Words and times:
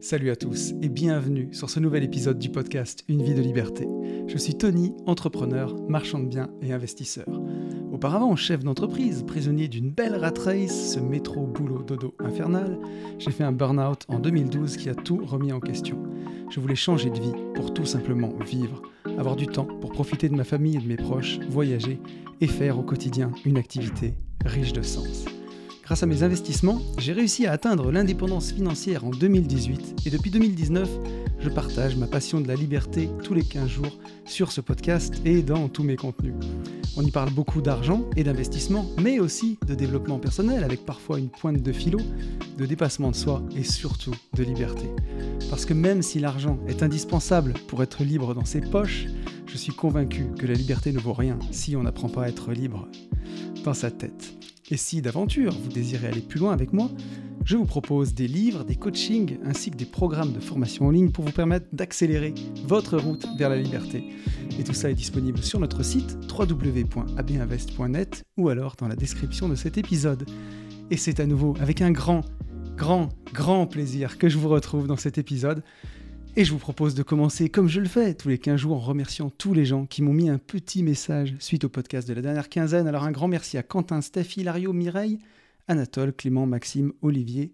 Salut 0.00 0.30
à 0.30 0.36
tous 0.36 0.74
et 0.80 0.88
bienvenue 0.88 1.48
sur 1.50 1.68
ce 1.68 1.80
nouvel 1.80 2.04
épisode 2.04 2.38
du 2.38 2.50
podcast 2.50 3.02
Une 3.08 3.24
vie 3.24 3.34
de 3.34 3.42
liberté. 3.42 3.84
Je 4.28 4.38
suis 4.38 4.54
Tony, 4.54 4.94
entrepreneur, 5.06 5.74
marchand 5.88 6.20
de 6.20 6.28
biens 6.28 6.50
et 6.62 6.72
investisseur. 6.72 7.26
Auparavant 7.90 8.36
chef 8.36 8.62
d'entreprise, 8.62 9.24
prisonnier 9.26 9.66
d'une 9.66 9.90
belle 9.90 10.14
rat 10.14 10.34
race, 10.38 10.94
ce 10.94 11.00
métro 11.00 11.48
boulot 11.48 11.82
dodo 11.82 12.14
infernal, 12.20 12.78
j'ai 13.18 13.32
fait 13.32 13.42
un 13.42 13.50
burn-out 13.50 14.04
en 14.06 14.20
2012 14.20 14.76
qui 14.76 14.88
a 14.88 14.94
tout 14.94 15.24
remis 15.26 15.50
en 15.50 15.58
question. 15.58 15.98
Je 16.48 16.60
voulais 16.60 16.76
changer 16.76 17.10
de 17.10 17.18
vie 17.18 17.34
pour 17.56 17.74
tout 17.74 17.86
simplement 17.86 18.32
vivre, 18.46 18.82
avoir 19.18 19.34
du 19.34 19.48
temps 19.48 19.66
pour 19.80 19.90
profiter 19.90 20.28
de 20.28 20.36
ma 20.36 20.44
famille 20.44 20.76
et 20.76 20.80
de 20.80 20.86
mes 20.86 20.96
proches, 20.96 21.40
voyager 21.50 22.00
et 22.40 22.46
faire 22.46 22.78
au 22.78 22.82
quotidien 22.82 23.32
une 23.44 23.58
activité 23.58 24.14
riche 24.44 24.72
de 24.72 24.82
sens. 24.82 25.24
Grâce 25.88 26.02
à 26.02 26.06
mes 26.06 26.22
investissements, 26.22 26.82
j'ai 26.98 27.14
réussi 27.14 27.46
à 27.46 27.52
atteindre 27.52 27.90
l'indépendance 27.90 28.52
financière 28.52 29.06
en 29.06 29.10
2018 29.10 30.02
et 30.04 30.10
depuis 30.10 30.30
2019, 30.30 30.86
je 31.38 31.48
partage 31.48 31.96
ma 31.96 32.06
passion 32.06 32.42
de 32.42 32.46
la 32.46 32.56
liberté 32.56 33.08
tous 33.24 33.32
les 33.32 33.42
15 33.42 33.66
jours 33.66 33.98
sur 34.26 34.52
ce 34.52 34.60
podcast 34.60 35.14
et 35.24 35.40
dans 35.40 35.70
tous 35.70 35.84
mes 35.84 35.96
contenus. 35.96 36.34
On 36.98 37.02
y 37.02 37.10
parle 37.10 37.30
beaucoup 37.30 37.62
d'argent 37.62 38.04
et 38.16 38.22
d'investissement, 38.22 38.84
mais 39.00 39.18
aussi 39.18 39.56
de 39.66 39.74
développement 39.74 40.18
personnel 40.18 40.62
avec 40.62 40.84
parfois 40.84 41.18
une 41.18 41.30
pointe 41.30 41.62
de 41.62 41.72
philo, 41.72 42.00
de 42.58 42.66
dépassement 42.66 43.10
de 43.10 43.16
soi 43.16 43.42
et 43.56 43.64
surtout 43.64 44.14
de 44.34 44.42
liberté. 44.42 44.90
Parce 45.48 45.64
que 45.64 45.72
même 45.72 46.02
si 46.02 46.20
l'argent 46.20 46.58
est 46.68 46.82
indispensable 46.82 47.54
pour 47.66 47.82
être 47.82 48.04
libre 48.04 48.34
dans 48.34 48.44
ses 48.44 48.60
poches, 48.60 49.06
je 49.46 49.56
suis 49.56 49.72
convaincu 49.72 50.26
que 50.38 50.44
la 50.44 50.52
liberté 50.52 50.92
ne 50.92 50.98
vaut 50.98 51.14
rien 51.14 51.38
si 51.50 51.76
on 51.76 51.84
n'apprend 51.84 52.10
pas 52.10 52.24
à 52.24 52.28
être 52.28 52.52
libre 52.52 52.86
dans 53.64 53.72
sa 53.72 53.90
tête. 53.90 54.34
Et 54.70 54.76
si 54.76 55.00
d'aventure 55.00 55.52
vous 55.52 55.70
désirez 55.70 56.08
aller 56.08 56.20
plus 56.20 56.38
loin 56.38 56.52
avec 56.52 56.72
moi, 56.72 56.90
je 57.44 57.56
vous 57.56 57.64
propose 57.64 58.12
des 58.12 58.28
livres, 58.28 58.64
des 58.64 58.76
coachings 58.76 59.38
ainsi 59.44 59.70
que 59.70 59.76
des 59.76 59.86
programmes 59.86 60.32
de 60.32 60.40
formation 60.40 60.86
en 60.86 60.90
ligne 60.90 61.10
pour 61.10 61.24
vous 61.24 61.32
permettre 61.32 61.66
d'accélérer 61.72 62.34
votre 62.66 62.98
route 62.98 63.26
vers 63.38 63.48
la 63.48 63.56
liberté. 63.56 64.04
Et 64.58 64.64
tout 64.64 64.74
ça 64.74 64.90
est 64.90 64.94
disponible 64.94 65.38
sur 65.38 65.58
notre 65.58 65.82
site 65.82 66.18
www.abinvest.net 66.30 68.24
ou 68.36 68.50
alors 68.50 68.76
dans 68.76 68.88
la 68.88 68.96
description 68.96 69.48
de 69.48 69.54
cet 69.54 69.78
épisode. 69.78 70.28
Et 70.90 70.98
c'est 70.98 71.20
à 71.20 71.26
nouveau 71.26 71.54
avec 71.60 71.80
un 71.80 71.90
grand, 71.90 72.22
grand, 72.76 73.08
grand 73.32 73.66
plaisir 73.66 74.18
que 74.18 74.28
je 74.28 74.36
vous 74.36 74.48
retrouve 74.48 74.86
dans 74.86 74.96
cet 74.96 75.16
épisode. 75.16 75.62
Et 76.38 76.44
je 76.44 76.52
vous 76.52 76.60
propose 76.60 76.94
de 76.94 77.02
commencer 77.02 77.48
comme 77.48 77.66
je 77.66 77.80
le 77.80 77.88
fais 77.88 78.14
tous 78.14 78.28
les 78.28 78.38
15 78.38 78.60
jours 78.60 78.76
en 78.76 78.78
remerciant 78.78 79.28
tous 79.28 79.54
les 79.54 79.66
gens 79.66 79.86
qui 79.86 80.02
m'ont 80.02 80.12
mis 80.12 80.28
un 80.28 80.38
petit 80.38 80.84
message 80.84 81.34
suite 81.40 81.64
au 81.64 81.68
podcast 81.68 82.06
de 82.06 82.14
la 82.14 82.22
dernière 82.22 82.48
quinzaine. 82.48 82.86
Alors 82.86 83.02
un 83.02 83.10
grand 83.10 83.26
merci 83.26 83.58
à 83.58 83.64
Quentin, 83.64 84.00
Steph, 84.02 84.36
Hilario, 84.36 84.72
Mireille, 84.72 85.18
Anatole, 85.66 86.12
Clément, 86.12 86.46
Maxime, 86.46 86.92
Olivier, 87.02 87.50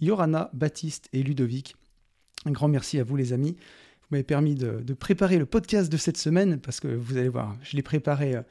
Yorana, 0.00 0.50
Baptiste 0.52 1.08
et 1.12 1.24
Ludovic. 1.24 1.74
Un 2.44 2.52
grand 2.52 2.68
merci 2.68 3.00
à 3.00 3.02
vous 3.02 3.16
les 3.16 3.32
amis. 3.32 3.56
Vous 4.02 4.06
m'avez 4.12 4.22
permis 4.22 4.54
de, 4.54 4.94
préparer 4.94 5.38
le 5.38 5.46
podcast 5.46 5.90
de 5.90 5.96
cette 5.96 6.16
semaine 6.16 6.60
parce 6.60 6.78
que 6.78 6.86
vous 6.86 7.16
allez 7.16 7.30
voir, 7.30 7.56
je 7.64 7.74
l'ai 7.74 7.82
préparé 7.82 8.36
euh, 8.36 8.42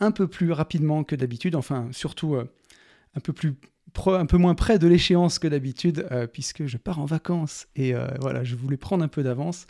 un 0.00 0.10
peu 0.10 0.26
plus 0.26 0.50
rapidement 0.50 1.04
que 1.04 1.14
d'habitude, 1.14 1.54
enfin 1.54 1.86
surtout 1.92 2.34
euh, 2.34 2.50
un 3.14 3.20
peu 3.20 3.32
plus 3.32 3.54
un 4.06 4.26
peu 4.26 4.36
moins 4.36 4.54
près 4.54 4.78
de 4.78 4.86
l'échéance 4.86 5.38
que 5.38 5.48
d'habitude, 5.48 6.06
euh, 6.10 6.26
puisque 6.26 6.66
je 6.66 6.76
pars 6.76 6.98
en 6.98 7.04
vacances 7.04 7.66
et 7.76 7.94
euh, 7.94 8.06
voilà, 8.20 8.44
je 8.44 8.54
voulais 8.56 8.76
prendre 8.76 9.04
un 9.04 9.08
peu 9.08 9.22
d'avance. 9.22 9.66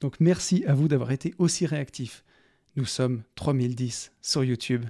Donc 0.00 0.16
merci 0.20 0.64
à 0.66 0.74
vous 0.74 0.88
d'avoir 0.88 1.10
été 1.10 1.34
aussi 1.38 1.66
réactifs. 1.66 2.24
Nous 2.76 2.84
sommes 2.84 3.22
3010 3.34 4.12
sur 4.20 4.44
YouTube. 4.44 4.84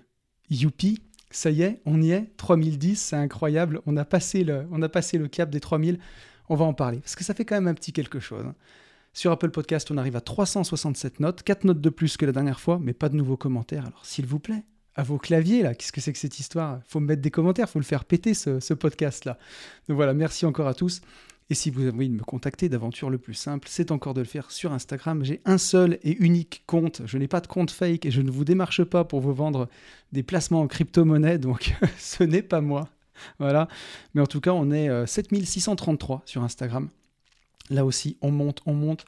Youpi, 0.51 1.01
ça 1.31 1.51
y 1.51 1.63
est, 1.63 1.81
on 1.87 2.03
y 2.03 2.11
est. 2.11 2.31
3010, 2.37 3.01
c'est 3.01 3.17
incroyable. 3.17 3.81
On 3.87 3.97
a, 3.97 4.05
passé 4.05 4.45
le, 4.45 4.67
on 4.71 4.83
a 4.83 4.89
passé 4.89 5.19
le 5.19 5.29
cap 5.29 5.51
des 5.51 5.61
3000. 5.61 5.99
On 6.49 6.57
va 6.57 6.65
en 6.65 6.75
parler, 6.75 6.99
parce 7.01 7.15
que 7.15 7.25
ça 7.25 7.35
fait 7.35 7.45
quand 7.45 7.57
même 7.57 7.69
un 7.69 7.75
petit 7.75 7.93
quelque 7.93 8.21
chose. 8.21 8.45
Hein. 8.47 8.55
Sur 9.13 9.33
Apple 9.33 9.51
Podcast, 9.51 9.91
on 9.91 9.99
arrive 9.99 10.17
à 10.17 10.21
367 10.21 11.21
notes, 11.21 11.43
4 11.43 11.65
notes 11.65 11.81
de 11.81 11.91
plus 11.91 12.17
que 12.17 12.25
la 12.25 12.33
dernière 12.33 12.61
fois, 12.61 12.79
mais 12.81 12.93
pas 12.93 13.09
de 13.09 13.17
nouveaux 13.17 13.37
commentaires. 13.37 13.87
Alors 13.87 14.05
s'il 14.07 14.27
vous 14.27 14.39
plaît, 14.39 14.65
à 14.99 15.05
vos 15.05 15.17
claviers 15.17 15.63
là. 15.63 15.75
Qu'est-ce 15.75 15.93
que 15.93 16.01
c'est 16.01 16.13
que 16.13 16.19
cette 16.19 16.41
histoire? 16.41 16.81
Faut 16.89 16.99
me 16.99 17.07
mettre 17.07 17.23
des 17.23 17.31
commentaires, 17.31 17.71
faut 17.71 17.79
le 17.79 17.85
faire 17.85 18.05
péter 18.05 18.35
ce, 18.35 18.75
podcast 18.75 19.25
là. 19.25 19.39
Donc 19.89 19.97
voilà, 19.97 20.13
merci 20.13 20.45
encore 20.45 20.67
à 20.67 20.75
tous. 20.75 21.01
Et 21.51 21.55
si 21.55 21.71
vous 21.71 21.83
avez 21.83 21.93
envie 21.93 22.09
de 22.09 22.15
me 22.15 22.25
contacter 22.25 22.69
d'aventure, 22.69 23.09
le 23.09 23.17
plus 23.17 23.33
simple, 23.33 23.69
c'est 23.71 23.93
encore 23.93 24.13
de 24.13 24.21
le 24.21 24.27
faire 24.27 24.51
sur 24.51 24.73
Instagram. 24.73 25.25
J'ai 25.25 25.41
un 25.47 25.57
seul 25.57 25.99
et 26.03 26.17
unique 26.19 26.65
compte. 26.67 27.03
Je 27.07 27.17
n'ai 27.17 27.29
pas 27.29 27.41
de 27.41 27.47
compte 27.47 27.71
fake 27.71 28.05
et 28.05 28.11
je 28.11 28.21
ne 28.21 28.31
vous 28.31 28.45
démarche 28.45 28.83
pas 28.83 29.05
pour 29.05 29.21
vous 29.21 29.33
vendre 29.33 29.69
des 30.13 30.25
placements 30.25 30.61
en 30.61 30.67
crypto-monnaie, 30.67 31.39
donc 31.39 31.75
ce 31.99 32.25
n'est 32.25 32.43
pas 32.43 32.61
moi. 32.61 32.89
Voilà. 33.39 33.69
Mais 34.15 34.21
en 34.21 34.27
tout 34.27 34.41
cas, 34.41 34.53
on 34.53 34.73
est 34.73 35.07
7633 35.07 36.17
euh, 36.17 36.21
sur 36.27 36.43
Instagram. 36.43 36.89
Là 37.71 37.85
aussi, 37.85 38.19
on 38.21 38.33
monte, 38.33 38.63
on 38.67 38.75
monte. 38.75 39.07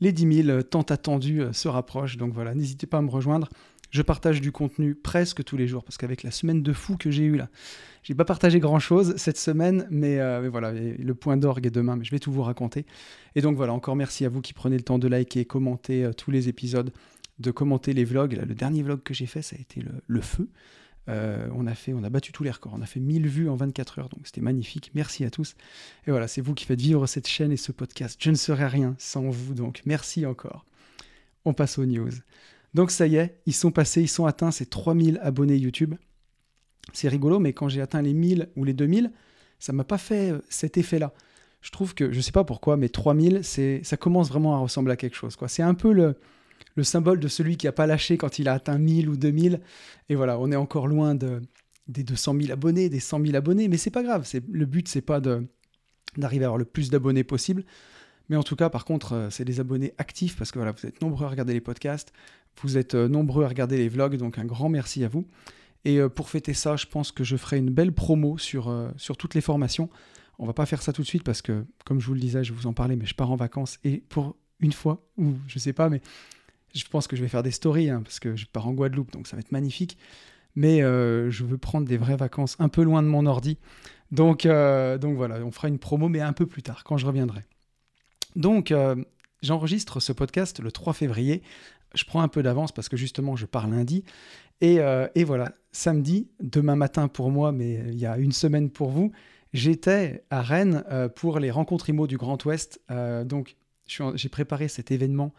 Les 0.00 0.12
10 0.12 0.42
000 0.44 0.62
tant 0.62 0.82
attendus 0.82 1.42
euh, 1.42 1.52
se 1.52 1.68
rapprochent. 1.68 2.16
Donc 2.16 2.34
voilà, 2.34 2.54
n'hésitez 2.54 2.88
pas 2.88 2.98
à 2.98 3.02
me 3.02 3.10
rejoindre. 3.10 3.48
Je 3.90 4.02
partage 4.02 4.40
du 4.40 4.52
contenu 4.52 4.94
presque 4.94 5.42
tous 5.44 5.56
les 5.56 5.66
jours 5.66 5.82
parce 5.82 5.96
qu'avec 5.96 6.22
la 6.22 6.30
semaine 6.30 6.62
de 6.62 6.72
fou 6.72 6.96
que 6.96 7.10
j'ai 7.10 7.24
eue 7.24 7.36
là, 7.36 7.48
j'ai 8.02 8.14
pas 8.14 8.24
partagé 8.24 8.60
grand 8.60 8.78
chose 8.78 9.14
cette 9.16 9.38
semaine, 9.38 9.86
mais, 9.90 10.20
euh, 10.20 10.48
voilà, 10.50 10.72
le 10.72 11.14
point 11.14 11.36
d'orgue 11.36 11.66
est 11.66 11.70
demain, 11.70 11.96
mais 11.96 12.04
je 12.04 12.10
vais 12.10 12.18
tout 12.18 12.32
vous 12.32 12.42
raconter. 12.42 12.86
Et 13.34 13.40
donc 13.40 13.56
voilà, 13.56 13.72
encore 13.72 13.96
merci 13.96 14.24
à 14.24 14.28
vous 14.28 14.40
qui 14.40 14.52
prenez 14.52 14.76
le 14.76 14.82
temps 14.82 14.98
de 14.98 15.08
liker, 15.08 15.44
commenter 15.44 16.04
euh, 16.04 16.12
tous 16.12 16.30
les 16.30 16.48
épisodes, 16.48 16.92
de 17.38 17.50
commenter 17.50 17.92
les 17.92 18.04
vlogs. 18.04 18.32
le 18.34 18.54
dernier 18.54 18.82
vlog 18.82 19.02
que 19.02 19.14
j'ai 19.14 19.26
fait, 19.26 19.42
ça 19.42 19.56
a 19.56 19.60
été 19.60 19.82
le, 20.06 20.20
feu. 20.20 20.48
Euh, 21.08 21.48
on, 21.54 21.66
a 21.66 21.72
on 21.88 22.04
a 22.04 22.10
battu 22.10 22.32
tous 22.32 22.44
les 22.44 22.50
records. 22.50 22.74
On 22.74 22.82
a 22.82 22.86
fait 22.86 23.00
1000 23.00 23.26
vues 23.26 23.48
en 23.48 23.56
24 23.56 24.00
heures, 24.00 24.08
donc 24.08 24.26
c'était 24.26 24.40
magnifique. 24.40 24.90
Merci 24.94 25.24
à 25.24 25.30
tous. 25.30 25.54
Et 26.06 26.10
voilà, 26.10 26.28
c'est 26.28 26.40
vous 26.40 26.54
qui 26.54 26.66
faites 26.66 26.80
vivre 26.80 27.06
cette 27.06 27.26
chaîne 27.26 27.52
et 27.52 27.56
ce 27.56 27.72
podcast. 27.72 28.18
Je 28.22 28.30
ne 28.30 28.36
serais 28.36 28.66
rien 28.66 28.94
sans 28.98 29.30
vous, 29.30 29.54
donc 29.54 29.82
merci 29.86 30.26
encore. 30.26 30.66
On 31.44 31.54
passe 31.54 31.78
aux 31.78 31.86
news. 31.86 32.10
Donc 32.78 32.92
ça 32.92 33.08
y 33.08 33.16
est, 33.16 33.40
ils 33.44 33.54
sont 33.54 33.72
passés, 33.72 34.02
ils 34.02 34.08
sont 34.08 34.24
atteints 34.24 34.52
ces 34.52 34.64
3000 34.64 35.18
abonnés 35.20 35.56
YouTube. 35.56 35.96
C'est 36.92 37.08
rigolo, 37.08 37.40
mais 37.40 37.52
quand 37.52 37.68
j'ai 37.68 37.80
atteint 37.80 38.02
les 38.02 38.14
1000 38.14 38.50
ou 38.54 38.62
les 38.62 38.72
2000, 38.72 39.10
ça 39.58 39.72
m'a 39.72 39.82
pas 39.82 39.98
fait 39.98 40.30
euh, 40.30 40.38
cet 40.48 40.78
effet-là. 40.78 41.12
Je 41.60 41.72
trouve 41.72 41.92
que, 41.92 42.12
je 42.12 42.20
sais 42.20 42.30
pas 42.30 42.44
pourquoi, 42.44 42.76
mais 42.76 42.88
3000, 42.88 43.40
c'est, 43.42 43.80
ça 43.82 43.96
commence 43.96 44.28
vraiment 44.28 44.54
à 44.54 44.58
ressembler 44.58 44.92
à 44.92 44.96
quelque 44.96 45.16
chose. 45.16 45.36
C'est 45.48 45.64
un 45.64 45.74
peu 45.74 45.92
le, 45.92 46.14
le 46.76 46.84
symbole 46.84 47.18
de 47.18 47.26
celui 47.26 47.56
qui 47.56 47.66
a 47.66 47.72
pas 47.72 47.88
lâché 47.88 48.16
quand 48.16 48.38
il 48.38 48.48
a 48.48 48.52
atteint 48.52 48.78
1000 48.78 49.08
ou 49.08 49.16
2000. 49.16 49.60
Et 50.08 50.14
voilà, 50.14 50.38
on 50.38 50.52
est 50.52 50.56
encore 50.56 50.86
loin 50.86 51.16
de, 51.16 51.42
des 51.88 52.04
200 52.04 52.36
000 52.42 52.52
abonnés, 52.52 52.88
des 52.88 53.00
100 53.00 53.24
000 53.24 53.34
abonnés, 53.34 53.66
mais 53.66 53.76
c'est 53.76 53.90
pas 53.90 54.04
grave. 54.04 54.24
Le 54.48 54.66
but, 54.66 54.86
c'est 54.86 55.00
pas 55.00 55.20
d'arriver 56.16 56.44
à 56.44 56.46
avoir 56.46 56.58
le 56.58 56.64
plus 56.64 56.90
d'abonnés 56.90 57.24
possible. 57.24 57.64
Mais 58.28 58.36
en 58.36 58.42
tout 58.42 58.56
cas, 58.56 58.68
par 58.70 58.84
contre, 58.84 59.14
euh, 59.14 59.30
c'est 59.30 59.44
des 59.44 59.60
abonnés 59.60 59.94
actifs 59.98 60.36
parce 60.36 60.52
que 60.52 60.58
voilà, 60.58 60.72
vous 60.72 60.86
êtes 60.86 61.00
nombreux 61.02 61.26
à 61.26 61.30
regarder 61.30 61.54
les 61.54 61.60
podcasts, 61.60 62.12
vous 62.62 62.76
êtes 62.76 62.94
euh, 62.94 63.08
nombreux 63.08 63.44
à 63.44 63.48
regarder 63.48 63.76
les 63.76 63.88
vlogs, 63.88 64.16
donc 64.16 64.38
un 64.38 64.44
grand 64.44 64.68
merci 64.68 65.04
à 65.04 65.08
vous. 65.08 65.26
Et 65.84 65.98
euh, 65.98 66.08
pour 66.08 66.28
fêter 66.28 66.54
ça, 66.54 66.76
je 66.76 66.86
pense 66.86 67.12
que 67.12 67.24
je 67.24 67.36
ferai 67.36 67.58
une 67.58 67.70
belle 67.70 67.92
promo 67.92 68.38
sur, 68.38 68.74
sur 68.96 69.16
toutes 69.16 69.34
les 69.34 69.40
formations. 69.40 69.88
On 70.38 70.46
va 70.46 70.52
pas 70.52 70.66
faire 70.66 70.82
ça 70.82 70.92
tout 70.92 71.02
de 71.02 71.06
suite 71.06 71.24
parce 71.24 71.42
que, 71.42 71.64
comme 71.84 72.00
je 72.00 72.06
vous 72.06 72.14
le 72.14 72.20
disais, 72.20 72.44
je 72.44 72.52
vous 72.52 72.66
en 72.66 72.72
parlais, 72.72 72.96
mais 72.96 73.06
je 73.06 73.14
pars 73.14 73.30
en 73.30 73.36
vacances 73.36 73.78
et 73.84 74.02
pour 74.08 74.36
une 74.60 74.72
fois, 74.72 75.04
ou 75.16 75.34
je 75.46 75.58
sais 75.58 75.72
pas, 75.72 75.88
mais 75.88 76.00
je 76.74 76.84
pense 76.84 77.06
que 77.06 77.16
je 77.16 77.22
vais 77.22 77.28
faire 77.28 77.42
des 77.42 77.50
stories 77.50 77.90
hein, 77.90 78.02
parce 78.02 78.20
que 78.20 78.36
je 78.36 78.46
pars 78.46 78.66
en 78.66 78.72
Guadeloupe, 78.72 79.12
donc 79.12 79.26
ça 79.26 79.36
va 79.36 79.40
être 79.40 79.52
magnifique. 79.52 79.96
Mais 80.54 80.80
je 80.80 81.44
veux 81.44 81.58
prendre 81.58 81.86
des 81.86 81.96
vraies 81.96 82.16
vacances 82.16 82.56
un 82.58 82.68
peu 82.68 82.82
loin 82.82 83.02
de 83.02 83.08
mon 83.08 83.26
ordi. 83.26 83.58
Donc, 84.10 84.46
voilà, 84.46 85.36
on 85.44 85.50
fera 85.52 85.68
une 85.68 85.78
promo, 85.78 86.08
mais 86.08 86.20
un 86.20 86.32
peu 86.32 86.46
plus 86.46 86.62
tard, 86.62 86.82
quand 86.82 86.96
je 86.96 87.06
reviendrai. 87.06 87.44
Donc, 88.36 88.70
euh, 88.70 88.94
j'enregistre 89.42 90.00
ce 90.00 90.12
podcast 90.12 90.60
le 90.60 90.70
3 90.70 90.92
février. 90.92 91.42
Je 91.94 92.04
prends 92.04 92.20
un 92.20 92.28
peu 92.28 92.42
d'avance 92.42 92.72
parce 92.72 92.88
que 92.88 92.96
justement, 92.96 93.36
je 93.36 93.46
pars 93.46 93.68
lundi. 93.68 94.04
Et, 94.60 94.80
euh, 94.80 95.06
voilà, 95.24 95.52
samedi, 95.72 96.28
demain 96.40 96.76
matin 96.76 97.08
pour 97.08 97.30
moi, 97.30 97.52
mais 97.52 97.84
il 97.88 97.98
y 97.98 98.06
a 98.06 98.18
une 98.18 98.32
semaine 98.32 98.70
pour 98.70 98.90
vous, 98.90 99.12
j'étais 99.52 100.24
à 100.30 100.42
Rennes 100.42 100.84
euh, 100.90 101.08
pour 101.08 101.38
les 101.38 101.50
rencontres 101.50 101.88
IMO 101.88 102.06
du 102.06 102.16
Grand 102.16 102.42
Ouest. 102.44 102.80
donc, 103.24 103.56
j'ai 103.86 104.28
préparé 104.28 104.68
cet 104.68 104.90
événement 104.90 105.32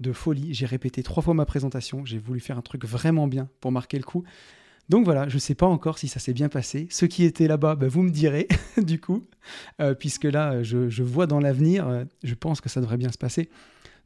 de 0.00 0.12
folie. 0.12 0.52
J'ai 0.52 0.66
répété 0.66 1.02
trois 1.02 1.22
fois 1.22 1.34
ma 1.34 1.46
présentation. 1.46 2.04
J'ai 2.04 2.18
voulu 2.18 2.40
faire 2.40 2.58
un 2.58 2.62
truc 2.62 2.84
vraiment 2.84 3.28
bien 3.28 3.48
pour 3.60 3.70
marquer 3.70 3.98
le 3.98 4.02
coup. 4.04 4.24
Donc 4.88 5.04
voilà, 5.04 5.28
je 5.28 5.36
ne 5.36 5.40
sais 5.40 5.54
pas 5.54 5.66
encore 5.66 5.98
si 5.98 6.08
ça 6.08 6.20
s'est 6.20 6.34
bien 6.34 6.48
passé. 6.48 6.86
Ceux 6.90 7.06
qui 7.06 7.24
étaient 7.24 7.48
là-bas, 7.48 7.74
bah, 7.74 7.88
vous 7.88 8.02
me 8.02 8.10
direz, 8.10 8.48
du 8.76 9.00
coup, 9.00 9.26
euh, 9.80 9.94
puisque 9.94 10.24
là, 10.24 10.62
je, 10.62 11.02
vois 11.02 11.26
dans 11.26 11.40
l'avenir, 11.40 11.88
euh, 11.88 12.04
je 12.22 12.34
pense 12.34 12.60
que 12.60 12.68
ça 12.68 12.80
devrait 12.80 12.98
bien 12.98 13.10
se 13.10 13.18
passer. 13.18 13.48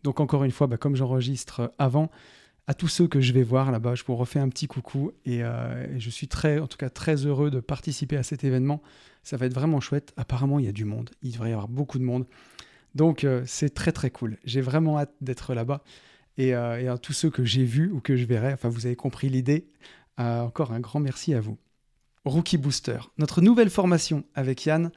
Donc 0.03 0.21
encore 0.21 0.45
une 0.45 0.51
fois, 0.51 0.67
bah, 0.67 0.77
comme 0.77 0.97
j'enregistre 0.97 1.73
avant, 1.79 2.11
à 2.67 2.75
tous 2.75 2.89
ceux 2.89 3.09
que 3.09 3.21
je 3.21 3.33
vais 3.33 3.43
voir 3.43 3.73
là-bas, 3.73 3.95
je 3.95 4.05
vous 4.05 4.15
refais 4.15 4.39
un 4.39 4.49
petit 4.49 4.67
coucou 4.67 5.13
et, 5.25 5.43
euh, 5.43 5.87
et, 5.95 6.01
je 6.01 6.11
suis 6.11 6.29
très, 6.29 6.59
en 6.59 6.67
tout 6.67 6.77
cas 6.77 6.91
très 6.91 7.27
heureux 7.27 7.51
de 7.51 7.61
participer 7.61 8.17
à 8.17 8.23
cet 8.23 8.45
événement. 8.45 8.83
Ça 9.23 9.37
va 9.37 9.47
être 9.47 9.55
vraiment 9.55 9.81
chouette. 9.81 10.13
Apparemment, 10.17 10.59
il 10.59 10.67
y 10.67 10.69
a 10.69 10.73
du 10.73 10.85
monde. 10.85 11.11
Il 11.23 11.33
devrait 11.33 11.51
y 11.51 11.53
avoir 11.53 11.69
beaucoup 11.69 11.99
de 11.99 12.05
monde. 12.05 12.27
Donc 12.95 13.27
c'est 13.45 13.75
très 13.75 13.93
très 13.93 14.11
cool. 14.11 14.39
J'ai 14.45 14.61
vraiment 14.61 14.99
hâte 14.99 15.13
d'être 15.21 15.55
là-bas. 15.55 15.83
Et, 16.37 16.49
et, 16.49 16.55
à 16.55 16.99
tous 16.99 17.13
ceux 17.13 17.31
que 17.31 17.45
j'ai 17.45 17.65
vus 17.65 17.91
ou 17.91 18.01
que 18.01 18.17
je 18.17 18.25
verrai, 18.25 18.53
enfin 18.53 18.69
vous 18.69 18.87
avez 18.87 18.97
compris 18.97 19.29
l'idée, 19.29 19.69
encore 20.17 20.73
un 20.73 20.81
grand 20.81 20.99
merci 20.99 21.35
à 21.35 21.41
vous. 21.41 21.59
Rookie 22.25 22.59
Booster, 22.59 22.99
notre 23.19 23.41
nouvelle 23.41 23.71
formation 23.71 24.25
avec 24.35 24.67
Yann. 24.67 24.91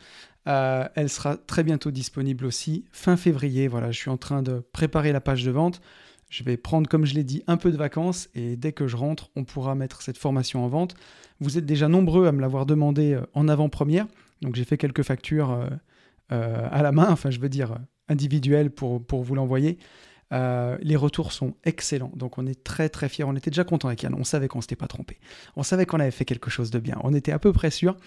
Elle 0.46 1.10
sera 1.10 1.38
très 1.38 1.64
bientôt 1.64 1.92
disponible 1.92 2.46
aussi, 2.46 2.86
fin 2.92 3.18
février. 3.18 3.68
Voilà, 3.68 3.92
je 3.92 3.98
suis 3.98 4.10
en 4.10 4.18
train 4.18 4.42
de 4.42 4.64
préparer 4.72 5.12
la 5.12 5.22
page 5.22 5.44
de 5.44 5.52
vente. 5.52 5.82
Je 6.30 6.44
vais 6.44 6.58
prendre, 6.58 6.90
comme 6.90 7.06
je 7.06 7.14
l'ai 7.14 7.24
dit, 7.26 7.44
un 7.48 7.58
peu 7.58 7.72
de 7.72 7.78
vacances 7.78 8.30
et 8.34 8.56
dès 8.56 8.72
que 8.72 8.88
je 8.88 8.96
rentre, 8.96 9.30
on 9.36 9.44
pourra 9.44 9.76
mettre 9.76 10.02
cette 10.02 10.18
formation 10.18 10.64
en 10.64 10.70
vente. 10.70 10.96
Vous 11.40 11.58
êtes 11.58 11.66
déjà 11.66 11.90
nombreux 11.90 12.26
à 12.28 12.32
me 12.32 12.40
l'avoir 12.40 12.66
demandé 12.66 13.20
en 13.34 13.48
avant-première, 13.48 14.08
donc 14.42 14.56
j'ai 14.56 14.64
fait 14.64 14.78
quelques 14.78 15.04
factures 15.04 15.68
à 16.30 16.82
la 16.82 16.92
main, 16.94 17.08
enfin 17.10 17.32
je 17.32 17.40
veux 17.40 17.50
dire 17.50 17.76
individuelles 18.08 18.72
pour, 18.72 19.04
pour 19.06 19.24
vous 19.24 19.36
l'envoyer. 19.36 19.78
Euh, 20.34 20.78
les 20.82 20.96
retours 20.96 21.34
sont 21.34 21.56
excellents, 21.66 22.12
donc 22.16 22.38
on 22.38 22.48
est 22.48 22.64
très 22.64 22.88
très 22.88 23.10
fiers. 23.10 23.26
On 23.26 23.36
était 23.36 23.52
déjà 23.52 23.64
content 23.64 23.90
avec 23.90 24.04
Yann, 24.04 24.14
on 24.14 24.24
savait 24.24 24.48
qu'on 24.48 24.62
s'était 24.62 24.76
pas 24.78 24.88
trompé. 24.88 25.20
On 25.56 25.64
savait 25.64 25.86
qu'on 25.86 26.00
avait 26.00 26.12
fait 26.12 26.26
quelque 26.26 26.50
chose 26.50 26.72
de 26.72 26.80
bien. 26.80 26.98
On 27.04 27.14
était 27.14 27.34
à 27.34 27.40
peu 27.40 27.52
près 27.52 27.70
sûr, 27.72 27.98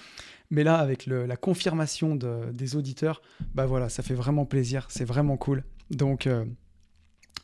mais 0.55 0.65
là 0.65 0.77
avec 0.77 1.07
la 1.07 1.37
confirmation 1.37 2.17
des 2.17 2.77
auditeurs, 2.77 3.21
bah 3.55 3.67
voilà, 3.67 3.89
ça 3.89 4.03
fait 4.03 4.15
vraiment 4.15 4.47
plaisir, 4.47 4.87
c'est 4.89 5.05
vraiment 5.05 5.37
cool. 5.37 5.65
Donc 5.91 6.27
euh, 6.27 6.45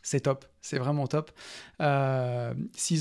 c'est 0.03 0.21
top, 0.21 0.47
c'est 0.63 0.79
vraiment 0.79 1.07
top. 1.07 1.31
6 1.33 1.81
euh, 1.81 2.55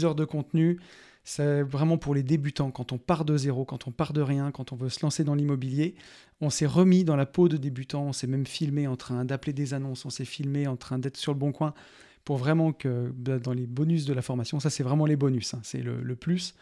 heures 0.04 0.16
de 0.16 0.26
contenu, 0.26 0.80
c'est 1.24 1.62
vraiment 1.62 1.98
pour 1.98 2.16
les 2.16 2.24
débutants, 2.24 2.72
quand 2.72 2.92
on 2.92 2.98
part 2.98 3.24
de 3.24 3.38
zéro, 3.38 3.66
quand 3.66 3.88
on 3.88 3.92
part 3.92 4.14
de 4.14 4.22
rien, 4.22 4.52
quand 4.52 4.74
on 4.74 4.76
veut 4.76 4.90
se 4.90 5.00
lancer 5.04 5.24
dans 5.24 5.36
l'immobilier. 5.36 5.96
On 6.42 6.50
s'est 6.50 6.66
remis 6.66 7.04
dans 7.04 7.16
la 7.16 7.26
peau 7.26 7.48
de 7.50 7.58
débutant, 7.58 8.04
on 8.04 8.14
s'est 8.14 8.28
même 8.28 8.48
filmé 8.48 8.88
en 8.88 8.96
train 8.96 9.26
d'appeler 9.26 9.54
des 9.54 9.74
annonces, 9.74 10.06
on 10.06 10.10
s'est 10.10 10.26
filmé 10.26 10.68
en 10.68 10.76
train 10.76 10.98
d'être 10.98 11.18
sur 11.18 11.34
le 11.34 11.40
bon 11.40 11.52
coin 11.52 11.74
pour 12.26 12.38
vraiment 12.38 12.74
que 12.74 13.12
bah, 13.16 13.38
dans 13.38 13.54
les 13.54 13.68
bonus 13.68 14.06
de 14.06 14.14
la 14.14 14.22
formation, 14.22 14.60
ça 14.60 14.70
c'est 14.70 14.84
vraiment 14.84 15.06
les 15.06 15.16
bonus, 15.16 15.54
hein, 15.54 15.62
c'est 15.64 15.82
le, 15.82 16.16
plus, 16.16 16.56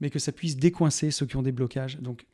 mais 0.00 0.10
que 0.10 0.18
ça 0.18 0.32
puisse 0.32 0.56
décoincer 0.56 1.10
ceux 1.10 1.26
qui 1.26 1.36
ont 1.36 1.42
des 1.42 1.52
blocages. 1.52 1.98
Donc 2.00 2.26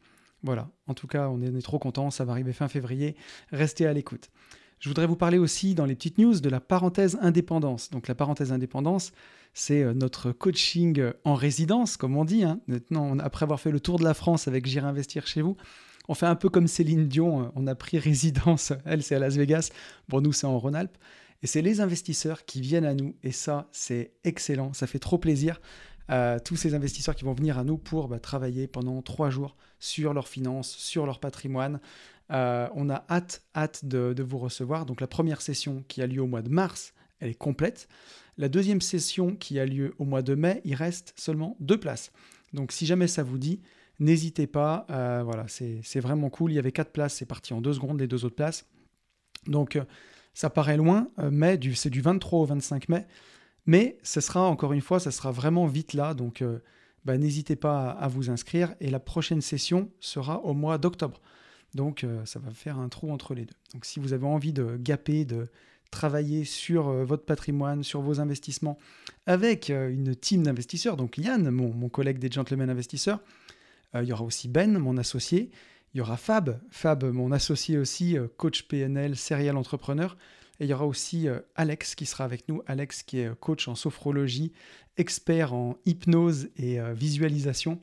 voilà, 0.47 0.71
en 0.87 0.95
tout 0.95 1.09
cas, 1.09 1.29
on 1.29 1.43
est, 1.43 1.63
trop 1.63 1.79
content, 1.79 2.11
ça 2.11 2.25
va 2.25 2.33
arriver 2.33 2.53
fin 2.53 2.69
février. 2.69 3.17
Restez 3.51 3.87
à 3.87 3.93
l'écoute. 3.93 4.31
Je 4.79 4.89
voudrais 4.89 5.07
vous 5.07 5.17
parler 5.17 5.39
aussi 5.39 5.75
dans 5.75 5.87
les 5.87 5.95
petites 5.95 6.19
news 6.19 6.39
de 6.39 6.49
la 6.49 6.61
parenthèse 6.61 7.19
indépendance. 7.21 7.91
Donc 7.91 8.09
la 8.09 8.15
parenthèse 8.15 8.53
indépendance, 8.53 9.13
c'est 9.55 9.83
euh, 9.83 9.93
notre 9.93 10.33
coaching 10.33 11.01
euh, 11.01 11.13
en 11.25 11.35
résidence, 11.35 11.97
comme 11.97 12.17
on 12.17 12.25
dit. 12.25 12.45
Hein. 12.45 12.61
Maintenant, 12.69 13.19
après 13.19 13.43
avoir 13.43 13.59
fait 13.59 13.71
le 13.71 13.81
tour 13.81 13.99
de 13.99 14.05
la 14.05 14.15
France 14.15 14.49
avec 14.49 14.67
J'irai 14.67 14.87
investir 14.87 15.27
chez 15.27 15.43
vous, 15.43 15.57
on 16.09 16.15
fait 16.15 16.27
un 16.27 16.37
peu 16.37 16.49
comme 16.49 16.69
Céline 16.69 17.09
Dion, 17.09 17.43
euh, 17.43 17.49
on 17.57 17.67
a 17.67 17.75
pris 17.75 17.99
résidence, 18.11 18.73
elle 18.85 19.03
c'est 19.03 19.17
à 19.17 19.19
Las 19.19 19.37
Vegas, 19.37 19.71
pour 20.09 20.23
nous 20.23 20.33
c'est 20.33 20.47
en 20.47 20.59
Rhône-Alpes. 20.59 20.97
Et 21.43 21.47
c'est 21.47 21.63
les 21.63 21.81
investisseurs 21.81 22.45
qui 22.45 22.61
viennent 22.61 22.85
à 22.85 22.95
nous, 22.95 23.17
et 23.23 23.33
ça 23.33 23.69
c'est 23.73 24.13
excellent, 24.25 24.73
ça 24.75 24.87
fait 24.87 24.99
trop 24.99 25.19
plaisir. 25.19 25.61
Tous 26.44 26.56
ces 26.56 26.75
investisseurs 26.75 27.14
qui 27.14 27.25
vont 27.25 27.32
venir 27.32 27.58
à 27.58 27.64
nous 27.64 27.79
pour 27.79 28.08
bah, 28.08 28.20
travailler 28.20 28.67
pendant 28.67 29.03
trois 29.03 29.31
jours 29.31 29.56
sur 29.79 30.14
leurs 30.14 30.29
finances, 30.29 30.70
sur 30.70 31.06
leur 31.06 31.19
patrimoine. 31.20 31.81
on 32.31 32.91
a 32.91 33.05
hâte, 33.11 33.43
hâte 33.55 33.85
de, 33.85 34.23
vous 34.23 34.38
recevoir. 34.38 34.87
Donc 34.87 35.00
la 35.00 35.06
première 35.06 35.43
session 35.43 35.85
qui 35.88 36.03
a 36.03 36.06
lieu 36.06 36.23
au 36.23 36.26
mois 36.26 36.43
de 36.43 36.49
mars, 36.49 36.94
elle 37.20 37.31
est 37.31 37.35
complète. 37.35 37.88
La 38.38 38.49
deuxième 38.49 38.81
session 38.81 39.35
qui 39.35 39.58
a 39.58 39.67
lieu 39.67 39.94
au 39.99 40.05
mois 40.05 40.23
de 40.23 40.35
mai, 40.35 40.61
il 40.64 40.75
reste 40.75 41.14
seulement 41.17 41.56
deux 41.61 41.81
places. 41.81 42.12
Donc 42.52 42.73
si 42.73 42.87
jamais 42.87 43.09
ça 43.09 43.23
vous 43.23 43.38
dit, 43.38 43.61
n'hésitez 43.99 44.47
pas. 44.47 44.87
Euh, 44.91 45.23
voilà, 45.25 45.47
c'est 45.49 46.00
vraiment 46.00 46.31
cool. 46.31 46.52
Il 46.52 46.55
y 46.55 46.59
avait 46.59 46.73
quatre 46.73 46.93
places, 46.93 47.14
c'est 47.14 47.26
parti 47.26 47.55
en 47.55 47.61
deux 47.61 47.73
secondes, 47.73 48.00
les 48.00 48.06
deux 48.06 48.25
autres 48.25 48.37
places. 48.37 48.67
Donc 49.47 49.76
euh, 49.76 49.85
ça 50.35 50.50
paraît 50.50 50.76
loin, 50.76 51.09
euh, 51.19 51.31
mais 51.32 51.59
c'est 51.75 51.91
du 51.91 52.00
23 52.00 52.41
au 52.41 52.44
25 52.44 52.88
mai. 52.88 53.06
Mais 53.67 53.99
ce 54.03 54.21
sera, 54.21 54.43
encore 54.43 54.73
une 54.73 54.81
fois, 54.81 55.01
ça 55.01 55.11
sera 55.11 55.33
vraiment 55.33 55.67
vite 55.67 55.93
là. 55.93 56.15
Donc 56.15 56.45
bah, 57.05 57.19
n'hésitez 57.19 57.57
pas 57.57 57.91
à, 57.91 58.09
vous 58.09 58.31
inscrire. 58.31 58.75
Et 58.81 58.91
la 58.91 59.01
prochaine 59.01 59.41
session 59.41 59.91
sera 60.01 60.41
au 60.41 60.55
mois 60.55 60.79
d'octobre. 60.79 61.21
Donc 61.75 62.07
ça 62.25 62.39
va 62.39 62.51
faire 62.53 62.79
un 62.79 62.89
trou 62.89 63.13
entre 63.13 63.35
les 63.35 63.45
deux. 63.45 63.57
Donc 63.75 63.85
si 63.85 63.99
vous 63.99 64.13
avez 64.13 64.27
envie 64.27 64.53
de 64.53 64.77
gaper, 64.77 65.25
de 65.25 65.49
travailler 65.91 66.45
sur 66.45 66.89
euh, 66.89 67.05
votre 67.05 67.25
patrimoine, 67.25 67.83
sur 67.83 68.01
vos 68.01 68.21
investissements, 68.21 68.79
avec 69.27 69.71
euh, 69.71 69.91
une 69.91 70.15
team 70.15 70.43
d'investisseurs. 70.43 70.97
Donc 70.97 71.19
Yann, 71.19 71.51
mon, 71.51 71.89
collègue 71.89 72.19
des 72.19 72.31
gentlemen 72.31 72.71
investisseurs, 72.71 73.21
euh, 73.95 74.03
il 74.03 74.09
y 74.09 74.12
aura 74.12 74.25
aussi 74.25 74.49
Ben, 74.49 74.79
mon 74.79 74.97
associé, 74.97 75.51
il 75.95 75.99
y 75.99 76.01
aura 76.01 76.17
Fab, 76.17 76.61
Fab, 76.71 77.05
mon 77.05 77.33
associé 77.33 77.79
aussi, 77.79 78.17
coach 78.37 78.65
PNL, 78.65 79.17
serial 79.17 79.57
entrepreneur, 79.57 80.17
et 80.61 80.64
il 80.64 80.70
y 80.70 80.73
aura 80.73 80.87
aussi 80.87 81.26
Alex 81.55 81.94
qui 81.94 82.06
sera 82.06 82.25
avec 82.25 82.49
nous, 82.49 82.62
Alex 82.67 83.03
qui 83.03 83.19
est 83.19 83.38
coach 83.38 83.69
en 83.69 83.75
sophrologie, 83.75 84.53
expert 84.97 85.53
en 85.53 85.76
hypnose 85.85 86.49
et 86.56 86.79
visualisation. 86.94 87.81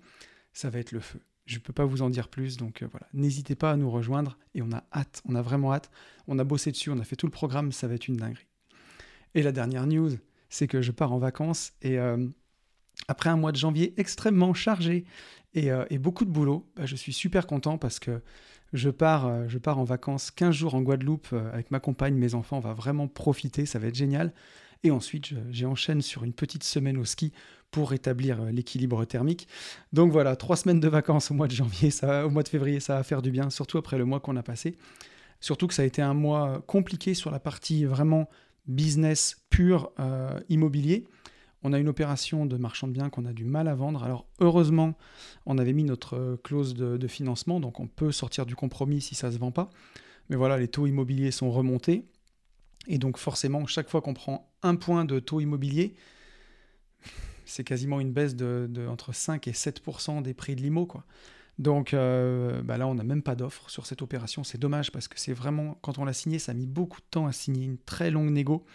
Ça 0.54 0.70
va 0.70 0.80
être 0.80 0.92
le 0.92 1.00
feu. 1.00 1.20
Je 1.46 1.56
ne 1.56 1.60
peux 1.60 1.74
pas 1.74 1.86
vous 1.86 2.02
en 2.02 2.10
dire 2.10 2.30
plus, 2.30 2.56
donc 2.58 2.82
euh, 2.82 2.88
voilà. 2.90 3.08
N'hésitez 3.14 3.56
pas 3.56 3.72
à 3.72 3.76
nous 3.76 3.92
rejoindre 3.92 4.38
et 4.56 4.62
on 4.62 4.72
a 4.72 4.84
hâte, 4.94 5.22
on 5.28 5.36
a 5.36 5.42
vraiment 5.42 5.74
hâte. 5.74 5.92
On 6.28 6.40
a 6.40 6.44
bossé 6.44 6.72
dessus, 6.72 6.90
on 6.90 7.00
a 7.00 7.04
fait 7.04 7.18
tout 7.18 7.26
le 7.26 7.32
programme, 7.32 7.72
ça 7.72 7.88
va 7.88 7.96
être 7.96 8.08
une 8.08 8.16
dinguerie. 8.16 8.48
Et 9.36 9.44
la 9.44 9.52
dernière 9.52 9.86
news, 9.86 10.12
c'est 10.50 10.68
que 10.68 10.82
je 10.82 10.92
pars 10.92 11.12
en 11.12 11.18
vacances 11.18 11.74
et 11.82 12.00
euh, 12.00 12.28
après 13.08 13.30
un 13.30 13.36
mois 13.36 13.52
de 13.52 13.58
janvier 13.58 13.94
extrêmement 13.98 14.54
chargé 14.54 15.06
et, 15.54 15.72
euh, 15.72 15.86
beaucoup 16.00 16.24
de 16.24 16.30
boulot, 16.30 16.70
bah, 16.76 16.86
je 16.86 16.96
suis 16.96 17.14
super 17.14 17.46
content 17.46 17.78
parce 17.78 18.00
que 18.00 18.22
je 18.74 18.90
pars, 18.90 19.48
je 19.48 19.58
pars 19.58 19.80
en 19.80 19.84
vacances 19.84 20.32
15 20.32 20.54
jours 20.54 20.76
en 20.76 20.82
Guadeloupe 20.82 21.34
avec 21.54 21.72
ma 21.72 21.80
compagne, 21.80 22.16
mes 22.16 22.34
enfants, 22.34 22.58
on 22.58 22.62
va 22.62 22.74
vraiment 22.74 23.08
profiter, 23.08 23.66
ça 23.66 23.80
va 23.80 23.88
être 23.88 23.96
génial. 23.96 24.34
Et 24.84 24.92
ensuite, 24.92 25.34
j'enchaîne 25.52 26.02
sur 26.02 26.24
une 26.24 26.34
petite 26.34 26.64
semaine 26.64 26.98
au 26.98 27.06
ski 27.06 27.32
pour 27.72 27.90
rétablir 27.90 28.42
euh, 28.42 28.52
l'équilibre 28.52 29.04
thermique. 29.04 29.48
Donc 29.92 30.12
voilà, 30.12 30.38
trois 30.38 30.56
semaines 30.56 30.80
de 30.80 30.88
vacances 30.88 31.32
au 31.32 31.34
mois 31.34 31.48
de 31.48 31.54
janvier, 31.54 31.90
ça, 31.90 32.26
au 32.26 32.30
mois 32.30 32.44
de 32.44 32.50
février, 32.50 32.80
ça 32.80 32.96
va 32.96 33.04
faire 33.04 33.22
du 33.22 33.32
bien, 33.32 33.50
surtout 33.50 33.78
après 33.78 33.98
le 33.98 34.06
mois 34.06 34.22
qu'on 34.22 34.38
a 34.38 34.44
passé. 34.44 34.78
Surtout 35.40 35.68
que 35.68 35.74
ça 35.74 35.82
a 35.82 35.86
été 35.86 36.02
un 36.02 36.14
mois 36.14 36.64
compliqué 36.68 37.14
sur 37.14 37.32
la 37.32 37.40
partie 37.40 37.84
vraiment 37.84 38.30
business 38.68 39.44
pur 39.50 39.92
euh, 40.00 40.40
immobilier. 40.48 41.06
On 41.64 41.72
a 41.72 41.80
une 41.80 41.88
opération 41.88 42.46
de 42.46 42.58
marchand 42.58 42.88
de 42.88 42.94
biens 42.94 43.10
qu'on 43.10 43.26
a 43.26 43.34
du 43.34 43.46
mal 43.46 43.68
à 43.68 43.76
vendre. 43.76 44.04
Alors 44.04 44.26
heureusement, 44.40 44.96
on 45.46 45.58
avait 45.58 45.74
mis 45.74 45.86
notre 45.86 46.18
euh, 46.18 46.38
clause 46.44 46.74
de, 46.74 47.08
financement, 47.08 47.60
donc 47.60 47.80
on 47.80 47.88
peut 47.88 48.12
sortir 48.12 48.46
du 48.46 48.56
compromis 48.56 49.02
si 49.02 49.16
ça 49.16 49.28
ne 49.28 49.34
se 49.34 49.38
vend 49.38 49.52
pas. 49.52 49.70
Mais 50.30 50.36
voilà, 50.36 50.58
les 50.58 50.68
taux 50.68 50.88
immobiliers 50.88 51.32
sont 51.32 51.52
remontés. 51.52 52.06
Et 52.88 52.98
donc 52.98 53.18
forcément, 53.18 53.66
chaque 53.66 53.90
fois 53.90 54.02
qu'on 54.02 54.14
prend 54.14 54.52
un 54.62 54.76
point 54.76 55.06
de 55.06 55.20
taux 55.20 55.40
immobilier, 55.40 55.96
c'est 57.46 57.64
quasiment 57.64 58.00
une 58.02 58.12
baisse 58.12 58.36
de, 58.36 58.70
entre 58.90 59.14
5 59.14 59.48
et 59.48 59.52
7% 59.52 60.22
des 60.22 60.34
prix 60.34 60.56
de 60.56 60.62
l'IMO. 60.62 60.88
Donc 61.60 61.94
euh, 61.94 62.62
bah 62.62 62.78
là, 62.78 62.88
on 62.88 62.96
n'a 62.96 63.04
même 63.04 63.22
pas 63.22 63.36
d'offre 63.36 63.70
sur 63.70 63.86
cette 63.86 64.02
opération. 64.02 64.44
C'est 64.44 64.58
dommage 64.58 64.92
parce 64.92 65.08
que 65.08 65.20
c'est 65.20 65.34
vraiment, 65.34 65.78
quand 65.82 65.98
on 65.98 66.04
l'a 66.04 66.14
signé, 66.14 66.40
ça 66.40 66.52
a 66.52 66.56
mis 66.56 66.68
beaucoup 66.68 67.00
de 67.00 67.06
temps 67.10 67.28
à 67.28 67.32
signer, 67.32 67.66
une 67.66 67.78
très 67.78 68.12
longue 68.12 68.32
négo. 68.32 68.66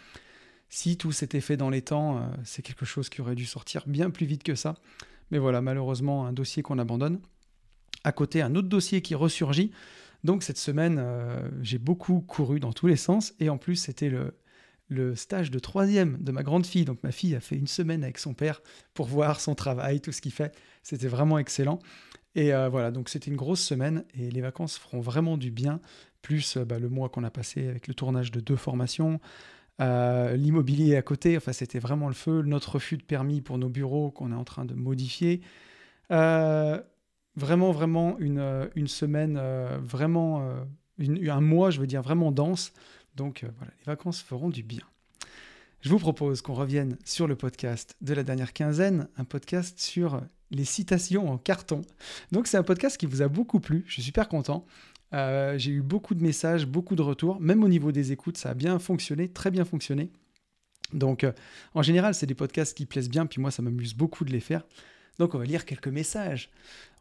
Si 0.69 0.97
tout 0.97 1.11
s'était 1.11 1.41
fait 1.41 1.57
dans 1.57 1.71
les 1.71 1.81
temps, 1.81 2.17
euh, 2.17 2.21
c'est 2.43 2.61
quelque 2.61 2.85
chose 2.85 3.09
qui 3.09 3.21
aurait 3.21 3.35
dû 3.35 3.45
sortir 3.45 3.83
bien 3.87 4.11
plus 4.11 4.27
vite 4.27 4.43
que 4.43 4.53
ça. 4.53 4.75
Mais 5.31 5.39
voilà, 5.39 5.61
malheureusement, 5.61 6.25
un 6.27 6.33
dossier 6.33 6.61
qu'on 6.61 6.77
abandonne. 6.77 7.19
À 8.03 8.11
côté, 8.11 8.41
un 8.41 8.55
autre 8.55 8.69
dossier 8.69 9.01
qui 9.01 9.15
ressurgit. 9.15 9.71
Donc 10.23 10.43
cette 10.43 10.57
semaine, 10.57 10.97
euh, 10.99 11.49
j'ai 11.61 11.79
beaucoup 11.79 12.21
couru 12.21 12.59
dans 12.59 12.71
tous 12.71 12.87
les 12.87 12.95
sens. 12.95 13.33
Et 13.39 13.49
en 13.49 13.57
plus, 13.57 13.75
c'était 13.75 14.09
le, 14.09 15.15
stage 15.15 15.49
de 15.51 15.59
troisième 15.59 16.17
de 16.21 16.31
ma 16.31 16.43
grande 16.43 16.67
fille. 16.67 16.85
Donc 16.85 17.01
ma 17.03 17.11
fille 17.11 17.35
a 17.35 17.39
fait 17.39 17.55
une 17.55 17.67
semaine 17.67 18.03
avec 18.03 18.19
son 18.19 18.35
père 18.35 18.61
pour 18.93 19.07
voir 19.07 19.39
son 19.39 19.55
travail, 19.55 20.01
tout 20.01 20.11
ce 20.11 20.21
qu'il 20.21 20.31
fait. 20.31 20.55
C'était 20.83 21.07
vraiment 21.07 21.39
excellent. 21.39 21.79
Et 22.35 22.53
euh, 22.53 22.69
voilà, 22.69 22.91
donc 22.91 23.09
c'était 23.09 23.31
une 23.31 23.37
grosse 23.37 23.61
semaine 23.61 24.03
et 24.13 24.29
les 24.29 24.41
vacances 24.41 24.77
feront 24.77 24.99
vraiment 24.99 25.35
du 25.35 25.49
bien, 25.49 25.79
plus 26.21 26.57
bah, 26.57 26.77
le 26.77 26.89
mois 26.89 27.09
qu'on 27.09 27.23
a 27.23 27.31
passé 27.31 27.67
avec 27.67 27.87
le 27.87 27.95
tournage 27.95 28.31
de 28.31 28.39
deux 28.39 28.55
formations, 28.55 29.19
euh, 29.79 30.35
l'immobilier 30.35 30.95
à 30.95 31.01
côté, 31.01 31.37
enfin 31.37 31.53
c'était 31.53 31.79
vraiment 31.79 32.07
le 32.07 32.13
feu, 32.13 32.41
notre 32.41 32.73
refus 32.75 32.97
de 32.97 33.03
permis 33.03 33.41
pour 33.41 33.57
nos 33.57 33.69
bureaux 33.69 34.11
qu'on 34.11 34.31
est 34.31 34.35
en 34.35 34.43
train 34.43 34.65
de 34.65 34.73
modifier. 34.73 35.41
vraiment, 36.09 37.71
vraiment 37.71 38.17
une, 38.19 38.69
une 38.75 38.87
semaine, 38.87 39.39
vraiment, 39.81 40.43
un 40.99 41.41
mois, 41.41 41.69
je 41.69 41.79
veux 41.79 41.87
dire, 41.87 42.01
vraiment 42.01 42.31
dense 42.31 42.73
donc 43.19 43.43
euh, 43.43 43.49
voilà, 43.57 43.73
les 43.77 43.83
vacances 43.83 44.21
feront 44.21 44.49
du 44.49 44.63
bien. 44.63 44.85
Je 45.81 45.89
vous 45.89 45.99
propose 45.99 46.41
qu'on 46.41 46.53
revienne 46.53 46.97
sur 47.05 47.27
le 47.27 47.35
podcast 47.35 47.95
de 48.01 48.13
la 48.13 48.23
dernière 48.23 48.53
quinzaine, 48.53 49.07
un 49.17 49.25
podcast 49.25 49.79
sur 49.79 50.21
les 50.51 50.65
citations 50.65 51.29
en 51.29 51.37
carton. 51.37 51.81
Donc 52.31 52.47
c'est 52.47 52.57
un 52.57 52.63
podcast 52.63 52.97
qui 52.97 53.05
vous 53.05 53.21
a 53.21 53.27
beaucoup 53.27 53.59
plu, 53.59 53.83
je 53.87 53.93
suis 53.93 54.03
super 54.03 54.29
content. 54.29 54.65
Euh, 55.13 55.57
j'ai 55.57 55.71
eu 55.71 55.81
beaucoup 55.81 56.13
de 56.13 56.21
messages, 56.21 56.67
beaucoup 56.67 56.95
de 56.95 57.01
retours, 57.01 57.39
même 57.39 57.63
au 57.63 57.67
niveau 57.67 57.91
des 57.91 58.11
écoutes, 58.11 58.37
ça 58.37 58.49
a 58.49 58.53
bien 58.53 58.77
fonctionné, 58.79 59.29
très 59.29 59.51
bien 59.51 59.65
fonctionné. 59.65 60.11
Donc 60.93 61.23
euh, 61.23 61.31
en 61.73 61.81
général, 61.81 62.13
c'est 62.13 62.25
des 62.25 62.35
podcasts 62.35 62.77
qui 62.77 62.85
plaisent 62.85 63.09
bien, 63.09 63.25
puis 63.25 63.41
moi 63.41 63.51
ça 63.51 63.61
m'amuse 63.61 63.93
beaucoup 63.93 64.25
de 64.25 64.31
les 64.31 64.39
faire. 64.39 64.65
Donc 65.17 65.35
on 65.35 65.39
va 65.39 65.45
lire 65.45 65.65
quelques 65.65 65.87
messages. 65.87 66.49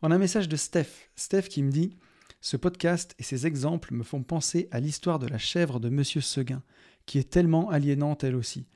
On 0.02 0.10
a 0.10 0.14
un 0.14 0.18
message 0.18 0.48
de 0.48 0.56
Steph. 0.56 1.08
Steph 1.16 1.42
qui 1.42 1.62
me 1.62 1.70
dit 1.70 1.96
ce 2.40 2.56
podcast 2.56 3.14
et 3.18 3.22
ces 3.22 3.46
exemples 3.46 3.92
me 3.92 4.04
font 4.04 4.22
penser 4.22 4.68
à 4.70 4.80
l'histoire 4.80 5.18
de 5.18 5.26
la 5.26 5.38
chèvre 5.38 5.80
de 5.80 5.88
Monsieur 5.88 6.20
Seguin, 6.20 6.62
qui 7.06 7.18
est 7.18 7.30
tellement 7.30 7.70
aliénante 7.70 8.24
elle 8.24 8.36
aussi. 8.36 8.66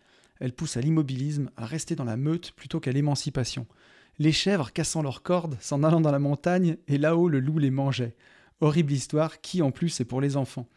Elle 0.40 0.52
pousse 0.52 0.76
à 0.76 0.80
l'immobilisme, 0.80 1.50
à 1.56 1.66
rester 1.66 1.94
dans 1.94 2.04
la 2.04 2.16
meute 2.16 2.52
plutôt 2.52 2.80
qu'à 2.80 2.90
l'émancipation. 2.90 3.66
Les 4.18 4.32
chèvres 4.32 4.72
cassant 4.72 5.02
leurs 5.02 5.22
cordes, 5.22 5.56
s'en 5.60 5.84
allant 5.84 6.00
dans 6.00 6.10
la 6.10 6.18
montagne, 6.18 6.76
et 6.88 6.98
là-haut 6.98 7.28
le 7.28 7.40
loup 7.40 7.58
les 7.58 7.70
mangeait. 7.70 8.16
Horrible 8.62 8.92
histoire 8.92 9.40
qui 9.40 9.60
en 9.60 9.70
plus 9.70 10.00
est 10.00 10.04
pour 10.04 10.20
les 10.20 10.36
enfants. 10.36 10.68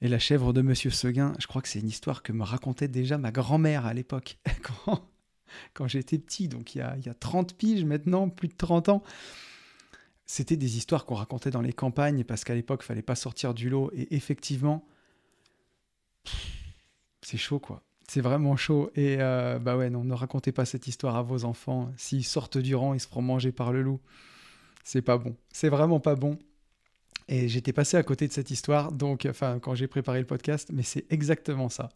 Et 0.00 0.08
la 0.08 0.18
chèvre 0.18 0.52
de 0.52 0.60
Monsieur 0.60 0.90
Seguin, 0.90 1.32
je 1.38 1.46
crois 1.46 1.62
que 1.62 1.68
c'est 1.68 1.80
une 1.80 1.88
histoire 1.88 2.22
que 2.22 2.32
me 2.32 2.42
racontait 2.42 2.88
déjà 2.88 3.16
ma 3.16 3.30
grand-mère 3.30 3.86
à 3.86 3.94
l'époque, 3.94 4.38
quand, 4.62 5.08
quand 5.72 5.88
j'étais 5.88 6.18
petit, 6.18 6.48
donc 6.48 6.74
il 6.74 6.78
y, 6.78 6.80
a, 6.82 6.96
y 6.98 7.08
a 7.08 7.14
30 7.14 7.56
piges 7.56 7.84
maintenant, 7.84 8.28
plus 8.28 8.48
de 8.48 8.56
30 8.56 8.90
ans. 8.90 9.02
C'était 10.26 10.56
des 10.56 10.76
histoires 10.76 11.04
qu'on 11.04 11.14
racontait 11.14 11.50
dans 11.50 11.60
les 11.60 11.72
campagnes 11.72 12.24
parce 12.24 12.44
qu'à 12.44 12.54
l'époque, 12.54 12.80
il 12.82 12.86
fallait 12.86 13.02
pas 13.02 13.14
sortir 13.14 13.54
du 13.54 13.68
lot. 13.68 13.90
Et 13.94 14.14
effectivement, 14.14 14.86
c'est 17.22 17.36
chaud 17.36 17.58
quoi. 17.58 17.82
C'est 18.08 18.20
vraiment 18.20 18.56
chaud. 18.56 18.90
Et 18.94 19.16
euh, 19.20 19.58
bah 19.58 19.76
ouais, 19.76 19.90
non, 19.90 20.04
ne 20.04 20.14
racontez 20.14 20.52
pas 20.52 20.64
cette 20.64 20.86
histoire 20.86 21.16
à 21.16 21.22
vos 21.22 21.44
enfants. 21.44 21.92
S'ils 21.96 22.24
sortent 22.24 22.58
du 22.58 22.74
rang, 22.74 22.94
ils 22.94 23.00
se 23.00 23.06
feront 23.06 23.22
manger 23.22 23.52
par 23.52 23.72
le 23.72 23.82
loup. 23.82 24.00
C'est 24.82 25.02
pas 25.02 25.18
bon. 25.18 25.36
C'est 25.52 25.68
vraiment 25.68 26.00
pas 26.00 26.14
bon. 26.14 26.38
Et 27.28 27.48
j'étais 27.48 27.72
passé 27.72 27.96
à 27.96 28.02
côté 28.02 28.28
de 28.28 28.32
cette 28.32 28.50
histoire, 28.50 28.92
donc, 28.92 29.26
enfin, 29.28 29.58
quand 29.58 29.74
j'ai 29.74 29.86
préparé 29.86 30.20
le 30.20 30.26
podcast, 30.26 30.70
mais 30.72 30.82
c'est 30.82 31.06
exactement 31.10 31.68
ça. 31.68 31.88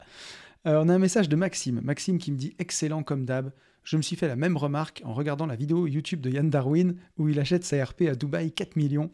Euh, 0.67 0.81
on 0.83 0.89
a 0.89 0.93
un 0.93 0.99
message 0.99 1.29
de 1.29 1.35
Maxime. 1.35 1.81
Maxime 1.83 2.17
qui 2.17 2.31
me 2.31 2.37
dit 2.37 2.55
excellent 2.59 3.03
comme 3.03 3.25
d'hab. 3.25 3.51
Je 3.83 3.97
me 3.97 4.01
suis 4.01 4.15
fait 4.15 4.27
la 4.27 4.35
même 4.35 4.57
remarque 4.57 5.01
en 5.05 5.13
regardant 5.13 5.45
la 5.45 5.55
vidéo 5.55 5.87
YouTube 5.87 6.21
de 6.21 6.29
Yann 6.29 6.49
Darwin 6.49 6.95
où 7.17 7.29
il 7.29 7.39
achète 7.39 7.63
sa 7.63 7.83
RP 7.83 8.03
à 8.03 8.15
Dubaï 8.15 8.51
4 8.51 8.75
millions. 8.75 9.11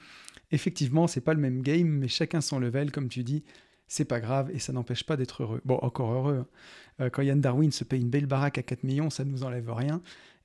Effectivement, 0.52 1.08
c'est 1.08 1.22
pas 1.22 1.34
le 1.34 1.40
même 1.40 1.62
game, 1.62 1.88
mais 1.88 2.08
chacun 2.08 2.42
son 2.42 2.60
level, 2.60 2.92
comme 2.92 3.10
tu 3.10 3.24
dis. 3.24 3.44
C'est 3.88 4.06
pas 4.06 4.20
grave 4.20 4.50
et 4.52 4.60
ça 4.60 4.74
n'empêche 4.74 5.06
pas 5.06 5.18
d'être 5.18 5.44
heureux. 5.44 5.62
Bon, 5.66 5.76
encore 5.76 6.12
heureux. 6.12 6.38
Hein. 6.40 6.48
Euh, 7.02 7.10
quand 7.10 7.22
Yann 7.22 7.40
Darwin 7.40 7.72
se 7.72 7.84
paye 7.84 8.02
une 8.02 8.10
belle 8.10 8.26
baraque 8.26 8.58
à 8.58 8.64
4 8.64 8.84
millions, 8.84 9.10
ça 9.10 9.24
ne 9.24 9.30
nous 9.30 9.44
enlève 9.44 9.72
rien. 9.72 10.02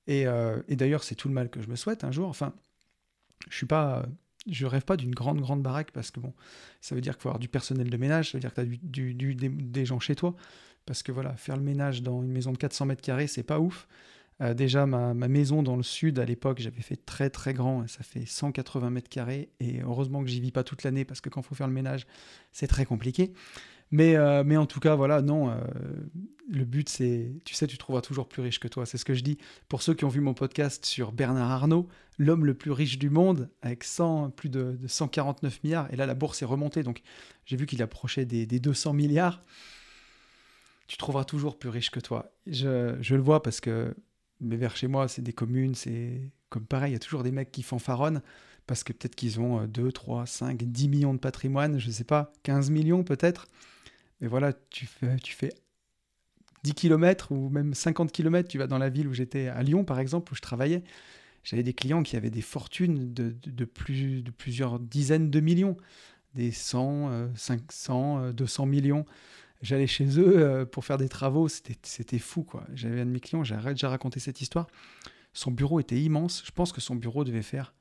Et, 0.07 0.27
euh, 0.27 0.61
et 0.69 0.77
d'ailleurs, 0.77 1.05
c'est 1.05 1.15
tout 1.15 1.29
le 1.29 1.35
mal 1.35 1.49
que 1.49 1.63
je 1.63 1.69
me 1.69 1.77
souhaite 1.77 2.05
un 2.05 2.13
jour. 2.13 2.29
Enfin, 2.29 2.53
je 3.49 3.57
suis 3.57 3.67
pas 3.67 4.05
je 4.49 4.67
rêve 4.67 4.85
pas 4.85 4.97
d'une 4.97 5.15
grande, 5.15 5.41
grande 5.41 5.63
baraque 5.63 5.91
parce 5.93 6.11
que 6.11 6.21
bon, 6.21 6.33
ça 6.81 6.95
veut 6.95 7.01
dire 7.01 7.15
qu'il 7.15 7.23
faut 7.23 7.29
avoir 7.29 7.39
du 7.39 7.49
personnel 7.49 7.91
de 7.91 7.97
ménage, 7.97 8.31
ça 8.31 8.39
veut 8.39 8.41
dire 8.41 8.55
que 8.55 8.63
tu 8.63 9.11
as 9.11 9.13
du, 9.15 9.35
des, 9.35 9.85
gens 9.85 10.01
chez 10.01 10.15
toi. 10.15 10.35
Parce 10.87 11.03
que 11.03 11.13
voilà, 11.13 11.37
faire 11.37 11.57
le 11.57 11.63
ménage 11.63 12.03
dans 12.03 12.23
une 12.23 12.33
maison 12.33 12.53
de 12.53 12.57
400 12.57 12.87
mètres 12.87 13.03
carrés, 13.03 13.27
c'est 13.27 13.43
pas 13.43 13.61
ouf. 13.61 13.87
Euh, 14.41 14.55
déjà, 14.55 14.87
ma, 14.87 15.13
ma, 15.13 15.29
maison 15.29 15.63
dans 15.63 15.77
le 15.77 15.83
sud, 15.83 16.19
à 16.19 16.25
l'époque, 16.25 16.61
j'avais 16.61 16.81
fait 16.81 16.97
très 16.97 17.29
très 17.29 17.53
grand, 17.53 17.87
ça 17.87 18.03
fait 18.03 18.25
180 18.25 18.89
mètres 18.89 19.11
carrés, 19.11 19.51
et 19.61 19.83
heureusement 19.83 20.25
que 20.25 20.31
j'y 20.31 20.41
vis 20.41 20.51
pas 20.53 20.65
toute 20.65 20.83
l'année, 20.83 21.05
parce 21.05 21.21
que 21.21 21.29
quand 21.29 21.43
il 21.43 21.47
faut 21.47 21.55
faire 21.55 21.69
le 21.69 21.75
ménage, 21.75 22.07
c'est 22.51 22.67
très 22.67 22.87
compliqué. 22.87 23.35
Mais, 23.91 24.17
euh, 24.17 24.45
mais 24.45 24.57
en 24.57 24.67
tout 24.67 24.81
cas, 24.81 24.95
voilà, 24.95 25.21
non, 25.21 25.51
euh, 25.51 25.57
le 26.49 26.65
but, 26.65 26.89
c'est, 26.89 27.33
tu 27.45 27.55
sais, 27.55 27.67
tu 27.67 27.77
trouveras 27.77 28.03
toujours 28.03 28.29
plus 28.29 28.43
riche 28.43 28.61
que 28.61 28.69
toi. 28.69 28.87
C'est 28.87 28.99
ce 28.99 29.05
que 29.05 29.15
je 29.15 29.23
dis. 29.23 29.39
Pour 29.69 29.83
ceux 29.83 29.95
qui 29.95 30.05
ont 30.05 30.09
vu 30.09 30.21
mon 30.21 30.35
podcast 30.35 30.87
sur 30.87 31.13
Bernard 31.13 31.51
Arnault, 31.51 31.89
l'homme 32.19 32.45
le 32.45 32.55
plus 32.55 32.71
riche 32.71 32.99
du 32.99 33.11
monde, 33.11 33.49
avec 33.63 33.83
100, 33.83 34.31
plus 34.31 34.49
de, 34.49 34.79
149 34.87 35.65
milliards, 35.65 35.93
et 35.93 35.97
là, 35.97 36.07
la 36.07 36.15
bourse 36.15 36.43
est 36.43 36.47
remontée, 36.47 36.83
donc 36.83 37.03
j'ai 37.47 37.57
vu 37.57 37.67
qu'il 37.67 37.83
approchait 37.83 38.25
des, 38.25 38.47
200 38.47 38.93
milliards. 38.93 39.43
Tu 40.87 40.97
trouveras 40.97 41.25
toujours 41.25 41.59
plus 41.59 41.69
riche 41.69 41.91
que 41.91 42.01
toi. 42.01 42.33
Je, 42.47 42.97
je 43.01 43.15
le 43.15 43.23
vois 43.23 43.43
parce 43.43 43.61
que 43.61 43.95
mais 44.41 44.57
vers 44.57 44.77
chez 44.77 44.89
moi, 44.89 45.07
c'est 45.07 45.23
des 45.23 45.33
communes, 45.33 45.75
c'est 45.75 46.33
comme 46.49 46.65
pareil, 46.65 46.91
il 46.91 46.95
y 46.95 46.97
a 46.97 47.01
toujours 47.01 47.23
des 47.23 47.31
mecs 47.31 47.53
qui 47.53 47.63
fanfaronnent 47.63 48.23
parce 48.67 48.85
que 48.85 48.93
peut-être 48.93 49.15
qu'ils 49.15 49.41
ont 49.41 49.67
2, 49.67 49.93
3, 49.93 50.27
5, 50.27 50.63
10 50.63 50.89
millions 50.89 51.15
de 51.15 51.19
patrimoine, 51.19 51.79
je 51.79 51.89
ne 51.89 51.93
sais 51.93 52.05
pas, 52.05 52.33
15 52.43 52.71
millions 52.71 53.05
peut-être. 53.05 53.47
Mais 54.21 54.29
voilà, 54.29 54.53
tu 54.71 54.87
fais, 54.87 55.17
tu 55.17 55.35
fais 55.35 55.53
10 56.65 56.75
km 56.75 57.33
ou 57.33 57.49
même 57.49 57.75
50 57.75 58.13
km, 58.13 58.49
tu 58.49 58.59
vas 58.59 58.67
dans 58.67 58.79
la 58.79 58.91
ville 58.91 59.09
où 59.09 59.15
j'étais, 59.15 59.49
à 59.49 59.63
Lyon 59.63 59.85
par 59.85 59.99
exemple, 59.99 60.33
où 60.33 60.37
je 60.37 60.43
travaillais. 60.43 60.83
J'avais 61.43 61.63
des 61.63 61.73
clients 61.73 62.03
qui 62.03 62.17
avaient 62.17 62.31
des 62.31 62.43
fortunes 62.43 63.15
de 63.15 63.65
plusieurs 63.65 64.79
dizaines 64.79 65.31
de 65.31 65.41
millions, 65.41 65.77
des 66.35 66.53
100, 66.53 67.35
500, 67.35 68.33
200 68.33 68.67
millions. 68.67 69.07
J'allais 69.63 69.87
chez 69.87 70.19
eux 70.19 70.39
euh, 70.39 70.65
pour 70.65 70.85
faire 70.85 70.97
des 70.97 71.09
travaux, 71.09 71.49
c'était 71.49 72.19
fou 72.19 72.45
quoi. 72.45 72.67
J'avais 72.73 73.01
un 73.01 73.07
de 73.07 73.11
mes 73.11 73.21
clients, 73.21 73.45
j'ai 73.45 73.57
déjà 73.57 73.91
raconté 73.91 74.19
cette 74.19 74.41
histoire. 74.41 74.67
Son 75.33 75.51
bureau 75.51 75.81
était 75.81 76.01
immense, 76.01 76.43
je 76.47 76.51
pense 76.51 76.73
que 76.73 76.81
son 76.81 76.97
bureau 76.97 77.25
devait 77.25 77.43
faire, 77.43 77.75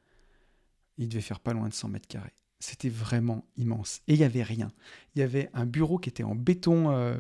il 0.98 1.08
devait 1.08 1.22
faire 1.22 1.40
pas 1.40 1.54
loin 1.54 1.70
de 1.70 1.74
100 1.74 1.88
mètres 1.88 2.08
carrés. 2.08 2.34
C'était 2.60 2.90
vraiment 2.90 3.46
immense. 3.58 4.02
Et 4.08 4.14
il 4.14 4.20
n'y 4.20 4.26
avait 4.26 4.44
rien. 4.44 4.72
Il 5.16 5.20
y 5.20 5.22
avait 5.22 5.50
un 5.54 5.66
bureau 5.66 5.98
qui 5.98 6.10
était 6.10 6.24
en 6.24 6.36
béton, 6.36 6.92
euh, 6.92 7.16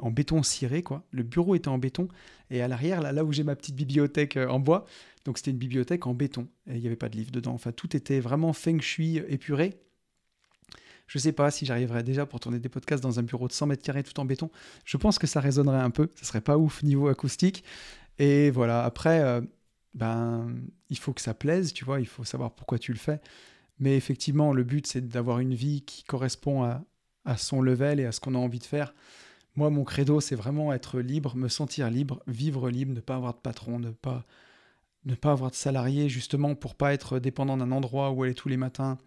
en 0.00 0.10
béton 0.10 0.42
ciré, 0.42 0.82
quoi. 0.82 1.04
Le 1.10 1.22
bureau 1.22 1.54
était 1.54 1.68
en 1.68 1.78
béton. 1.78 2.08
Et 2.50 2.62
à 2.62 2.68
l'arrière, 2.68 3.00
là, 3.00 3.12
là 3.12 3.24
où 3.24 3.32
j'ai 3.32 3.42
ma 3.42 3.56
petite 3.56 3.74
bibliothèque 3.74 4.36
euh, 4.36 4.48
en 4.48 4.60
bois, 4.60 4.86
donc 5.24 5.38
c'était 5.38 5.50
une 5.50 5.58
bibliothèque 5.58 6.06
en 6.06 6.14
béton. 6.14 6.48
Et 6.68 6.76
il 6.76 6.80
n'y 6.80 6.86
avait 6.86 6.96
pas 6.96 7.08
de 7.08 7.16
livre 7.16 7.32
dedans. 7.32 7.52
Enfin, 7.52 7.72
tout 7.72 7.96
était 7.96 8.20
vraiment 8.20 8.52
feng 8.52 8.80
shui 8.80 9.16
épuré. 9.28 9.80
Je 11.06 11.18
ne 11.18 11.22
sais 11.22 11.32
pas 11.32 11.50
si 11.50 11.66
j'arriverais 11.66 12.02
déjà 12.02 12.26
pour 12.26 12.40
tourner 12.40 12.58
des 12.58 12.68
podcasts 12.68 13.02
dans 13.02 13.18
un 13.18 13.22
bureau 13.22 13.48
de 13.48 13.52
100 13.52 13.66
mètres 13.66 13.82
carrés 13.82 14.02
tout 14.02 14.18
en 14.20 14.24
béton. 14.24 14.50
Je 14.84 14.96
pense 14.96 15.18
que 15.18 15.26
ça 15.26 15.40
résonnerait 15.40 15.80
un 15.80 15.90
peu. 15.90 16.10
Ce 16.16 16.24
serait 16.24 16.40
pas 16.40 16.56
ouf 16.56 16.82
niveau 16.82 17.08
acoustique. 17.08 17.64
Et 18.18 18.50
voilà, 18.50 18.84
après, 18.84 19.20
euh, 19.20 19.40
ben, 19.94 20.54
il 20.88 20.98
faut 20.98 21.12
que 21.12 21.20
ça 21.20 21.34
plaise, 21.34 21.72
tu 21.72 21.84
vois. 21.84 22.00
Il 22.00 22.06
faut 22.06 22.24
savoir 22.24 22.54
pourquoi 22.54 22.78
tu 22.78 22.92
le 22.92 22.98
fais. 22.98 23.20
Mais 23.78 23.96
effectivement, 23.96 24.52
le 24.52 24.64
but, 24.64 24.86
c'est 24.86 25.08
d'avoir 25.08 25.40
une 25.40 25.54
vie 25.54 25.82
qui 25.82 26.04
correspond 26.04 26.62
à, 26.62 27.36
son 27.36 27.62
level 27.62 28.00
et 28.00 28.04
à 28.04 28.12
ce 28.12 28.20
qu'on 28.20 28.34
a 28.34 28.38
envie 28.38 28.58
de 28.58 28.64
faire. 28.64 28.94
Moi, 29.56 29.70
mon 29.70 29.84
credo, 29.84 30.20
c'est 30.20 30.34
vraiment 30.34 30.72
être 30.72 31.00
libre, 31.00 31.36
me 31.36 31.48
sentir 31.48 31.90
libre, 31.90 32.22
vivre 32.26 32.70
libre, 32.70 32.92
ne 32.92 33.00
pas 33.00 33.16
avoir 33.16 33.34
de 33.34 33.38
patron, 33.38 33.78
ne 33.78 33.90
pas, 33.90 34.24
ne 35.04 35.14
pas 35.14 35.32
avoir 35.32 35.50
de 35.50 35.56
salarié, 35.56 36.08
justement 36.08 36.54
pour 36.54 36.74
pas 36.74 36.92
être 36.92 37.18
dépendant 37.18 37.56
d'un 37.56 37.72
endroit 37.72 38.10
où 38.10 38.22
aller 38.22 38.34
tous 38.34 38.48
les 38.48 38.56
matins. 38.56 38.98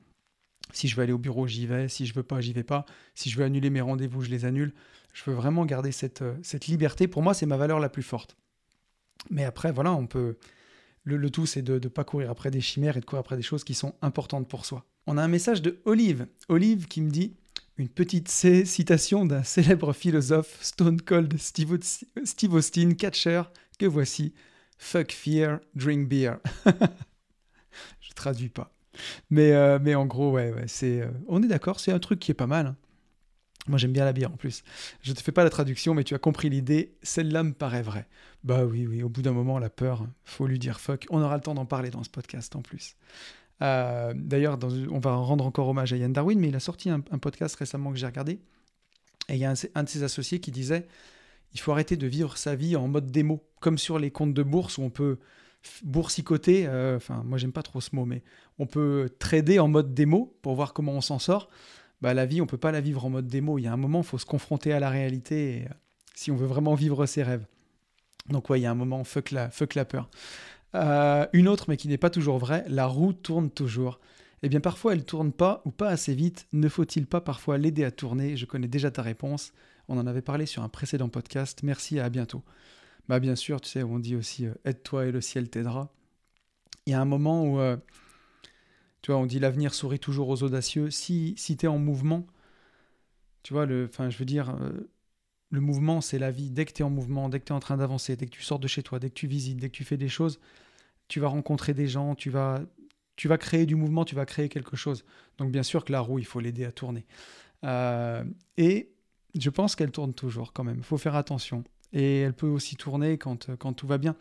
Si 0.73 0.87
je 0.87 0.95
veux 0.95 1.03
aller 1.03 1.13
au 1.13 1.17
bureau, 1.17 1.47
j'y 1.47 1.65
vais. 1.65 1.87
Si 1.87 2.05
je 2.05 2.13
veux 2.13 2.23
pas, 2.23 2.41
j'y 2.41 2.53
vais 2.53 2.63
pas. 2.63 2.85
Si 3.15 3.29
je 3.29 3.37
veux 3.37 3.45
annuler 3.45 3.69
mes 3.69 3.81
rendez-vous, 3.81 4.21
je 4.21 4.29
les 4.29 4.45
annule. 4.45 4.73
Je 5.13 5.23
veux 5.25 5.35
vraiment 5.35 5.65
garder 5.65 5.91
cette, 5.91 6.23
cette 6.43 6.67
liberté. 6.67 7.07
Pour 7.07 7.21
moi, 7.21 7.33
c'est 7.33 7.45
ma 7.45 7.57
valeur 7.57 7.79
la 7.79 7.89
plus 7.89 8.03
forte. 8.03 8.35
Mais 9.29 9.45
après, 9.45 9.71
voilà, 9.71 9.93
on 9.93 10.07
peut, 10.07 10.37
le, 11.15 11.29
tout, 11.29 11.45
c'est 11.45 11.61
de 11.61 11.73
ne 11.73 11.87
pas 11.87 12.03
courir 12.03 12.29
après 12.29 12.51
des 12.51 12.61
chimères 12.61 12.97
et 12.97 12.99
de 12.99 13.05
courir 13.05 13.21
après 13.21 13.37
des 13.37 13.41
choses 13.41 13.63
qui 13.63 13.73
sont 13.73 13.95
importantes 14.01 14.47
pour 14.47 14.65
soi. 14.65 14.85
On 15.05 15.17
a 15.17 15.23
un 15.23 15.27
message 15.27 15.61
de 15.61 15.79
Olive. 15.85 16.27
Olive 16.49 16.87
qui 16.87 17.01
me 17.01 17.09
dit 17.09 17.35
une 17.77 17.87
petite 17.87 18.27
citation 18.29 19.25
d'un 19.25 19.43
célèbre 19.43 19.93
philosophe, 19.93 20.57
Stone 20.61 21.01
Cold 21.01 21.37
Steve, 21.37 21.79
Austin, 22.53 22.93
catcher, 22.93 23.43
que 23.79 23.85
voici. 23.85 24.33
Fuck 24.79 25.11
fear, 25.11 25.59
drink 25.75 26.09
beer. 26.09 26.37
Je 28.01 28.11
traduis 28.13 28.49
pas. 28.49 28.73
Mais, 29.29 29.53
euh, 29.53 29.79
mais 29.81 29.95
en 29.95 30.05
gros, 30.05 30.37
euh, 30.37 31.11
on 31.27 31.43
est 31.43 31.47
d'accord, 31.47 31.79
c'est 31.79 31.91
un 31.91 31.99
truc 31.99 32.19
qui 32.19 32.31
est 32.31 32.35
pas 32.35 32.47
mal. 32.47 32.67
Hein. 32.67 32.75
Moi, 33.67 33.77
j'aime 33.77 33.91
bien 33.91 34.05
la 34.05 34.13
bière 34.13 34.31
en 34.31 34.37
plus. 34.37 34.63
Je 35.01 35.13
te 35.13 35.21
fais 35.21 35.31
pas 35.31 35.43
la 35.43 35.49
traduction, 35.49 35.93
mais 35.93 36.03
tu 36.03 36.15
as 36.15 36.19
compris 36.19 36.49
l'idée. 36.49 36.95
Celle-là 37.03 37.43
me 37.43 37.53
paraît 37.53 37.81
vraie. 37.81 38.07
Bah 38.43 38.65
oui, 38.65 38.87
oui, 38.87 39.03
au 39.03 39.09
bout 39.09 39.21
d'un 39.21 39.33
moment, 39.33 39.59
la 39.59 39.69
peur, 39.69 40.07
faut 40.23 40.47
lui 40.47 40.59
dire 40.59 40.79
fuck. 40.79 41.05
On 41.09 41.21
aura 41.21 41.35
le 41.35 41.41
temps 41.41 41.53
d'en 41.53 41.65
parler 41.65 41.89
dans 41.89 42.03
ce 42.03 42.09
podcast 42.09 42.55
en 42.55 42.61
plus. 42.61 42.95
Euh, 43.61 44.13
d'ailleurs, 44.15 44.57
on 44.91 44.99
va 44.99 45.15
rendre 45.15 45.45
encore 45.45 45.67
hommage 45.67 45.93
à 45.93 45.97
Yann 45.97 46.13
Darwin, 46.13 46.39
mais 46.39 46.49
il 46.49 46.55
a 46.55 46.59
sorti 46.59 46.89
un, 46.89 46.99
podcast 46.99 47.55
récemment 47.55 47.91
que 47.91 47.97
j'ai 47.97 48.05
regardé. 48.05 48.39
Et 49.29 49.33
il 49.33 49.39
y 49.39 49.45
a 49.45 49.53
un, 49.75 49.83
de 49.83 49.89
ses 49.89 50.03
associés 50.03 50.39
qui 50.39 50.51
disait 50.51 50.87
il 51.53 51.59
faut 51.59 51.71
arrêter 51.71 51.97
de 51.97 52.07
vivre 52.07 52.37
sa 52.37 52.55
vie 52.55 52.75
en 52.75 52.87
mode 52.87 53.11
démo, 53.11 53.43
comme 53.59 53.77
sur 53.77 53.99
les 53.99 54.11
comptes 54.11 54.33
de 54.33 54.43
bourse 54.43 54.77
où 54.77 54.83
on 54.83 54.89
peut 54.89 55.17
boursicoter. 55.83 56.67
Euh, 56.67 56.97
enfin, 56.97 57.23
moi, 57.25 57.37
j'aime 57.37 57.51
pas 57.51 57.63
trop 57.63 57.81
ce 57.81 57.95
mot, 57.95 58.05
mais 58.05 58.21
on 58.59 58.67
peut 58.67 59.09
trader 59.19 59.59
en 59.59 59.67
mode 59.67 59.93
démo 59.93 60.37
pour 60.41 60.55
voir 60.55 60.73
comment 60.73 60.93
on 60.93 61.01
s'en 61.01 61.19
sort 61.19 61.49
bah, 62.01 62.13
la 62.13 62.25
vie, 62.25 62.41
on 62.41 62.45
peut 62.45 62.57
pas 62.57 62.71
la 62.71 62.81
vivre 62.81 63.05
en 63.05 63.09
mode 63.09 63.27
démo. 63.27 63.57
Il 63.57 63.63
y 63.63 63.67
a 63.67 63.73
un 63.73 63.77
moment, 63.77 63.99
il 63.99 64.05
faut 64.05 64.17
se 64.17 64.25
confronter 64.25 64.73
à 64.73 64.79
la 64.79 64.89
réalité 64.89 65.65
euh, 65.69 65.73
si 66.15 66.31
on 66.31 66.35
veut 66.35 66.47
vraiment 66.47 66.75
vivre 66.75 67.05
ses 67.05 67.23
rêves. 67.23 67.45
Donc 68.29 68.49
ouais, 68.49 68.59
il 68.59 68.63
y 68.63 68.65
a 68.65 68.71
un 68.71 68.75
moment, 68.75 69.03
fuck 69.03 69.31
la, 69.31 69.49
fuck 69.49 69.75
la 69.75 69.85
peur. 69.85 70.09
Euh, 70.75 71.25
une 71.33 71.47
autre, 71.47 71.65
mais 71.67 71.77
qui 71.77 71.87
n'est 71.87 71.97
pas 71.97 72.09
toujours 72.09 72.37
vraie, 72.37 72.65
la 72.67 72.85
roue 72.85 73.13
tourne 73.13 73.49
toujours. 73.49 73.99
Eh 74.43 74.49
bien, 74.49 74.59
parfois, 74.59 74.93
elle 74.93 75.05
tourne 75.05 75.31
pas 75.31 75.61
ou 75.65 75.71
pas 75.71 75.89
assez 75.89 76.13
vite. 76.13 76.47
Ne 76.53 76.69
faut-il 76.69 77.07
pas 77.07 77.21
parfois 77.21 77.57
l'aider 77.57 77.83
à 77.83 77.91
tourner? 77.91 78.37
Je 78.37 78.45
connais 78.45 78.67
déjà 78.67 78.91
ta 78.91 79.01
réponse. 79.01 79.51
On 79.87 79.97
en 79.97 80.05
avait 80.05 80.21
parlé 80.21 80.45
sur 80.45 80.61
un 80.61 80.69
précédent 80.69 81.09
podcast. 81.09 81.61
Merci 81.63 81.97
et 81.97 82.01
à 82.01 82.09
bientôt. 82.09 82.43
Bah, 83.07 83.19
bien 83.19 83.35
sûr, 83.35 83.61
tu 83.61 83.69
sais, 83.69 83.83
on 83.83 83.97
dit 83.97 84.15
aussi 84.15 84.45
euh, 84.45 84.53
aide-toi 84.65 85.07
et 85.07 85.11
le 85.11 85.21
ciel 85.21 85.49
t'aidera. 85.49 85.91
Il 86.85 86.91
y 86.91 86.93
a 86.93 87.01
un 87.01 87.05
moment 87.05 87.43
où 87.43 87.59
on 89.15 89.25
dit 89.25 89.39
l'avenir 89.39 89.73
sourit 89.73 89.99
toujours 89.99 90.29
aux 90.29 90.43
audacieux. 90.43 90.89
Si, 90.91 91.33
si 91.37 91.57
tu 91.57 91.65
es 91.65 91.69
en 91.69 91.79
mouvement, 91.79 92.25
tu 93.43 93.53
vois, 93.53 93.65
le, 93.65 93.87
enfin, 93.89 94.09
je 94.09 94.17
veux 94.17 94.25
dire, 94.25 94.49
euh, 94.49 94.89
le 95.49 95.61
mouvement, 95.61 96.01
c'est 96.01 96.19
la 96.19 96.31
vie. 96.31 96.49
Dès 96.49 96.65
que 96.65 96.73
tu 96.73 96.81
es 96.81 96.85
en 96.85 96.89
mouvement, 96.89 97.29
dès 97.29 97.39
que 97.39 97.45
tu 97.45 97.53
es 97.53 97.55
en 97.55 97.59
train 97.59 97.77
d'avancer, 97.77 98.15
dès 98.15 98.25
que 98.25 98.31
tu 98.31 98.41
sors 98.41 98.59
de 98.59 98.67
chez 98.67 98.83
toi, 98.83 98.99
dès 98.99 99.09
que 99.09 99.15
tu 99.15 99.27
visites, 99.27 99.57
dès 99.57 99.69
que 99.69 99.75
tu 99.75 99.83
fais 99.83 99.97
des 99.97 100.09
choses, 100.09 100.39
tu 101.07 101.19
vas 101.19 101.29
rencontrer 101.29 101.73
des 101.73 101.87
gens, 101.87 102.15
tu 102.15 102.29
vas, 102.29 102.61
tu 103.15 103.27
vas 103.27 103.37
créer 103.37 103.65
du 103.65 103.75
mouvement, 103.75 104.05
tu 104.05 104.15
vas 104.15 104.25
créer 104.25 104.49
quelque 104.49 104.75
chose. 104.75 105.05
Donc, 105.37 105.51
bien 105.51 105.63
sûr 105.63 105.85
que 105.85 105.91
la 105.91 106.01
roue, 106.01 106.19
il 106.19 106.25
faut 106.25 106.39
l'aider 106.39 106.65
à 106.65 106.71
tourner. 106.71 107.05
Euh, 107.63 108.23
et 108.57 108.89
je 109.35 109.49
pense 109.49 109.75
qu'elle 109.75 109.91
tourne 109.91 110.13
toujours 110.13 110.53
quand 110.53 110.63
même. 110.63 110.77
Il 110.77 110.83
faut 110.83 110.97
faire 110.97 111.15
attention. 111.15 111.63
Et 111.93 112.19
elle 112.19 112.33
peut 112.33 112.47
aussi 112.47 112.75
tourner 112.75 113.17
quand, 113.17 113.55
quand 113.57 113.73
tout 113.73 113.87
va 113.87 113.97
bien. 113.97 114.15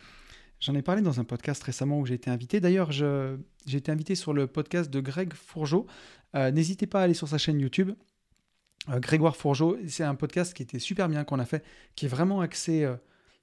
J'en 0.61 0.75
ai 0.75 0.83
parlé 0.83 1.03
dans 1.03 1.21
un 1.21 1.25
podcast 1.25 1.63
récemment 1.63 2.01
où 2.01 2.07
j'ai 2.07 2.15
été 2.15 2.31
invité. 2.31 2.61
D'ailleurs, 2.61 2.91
j'ai 2.91 3.37
été 3.77 3.93
invité 3.93 4.15
sur 4.15 4.33
le 4.33 4.47
podcast 4.47 4.91
de 4.91 5.01
Greg 5.01 5.35
Fourgeot. 5.35 5.87
Euh, 6.35 6.51
n'hésitez 6.51 6.87
pas 6.87 7.01
à 7.01 7.05
aller 7.05 7.15
sur 7.15 7.29
sa 7.29 7.39
chaîne 7.39 7.61
YouTube. 7.61 7.93
Euh, 8.89 8.99
Grégoire 8.99 9.37
Fourgeot, 9.37 9.77
c'est 9.87 10.05
un 10.05 10.15
podcast 10.15 10.55
qui 10.55 10.63
était 10.63 10.79
super 10.79 11.09
bien 11.09 11.25
qu'on 11.25 11.39
a 11.39 11.45
fait, 11.45 11.65
qui 11.95 12.07
est 12.07 12.09
vraiment 12.09 12.41
axé 12.41 12.85
euh, 12.85 12.97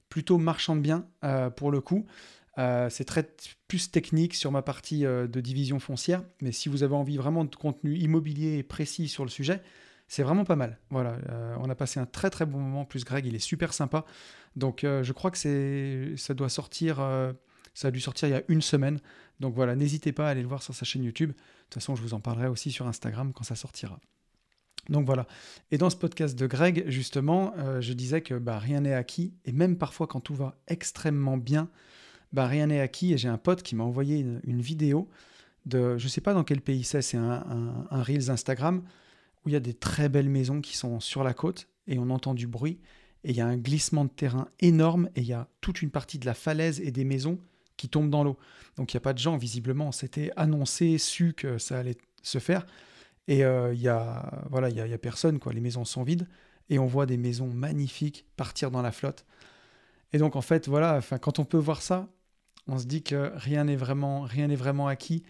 plutôt 0.08 0.38
marchand 0.38 0.74
de 0.76 0.80
biens 0.80 1.06
pour 1.56 1.70
le 1.70 1.80
coup. 1.80 2.06
c'est 2.56 3.04
très 3.04 3.34
plus 3.66 3.90
technique 3.90 4.34
sur 4.34 4.52
ma 4.52 4.62
partie 4.62 5.00
de 5.02 5.40
division 5.40 5.80
foncière, 5.80 6.22
mais 6.40 6.52
si 6.52 6.68
vous 6.68 6.84
avez 6.84 6.94
envie 6.94 7.16
vraiment 7.16 7.44
de 7.44 7.54
contenu 7.56 7.96
immobilier 7.96 8.62
précis 8.62 9.08
sur 9.08 9.24
le 9.24 9.30
sujet, 9.30 9.60
c'est 10.08 10.22
vraiment 10.22 10.44
pas 10.44 10.56
mal. 10.56 10.78
Voilà, 10.90 11.16
on 11.60 11.68
a 11.70 11.74
passé 11.74 11.98
un 11.98 12.06
très 12.06 12.30
très 12.30 12.46
bon 12.46 12.58
moment. 12.58 12.84
Plus 12.84 13.04
Greg, 13.04 13.26
il 13.26 13.34
est 13.34 13.38
super 13.38 13.72
sympa. 13.72 14.04
Donc 14.56 14.80
je 14.82 15.12
crois 15.12 15.30
que 15.30 16.14
ça 16.16 16.34
doit 16.34 16.48
sortir, 16.48 16.96
ça 17.74 17.88
a 17.88 17.90
dû 17.90 18.00
sortir 18.00 18.28
il 18.28 18.32
y 18.32 18.34
a 18.34 18.42
une 18.48 18.62
semaine. 18.62 19.00
Donc 19.40 19.54
voilà, 19.54 19.74
n'hésitez 19.74 20.12
pas 20.12 20.28
à 20.28 20.30
aller 20.30 20.42
le 20.42 20.48
voir 20.48 20.62
sur 20.62 20.74
sa 20.74 20.84
chaîne 20.84 21.04
YouTube. 21.04 21.30
De 21.30 21.34
toute 21.64 21.74
façon, 21.74 21.96
je 21.96 22.02
vous 22.02 22.14
en 22.14 22.20
parlerai 22.20 22.48
aussi 22.48 22.70
sur 22.70 22.86
Instagram 22.86 23.32
quand 23.32 23.44
ça 23.44 23.56
sortira. 23.56 23.98
Donc 24.88 25.06
voilà. 25.06 25.26
Et 25.70 25.78
dans 25.78 25.90
ce 25.90 25.96
podcast 25.96 26.38
de 26.38 26.46
Greg, 26.46 26.84
justement, 26.88 27.54
euh, 27.58 27.80
je 27.80 27.92
disais 27.92 28.20
que 28.20 28.34
bah, 28.34 28.58
rien 28.58 28.80
n'est 28.80 28.94
acquis. 28.94 29.34
Et 29.44 29.52
même 29.52 29.76
parfois, 29.76 30.06
quand 30.06 30.20
tout 30.20 30.34
va 30.34 30.58
extrêmement 30.68 31.36
bien, 31.36 31.68
bah, 32.32 32.46
rien 32.46 32.66
n'est 32.66 32.80
acquis. 32.80 33.12
Et 33.12 33.18
j'ai 33.18 33.28
un 33.28 33.38
pote 33.38 33.62
qui 33.62 33.74
m'a 33.76 33.84
envoyé 33.84 34.18
une, 34.18 34.60
vidéo 34.60 35.08
de, 35.66 35.96
je 35.96 36.04
ne 36.04 36.08
sais 36.08 36.20
pas 36.20 36.34
dans 36.34 36.44
quel 36.44 36.60
pays 36.60 36.84
c'est, 36.84 37.02
c'est 37.02 37.16
un, 37.16 37.86
Reels 37.90 38.30
Instagram, 38.30 38.82
où 39.44 39.48
il 39.48 39.52
y 39.52 39.56
a 39.56 39.60
des 39.60 39.74
très 39.74 40.08
belles 40.08 40.28
maisons 40.28 40.60
qui 40.60 40.76
sont 40.76 41.00
sur 41.00 41.24
la 41.24 41.34
côte 41.34 41.68
et 41.86 41.98
on 41.98 42.10
entend 42.10 42.34
du 42.34 42.46
bruit. 42.46 42.80
Et 43.24 43.30
il 43.30 43.36
y 43.36 43.40
a 43.40 43.46
un 43.46 43.56
glissement 43.56 44.04
de 44.04 44.10
terrain 44.10 44.48
énorme 44.60 45.08
et 45.16 45.20
il 45.20 45.26
y 45.26 45.32
a 45.32 45.48
toute 45.60 45.82
une 45.82 45.90
partie 45.90 46.18
de 46.18 46.26
la 46.26 46.34
falaise 46.34 46.80
et 46.80 46.90
des 46.90 47.04
maisons 47.04 47.38
qui 47.76 47.88
tombent 47.88 48.10
dans 48.10 48.24
l'eau. 48.24 48.38
Donc 48.76 48.92
il 48.92 48.96
n'y 48.96 48.98
a 48.98 49.02
pas 49.02 49.12
de 49.12 49.18
gens, 49.18 49.36
visiblement. 49.36 49.92
C'était 49.92 50.30
annoncé, 50.36 50.98
su 50.98 51.32
que 51.32 51.58
ça 51.58 51.78
allait 51.78 51.96
se 52.22 52.38
faire. 52.38 52.66
Et 53.26 53.44
euh, 53.44 53.72
il 53.72 53.80
y 53.80 53.88
a 53.88 54.44
voilà, 54.50 54.68
il 54.68 54.76
y, 54.76 54.80
a, 54.80 54.98
personne 54.98 55.38
quoi. 55.38 55.52
Les 55.52 55.60
maisons 55.60 55.84
sont 55.84 56.02
vides 56.02 56.28
et 56.68 56.78
on 56.78 56.86
voit 56.86 57.06
des 57.06 57.16
maisons 57.16 57.48
magnifiques 57.48 58.26
partir 58.36 58.70
dans 58.70 58.82
la 58.82 58.92
flotte. 58.92 59.24
Et 60.12 60.18
donc 60.18 60.36
en 60.36 60.42
fait 60.42 60.68
voilà, 60.68 61.00
quand 61.20 61.38
on 61.38 61.44
peut 61.44 61.58
voir 61.58 61.80
ça, 61.80 62.08
on 62.66 62.78
se 62.78 62.86
dit 62.86 63.02
que 63.02 63.32
rien 63.34 63.64
n'est 63.64 63.76
vraiment 63.76 64.26
vraiment 64.26 64.88
acquis. 64.88 65.22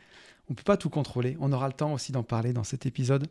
On 0.51 0.55
peut 0.55 0.65
pas 0.65 0.77
tout 0.77 0.91
contrôler. 0.91 1.37
On 1.41 1.53
aura 1.53 1.69
le 1.69 1.73
temps 1.73 1.93
aussi 1.93 2.13
d'en 2.13 2.23
parler 2.23 2.53
dans 2.53 2.65
cet 2.65 2.87
épisode. 2.87 3.29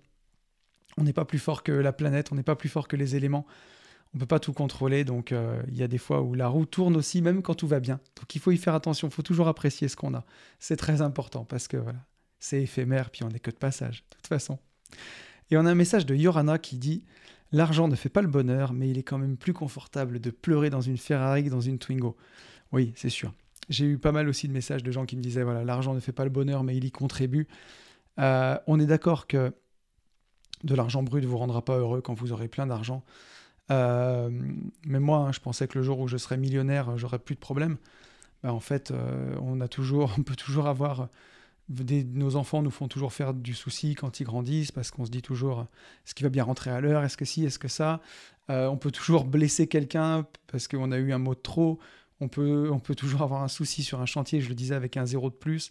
On 0.98 1.04
n'est 1.04 1.14
pas 1.14 1.26
plus 1.26 1.40
fort 1.40 1.64
que 1.64 1.72
la 1.72 1.94
planète, 1.94 2.32
on 2.32 2.36
n'est 2.36 2.44
pas 2.44 2.56
plus 2.56 2.70
fort 2.70 2.88
que 2.88 2.96
les 2.96 3.16
éléments. 3.16 3.46
On 4.16 4.20
peut 4.20 4.28
pas 4.28 4.40
tout 4.40 4.54
contrôler, 4.54 5.06
donc 5.06 5.32
euh, 5.32 5.62
il 5.70 5.78
y 5.78 5.82
a 5.82 5.88
des 5.88 5.98
fois 5.98 6.22
où 6.22 6.36
la 6.36 6.48
roue 6.48 6.68
tourne 6.68 6.96
aussi, 6.96 7.22
même 7.22 7.42
quand 7.42 7.56
tout 7.56 7.68
va 7.68 7.80
bien. 7.80 8.00
Donc 8.16 8.36
il 8.36 8.40
faut 8.40 8.52
y 8.52 8.58
faire 8.58 8.76
attention, 8.76 9.08
il 9.08 9.14
faut 9.14 9.24
toujours 9.24 9.48
apprécier 9.48 9.88
ce 9.88 9.96
qu'on 9.96 10.14
a. 10.14 10.24
C'est 10.60 10.76
très 10.76 11.02
important 11.02 11.46
parce 11.46 11.68
que 11.68 11.78
voilà, 11.78 12.00
c'est 12.40 12.62
éphémère, 12.62 13.10
puis 13.10 13.24
on 13.24 13.30
n'est 13.30 13.40
que 13.40 13.50
de 13.50 13.56
passage, 13.56 14.04
de 14.12 14.18
toute 14.18 14.28
façon. 14.28 14.60
Et 15.50 15.58
on 15.58 15.66
a 15.66 15.72
un 15.72 15.76
message 15.76 16.06
de 16.06 16.14
Yorana 16.14 16.60
qui 16.60 16.78
dit 16.78 17.04
L'argent 17.52 17.88
ne 17.88 17.96
fait 17.96 18.10
pas 18.10 18.22
le 18.22 18.28
bonheur, 18.28 18.74
mais 18.74 18.90
il 18.90 18.98
est 18.98 19.04
quand 19.04 19.20
même 19.20 19.38
plus 19.38 19.54
confortable 19.54 20.20
de 20.20 20.32
pleurer 20.32 20.72
dans 20.72 20.82
une 20.82 20.98
Ferrari 20.98 21.44
que 21.44 21.50
dans 21.50 21.62
une 21.62 21.78
Twingo. 21.78 22.18
Oui, 22.72 22.94
c'est 22.96 23.10
sûr. 23.10 23.32
J'ai 23.70 23.86
eu 23.86 23.98
pas 24.00 24.12
mal 24.12 24.28
aussi 24.28 24.48
de 24.48 24.54
messages 24.54 24.84
de 24.84 24.92
gens 24.92 25.06
qui 25.06 25.16
me 25.16 25.22
disaient 25.22 25.44
voilà, 25.44 25.64
l'argent 25.64 25.94
ne 25.94 26.00
fait 26.00 26.12
pas 26.12 26.24
le 26.24 26.32
bonheur, 26.32 26.64
mais 26.64 26.76
il 26.76 26.84
y 26.84 26.92
contribue. 26.92 27.48
Euh, 28.20 28.58
on 28.66 28.80
est 28.80 28.88
d'accord 28.88 29.28
que 29.28 29.54
de 30.64 30.76
l'argent 30.76 31.04
brut 31.04 31.24
ne 31.24 31.28
vous 31.28 31.38
rendra 31.38 31.64
pas 31.64 31.78
heureux 31.78 32.02
quand 32.02 32.14
vous 32.14 32.32
aurez 32.32 32.48
plein 32.48 32.68
d'argent. 32.68 33.04
Euh, 33.72 34.30
mais 34.86 35.00
moi, 35.00 35.20
hein, 35.20 35.32
je 35.32 35.40
pensais 35.40 35.68
que 35.68 35.78
le 35.78 35.84
jour 35.84 36.00
où 36.00 36.08
je 36.08 36.18
serais 36.18 36.38
millionnaire, 36.38 36.98
j'aurais 36.98 37.20
plus 37.20 37.36
de 37.36 37.40
problèmes. 37.40 37.78
Ben, 38.44 38.52
en 38.52 38.60
fait, 38.60 38.92
euh, 38.92 39.36
on 39.42 39.62
a 39.62 39.68
toujours, 39.68 40.14
on 40.18 40.24
peut 40.24 40.36
toujours 40.36 40.68
avoir 40.68 41.08
nos 41.70 42.36
enfants 42.36 42.62
nous 42.62 42.72
font 42.72 42.88
toujours 42.88 43.14
faire 43.14 43.34
du 43.34 43.54
souci 43.54 43.96
quand 43.96 44.20
ils 44.20 44.26
grandissent 44.26 44.72
parce 44.72 44.92
qu'on 44.92 45.06
se 45.06 45.12
dit 45.12 45.22
toujours 45.22 45.66
est-ce 46.06 46.14
qu'il 46.14 46.26
va 46.26 46.30
bien 46.30 46.44
rentrer 46.44 46.72
à 46.72 46.82
l'heure, 46.82 47.04
est-ce 47.04 47.18
que 47.18 47.26
si, 47.26 47.46
est-ce 47.46 47.60
que 47.60 47.68
ça? 47.68 48.02
Euh, 48.50 48.68
on 48.68 48.78
peut 48.78 48.92
toujours 48.92 49.24
blesser 49.24 49.68
quelqu'un 49.68 50.28
parce 50.48 50.68
qu'on 50.68 50.92
a 50.92 50.98
eu 50.98 51.14
un 51.14 51.18
mot 51.18 51.36
de 51.36 51.40
trop. 51.40 51.80
On 52.20 52.28
peut, 52.28 52.70
on 52.72 52.80
peut 52.80 52.96
toujours 52.96 53.22
avoir 53.22 53.44
un 53.44 53.48
souci 53.48 53.84
sur 53.84 54.02
un 54.02 54.06
chantier, 54.06 54.42
je 54.42 54.50
le 54.50 54.56
disais, 54.56 54.76
avec 54.76 54.98
un 54.98 55.06
zéro 55.06 55.30
de 55.30 55.36
plus. 55.36 55.70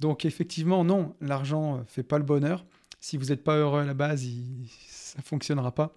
Donc 0.00 0.24
effectivement, 0.24 0.84
non, 0.84 1.14
l'argent 1.20 1.84
fait 1.86 2.02
pas 2.02 2.18
le 2.18 2.24
bonheur. 2.24 2.64
Si 3.04 3.18
vous 3.18 3.26
n'êtes 3.26 3.44
pas 3.44 3.58
heureux 3.58 3.80
à 3.80 3.84
la 3.84 3.92
base, 3.92 4.26
ça 4.88 5.20
fonctionnera 5.20 5.74
pas. 5.74 5.94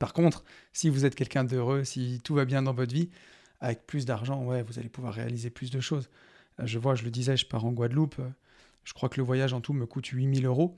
Par 0.00 0.12
contre, 0.12 0.42
si 0.72 0.90
vous 0.90 1.04
êtes 1.04 1.14
quelqu'un 1.14 1.44
d'heureux, 1.44 1.84
si 1.84 2.20
tout 2.24 2.34
va 2.34 2.44
bien 2.44 2.62
dans 2.62 2.74
votre 2.74 2.92
vie, 2.92 3.10
avec 3.60 3.86
plus 3.86 4.06
d'argent, 4.06 4.42
ouais, 4.42 4.64
vous 4.64 4.80
allez 4.80 4.88
pouvoir 4.88 5.14
réaliser 5.14 5.50
plus 5.50 5.70
de 5.70 5.78
choses. 5.78 6.10
Euh, 6.58 6.66
je 6.66 6.80
vois, 6.80 6.96
je 6.96 7.04
le 7.04 7.12
disais, 7.12 7.36
je 7.36 7.46
pars 7.46 7.64
en 7.64 7.70
Guadeloupe. 7.70 8.18
Euh, 8.18 8.28
je 8.82 8.92
crois 8.92 9.08
que 9.08 9.20
le 9.20 9.22
voyage 9.22 9.52
en 9.52 9.60
tout 9.60 9.72
me 9.72 9.86
coûte 9.86 10.08
8000 10.08 10.46
euros. 10.46 10.76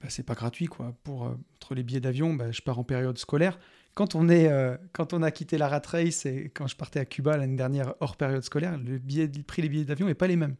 Bah, 0.00 0.08
c'est 0.10 0.24
pas 0.24 0.34
gratuit, 0.34 0.66
quoi. 0.66 0.92
Pour, 1.04 1.28
euh, 1.28 1.38
entre 1.54 1.76
les 1.76 1.84
billets 1.84 2.00
d'avion, 2.00 2.34
bah, 2.34 2.50
je 2.50 2.60
pars 2.60 2.80
en 2.80 2.84
période 2.84 3.16
scolaire. 3.16 3.60
Quand 3.94 4.16
on, 4.16 4.28
est, 4.28 4.50
quand 4.92 5.12
on 5.12 5.22
a 5.22 5.30
quitté 5.30 5.56
la 5.56 5.68
rat 5.68 5.82
race 5.86 6.26
et 6.26 6.50
quand 6.52 6.66
je 6.66 6.74
partais 6.74 6.98
à 6.98 7.04
Cuba 7.04 7.36
l'année 7.36 7.56
dernière 7.56 7.94
hors 8.00 8.16
période 8.16 8.42
scolaire, 8.42 8.76
le, 8.76 8.98
billet, 8.98 9.30
le 9.32 9.42
prix 9.44 9.62
des 9.62 9.68
billets 9.68 9.84
d'avion 9.84 10.06
n'est 10.06 10.14
pas 10.14 10.26
les 10.26 10.36
mêmes. 10.36 10.56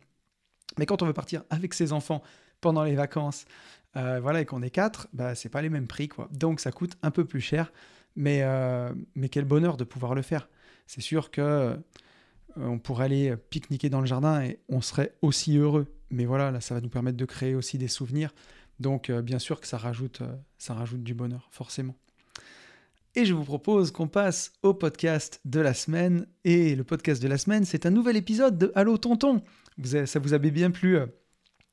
Mais 0.79 0.87
quand 0.87 1.03
on 1.03 1.07
veut 1.07 1.13
partir 1.13 1.43
avec 1.51 1.75
ses 1.75 1.93
enfants 1.93 2.23
pendant 2.61 2.85
les 2.85 2.95
vacances, 2.95 3.45
euh, 3.97 4.21
voilà, 4.21 4.41
et 4.41 4.45
qu'on 4.45 4.63
est 4.63 4.71
quatre, 4.71 5.09
bah, 5.13 5.35
c'est 5.35 5.49
pas 5.49 5.63
les 5.63 5.71
mêmes 5.71 5.87
prix, 5.87 6.09
quoi. 6.09 6.29
Donc 6.33 6.61
ça 6.61 6.73
coûte 6.73 6.97
un 7.03 7.11
peu 7.11 7.25
plus 7.25 7.41
cher, 7.41 7.73
mais, 8.17 8.45
mais 9.15 9.29
quel 9.29 9.45
bonheur 9.45 9.77
de 9.77 9.85
pouvoir 9.85 10.15
le 10.15 10.23
faire. 10.23 10.49
C'est 10.87 11.01
sûr 11.01 11.31
que 11.31 11.77
on 12.57 12.79
pourrait 12.79 13.05
aller 13.05 13.37
pique-niquer 13.51 13.89
dans 13.89 14.01
le 14.01 14.07
jardin 14.07 14.43
et 14.43 14.59
on 14.69 14.81
serait 14.81 15.15
aussi 15.23 15.57
heureux 15.57 15.87
mais 16.11 16.25
voilà, 16.25 16.51
là, 16.51 16.61
ça 16.61 16.75
va 16.75 16.81
nous 16.81 16.89
permettre 16.89 17.17
de 17.17 17.25
créer 17.25 17.55
aussi 17.55 17.79
des 17.79 17.89
souvenirs. 17.89 18.35
Donc, 18.81 19.11
euh, 19.11 19.23
bien 19.23 19.39
sûr 19.39 19.61
que 19.61 19.67
ça 19.67 19.79
rajoute, 19.79 20.23
euh, 20.23 20.35
ça 20.59 20.75
rajoute 20.75 21.03
du 21.03 21.15
bonheur, 21.15 21.49
forcément. 21.53 21.97
Et 23.15 23.25
je 23.25 23.35
vous 23.35 23.45
propose 23.45 23.91
qu'on 23.91 24.09
passe 24.09 24.53
au 24.63 24.75
podcast 24.75 25.41
de 25.45 25.61
la 25.61 25.75
semaine. 25.75 26.27
Et 26.45 26.75
le 26.75 26.85
podcast 26.85 27.23
de 27.23 27.29
la 27.29 27.39
semaine, 27.39 27.65
c'est 27.65 27.87
un 27.87 27.91
nouvel 27.91 28.17
épisode 28.17 28.59
de 28.59 28.73
Allô 28.75 28.99
Tonton. 28.99 29.43
Vous 29.79 30.07
ça 30.07 30.19
vous 30.19 30.33
avait 30.33 30.51
bien 30.51 30.71
plu 30.71 30.99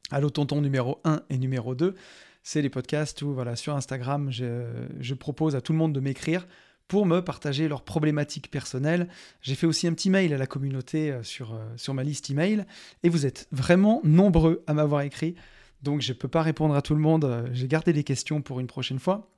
Allô 0.10 0.30
Tonton 0.30 0.62
numéro 0.62 1.02
1 1.04 1.24
et 1.30 1.38
numéro 1.38 1.76
2. 1.76 1.94
C'est 2.42 2.62
les 2.62 2.70
podcasts 2.70 3.22
où, 3.24 3.34
voilà, 3.34 3.58
sur 3.58 3.76
Instagram, 3.76 4.32
je, 4.32 5.14
propose 5.16 5.54
à 5.54 5.60
tout 5.60 5.74
le 5.74 5.78
monde 5.78 5.92
de 5.92 6.00
m'écrire 6.00 6.48
pour 6.88 7.06
me 7.06 7.20
partager 7.20 7.68
leurs 7.68 7.82
problématiques 7.82 8.50
personnelles. 8.50 9.10
J'ai 9.42 9.56
fait 9.56 9.68
aussi 9.68 9.86
un 9.86 9.94
petit 9.94 10.10
mail 10.10 10.34
à 10.34 10.38
la 10.38 10.48
communauté 10.48 11.12
euh, 11.12 11.24
sur, 11.24 11.54
euh, 11.54 11.58
sur 11.76 11.94
ma 11.94 12.04
liste 12.04 12.30
email 12.30 12.66
et 13.04 13.10
vous 13.10 13.26
êtes 13.26 13.50
vraiment 13.52 14.00
nombreux 14.06 14.64
à 14.68 14.74
m'avoir 14.74 15.02
écrit. 15.02 15.36
Donc 15.84 16.00
je 16.00 16.14
ne 16.14 16.18
peux 16.18 16.30
pas 16.30 16.42
répondre 16.42 16.74
à 16.74 16.82
tout 16.82 16.96
le 16.96 17.02
monde. 17.02 17.26
Euh, 17.26 17.50
j'ai 17.52 17.68
gardé 17.68 17.92
des 17.92 18.06
questions 18.06 18.42
pour 18.42 18.62
une 18.62 18.68
prochaine 18.68 19.00
fois. 19.00 19.30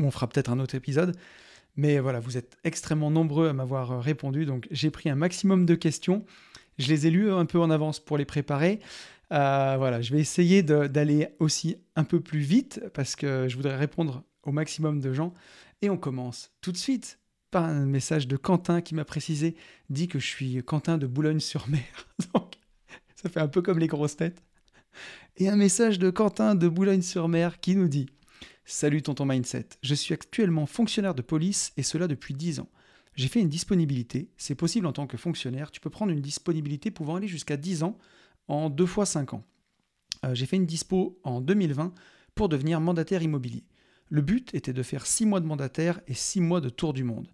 On 0.00 0.10
fera 0.10 0.28
peut-être 0.28 0.50
un 0.50 0.58
autre 0.58 0.74
épisode. 0.74 1.14
Mais 1.76 2.00
voilà, 2.00 2.18
vous 2.18 2.36
êtes 2.36 2.56
extrêmement 2.64 3.12
nombreux 3.12 3.46
à 3.46 3.52
m'avoir 3.52 4.02
répondu. 4.02 4.46
Donc 4.46 4.66
j'ai 4.72 4.90
pris 4.90 5.08
un 5.08 5.14
maximum 5.14 5.64
de 5.64 5.76
questions. 5.76 6.24
Je 6.78 6.88
les 6.88 7.06
ai 7.06 7.10
lues 7.10 7.30
un 7.30 7.46
peu 7.46 7.60
en 7.60 7.70
avance 7.70 8.00
pour 8.00 8.18
les 8.18 8.24
préparer. 8.24 8.80
Voilà, 9.32 10.00
je 10.00 10.12
vais 10.12 10.20
essayer 10.20 10.62
d'aller 10.62 11.28
aussi 11.38 11.76
un 11.96 12.04
peu 12.04 12.20
plus 12.20 12.40
vite 12.40 12.82
parce 12.94 13.16
que 13.16 13.48
je 13.48 13.56
voudrais 13.56 13.76
répondre 13.76 14.24
au 14.42 14.52
maximum 14.52 15.00
de 15.00 15.12
gens. 15.12 15.32
Et 15.80 15.90
on 15.90 15.96
commence 15.96 16.52
tout 16.60 16.72
de 16.72 16.76
suite 16.76 17.18
par 17.50 17.64
un 17.64 17.84
message 17.86 18.28
de 18.28 18.36
Quentin 18.36 18.80
qui 18.80 18.94
m'a 18.94 19.04
précisé, 19.04 19.56
dit 19.90 20.08
que 20.08 20.18
je 20.18 20.26
suis 20.26 20.62
Quentin 20.64 20.96
de 20.96 21.06
Boulogne-sur-Mer. 21.06 22.08
Donc, 22.34 22.54
ça 23.14 23.28
fait 23.28 23.40
un 23.40 23.48
peu 23.48 23.62
comme 23.62 23.78
les 23.78 23.88
grosses 23.88 24.16
têtes. 24.16 24.42
Et 25.36 25.48
un 25.48 25.56
message 25.56 25.98
de 25.98 26.10
Quentin 26.10 26.54
de 26.54 26.68
Boulogne-sur-Mer 26.68 27.60
qui 27.60 27.76
nous 27.76 27.88
dit 27.88 28.06
Salut 28.64 29.02
tonton 29.02 29.26
Mindset, 29.26 29.68
je 29.82 29.94
suis 29.94 30.14
actuellement 30.14 30.66
fonctionnaire 30.66 31.14
de 31.14 31.22
police 31.22 31.72
et 31.76 31.82
cela 31.82 32.06
depuis 32.06 32.34
10 32.34 32.60
ans. 32.60 32.70
J'ai 33.16 33.28
fait 33.28 33.40
une 33.40 33.48
disponibilité, 33.48 34.30
c'est 34.36 34.54
possible 34.54 34.86
en 34.86 34.92
tant 34.92 35.06
que 35.06 35.16
fonctionnaire, 35.16 35.70
tu 35.70 35.80
peux 35.80 35.90
prendre 35.90 36.12
une 36.12 36.20
disponibilité 36.20 36.90
pouvant 36.90 37.16
aller 37.16 37.28
jusqu'à 37.28 37.56
10 37.56 37.82
ans 37.82 37.98
en 38.48 38.70
2 38.70 38.86
fois 38.86 39.06
5 39.06 39.34
ans. 39.34 39.44
Euh, 40.24 40.34
j'ai 40.34 40.46
fait 40.46 40.56
une 40.56 40.66
dispo 40.66 41.18
en 41.24 41.40
2020 41.40 41.92
pour 42.34 42.48
devenir 42.48 42.80
mandataire 42.80 43.22
immobilier. 43.22 43.64
Le 44.08 44.22
but 44.22 44.54
était 44.54 44.72
de 44.72 44.82
faire 44.82 45.06
six 45.06 45.26
mois 45.26 45.40
de 45.40 45.46
mandataire 45.46 46.00
et 46.06 46.14
six 46.14 46.40
mois 46.40 46.60
de 46.60 46.68
tour 46.68 46.92
du 46.92 47.04
monde. 47.04 47.28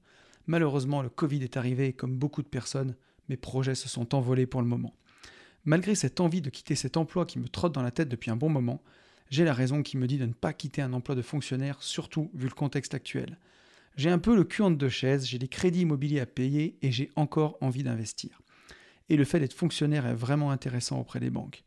Malheureusement, 0.47 1.03
le 1.03 1.09
Covid 1.09 1.42
est 1.42 1.57
arrivé 1.57 1.88
et 1.88 1.92
comme 1.92 2.16
beaucoup 2.16 2.42
de 2.42 2.49
personnes, 2.49 2.94
mes 3.29 3.37
projets 3.37 3.75
se 3.75 3.88
sont 3.88 4.14
envolés 4.14 4.47
pour 4.47 4.62
le 4.62 4.68
moment. 4.68 4.94
Malgré 5.64 5.94
cette 5.94 6.21
envie 6.21 6.40
de 6.40 6.51
quitter 6.51 6.75
cet 6.75 6.97
emploi 6.97 7.27
qui 7.27 7.38
me 7.38 7.49
trotte 7.49 7.75
dans 7.75 7.83
la 7.83 7.90
tête 7.90 8.09
depuis 8.09 8.31
un 8.31 8.37
bon 8.37 8.49
moment, 8.49 8.83
j'ai 9.29 9.44
la 9.44 9.53
raison 9.53 9.83
qui 9.83 9.99
me 9.99 10.07
dit 10.07 10.16
de 10.16 10.25
ne 10.25 10.33
pas 10.33 10.53
quitter 10.55 10.81
un 10.81 10.92
emploi 10.94 11.14
de 11.14 11.23
fonctionnaire, 11.23 11.83
surtout 11.83 12.31
vu 12.33 12.47
le 12.47 12.55
contexte 12.55 12.94
actuel. 12.94 13.38
J'ai 13.97 14.11
un 14.11 14.18
peu 14.18 14.35
le 14.35 14.44
cul 14.44 14.62
entre 14.62 14.79
deux 14.79 14.88
chaises, 14.88 15.27
j'ai 15.27 15.38
des 15.38 15.49
crédits 15.49 15.81
immobiliers 15.81 16.21
à 16.21 16.27
payer 16.27 16.79
et 16.81 16.92
j'ai 16.92 17.11
encore 17.16 17.59
envie 17.61 17.83
d'investir. 17.83 18.40
Et 19.09 19.16
le 19.16 19.25
fait 19.25 19.40
d'être 19.40 19.55
fonctionnaire 19.55 20.07
est 20.07 20.14
vraiment 20.14 20.51
intéressant 20.51 21.01
auprès 21.01 21.21
des 21.21 21.31
banques. 21.31 21.62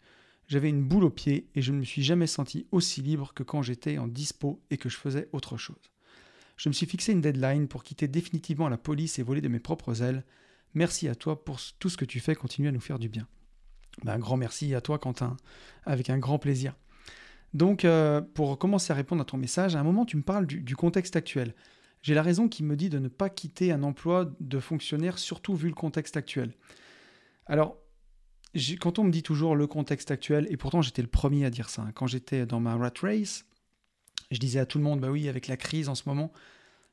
J'avais 0.48 0.70
une 0.70 0.84
boule 0.84 1.06
au 1.06 1.10
pied 1.10 1.48
et 1.56 1.62
je 1.62 1.72
ne 1.72 1.80
me 1.80 1.84
suis 1.84 2.04
jamais 2.04 2.28
senti 2.28 2.68
aussi 2.72 3.02
libre 3.02 3.34
que 3.34 3.44
quand 3.44 3.62
j'étais 3.62 3.98
en 3.98 4.08
dispo 4.08 4.62
et 4.70 4.78
que 4.78 4.90
je 4.90 4.98
faisais 4.98 5.30
autre 5.32 5.58
chose. 5.58 5.92
Je 6.58 6.70
me 6.70 6.74
suis 6.74 6.86
fixé 6.86 7.14
une 7.14 7.22
deadline 7.22 7.68
pour 7.68 7.84
quitter 7.84 8.08
définitivement 8.08 8.70
la 8.70 8.78
police 8.78 9.18
et 9.18 9.24
voler 9.24 9.42
de 9.42 9.48
mes 9.48 9.60
propres 9.60 10.04
ailes, 10.04 10.24
Merci 10.74 11.10
à 11.10 11.16
toi 11.16 11.44
pour 11.44 11.60
tout 11.80 11.90
ce 11.90 11.98
que 11.98 12.06
tu 12.06 12.20
fais, 12.20 12.36
continue 12.36 12.68
à 12.68 12.72
nous 12.72 12.80
faire 12.80 13.00
du 13.00 13.10
bien. 13.10 13.28
Ben, 14.04 14.14
un 14.14 14.20
grand 14.20 14.38
merci 14.38 14.74
à 14.74 14.82
toi, 14.82 15.00
Quentin, 15.00 15.36
avec 15.86 16.10
un 16.10 16.18
grand 16.18 16.40
plaisir. 16.40 16.76
Donc, 17.54 17.84
euh, 17.84 18.22
pour 18.22 18.58
commencer 18.58 18.94
à 18.94 18.96
répondre 18.96 19.22
à 19.22 19.26
ton 19.26 19.38
message, 19.38 19.76
à 19.76 19.80
un 19.82 19.84
moment, 19.84 20.06
tu 20.06 20.16
me 20.16 20.22
parles 20.22 20.46
du, 20.46 20.76
contexte 20.78 21.18
actuel. 21.18 21.54
J'ai 22.02 22.14
la 22.14 22.22
raison 22.22 22.48
qui 22.48 22.64
me 22.64 22.78
dit 22.78 22.90
de 22.90 23.00
ne 23.00 23.10
pas 23.10 23.30
quitter 23.30 23.74
un 23.74 23.84
emploi 23.84 24.32
de 24.40 24.60
fonctionnaire, 24.60 25.20
surtout 25.20 25.56
vu 25.56 25.68
le 25.68 25.76
contexte 25.76 26.16
actuel. 26.16 26.54
Alors, 27.46 27.78
quand 28.80 29.00
on 29.00 29.04
me 29.04 29.12
dit 29.12 29.24
toujours 29.24 29.56
le 29.56 29.68
contexte 29.68 30.12
actuel, 30.12 30.48
et 30.50 30.58
pourtant 30.58 30.82
j'étais 30.82 31.02
le 31.02 31.08
premier 31.08 31.46
à 31.46 31.50
dire 31.50 31.70
ça, 31.70 31.84
hein, 31.84 31.92
quand 31.94 32.08
j'étais 32.08 32.46
dans 32.46 32.60
ma 32.60 32.76
rat 32.76 32.94
race, 33.02 33.46
je 34.30 34.40
disais 34.40 34.60
à 34.60 34.66
tout 34.66 34.78
le 34.78 34.84
monde, 34.84 35.00
bah 35.00 35.10
oui, 35.10 35.28
avec 35.28 35.48
la 35.48 35.58
crise 35.58 35.90
en 35.90 35.96
ce 35.96 36.04
moment, 36.06 36.32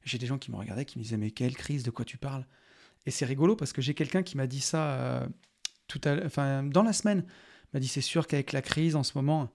j'ai 0.04 0.18
des 0.18 0.26
gens 0.26 0.38
qui 0.38 0.50
me 0.50 0.56
regardaient, 0.56 0.84
qui 0.84 0.98
me 0.98 1.02
disaient, 1.02 1.16
mais 1.16 1.30
quelle 1.30 1.56
crise, 1.56 1.82
de 1.82 1.90
quoi 1.90 2.04
tu 2.04 2.18
parles? 2.18 2.46
Et 3.06 3.10
c'est 3.10 3.24
rigolo 3.24 3.56
parce 3.56 3.72
que 3.72 3.82
j'ai 3.82 3.94
quelqu'un 3.94 4.22
qui 4.22 4.36
m'a 4.36 4.46
dit 4.46 4.60
ça 4.60 4.90
euh, 4.90 5.26
tout 5.86 6.00
à, 6.04 6.24
enfin, 6.24 6.62
dans 6.62 6.82
la 6.82 6.92
semaine, 6.92 7.24
m'a 7.74 7.80
dit, 7.80 7.88
c'est 7.88 8.00
sûr 8.00 8.26
qu'avec 8.26 8.52
la 8.52 8.62
crise 8.62 8.96
en 8.96 9.02
ce 9.02 9.12
moment, 9.16 9.50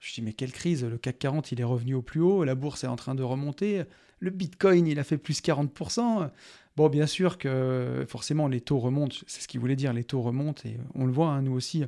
je 0.00 0.12
dis, 0.12 0.22
mais 0.22 0.32
quelle 0.32 0.52
crise? 0.52 0.84
Le 0.84 0.98
CAC 0.98 1.18
40, 1.18 1.52
il 1.52 1.60
est 1.60 1.64
revenu 1.64 1.94
au 1.94 2.02
plus 2.02 2.20
haut, 2.20 2.44
la 2.44 2.54
bourse 2.54 2.84
est 2.84 2.88
en 2.88 2.96
train 2.96 3.14
de 3.14 3.22
remonter, 3.22 3.84
le 4.18 4.30
Bitcoin, 4.30 4.86
il 4.86 4.98
a 4.98 5.04
fait 5.04 5.18
plus 5.18 5.40
40%. 5.40 6.30
Bon, 6.76 6.88
bien 6.88 7.06
sûr 7.06 7.38
que 7.38 8.04
forcément, 8.08 8.48
les 8.48 8.60
taux 8.60 8.78
remontent, 8.78 9.16
c'est 9.26 9.40
ce 9.40 9.48
qu'il 9.48 9.60
voulait 9.60 9.76
dire, 9.76 9.92
les 9.92 10.04
taux 10.04 10.22
remontent, 10.22 10.62
et 10.64 10.76
on 10.94 11.06
le 11.06 11.12
voit, 11.12 11.28
hein, 11.28 11.42
nous 11.42 11.52
aussi, 11.52 11.84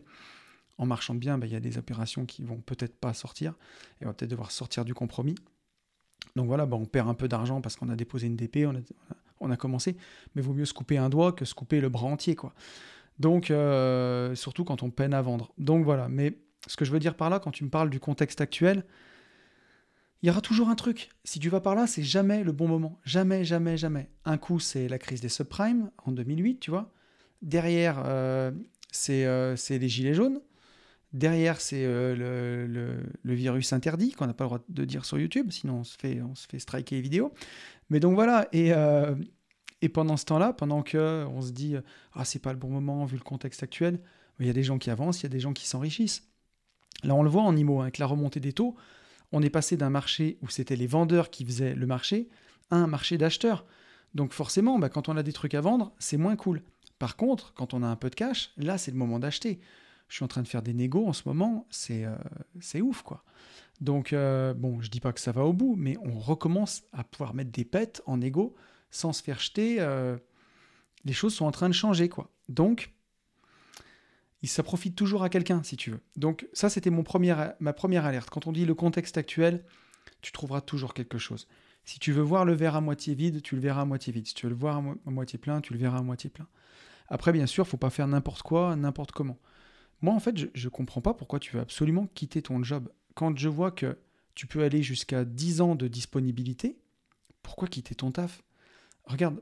en 0.79 0.87
marchant 0.87 1.15
bien, 1.15 1.39
bah, 1.39 1.47
il 1.47 1.53
y 1.53 1.57
a 1.57 1.61
des 1.61 1.77
opérations 1.79 2.25
qui 2.25 2.45
vont 2.45 2.59
peut-être 2.59 2.97
pas 2.97 3.13
sortir, 3.13 3.55
et 4.01 4.05
on 4.05 4.09
va 4.09 4.15
peut-être 4.15 4.31
devoir 4.31 4.53
sortir 4.53 4.85
du 4.85 4.95
compromis. 4.95 5.35
Donc 6.37 6.47
voilà, 6.47 6.67
bah, 6.67 6.77
on 6.77 6.85
perd 6.85 7.09
un 7.09 7.15
peu 7.15 7.27
d'argent 7.29 7.61
parce 7.61 7.77
qu'on 7.77 7.89
a 7.89 7.97
déposé 7.97 8.29
une 8.29 8.37
DP, 8.37 8.67
on 9.41 9.51
a, 9.51 9.57
commencé, 9.57 9.97
mais 10.35 10.43
vaut 10.43 10.55
mieux 10.55 10.65
se 10.65 10.75
couper 10.75 10.99
un 10.99 11.09
doigt 11.09 11.33
que 11.33 11.45
se 11.45 11.55
couper 11.55 11.81
le 11.81 11.89
bras 11.89 12.07
entier, 12.07 12.37
quoi. 12.37 12.55
Donc, 13.19 13.51
euh, 13.51 14.35
surtout 14.35 14.65
quand 14.65 14.83
on 14.83 14.91
peine 14.91 15.15
à 15.15 15.23
vendre. 15.23 15.53
Donc 15.59 15.85
voilà, 15.85 16.09
mais 16.09 16.39
ce 16.67 16.77
que 16.77 16.85
je 16.85 16.93
veux 16.93 16.99
dire 16.99 17.17
par 17.17 17.31
là, 17.31 17.39
quand 17.39 17.51
tu 17.51 17.65
me 17.65 17.71
parles 17.71 17.91
du 17.91 17.99
contexte 17.99 18.41
actuel, 18.41 18.85
il 20.27 20.31
y 20.31 20.33
aura 20.33 20.41
toujours 20.41 20.71
un 20.71 20.75
truc. 20.75 21.11
Si 21.23 21.39
tu 21.39 21.49
vas 21.51 21.61
par 21.61 21.77
là, 21.77 21.87
c'est 21.87 22.03
jamais 22.03 22.43
le 22.43 22.51
bon 22.51 22.67
moment. 22.67 22.99
Jamais, 23.05 23.45
jamais, 23.45 23.77
jamais. 23.77 24.11
Un 24.25 24.39
coup, 24.39 24.59
c'est 24.59 24.89
la 24.89 24.99
crise 24.99 25.21
des 25.21 25.29
subprimes 25.29 25.93
en 26.05 26.11
2008, 26.11 26.59
tu 26.59 26.73
vois. 26.73 26.91
Derrière, 27.43 28.03
euh, 28.05 28.51
euh, 29.11 29.55
c'est 29.55 29.79
les 29.79 29.89
gilets 29.89 30.15
jaunes. 30.15 30.41
Derrière, 31.13 31.61
c'est 31.61 31.85
euh, 31.85 33.07
le, 33.23 33.35
virus 33.35 33.73
interdit, 33.73 34.11
qu'on 34.11 34.27
n'a 34.27 34.35
pas 34.35 34.43
le 34.43 34.49
droit 34.49 34.65
de 34.69 34.85
dire 34.85 35.05
sur 35.05 35.17
YouTube, 35.17 35.53
sinon 35.53 35.75
on 35.75 35.85
se 35.85 35.97
fait, 35.97 36.21
on 36.21 36.35
se 36.35 36.49
fait 36.49 36.59
striker 36.59 36.97
les 36.97 37.03
vidéos. 37.03 37.33
Mais 37.89 38.01
donc 38.01 38.17
voilà, 38.17 38.49
et, 38.53 38.73
et 39.81 39.89
pendant 39.89 40.17
ce 40.17 40.25
temps-là, 40.25 40.53
pendant 40.53 40.83
que 40.83 41.25
on 41.29 41.41
se 41.41 41.53
dit 41.53 41.77
«Ah, 42.15 42.25
c'est 42.25 42.41
pas 42.41 42.53
le 42.53 42.59
bon 42.59 42.71
moment 42.71 43.05
vu 43.05 43.17
le 43.17 43.23
contexte 43.23 43.63
actuel», 43.63 44.01
il 44.41 44.47
y 44.49 44.51
a 44.51 44.53
des 44.53 44.65
gens 44.65 44.79
qui 44.79 44.91
avancent, 44.91 45.21
il 45.21 45.23
y 45.23 45.27
a 45.27 45.29
des 45.29 45.39
gens 45.39 45.53
qui 45.53 45.69
s'enrichissent. 45.69 46.29
Là, 47.05 47.15
on 47.15 47.23
le 47.23 47.31
voit 47.31 47.43
en 47.43 47.57
IMO, 47.57 47.83
avec 47.83 47.99
la 47.99 48.07
remontée 48.07 48.41
des 48.41 48.53
taux, 48.53 48.75
on 49.33 49.43
est 49.43 49.51
passé 49.51 49.77
d'un 49.77 49.91
marché 49.91 50.39
où 50.43 50.49
c'était 50.49 50.77
les 50.77 50.87
vendeurs 50.87 51.31
qui 51.31 51.45
faisaient 51.45 51.75
le 51.75 51.87
marché 51.87 52.29
à 52.71 52.77
un 52.77 52.87
marché 52.87 53.19
d'acheteurs. 53.19 53.67
Donc 54.15 54.33
forcément, 54.33 54.79
bah, 54.79 54.89
quand 54.89 55.09
on 55.09 55.17
a 55.17 55.23
des 55.23 55.33
trucs 55.33 55.55
à 55.55 55.61
vendre, 55.61 55.93
c'est 55.99 56.17
moins 56.17 56.37
cool. 56.37 56.63
Par 56.99 57.17
contre, 57.17 57.53
quand 57.55 57.75
on 57.75 57.83
a 57.83 57.87
un 57.87 57.97
peu 57.97 58.11
de 58.11 58.15
cash, 58.15 58.53
là, 58.57 58.79
c'est 58.79 58.91
le 58.91 58.97
moment 58.97 59.19
d'acheter. 59.19 59.61
Je 60.09 60.17
suis 60.17 60.25
en 60.25 60.29
train 60.29 60.43
de 60.43 60.49
faire 60.49 60.63
des 60.63 60.73
négos 60.73 61.07
en 61.07 61.13
ce 61.13 61.23
moment, 61.27 61.67
c'est 61.69 62.05
euh, 62.05 62.81
ouf, 62.81 63.03
quoi. 63.03 63.25
Donc, 63.81 64.13
euh, 64.13 64.55
bon, 64.55 64.81
je 64.81 64.89
dis 64.89 65.01
pas 65.01 65.13
que 65.13 65.21
ça 65.21 65.33
va 65.33 65.45
au 65.45 65.53
bout, 65.53 65.75
mais 65.77 65.97
on 66.01 66.19
recommence 66.19 66.85
à 66.93 67.05
pouvoir 67.05 67.35
mettre 67.35 67.51
des 67.51 67.65
pets 67.65 68.03
en 68.07 68.19
négo 68.19 68.55
sans 68.91 69.13
se 69.13 69.23
faire 69.23 69.39
jeter. 69.39 69.77
Euh, 69.81 70.17
les 71.05 71.13
choses 71.13 71.35
sont 71.35 71.45
en 71.45 71.51
train 71.51 71.69
de 71.69 71.75
changer, 71.75 72.09
quoi. 72.09 72.31
Donc, 72.49 72.93
ça 74.45 74.63
profite 74.63 74.95
toujours 74.95 75.23
à 75.23 75.29
quelqu'un, 75.29 75.63
si 75.63 75.77
tu 75.77 75.91
veux. 75.91 76.01
Donc 76.17 76.47
ça, 76.53 76.69
c'était 76.69 76.91
ma 76.91 77.03
première 77.73 78.05
alerte. 78.05 78.31
Quand 78.31 78.47
on 78.47 78.53
dit 78.53 78.65
le 78.65 78.75
contexte 78.75 79.19
actuel, 79.19 79.65
tu 80.21 80.33
trouveras 80.33 80.61
toujours 80.61 80.95
quelque 80.95 81.19
chose. 81.19 81.49
Si 81.85 82.01
tu 82.01 82.13
veux 82.13 82.23
voir 82.23 82.45
le 82.45 82.53
verre 82.53 82.75
à 82.75 82.81
moitié 82.81 83.15
vide, 83.15 83.43
tu 83.43 83.55
le 83.55 83.61
verras 83.61 83.83
à 83.83 83.85
moitié 83.85 84.13
vide. 84.13 84.27
Si 84.27 84.35
tu 84.35 84.47
veux 84.47 84.51
le 84.51 84.59
voir 84.59 84.77
à, 84.77 85.11
moitié 85.11 85.39
plein, 85.39 85.61
tu 85.61 85.73
le 85.73 85.79
verras 85.79 85.99
à 85.99 86.03
moitié 86.03 86.31
plein. 86.31 86.49
Après, 87.09 87.33
bien 87.33 87.47
sûr, 87.47 87.67
faut 87.67 87.77
pas 87.77 87.91
faire 87.91 88.09
n'importe 88.09 88.43
quoi, 88.43 88.75
n'importe 88.75 89.13
comment. 89.13 89.39
Moi, 90.03 90.13
en 90.13 90.19
fait, 90.19 90.37
je 90.37 90.67
ne 90.67 90.71
comprends 90.71 91.01
pas 91.01 91.15
pourquoi 91.15 91.39
tu 91.39 91.55
veux 91.55 91.61
absolument 91.61 92.09
quitter 92.15 92.43
ton 92.43 92.63
job. 92.63 92.91
Quand 93.15 93.39
je 93.39 93.49
vois 93.49 93.71
que 93.71 93.97
tu 94.35 94.47
peux 94.47 94.65
aller 94.65 94.83
jusqu'à 94.83 95.25
10 95.25 95.61
ans 95.61 95.75
de 95.77 95.87
disponibilité, 95.87 96.77
pourquoi 97.43 97.69
quitter 97.69 97.95
ton 97.95 98.11
taf? 98.11 98.43
Regarde, 99.05 99.41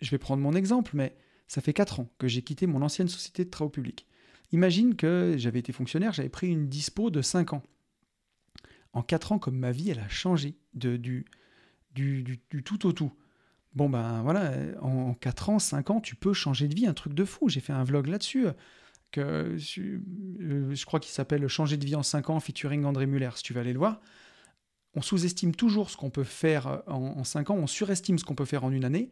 je 0.00 0.10
vais 0.10 0.18
prendre 0.18 0.42
mon 0.42 0.54
exemple, 0.54 0.92
mais 0.94 1.16
ça 1.48 1.60
fait 1.60 1.72
4 1.72 2.00
ans 2.00 2.08
que 2.18 2.28
j'ai 2.28 2.42
quitté 2.42 2.68
mon 2.68 2.82
ancienne 2.82 3.08
société 3.08 3.44
de 3.44 3.50
travaux 3.50 3.70
publics. 3.70 4.06
Imagine 4.52 4.94
que 4.94 5.34
j'avais 5.36 5.58
été 5.58 5.72
fonctionnaire, 5.72 6.12
j'avais 6.12 6.28
pris 6.28 6.48
une 6.48 6.68
dispo 6.68 7.10
de 7.10 7.22
5 7.22 7.54
ans. 7.54 7.62
En 8.92 9.02
4 9.02 9.32
ans, 9.32 9.38
comme 9.38 9.58
ma 9.58 9.72
vie, 9.72 9.90
elle 9.90 9.98
a 9.98 10.08
changé 10.08 10.56
du, 10.74 11.26
tout 12.64 12.86
au 12.86 12.92
tout. 12.92 13.12
Bon 13.74 13.88
ben 13.88 14.22
voilà, 14.22 14.52
en 14.80 15.14
4 15.14 15.50
ans, 15.50 15.58
5 15.58 15.90
ans, 15.90 16.00
tu 16.00 16.14
peux 16.14 16.32
changer 16.32 16.68
de 16.68 16.74
vie, 16.74 16.86
un 16.86 16.94
truc 16.94 17.12
de 17.12 17.24
fou. 17.24 17.48
J'ai 17.48 17.60
fait 17.60 17.72
un 17.72 17.82
vlog 17.82 18.06
là-dessus, 18.06 18.46
que 19.10 19.20
euh, 19.20 20.74
je 20.74 20.86
crois 20.86 21.00
qu'il 21.00 21.12
s'appelle 21.12 21.46
Changer 21.48 21.76
de 21.76 21.84
vie 21.84 21.96
en 21.96 22.04
5 22.04 22.30
ans, 22.30 22.38
featuring 22.38 22.84
André 22.84 23.06
Muller, 23.06 23.30
si 23.34 23.42
tu 23.42 23.52
veux 23.52 23.60
aller 23.60 23.72
le 23.72 23.78
voir. 23.78 24.00
On 24.94 25.02
sous-estime 25.02 25.56
toujours 25.56 25.90
ce 25.90 25.96
qu'on 25.96 26.10
peut 26.10 26.22
faire 26.22 26.82
en, 26.86 27.18
en 27.18 27.24
5 27.24 27.50
ans, 27.50 27.56
on 27.56 27.66
surestime 27.66 28.18
ce 28.18 28.24
qu'on 28.24 28.36
peut 28.36 28.44
faire 28.44 28.62
en 28.62 28.70
une 28.70 28.84
année. 28.84 29.10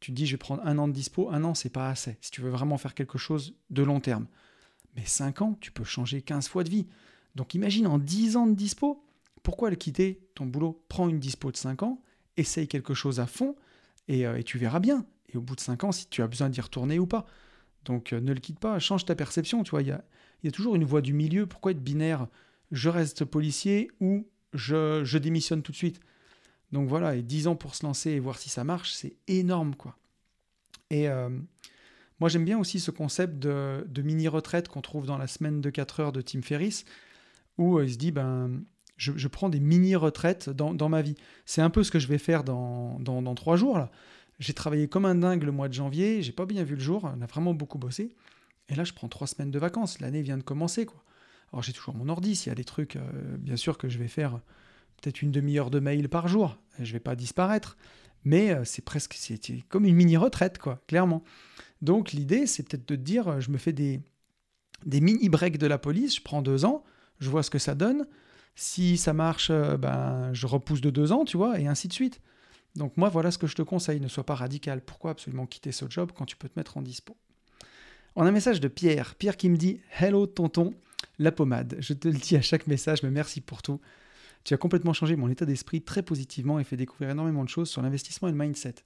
Tu 0.00 0.12
te 0.12 0.16
dis, 0.16 0.26
je 0.26 0.32
vais 0.32 0.38
prendre 0.38 0.62
un 0.64 0.78
an 0.78 0.88
de 0.88 0.94
dispo, 0.94 1.28
un 1.30 1.44
an, 1.44 1.54
c'est 1.54 1.68
pas 1.68 1.90
assez. 1.90 2.16
Si 2.22 2.30
tu 2.30 2.40
veux 2.40 2.48
vraiment 2.48 2.78
faire 2.78 2.94
quelque 2.94 3.18
chose 3.18 3.54
de 3.68 3.82
long 3.82 4.00
terme. 4.00 4.26
Mais 4.96 5.04
5 5.04 5.42
ans, 5.42 5.58
tu 5.60 5.70
peux 5.72 5.84
changer 5.84 6.22
15 6.22 6.48
fois 6.48 6.64
de 6.64 6.70
vie. 6.70 6.86
Donc 7.34 7.54
imagine 7.54 7.86
en 7.86 7.98
10 7.98 8.36
ans 8.36 8.46
de 8.46 8.54
dispo, 8.54 9.04
pourquoi 9.42 9.70
le 9.70 9.76
quitter 9.76 10.20
ton 10.34 10.46
boulot 10.46 10.82
Prends 10.88 11.08
une 11.08 11.20
dispo 11.20 11.50
de 11.50 11.56
5 11.56 11.82
ans, 11.82 12.02
essaye 12.36 12.68
quelque 12.68 12.94
chose 12.94 13.20
à 13.20 13.26
fond 13.26 13.56
euh, 14.10 14.36
et, 14.36 14.44
tu 14.44 14.58
verras 14.58 14.80
bien. 14.80 15.06
Et 15.32 15.36
au 15.36 15.40
bout 15.40 15.54
de 15.54 15.60
5 15.60 15.84
ans, 15.84 15.92
si 15.92 16.08
tu 16.08 16.22
as 16.22 16.26
besoin 16.26 16.48
d'y 16.48 16.60
retourner 16.60 16.98
ou 16.98 17.06
pas. 17.06 17.26
Donc 17.84 18.12
euh, 18.12 18.20
ne 18.20 18.32
le 18.32 18.40
quitte 18.40 18.58
pas, 18.58 18.78
change 18.78 19.04
ta 19.04 19.14
perception. 19.14 19.62
Tu 19.62 19.70
vois, 19.70 19.82
il 19.82 19.88
y 19.88 19.92
a, 20.48 20.50
toujours 20.50 20.76
une 20.76 20.84
voie 20.84 21.00
du 21.00 21.12
milieu. 21.12 21.46
Pourquoi 21.46 21.70
être 21.70 21.82
binaire? 21.82 22.26
Je 22.72 22.88
reste 22.88 23.24
policier 23.24 23.90
ou 24.00 24.26
je, 24.52 25.18
démissionne 25.18 25.62
tout 25.62 25.72
de 25.72 25.76
suite? 25.76 26.00
Donc 26.72 26.88
voilà, 26.88 27.16
et 27.16 27.22
10 27.22 27.48
ans 27.48 27.56
pour 27.56 27.74
se 27.74 27.84
lancer 27.84 28.10
et 28.10 28.20
voir 28.20 28.38
si 28.38 28.48
ça 28.48 28.62
marche, 28.62 28.92
c'est 28.92 29.16
énorme 29.26 29.74
quoi. 29.74 29.96
Et, 30.90 31.08
euh, 31.08 31.28
moi, 32.20 32.28
j'aime 32.28 32.44
bien 32.44 32.58
aussi 32.58 32.80
ce 32.80 32.90
concept 32.90 33.38
de, 33.38 34.02
mini-retraite 34.02 34.68
qu'on 34.68 34.82
trouve 34.82 35.06
dans 35.06 35.16
la 35.16 35.26
semaine 35.26 35.60
de 35.60 35.70
4 35.70 36.00
heures 36.00 36.12
de 36.12 36.20
Tim 36.20 36.42
Ferriss, 36.42 36.84
où 37.56 37.78
euh, 37.78 37.84
il 37.84 37.92
se 37.92 37.98
dit, 37.98 38.12
ben, 38.12 38.62
je, 38.98 39.28
prends 39.28 39.48
des 39.48 39.60
mini-retraites 39.60 40.50
dans, 40.50 40.88
ma 40.88 41.00
vie. 41.00 41.14
C'est 41.46 41.62
un 41.62 41.70
peu 41.70 41.82
ce 41.82 41.90
que 41.90 41.98
je 41.98 42.06
vais 42.06 42.18
faire 42.18 42.44
dans, 42.44 42.98
dans, 43.00 43.34
3 43.34 43.56
jours. 43.56 43.78
là. 43.78 43.90
J'ai 44.38 44.52
travaillé 44.52 44.88
comme 44.88 45.06
un 45.06 45.14
dingue 45.14 45.42
le 45.42 45.52
mois 45.52 45.68
de 45.68 45.74
janvier, 45.74 46.22
j'ai 46.22 46.32
pas 46.32 46.46
bien 46.46 46.64
vu 46.64 46.74
le 46.74 46.80
jour, 46.80 47.10
on 47.14 47.20
a 47.20 47.26
vraiment 47.26 47.54
beaucoup 47.54 47.78
bossé. 47.78 48.14
Et 48.68 48.74
là, 48.74 48.84
je 48.84 48.92
prends 48.92 49.08
3 49.08 49.26
semaines 49.26 49.50
de 49.50 49.58
vacances, 49.58 50.00
l'année 50.00 50.22
vient 50.22 50.38
de 50.38 50.42
commencer. 50.42 50.86
Alors 51.52 51.62
j'ai 51.62 51.72
toujours 51.72 51.94
mon 51.94 52.08
ordi, 52.08 52.36
s'il 52.36 52.50
y 52.50 52.52
a 52.52 52.54
des 52.54 52.64
trucs, 52.64 52.96
euh, 52.96 53.00
bien 53.38 53.56
sûr, 53.56 53.76
que 53.76 53.88
je 53.88 53.98
vais 53.98 54.08
faire 54.08 54.40
peut-être 55.00 55.22
une 55.22 55.32
demi-heure 55.32 55.70
de 55.70 55.80
mail 55.80 56.08
par 56.08 56.28
jour, 56.28 56.58
je 56.78 56.92
vais 56.92 57.00
pas 57.00 57.16
disparaître. 57.16 57.76
Mais 58.24 58.52
euh, 58.52 58.64
c'est 58.64 58.84
presque 58.84 59.14
c'est 59.14 59.40
comme 59.68 59.84
une 59.84 59.96
mini-retraite, 59.96 60.58
quoi, 60.58 60.82
clairement. 60.86 61.22
Donc 61.82 62.12
l'idée, 62.12 62.46
c'est 62.46 62.68
peut-être 62.68 62.88
de 62.88 62.96
dire, 62.96 63.28
euh, 63.28 63.40
je 63.40 63.50
me 63.50 63.58
fais 63.58 63.72
des, 63.72 64.00
des 64.84 65.00
mini-breaks 65.00 65.58
de 65.58 65.66
la 65.66 65.78
police, 65.78 66.16
je 66.16 66.22
prends 66.22 66.42
deux 66.42 66.64
ans, 66.64 66.84
je 67.18 67.30
vois 67.30 67.42
ce 67.42 67.50
que 67.50 67.58
ça 67.58 67.74
donne. 67.74 68.06
Si 68.54 68.98
ça 68.98 69.12
marche, 69.12 69.48
euh, 69.50 69.76
ben, 69.76 70.32
je 70.34 70.46
repousse 70.46 70.80
de 70.80 70.90
deux 70.90 71.12
ans, 71.12 71.24
tu 71.24 71.36
vois, 71.36 71.58
et 71.58 71.66
ainsi 71.66 71.88
de 71.88 71.92
suite. 71.92 72.20
Donc 72.76 72.96
moi, 72.96 73.08
voilà 73.08 73.30
ce 73.30 73.38
que 73.38 73.46
je 73.46 73.54
te 73.54 73.62
conseille, 73.62 74.00
ne 74.00 74.08
sois 74.08 74.24
pas 74.24 74.34
radical. 74.34 74.80
Pourquoi 74.82 75.12
absolument 75.12 75.46
quitter 75.46 75.72
ce 75.72 75.86
job 75.88 76.12
quand 76.14 76.26
tu 76.26 76.36
peux 76.36 76.48
te 76.48 76.58
mettre 76.58 76.76
en 76.76 76.82
dispo? 76.82 77.16
On 78.16 78.24
a 78.24 78.28
un 78.28 78.32
message 78.32 78.60
de 78.60 78.68
Pierre. 78.68 79.14
Pierre 79.14 79.36
qui 79.36 79.48
me 79.48 79.56
dit 79.56 79.80
Hello 79.98 80.26
tonton, 80.26 80.74
la 81.18 81.32
pommade. 81.32 81.76
Je 81.78 81.94
te 81.94 82.08
le 82.08 82.14
dis 82.14 82.36
à 82.36 82.42
chaque 82.42 82.66
message, 82.66 83.02
mais 83.02 83.10
merci 83.10 83.40
pour 83.40 83.62
tout. 83.62 83.80
Tu 84.44 84.54
as 84.54 84.56
complètement 84.58 84.92
changé 84.92 85.16
mon 85.16 85.28
état 85.28 85.44
d'esprit 85.44 85.82
très 85.82 86.02
positivement 86.02 86.58
et 86.58 86.64
fait 86.64 86.76
découvrir 86.76 87.10
énormément 87.10 87.44
de 87.44 87.48
choses 87.48 87.68
sur 87.68 87.82
l'investissement 87.82 88.28
et 88.28 88.32
le 88.32 88.38
mindset. 88.38 88.76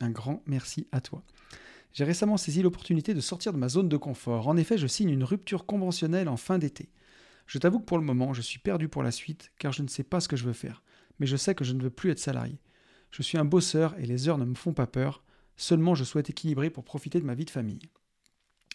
Un 0.00 0.10
grand 0.10 0.42
merci 0.46 0.86
à 0.92 1.00
toi. 1.00 1.22
J'ai 1.92 2.04
récemment 2.04 2.38
saisi 2.38 2.62
l'opportunité 2.62 3.12
de 3.12 3.20
sortir 3.20 3.52
de 3.52 3.58
ma 3.58 3.68
zone 3.68 3.88
de 3.88 3.96
confort. 3.98 4.48
En 4.48 4.56
effet, 4.56 4.78
je 4.78 4.86
signe 4.86 5.10
une 5.10 5.24
rupture 5.24 5.66
conventionnelle 5.66 6.28
en 6.28 6.38
fin 6.38 6.58
d'été. 6.58 6.88
Je 7.46 7.58
t'avoue 7.58 7.80
que 7.80 7.84
pour 7.84 7.98
le 7.98 8.04
moment, 8.04 8.32
je 8.32 8.40
suis 8.40 8.58
perdu 8.58 8.88
pour 8.88 9.02
la 9.02 9.10
suite 9.10 9.52
car 9.58 9.72
je 9.72 9.82
ne 9.82 9.88
sais 9.88 10.02
pas 10.02 10.20
ce 10.20 10.28
que 10.28 10.36
je 10.36 10.44
veux 10.44 10.54
faire. 10.54 10.82
Mais 11.18 11.26
je 11.26 11.36
sais 11.36 11.54
que 11.54 11.64
je 11.64 11.74
ne 11.74 11.82
veux 11.82 11.90
plus 11.90 12.10
être 12.10 12.18
salarié. 12.18 12.58
Je 13.10 13.22
suis 13.22 13.36
un 13.36 13.44
bosseur 13.44 13.94
et 13.98 14.06
les 14.06 14.28
heures 14.28 14.38
ne 14.38 14.46
me 14.46 14.54
font 14.54 14.72
pas 14.72 14.86
peur. 14.86 15.22
Seulement, 15.56 15.94
je 15.94 16.04
souhaite 16.04 16.30
équilibrer 16.30 16.70
pour 16.70 16.84
profiter 16.84 17.20
de 17.20 17.26
ma 17.26 17.34
vie 17.34 17.44
de 17.44 17.50
famille. 17.50 17.82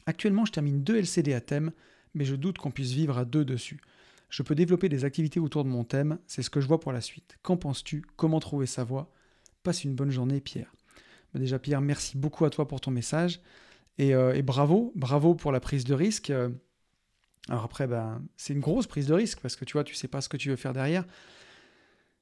Actuellement, 0.05 0.45
je 0.45 0.51
termine 0.51 0.83
deux 0.83 0.97
LCD 0.97 1.33
à 1.33 1.41
thème, 1.41 1.71
mais 2.13 2.23
je 2.23 2.35
doute 2.35 2.59
qu'on 2.59 2.71
puisse 2.71 2.91
vivre 2.91 3.17
à 3.17 3.25
deux 3.25 3.43
dessus. 3.43 3.81
Je 4.29 4.43
peux 4.43 4.55
développer 4.55 4.89
des 4.89 5.05
activités 5.05 5.39
autour 5.39 5.63
de 5.63 5.69
mon 5.69 5.83
thème, 5.83 6.19
c'est 6.27 6.41
ce 6.41 6.49
que 6.49 6.59
je 6.59 6.67
vois 6.67 6.79
pour 6.79 6.91
la 6.91 7.01
suite. 7.01 7.37
Qu'en 7.43 7.57
penses-tu? 7.57 8.03
Comment 8.15 8.39
trouver 8.39 8.65
sa 8.65 8.83
voie? 8.83 9.11
Passe 9.63 9.83
une 9.83 9.95
bonne 9.95 10.11
journée, 10.11 10.41
Pierre. 10.41 10.73
Déjà, 11.33 11.59
Pierre, 11.59 11.81
merci 11.81 12.17
beaucoup 12.17 12.45
à 12.45 12.49
toi 12.49 12.67
pour 12.67 12.81
ton 12.81 12.91
message. 12.91 13.41
Et, 13.97 14.09
et, 14.09 14.41
bravo, 14.41 14.91
bravo 14.95 15.33
pour 15.33 15.51
la 15.51 15.59
prise 15.59 15.83
de 15.83 15.93
risque. 15.93 16.31
Alors 17.49 17.63
après, 17.63 17.87
ben, 17.87 18.21
c'est 18.35 18.53
une 18.53 18.59
grosse 18.59 18.87
prise 18.87 19.07
de 19.07 19.13
risque 19.13 19.39
parce 19.39 19.55
que 19.55 19.65
tu 19.65 19.73
vois, 19.73 19.83
tu 19.83 19.95
sais 19.95 20.07
pas 20.07 20.21
ce 20.21 20.29
que 20.29 20.37
tu 20.37 20.49
veux 20.49 20.55
faire 20.55 20.73
derrière. 20.73 21.05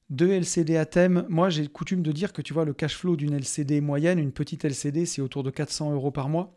Deux 0.08 0.30
LCD 0.30 0.76
à 0.76 0.86
thème, 0.86 1.26
moi 1.28 1.50
j'ai 1.50 1.66
coutume 1.66 2.02
de 2.02 2.12
dire 2.12 2.32
que 2.32 2.40
tu 2.40 2.52
vois, 2.54 2.64
le 2.64 2.72
cash 2.72 2.96
flow 2.96 3.16
d'une 3.16 3.34
LCD 3.34 3.80
moyenne, 3.80 4.20
une 4.20 4.30
petite 4.30 4.64
LCD, 4.64 5.04
c'est 5.04 5.20
autour 5.20 5.42
de 5.42 5.50
400 5.50 5.92
euros 5.92 6.12
par 6.12 6.28
mois. 6.28 6.54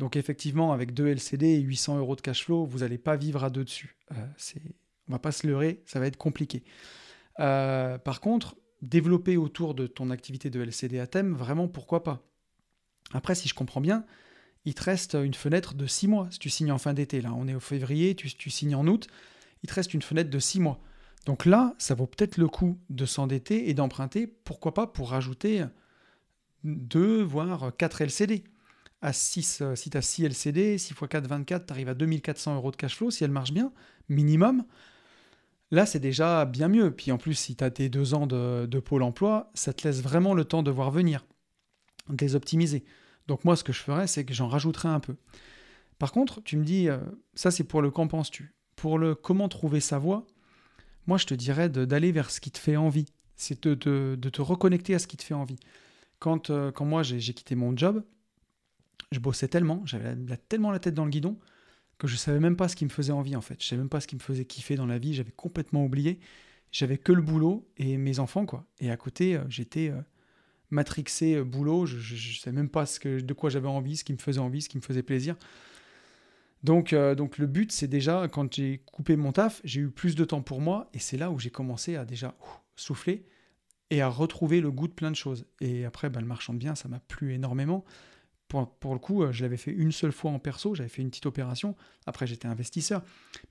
Donc 0.00 0.16
effectivement, 0.16 0.72
avec 0.72 0.94
deux 0.94 1.08
LCD 1.08 1.46
et 1.46 1.60
800 1.60 1.98
euros 1.98 2.16
de 2.16 2.22
cash 2.22 2.46
flow, 2.46 2.64
vous 2.64 2.78
n'allez 2.78 2.96
pas 2.96 3.16
vivre 3.16 3.44
à 3.44 3.50
deux 3.50 3.64
dessus. 3.64 3.96
Euh, 4.12 4.26
c'est, 4.38 4.62
on 5.08 5.12
va 5.12 5.18
pas 5.18 5.30
se 5.30 5.46
leurrer, 5.46 5.82
ça 5.84 6.00
va 6.00 6.06
être 6.06 6.16
compliqué. 6.16 6.64
Euh, 7.38 7.98
par 7.98 8.22
contre, 8.22 8.56
développer 8.80 9.36
autour 9.36 9.74
de 9.74 9.86
ton 9.86 10.08
activité 10.08 10.48
de 10.48 10.58
LCD 10.58 10.98
à 10.98 11.06
thème, 11.06 11.34
vraiment 11.34 11.68
pourquoi 11.68 12.02
pas? 12.02 12.26
Après, 13.12 13.34
si 13.34 13.46
je 13.46 13.52
comprends 13.52 13.82
bien, 13.82 14.06
il 14.64 14.74
te 14.74 14.82
reste 14.82 15.18
une 15.22 15.34
fenêtre 15.34 15.74
de 15.74 15.86
6 15.86 16.08
mois. 16.08 16.28
Si 16.30 16.38
tu 16.38 16.48
signes 16.48 16.72
en 16.72 16.78
fin 16.78 16.94
d'été, 16.94 17.20
là, 17.20 17.34
on 17.36 17.46
est 17.46 17.54
au 17.54 17.60
février, 17.60 18.14
tu, 18.14 18.34
tu 18.34 18.48
signes 18.48 18.74
en 18.74 18.86
août, 18.86 19.06
il 19.62 19.68
te 19.68 19.74
reste 19.74 19.92
une 19.92 20.00
fenêtre 20.00 20.30
de 20.30 20.38
6 20.38 20.60
mois. 20.60 20.80
Donc 21.26 21.44
là, 21.44 21.74
ça 21.76 21.94
vaut 21.94 22.06
peut-être 22.06 22.38
le 22.38 22.48
coup 22.48 22.78
de 22.88 23.04
s'endetter 23.04 23.68
et 23.68 23.74
d'emprunter, 23.74 24.26
pourquoi 24.26 24.72
pas, 24.72 24.86
pour 24.86 25.10
rajouter 25.10 25.62
2, 26.64 27.22
voire 27.22 27.76
4 27.76 28.00
LCD. 28.00 28.44
À 29.02 29.12
6, 29.12 29.62
euh, 29.62 29.74
si 29.74 29.90
tu 29.90 29.96
as 29.96 30.02
6 30.02 30.24
LCD, 30.24 30.78
6 30.78 30.92
x 30.92 31.00
4, 31.08 31.26
24, 31.26 31.66
tu 31.66 31.72
arrives 31.72 31.88
à 31.88 31.94
2400 31.94 32.54
euros 32.56 32.70
de 32.70 32.76
cash 32.76 32.96
flow 32.96 33.10
si 33.10 33.24
elle 33.24 33.30
marche 33.30 33.52
bien, 33.52 33.72
minimum. 34.08 34.64
Là, 35.70 35.86
c'est 35.86 36.00
déjà 36.00 36.44
bien 36.44 36.68
mieux. 36.68 36.90
Puis 36.90 37.12
en 37.12 37.18
plus, 37.18 37.34
si 37.34 37.56
tu 37.56 37.64
as 37.64 37.70
tes 37.70 37.88
deux 37.88 38.14
ans 38.14 38.26
de, 38.26 38.66
de, 38.66 38.80
pôle 38.80 39.02
emploi, 39.02 39.50
ça 39.54 39.72
te 39.72 39.86
laisse 39.86 40.02
vraiment 40.02 40.34
le 40.34 40.44
temps 40.44 40.62
de 40.62 40.70
voir 40.70 40.90
venir, 40.90 41.24
de 42.08 42.24
les 42.24 42.34
optimiser. 42.34 42.84
Donc 43.28 43.44
moi, 43.44 43.56
ce 43.56 43.64
que 43.64 43.72
je 43.72 43.80
ferais, 43.80 44.06
c'est 44.06 44.24
que 44.24 44.34
j'en 44.34 44.48
rajouterais 44.48 44.88
un 44.88 45.00
peu. 45.00 45.16
Par 46.00 46.12
contre, 46.12 46.42
tu 46.42 46.56
me 46.56 46.64
dis, 46.64 46.88
euh, 46.88 46.98
ça 47.34 47.50
c'est 47.50 47.62
pour 47.62 47.82
le 47.82 47.90
qu'en 47.90 48.08
penses-tu? 48.08 48.54
Pour 48.74 48.98
le 48.98 49.14
comment 49.14 49.48
trouver 49.48 49.80
sa 49.80 49.98
voie, 49.98 50.26
moi 51.06 51.18
je 51.18 51.26
te 51.26 51.34
dirais 51.34 51.68
d'aller 51.68 52.10
vers 52.10 52.30
ce 52.30 52.40
qui 52.40 52.50
te 52.50 52.58
fait 52.58 52.76
envie. 52.76 53.06
C'est 53.36 53.62
de, 53.68 53.74
te 54.16 54.42
reconnecter 54.42 54.94
à 54.94 54.98
ce 54.98 55.06
qui 55.06 55.16
te 55.18 55.22
fait 55.22 55.34
envie. 55.34 55.58
Quand, 56.18 56.50
euh, 56.50 56.72
quand 56.72 56.86
moi 56.86 57.02
j'ai 57.02 57.34
quitté 57.34 57.54
mon 57.54 57.76
job, 57.76 58.02
je 59.12 59.18
bossais 59.18 59.48
tellement, 59.48 59.82
j'avais 59.84 60.14
tellement 60.48 60.70
la 60.70 60.78
tête 60.78 60.94
dans 60.94 61.04
le 61.04 61.10
guidon 61.10 61.38
que 61.98 62.06
je 62.06 62.16
savais 62.16 62.40
même 62.40 62.56
pas 62.56 62.68
ce 62.68 62.76
qui 62.76 62.84
me 62.84 62.90
faisait 62.90 63.12
envie 63.12 63.36
en 63.36 63.42
fait. 63.42 63.62
Je 63.62 63.68
savais 63.68 63.80
même 63.80 63.90
pas 63.90 64.00
ce 64.00 64.06
qui 64.06 64.14
me 64.14 64.20
faisait 64.20 64.46
kiffer 64.46 64.74
dans 64.74 64.86
la 64.86 64.98
vie. 64.98 65.12
J'avais 65.12 65.32
complètement 65.32 65.84
oublié. 65.84 66.18
J'avais 66.72 66.96
que 66.96 67.12
le 67.12 67.20
boulot 67.20 67.68
et 67.76 67.98
mes 67.98 68.20
enfants 68.20 68.46
quoi. 68.46 68.64
Et 68.78 68.90
à 68.90 68.96
côté, 68.96 69.36
euh, 69.36 69.44
j'étais 69.48 69.92
matrixé 70.70 71.34
euh, 71.34 71.44
boulot, 71.44 71.86
je 71.86 72.14
ne 72.14 72.34
sais 72.34 72.52
même 72.52 72.68
pas 72.68 72.86
ce 72.86 73.20
de 73.20 73.34
quoi 73.34 73.50
j'avais 73.50 73.68
envie, 73.68 73.96
ce 73.96 74.04
qui 74.04 74.12
me 74.12 74.18
faisait 74.18 74.40
envie, 74.40 74.62
ce 74.62 74.68
qui 74.68 74.78
me 74.78 74.82
faisait 74.82 75.02
plaisir. 75.02 75.36
Donc, 76.62 76.92
euh, 76.92 77.14
donc 77.14 77.38
le 77.38 77.46
but, 77.46 77.72
c'est 77.72 77.88
déjà, 77.88 78.28
quand 78.28 78.54
j'ai 78.54 78.82
coupé 78.92 79.16
mon 79.16 79.32
taf, 79.32 79.60
j'ai 79.64 79.80
eu 79.80 79.90
plus 79.90 80.14
de 80.14 80.24
temps 80.24 80.42
pour 80.42 80.60
moi, 80.60 80.90
et 80.92 80.98
c'est 80.98 81.16
là 81.16 81.30
où 81.30 81.38
j'ai 81.38 81.50
commencé 81.50 81.96
à 81.96 82.04
déjà 82.04 82.34
souffler 82.76 83.24
et 83.90 84.02
à 84.02 84.08
retrouver 84.08 84.60
le 84.60 84.70
goût 84.70 84.86
de 84.86 84.92
plein 84.92 85.10
de 85.10 85.16
choses. 85.16 85.46
Et 85.60 85.84
après, 85.84 86.10
ben, 86.10 86.20
le 86.20 86.26
marchand 86.26 86.52
de 86.52 86.58
biens, 86.58 86.74
ça 86.74 86.88
m'a 86.88 87.00
plu 87.00 87.34
énormément. 87.34 87.84
Pour, 88.50 88.68
pour, 88.68 88.94
le 88.94 88.98
coup, 88.98 89.22
euh, 89.22 89.30
je 89.30 89.42
l'avais 89.42 89.56
fait 89.56 89.70
une 89.70 89.92
seule 89.92 90.10
fois 90.10 90.32
en 90.32 90.40
perso, 90.40 90.74
j'avais 90.74 90.88
fait 90.88 91.02
une 91.02 91.08
petite 91.08 91.26
opération, 91.26 91.76
après 92.04 92.26
j'étais 92.26 92.48
investisseur, 92.48 93.00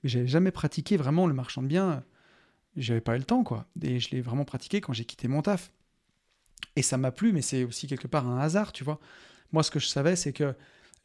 mais 0.02 0.10
j'avais 0.10 0.28
jamais 0.28 0.50
pratiqué 0.50 0.98
vraiment 0.98 1.26
le 1.26 1.32
marchand 1.32 1.62
de 1.62 1.68
biens, 1.68 2.04
j'avais 2.76 3.00
pas 3.00 3.14
eu 3.16 3.18
le 3.18 3.24
temps, 3.24 3.42
quoi. 3.42 3.66
Et 3.80 3.98
je 3.98 4.10
l'ai 4.10 4.20
vraiment 4.20 4.44
pratiqué 4.44 4.82
quand 4.82 4.92
j'ai 4.92 5.06
quitté 5.06 5.26
mon 5.26 5.40
taf. 5.40 5.72
Et 6.76 6.82
ça 6.82 6.98
m'a 6.98 7.12
plu, 7.12 7.32
mais 7.32 7.40
c'est 7.40 7.64
aussi 7.64 7.86
quelque 7.86 8.06
part 8.06 8.28
un 8.28 8.38
hasard, 8.38 8.72
tu 8.72 8.84
vois. 8.84 9.00
Moi, 9.52 9.62
ce 9.62 9.70
que 9.70 9.80
je 9.80 9.86
savais, 9.86 10.16
c'est 10.16 10.34
que 10.34 10.54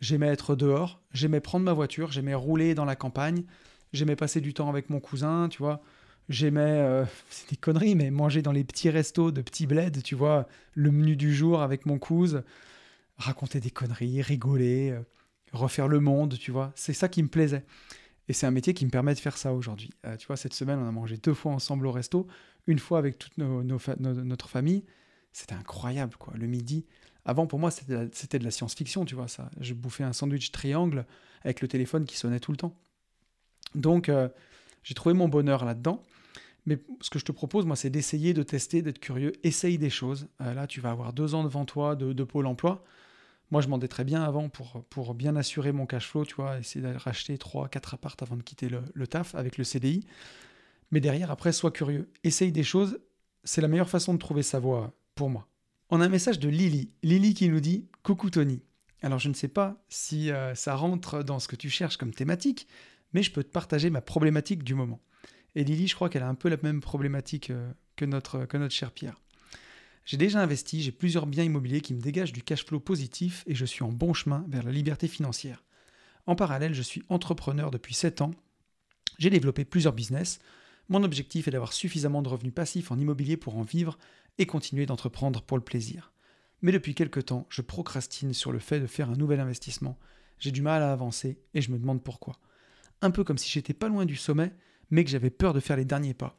j'aimais 0.01 0.27
être 0.27 0.55
dehors, 0.55 1.01
j'aimais 1.13 1.39
prendre 1.39 1.63
ma 1.63 1.73
voiture, 1.73 2.11
j'aimais 2.11 2.35
rouler 2.35 2.75
dans 2.75 2.85
la 2.85 2.97
campagne, 2.97 3.45
j'aimais 3.93 4.17
passer 4.17 4.41
du 4.41 4.53
temps 4.53 4.67
avec 4.67 4.89
mon 4.89 4.99
cousin, 4.99 5.47
tu 5.49 5.59
vois. 5.59 5.81
J'aimais, 6.27 6.61
euh, 6.61 7.05
c'est 7.29 7.49
des 7.51 7.55
conneries, 7.55 7.95
mais 7.95 8.11
manger 8.11 8.41
dans 8.41 8.51
les 8.51 8.65
petits 8.65 8.89
restos 8.89 9.31
de 9.31 9.41
petits 9.41 9.67
bleds, 9.67 10.01
tu 10.03 10.15
vois, 10.15 10.47
le 10.73 10.91
menu 10.91 11.15
du 11.15 11.33
jour 11.33 11.61
avec 11.61 11.85
mon 11.85 11.97
cousin, 11.97 12.43
raconter 13.17 13.59
des 13.59 13.71
conneries, 13.71 14.21
rigoler, 14.21 14.91
euh, 14.91 15.01
refaire 15.51 15.87
le 15.87 15.99
monde, 15.99 16.37
tu 16.37 16.51
vois. 16.51 16.71
C'est 16.75 16.93
ça 16.93 17.07
qui 17.07 17.23
me 17.23 17.29
plaisait. 17.29 17.65
Et 18.27 18.33
c'est 18.33 18.47
un 18.47 18.51
métier 18.51 18.73
qui 18.73 18.85
me 18.85 18.91
permet 18.91 19.13
de 19.13 19.19
faire 19.19 19.37
ça 19.37 19.53
aujourd'hui. 19.53 19.91
Euh, 20.05 20.17
tu 20.17 20.27
vois, 20.27 20.37
cette 20.37 20.53
semaine, 20.53 20.79
on 20.79 20.87
a 20.87 20.91
mangé 20.91 21.17
deux 21.17 21.33
fois 21.33 21.51
ensemble 21.51 21.85
au 21.87 21.91
resto, 21.91 22.27
une 22.67 22.79
fois 22.79 22.97
avec 22.97 23.19
toute 23.19 23.37
notre 23.37 24.49
famille, 24.49 24.83
c'était 25.31 25.53
incroyable, 25.53 26.15
quoi. 26.17 26.33
Le 26.35 26.47
midi. 26.47 26.85
Avant, 27.25 27.45
pour 27.45 27.59
moi, 27.59 27.69
c'était 27.69 28.39
de 28.39 28.43
la 28.43 28.51
science-fiction, 28.51 29.05
tu 29.05 29.15
vois, 29.15 29.27
ça. 29.27 29.51
Je 29.59 29.73
bouffais 29.73 30.03
un 30.03 30.13
sandwich 30.13 30.51
triangle 30.51 31.05
avec 31.43 31.61
le 31.61 31.67
téléphone 31.67 32.05
qui 32.05 32.17
sonnait 32.17 32.39
tout 32.39 32.51
le 32.51 32.57
temps. 32.57 32.75
Donc, 33.75 34.09
euh, 34.09 34.29
j'ai 34.83 34.93
trouvé 34.93 35.13
mon 35.13 35.27
bonheur 35.27 35.65
là-dedans. 35.65 36.01
Mais 36.65 36.79
ce 37.01 37.09
que 37.09 37.19
je 37.19 37.25
te 37.25 37.31
propose, 37.31 37.65
moi, 37.65 37.75
c'est 37.75 37.89
d'essayer 37.89 38.33
de 38.33 38.43
tester, 38.43 38.81
d'être 38.81 38.99
curieux. 38.99 39.33
Essaye 39.43 39.77
des 39.77 39.89
choses. 39.89 40.27
Là, 40.39 40.65
tu 40.65 40.81
vas 40.81 40.89
avoir 40.89 41.13
deux 41.13 41.35
ans 41.35 41.43
devant 41.43 41.65
toi 41.65 41.95
de, 41.95 42.23
pôle 42.23 42.47
emploi. 42.47 42.83
Moi, 43.51 43.61
je 43.61 43.67
m'endetterais 43.67 44.03
bien 44.03 44.23
avant 44.23 44.49
pour, 44.49 45.13
bien 45.13 45.35
assurer 45.35 45.71
mon 45.71 45.85
cash 45.85 46.09
flow, 46.09 46.25
tu 46.25 46.35
vois, 46.35 46.57
essayer 46.57 46.85
de 46.85 46.95
racheter 46.95 47.37
trois, 47.37 47.69
quatre 47.69 47.93
appartes 47.93 48.23
avant 48.23 48.35
de 48.35 48.41
quitter 48.41 48.69
le, 48.69 49.07
taf 49.07 49.35
avec 49.35 49.57
le 49.57 49.63
CDI. 49.63 50.05
Mais 50.91 50.99
derrière, 50.99 51.31
après, 51.31 51.51
sois 51.51 51.71
curieux. 51.71 52.09
Essaye 52.23 52.51
des 52.51 52.63
choses. 52.63 52.99
C'est 53.43 53.61
la 53.61 53.67
meilleure 53.67 53.89
façon 53.89 54.13
de 54.13 54.19
trouver 54.19 54.43
sa 54.43 54.59
voie 54.59 54.93
pour 55.13 55.29
moi. 55.29 55.47
On 55.89 56.01
a 56.01 56.05
un 56.05 56.09
message 56.09 56.39
de 56.39 56.49
Lily. 56.49 56.89
Lily 57.03 57.35
qui 57.35 57.49
nous 57.49 57.59
dit 57.59 57.87
Coucou 58.01 58.31
Tony. 58.31 58.63
Alors 59.03 59.19
je 59.19 59.29
ne 59.29 59.35
sais 59.35 59.47
pas 59.47 59.83
si 59.87 60.31
euh, 60.31 60.55
ça 60.55 60.75
rentre 60.75 61.21
dans 61.21 61.37
ce 61.37 61.47
que 61.47 61.55
tu 61.55 61.69
cherches 61.69 61.97
comme 61.97 62.13
thématique, 62.13 62.67
mais 63.13 63.21
je 63.21 63.31
peux 63.31 63.43
te 63.43 63.51
partager 63.51 63.91
ma 63.91 64.01
problématique 64.01 64.63
du 64.63 64.73
moment. 64.73 64.99
Et 65.53 65.63
Lily, 65.63 65.87
je 65.87 65.95
crois 65.95 66.09
qu'elle 66.09 66.23
a 66.23 66.27
un 66.27 66.35
peu 66.35 66.49
la 66.49 66.57
même 66.63 66.81
problématique 66.81 67.51
euh, 67.51 67.71
que 67.95 68.05
notre 68.05 68.47
cher 68.69 68.91
Pierre. 68.91 69.21
J'ai 70.05 70.17
déjà 70.17 70.39
investi, 70.39 70.83
j'ai 70.83 70.91
plusieurs 70.91 71.25
biens 71.25 71.43
immobiliers 71.43 71.81
qui 71.81 71.95
me 71.95 71.99
dégagent 71.99 72.31
du 72.31 72.43
cash 72.43 72.63
flow 72.63 72.79
positif 72.79 73.43
et 73.47 73.55
je 73.55 73.65
suis 73.65 73.83
en 73.83 73.91
bon 73.91 74.13
chemin 74.13 74.45
vers 74.47 74.63
la 74.63 74.71
liberté 74.71 75.07
financière. 75.07 75.63
En 76.27 76.35
parallèle, 76.35 76.75
je 76.75 76.83
suis 76.83 77.03
entrepreneur 77.09 77.71
depuis 77.71 77.95
7 77.95 78.21
ans. 78.21 78.31
J'ai 79.17 79.31
développé 79.31 79.65
plusieurs 79.65 79.93
business. 79.93 80.39
Mon 80.89 81.03
objectif 81.03 81.47
est 81.47 81.51
d'avoir 81.51 81.73
suffisamment 81.73 82.21
de 82.21 82.29
revenus 82.29 82.53
passifs 82.53 82.91
en 82.91 82.99
immobilier 82.99 83.35
pour 83.35 83.57
en 83.57 83.63
vivre 83.63 83.97
et 84.37 84.45
continuer 84.45 84.85
d'entreprendre 84.85 85.41
pour 85.41 85.57
le 85.57 85.63
plaisir. 85.63 86.11
Mais 86.61 86.71
depuis 86.71 86.93
quelque 86.93 87.19
temps, 87.19 87.47
je 87.49 87.61
procrastine 87.61 88.33
sur 88.33 88.51
le 88.51 88.59
fait 88.59 88.79
de 88.79 88.87
faire 88.87 89.09
un 89.09 89.15
nouvel 89.15 89.39
investissement. 89.39 89.97
J'ai 90.37 90.51
du 90.51 90.61
mal 90.61 90.83
à 90.83 90.91
avancer 90.91 91.39
et 91.55 91.61
je 91.61 91.71
me 91.71 91.79
demande 91.79 92.03
pourquoi. 92.03 92.39
Un 93.01 93.09
peu 93.09 93.23
comme 93.23 93.39
si 93.39 93.49
j'étais 93.49 93.73
pas 93.73 93.87
loin 93.87 94.05
du 94.05 94.15
sommet, 94.15 94.53
mais 94.91 95.03
que 95.03 95.09
j'avais 95.09 95.31
peur 95.31 95.53
de 95.53 95.59
faire 95.59 95.77
les 95.77 95.85
derniers 95.85 96.13
pas. 96.13 96.37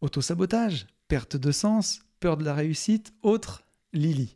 Autosabotage, 0.00 0.86
perte 1.08 1.36
de 1.36 1.52
sens, 1.52 2.00
peur 2.22 2.36
de 2.36 2.44
la 2.44 2.54
réussite, 2.54 3.12
autre, 3.22 3.64
Lily. 3.92 4.34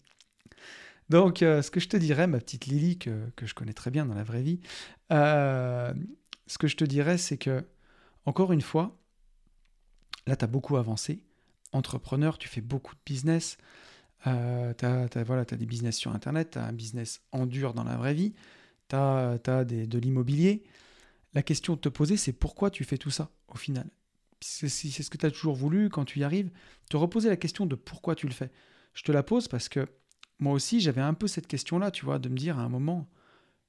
Donc, 1.08 1.42
euh, 1.42 1.62
ce 1.62 1.70
que 1.70 1.78
je 1.78 1.88
te 1.88 1.96
dirais, 1.96 2.26
ma 2.26 2.40
petite 2.40 2.66
Lily, 2.66 2.98
que, 2.98 3.30
je 3.40 3.54
connais 3.54 3.72
très 3.72 3.92
bien 3.92 4.04
dans 4.04 4.14
la 4.14 4.24
vraie 4.24 4.42
vie, 4.42 4.58
euh, 5.12 5.94
ce 6.48 6.58
que 6.58 6.66
je 6.66 6.76
te 6.76 6.84
dirais, 6.84 7.16
c'est 7.16 7.38
que, 7.38 7.64
encore 8.24 8.52
une 8.52 8.60
fois, 8.60 8.98
là, 10.26 10.34
tu 10.34 10.44
as 10.44 10.48
beaucoup 10.48 10.76
avancé, 10.76 11.22
entrepreneur, 11.72 12.38
tu 12.38 12.48
fais 12.48 12.60
beaucoup 12.60 12.96
de 12.96 13.00
business, 13.06 13.56
euh, 14.26 14.74
tu 14.74 14.84
as, 14.84 15.22
voilà, 15.22 15.44
des 15.44 15.64
business 15.64 15.96
sur 15.96 16.12
Internet, 16.12 16.50
tu 16.54 16.58
un 16.58 16.72
business 16.72 17.22
en 17.30 17.46
dur 17.46 17.72
dans 17.72 17.84
la 17.84 17.96
vraie 17.96 18.14
vie, 18.14 18.34
tu 18.88 18.96
as, 18.96 19.38
de 19.64 19.98
l'immobilier. 19.98 20.64
La 21.34 21.44
question 21.44 21.74
de 21.74 21.80
te 21.80 21.88
poser, 21.88 22.16
c'est 22.16 22.32
pourquoi 22.32 22.72
tu 22.72 22.82
fais 22.82 22.98
tout 22.98 23.12
ça 23.12 23.30
au 23.46 23.56
final? 23.56 23.86
C'est 24.40 24.68
ce 24.68 25.10
que 25.10 25.16
tu 25.16 25.26
as 25.26 25.30
toujours 25.30 25.54
voulu 25.54 25.88
quand 25.88 26.04
tu 26.04 26.20
y 26.20 26.24
arrives, 26.24 26.50
te 26.90 26.96
reposer 26.96 27.28
la 27.28 27.36
question 27.36 27.66
de 27.66 27.74
pourquoi 27.74 28.14
tu 28.14 28.26
le 28.26 28.32
fais. 28.32 28.50
Je 28.94 29.02
te 29.02 29.12
la 29.12 29.22
pose 29.22 29.48
parce 29.48 29.68
que 29.68 29.86
moi 30.38 30.52
aussi, 30.52 30.80
j'avais 30.80 31.00
un 31.00 31.14
peu 31.14 31.26
cette 31.26 31.46
question-là, 31.46 31.90
tu 31.90 32.04
vois, 32.04 32.18
de 32.18 32.28
me 32.28 32.36
dire 32.36 32.58
à 32.58 32.62
un 32.62 32.68
moment, 32.68 33.08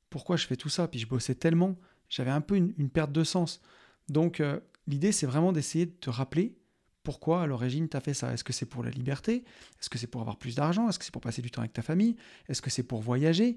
pourquoi 0.09 0.35
je 0.35 0.45
fais 0.45 0.57
tout 0.57 0.69
ça? 0.69 0.87
Puis 0.87 0.99
je 0.99 1.07
bossais 1.07 1.35
tellement, 1.35 1.77
j'avais 2.09 2.31
un 2.31 2.41
peu 2.41 2.55
une, 2.55 2.89
perte 2.89 3.11
de 3.11 3.23
sens. 3.23 3.61
Donc 4.09 4.39
euh, 4.39 4.59
l'idée, 4.87 5.11
c'est 5.11 5.25
vraiment 5.25 5.51
d'essayer 5.51 5.85
de 5.85 5.91
te 5.91 6.09
rappeler 6.09 6.57
pourquoi 7.03 7.43
à 7.43 7.47
l'origine 7.47 7.87
tu 7.87 7.95
as 7.95 8.01
fait 8.01 8.13
ça 8.13 8.33
Est-ce 8.33 8.43
que 8.43 8.51
c'est 8.51 8.65
pour 8.65 8.83
la 8.83 8.89
liberté? 8.89 9.45
Est-ce 9.79 9.89
que 9.89 9.97
c'est 9.97 10.07
pour 10.07 10.19
avoir 10.19 10.37
plus 10.37 10.55
d'argent? 10.55 10.89
Est-ce 10.89 10.99
que 10.99 11.05
c'est 11.05 11.13
pour 11.13 11.21
passer 11.21 11.41
du 11.41 11.49
temps 11.49 11.61
avec 11.61 11.71
ta 11.71 11.81
famille? 11.81 12.17
Est-ce 12.49 12.61
que 12.61 12.69
c'est 12.69 12.83
pour 12.83 13.01
voyager? 13.01 13.55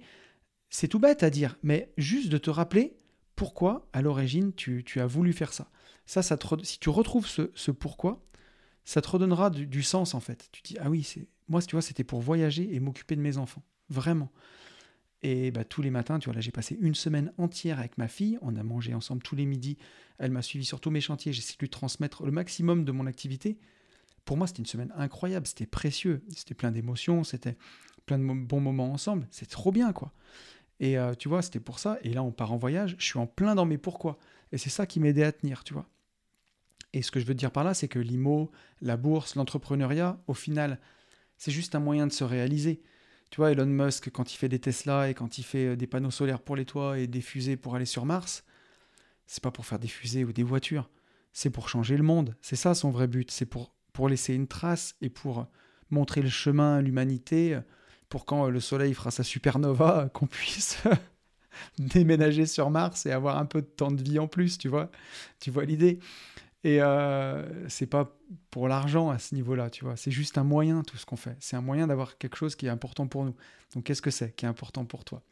C'est 0.69 0.87
tout 0.87 1.01
bête 1.01 1.25
à 1.25 1.31
dire, 1.31 1.57
mais 1.65 1.93
juste 1.97 2.29
de 2.29 2.39
te 2.39 2.49
rappeler 2.49 2.97
pourquoi 3.35 3.89
à 3.93 4.03
l'origine 4.03 4.53
tu, 4.55 4.85
as 4.97 5.07
voulu 5.07 5.33
faire 5.33 5.53
ça. 5.53 5.69
Si 6.63 6.79
tu 6.81 6.89
retrouves 6.89 7.29
ce, 7.29 7.71
pourquoi, 7.71 8.25
ça 8.85 9.01
te 9.01 9.09
redonnera 9.09 9.51
du, 9.51 9.83
sens 9.83 10.15
en 10.15 10.21
fait. 10.21 10.49
Tu 10.51 10.63
dis 10.63 10.77
ah 10.81 10.91
oui, 10.91 11.07
moi 11.49 11.63
tu 11.63 11.77
vois 11.77 11.83
c'était 11.83 12.03
pour 12.03 12.21
voyager 12.21 12.75
et 12.75 12.81
m'occuper 12.81 13.15
de 13.15 13.21
mes 13.21 13.37
enfants, 13.37 13.63
vraiment. 13.89 14.31
Et 15.23 15.51
bah, 15.51 15.65
tous 15.65 15.83
les 15.83 15.91
matins, 15.91 16.19
tu 16.19 16.31
vois, 16.31 16.41
j'ai 16.41 16.51
passé 16.51 16.79
une 16.81 16.95
semaine 16.95 17.31
entière 17.37 17.79
avec 17.79 17.99
ma 17.99 18.09
fille, 18.09 18.39
on 18.41 18.57
a 18.57 18.63
mangé 18.63 18.95
ensemble 18.95 19.23
tous 19.23 19.37
les 19.37 19.45
midis, 19.45 19.77
elle 20.19 20.31
m'a 20.31 20.43
suivi 20.43 20.65
sur 20.65 20.81
tous 20.81 20.91
mes 20.91 21.03
chantiers, 21.03 21.33
j'ai 21.33 21.41
essayé 21.41 21.57
de 21.57 21.61
lui 21.61 21.69
transmettre 21.69 22.25
le 22.25 22.33
maximum 22.33 22.85
de 22.85 22.93
mon 22.93 23.07
activité. 23.07 23.59
Pour 24.25 24.37
moi, 24.37 24.47
c'était 24.47 24.61
une 24.61 24.67
semaine 24.67 24.93
incroyable, 24.97 25.47
c'était 25.47 25.67
précieux, 25.67 26.25
c'était 26.35 26.55
plein 26.55 26.71
d'émotions, 26.71 27.23
c'était 27.23 27.57
plein 28.07 28.19
de 28.19 28.25
bons 28.25 28.61
moments 28.61 28.93
ensemble, 28.93 29.29
c'est 29.31 29.49
trop 29.49 29.73
bien 29.73 29.93
quoi. 29.93 30.13
Et 30.81 30.99
euh, 30.99 31.15
tu 31.15 31.29
vois, 31.29 31.43
c'était 31.43 31.61
pour 31.61 31.79
ça. 31.79 31.99
Et 32.03 32.15
là, 32.15 32.23
on 32.23 32.33
part 32.33 32.53
en 32.53 32.57
voyage. 32.57 32.97
Je 32.99 33.05
suis 33.05 33.19
en 33.19 33.27
plein 33.27 33.55
dans 33.55 33.67
mes 33.67 33.79
pourquoi. 33.79 34.19
Et 34.51 34.59
c'est 34.59 34.71
ça 34.71 34.87
qui 34.87 34.99
m'aidait 34.99 35.23
à 35.23 35.31
tenir, 35.31 35.63
tu 35.63 35.75
vois. 35.75 35.87
Et 36.93 37.03
ce 37.03 37.11
que 37.11 37.21
je 37.21 37.27
veux 37.27 37.35
dire 37.35 37.51
par 37.51 37.65
là, 37.65 37.75
c'est 37.75 37.89
que 37.89 37.99
l'IMO, 37.99 38.51
la 38.81 38.97
bourse, 38.97 39.37
l'entrepreneuriat, 39.37 40.21
au 40.27 40.35
final, 40.35 40.79
c'est 41.37 41.53
juste 41.53 41.75
un 41.75 41.81
moyen 41.81 42.07
de 42.07 42.13
se 42.13 42.25
réaliser. 42.25 42.83
Tu 43.31 43.37
vois, 43.37 43.53
Elon 43.53 43.67
Musk, 43.67 44.11
quand 44.11 44.33
il 44.33 44.37
fait 44.37 44.49
des 44.49 44.59
Tesla 44.59 45.09
et 45.09 45.15
quand 45.15 45.39
il 45.39 45.45
fait 45.45 45.67
euh, 45.67 45.77
des 45.77 45.87
panneaux 45.87 46.11
solaires 46.11 46.41
pour 46.41 46.57
les 46.57 46.65
toits 46.65 46.99
et 46.99 47.07
des 47.07 47.21
fusées 47.21 47.57
pour 47.57 47.77
aller 47.77 47.85
sur 47.85 48.05
Mars, 48.05 48.45
c'est 49.27 49.43
pas 49.43 49.53
pour 49.53 49.67
faire 49.67 49.79
des 49.79 49.89
fusées 49.89 50.25
ou 50.25 50.33
des 50.33 50.43
voitures. 50.43 50.91
C'est 51.33 51.51
pour 51.51 51.69
changer 51.69 51.97
le 51.97 52.03
monde. 52.03 52.37
C'est 52.43 52.57
ça 52.57 52.75
son 52.75 52.91
vrai 52.91 53.07
but. 53.07 53.31
C'est 53.31 53.47
pour, 53.47 53.73
pour 53.93 54.09
laisser 54.09 54.35
une 54.35 54.49
trace 54.49 54.97
et 55.01 55.11
pour 55.11 55.47
montrer 55.91 56.23
le 56.23 56.29
chemin 56.29 56.79
à 56.79 56.83
l'humanité 56.83 57.61
pour 58.11 58.27
quand 58.27 58.49
le 58.49 58.61
Soleil 58.61 58.93
fera 58.93 59.11
sa 59.11 59.23
supernova, 59.23 60.11
qu'on 60.13 60.27
puisse 60.27 60.83
déménager 61.79 62.45
sur 62.45 62.69
Mars 62.69 63.07
et 63.07 63.13
avoir 63.13 63.39
un 63.39 63.47
peu 63.47 63.63
de 63.63 63.67
temps 63.67 63.91
de 63.91 64.03
vie 64.03 64.19
en 64.19 64.27
plus, 64.27 64.59
tu 64.59 64.69
vois. 64.69 64.91
Tu 65.39 65.51
vois 65.51 65.65
l'idée. 65.65 66.01
Et 66.63 66.83
euh, 66.83 67.69
c'est 67.69 67.87
pas 67.87 68.17
pour 68.51 68.69
l'argent 68.69 69.09
à 69.09 69.19
ce 69.19 69.35
niveau-là, 69.35 69.71
tu 69.71 69.85
vois. 69.85 69.97
C'est 69.97 70.11
juste 70.11 70.37
un 70.37 70.45
moyen, 70.45 70.83
tout 70.83 70.97
ce 70.99 71.07
qu'on 71.07 71.17
fait. 71.17 71.37
C'est 71.41 71.57
un 71.57 71.63
moyen 71.63 71.87
d'avoir 71.87 72.19
quelque 72.19 72.37
chose 72.37 72.55
qui 72.55 72.67
est 72.67 72.71
important 72.71 73.07
pour 73.07 73.25
nous. 73.25 73.35
Donc, 73.75 73.85
qu'est-ce 73.85 74.03
que 74.03 74.11
c'est 74.11 74.35
qui 74.37 74.45
est 74.45 74.49
important 74.49 74.85
pour 74.85 75.05
toi? 75.05 75.23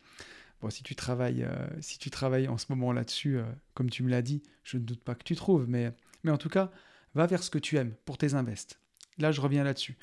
Bon, 0.60 0.70
si 0.70 0.82
tu 0.82 0.96
travailles, 0.96 1.44
euh, 1.44 1.68
si 1.80 1.98
tu 1.98 2.10
travailles 2.10 2.48
en 2.48 2.56
ce 2.56 2.66
moment 2.70 2.92
là-dessus, 2.92 3.38
euh, 3.38 3.44
comme 3.74 3.90
tu 3.90 4.02
me 4.02 4.10
l'as 4.10 4.22
dit, 4.22 4.42
je 4.64 4.78
ne 4.78 4.82
doute 4.82 5.02
pas 5.02 5.14
que 5.14 5.22
tu 5.22 5.36
trouves. 5.36 5.68
Mais, 5.68 5.92
mais 6.24 6.30
en 6.30 6.38
tout 6.38 6.48
cas, 6.48 6.70
va 7.14 7.26
vers 7.26 7.42
ce 7.42 7.50
que 7.50 7.58
tu 7.58 7.76
aimes 7.76 7.94
pour 8.06 8.16
tes 8.16 8.34
invests. 8.34 8.80
Là, 9.18 9.30
je 9.30 9.40
reviens 9.40 9.64
là-dessus. 9.64 9.98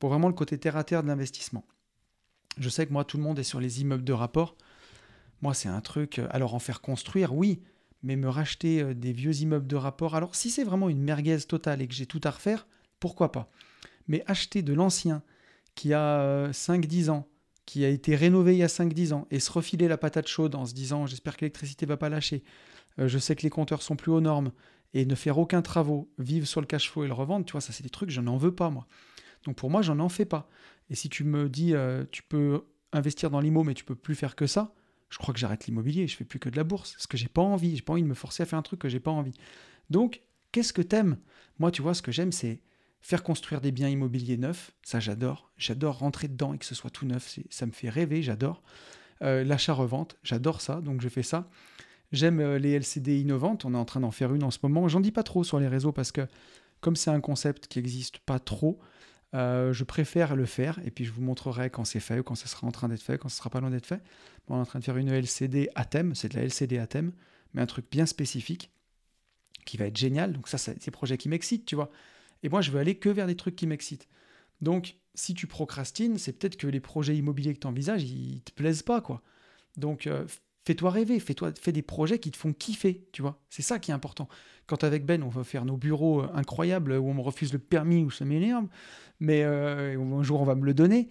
Pour 0.00 0.10
vraiment 0.10 0.28
le 0.28 0.34
côté 0.34 0.58
terre 0.58 0.76
à 0.76 0.84
terre 0.84 1.02
de 1.02 1.08
l'investissement. 1.08 1.64
Je 2.58 2.68
sais 2.68 2.86
que 2.86 2.92
moi, 2.92 3.04
tout 3.04 3.18
le 3.18 3.22
monde 3.22 3.38
est 3.38 3.44
sur 3.44 3.60
les 3.60 3.82
immeubles 3.82 4.04
de 4.04 4.12
rapport. 4.12 4.56
Moi, 5.42 5.54
c'est 5.54 5.68
un 5.68 5.80
truc. 5.80 6.18
Euh, 6.18 6.26
alors, 6.30 6.54
en 6.54 6.58
faire 6.58 6.80
construire, 6.80 7.34
oui, 7.34 7.62
mais 8.02 8.16
me 8.16 8.28
racheter 8.28 8.82
euh, 8.82 8.94
des 8.94 9.12
vieux 9.12 9.34
immeubles 9.40 9.66
de 9.66 9.76
rapport. 9.76 10.14
Alors, 10.14 10.34
si 10.34 10.50
c'est 10.50 10.64
vraiment 10.64 10.88
une 10.88 11.02
merguez 11.02 11.38
totale 11.40 11.82
et 11.82 11.88
que 11.88 11.94
j'ai 11.94 12.06
tout 12.06 12.20
à 12.24 12.30
refaire, 12.30 12.66
pourquoi 13.00 13.32
pas? 13.32 13.50
Mais 14.08 14.22
acheter 14.26 14.62
de 14.62 14.72
l'ancien 14.72 15.22
qui 15.74 15.92
a 15.92 16.50
5-10 16.50 17.08
euh, 17.08 17.12
ans, 17.12 17.28
qui 17.66 17.84
a 17.84 17.88
été 17.88 18.14
rénové 18.14 18.54
il 18.54 18.58
y 18.58 18.62
a 18.62 18.68
5-10 18.68 19.12
ans, 19.12 19.26
et 19.30 19.40
se 19.40 19.50
refiler 19.50 19.88
la 19.88 19.98
patate 19.98 20.28
chaude 20.28 20.54
en 20.54 20.64
se 20.64 20.72
disant 20.72 21.06
j'espère 21.06 21.36
que 21.36 21.40
l'électricité 21.42 21.84
va 21.84 21.96
pas 21.96 22.08
lâcher, 22.08 22.44
je 22.96 23.18
sais 23.18 23.34
que 23.34 23.42
les 23.42 23.50
compteurs 23.50 23.82
sont 23.82 23.96
plus 23.96 24.12
aux 24.12 24.20
normes, 24.20 24.52
et 24.94 25.04
ne 25.04 25.14
faire 25.14 25.38
aucun 25.38 25.62
travaux, 25.62 26.10
vivre 26.18 26.46
sur 26.46 26.60
le 26.60 26.66
cash 26.66 26.90
flow 26.90 27.04
et 27.04 27.08
le 27.08 27.12
revendre, 27.12 27.44
tu 27.44 27.52
vois, 27.52 27.60
ça 27.60 27.72
c'est 27.72 27.82
des 27.82 27.90
trucs, 27.90 28.10
je 28.10 28.20
n'en 28.20 28.36
veux 28.36 28.54
pas 28.54 28.70
moi. 28.70 28.86
Donc 29.44 29.56
pour 29.56 29.70
moi, 29.70 29.82
j'en 29.82 29.98
en 29.98 30.08
fais 30.08 30.24
pas. 30.24 30.48
Et 30.90 30.94
si 30.94 31.08
tu 31.08 31.24
me 31.24 31.48
dis, 31.48 31.74
euh, 31.74 32.04
tu 32.10 32.22
peux 32.22 32.64
investir 32.92 33.30
dans 33.30 33.40
l'IMO, 33.40 33.62
mais 33.64 33.74
tu 33.74 33.84
peux 33.84 33.94
plus 33.94 34.14
faire 34.14 34.36
que 34.36 34.46
ça, 34.46 34.74
je 35.10 35.18
crois 35.18 35.32
que 35.32 35.40
j'arrête 35.40 35.66
l'immobilier, 35.66 36.08
je 36.08 36.16
fais 36.16 36.24
plus 36.24 36.38
que 36.38 36.48
de 36.48 36.56
la 36.56 36.64
bourse, 36.64 36.92
parce 36.92 37.06
que 37.06 37.16
j'ai 37.16 37.28
pas 37.28 37.42
envie, 37.42 37.76
j'ai 37.76 37.82
pas 37.82 37.92
envie 37.92 38.02
de 38.02 38.08
me 38.08 38.14
forcer 38.14 38.42
à 38.42 38.46
faire 38.46 38.58
un 38.58 38.62
truc 38.62 38.80
que 38.80 38.88
j'ai 38.88 39.00
pas 39.00 39.10
envie. 39.10 39.34
Donc, 39.90 40.22
qu'est-ce 40.52 40.72
que 40.72 40.82
t'aimes? 40.82 41.18
Moi, 41.58 41.70
tu 41.70 41.82
vois, 41.82 41.94
ce 41.94 42.02
que 42.02 42.12
j'aime, 42.12 42.32
c'est 42.32 42.60
faire 43.00 43.22
construire 43.22 43.60
des 43.60 43.70
biens 43.70 43.88
immobiliers 43.88 44.36
neufs, 44.36 44.72
ça 44.82 44.98
j'adore. 44.98 45.50
J'adore 45.56 45.98
rentrer 45.98 46.28
dedans 46.28 46.54
et 46.54 46.58
que 46.58 46.64
ce 46.64 46.74
soit 46.74 46.90
tout 46.90 47.06
neuf, 47.06 47.38
ça 47.50 47.66
me 47.66 47.72
fait 47.72 47.88
rêver, 47.88 48.22
j'adore. 48.22 48.62
Euh, 49.22 49.44
l'achat-revente, 49.44 50.16
j'adore 50.22 50.60
ça, 50.60 50.80
donc 50.80 51.00
je 51.00 51.08
fais 51.08 51.22
ça. 51.22 51.48
J'aime 52.12 52.40
euh, 52.40 52.58
les 52.58 52.72
LCD 52.72 53.20
innovantes, 53.20 53.64
on 53.64 53.74
est 53.74 53.78
en 53.78 53.84
train 53.84 54.00
d'en 54.00 54.10
faire 54.10 54.34
une 54.34 54.42
en 54.42 54.50
ce 54.50 54.58
moment. 54.62 54.88
J'en 54.88 55.00
dis 55.00 55.12
pas 55.12 55.22
trop 55.22 55.44
sur 55.44 55.58
les 55.60 55.68
réseaux 55.68 55.92
parce 55.92 56.12
que 56.12 56.26
comme 56.80 56.96
c'est 56.96 57.10
un 57.10 57.20
concept 57.20 57.68
qui 57.68 57.78
n'existe 57.78 58.18
pas 58.18 58.38
trop, 58.38 58.78
euh, 59.34 59.72
je 59.72 59.84
préfère 59.84 60.36
le 60.36 60.46
faire 60.46 60.78
et 60.84 60.90
puis 60.90 61.04
je 61.04 61.12
vous 61.12 61.22
montrerai 61.22 61.70
quand 61.70 61.84
c'est 61.84 62.00
fait 62.00 62.20
ou 62.20 62.22
quand 62.22 62.34
ce 62.34 62.48
sera 62.48 62.66
en 62.66 62.72
train 62.72 62.88
d'être 62.88 63.02
fait, 63.02 63.18
quand 63.18 63.28
ce 63.28 63.36
sera 63.36 63.50
pas 63.50 63.60
loin 63.60 63.70
d'être 63.70 63.86
fait. 63.86 64.02
on 64.48 64.56
est 64.56 64.60
en 64.60 64.64
train 64.64 64.78
de 64.78 64.84
faire 64.84 64.96
une 64.96 65.08
LCD 65.08 65.68
à 65.74 65.84
thème, 65.84 66.14
c'est 66.14 66.28
de 66.28 66.36
la 66.36 66.42
LCD 66.42 66.78
à 66.78 66.86
thème, 66.86 67.12
mais 67.52 67.60
un 67.62 67.66
truc 67.66 67.86
bien 67.90 68.06
spécifique 68.06 68.70
qui 69.64 69.76
va 69.76 69.86
être 69.86 69.96
génial. 69.96 70.32
Donc 70.32 70.48
ça, 70.48 70.58
c'est 70.58 70.82
des 70.82 70.90
projets 70.90 71.18
qui 71.18 71.28
m'excitent, 71.28 71.66
tu 71.66 71.74
vois. 71.74 71.90
Et 72.42 72.48
moi, 72.48 72.60
je 72.60 72.70
veux 72.70 72.78
aller 72.78 72.94
que 72.94 73.08
vers 73.08 73.26
des 73.26 73.36
trucs 73.36 73.56
qui 73.56 73.66
m'excitent. 73.66 74.08
Donc, 74.60 74.96
si 75.14 75.34
tu 75.34 75.46
procrastines, 75.46 76.18
c'est 76.18 76.32
peut-être 76.32 76.56
que 76.56 76.66
les 76.66 76.80
projets 76.80 77.16
immobiliers 77.16 77.54
que 77.54 77.60
tu 77.60 77.66
envisages, 77.66 78.04
ils 78.04 78.42
te 78.42 78.52
plaisent 78.52 78.82
pas, 78.82 79.00
quoi. 79.00 79.22
Donc, 79.76 80.06
euh, 80.06 80.26
fais-toi 80.66 80.90
rêver, 80.90 81.20
fais-toi, 81.20 81.52
fais 81.58 81.72
des 81.72 81.82
projets 81.82 82.18
qui 82.18 82.30
te 82.32 82.36
font 82.36 82.52
kiffer, 82.52 83.06
tu 83.12 83.22
vois. 83.22 83.38
C'est 83.48 83.62
ça 83.62 83.78
qui 83.78 83.92
est 83.92 83.94
important. 83.94 84.28
Quand 84.66 84.82
avec 84.82 85.06
Ben, 85.06 85.22
on 85.22 85.28
va 85.28 85.44
faire 85.44 85.64
nos 85.64 85.76
bureaux 85.76 86.22
euh, 86.22 86.28
incroyables 86.34 86.92
où 86.92 87.08
on 87.08 87.14
me 87.14 87.20
refuse 87.20 87.52
le 87.52 87.60
permis 87.60 88.02
ou 88.02 88.10
ça 88.10 88.24
m'énerve, 88.24 88.66
mais 89.20 89.44
euh, 89.44 89.96
un 89.96 90.22
jour 90.24 90.40
on 90.40 90.44
va 90.44 90.56
me 90.56 90.66
le 90.66 90.74
donner. 90.74 91.08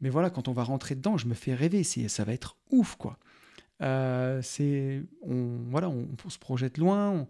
Mais 0.00 0.10
voilà, 0.10 0.30
quand 0.30 0.48
on 0.48 0.52
va 0.52 0.62
rentrer 0.62 0.94
dedans, 0.94 1.16
je 1.16 1.26
me 1.26 1.34
fais 1.34 1.54
rêver. 1.54 1.82
Ça 1.82 2.24
va 2.24 2.32
être 2.32 2.56
ouf, 2.70 2.94
quoi. 2.94 3.18
Euh, 3.82 4.40
c'est, 4.42 5.02
on, 5.22 5.58
voilà, 5.70 5.88
on, 5.88 6.06
se 6.28 6.38
projette 6.38 6.78
loin, 6.78 7.10
on, 7.10 7.28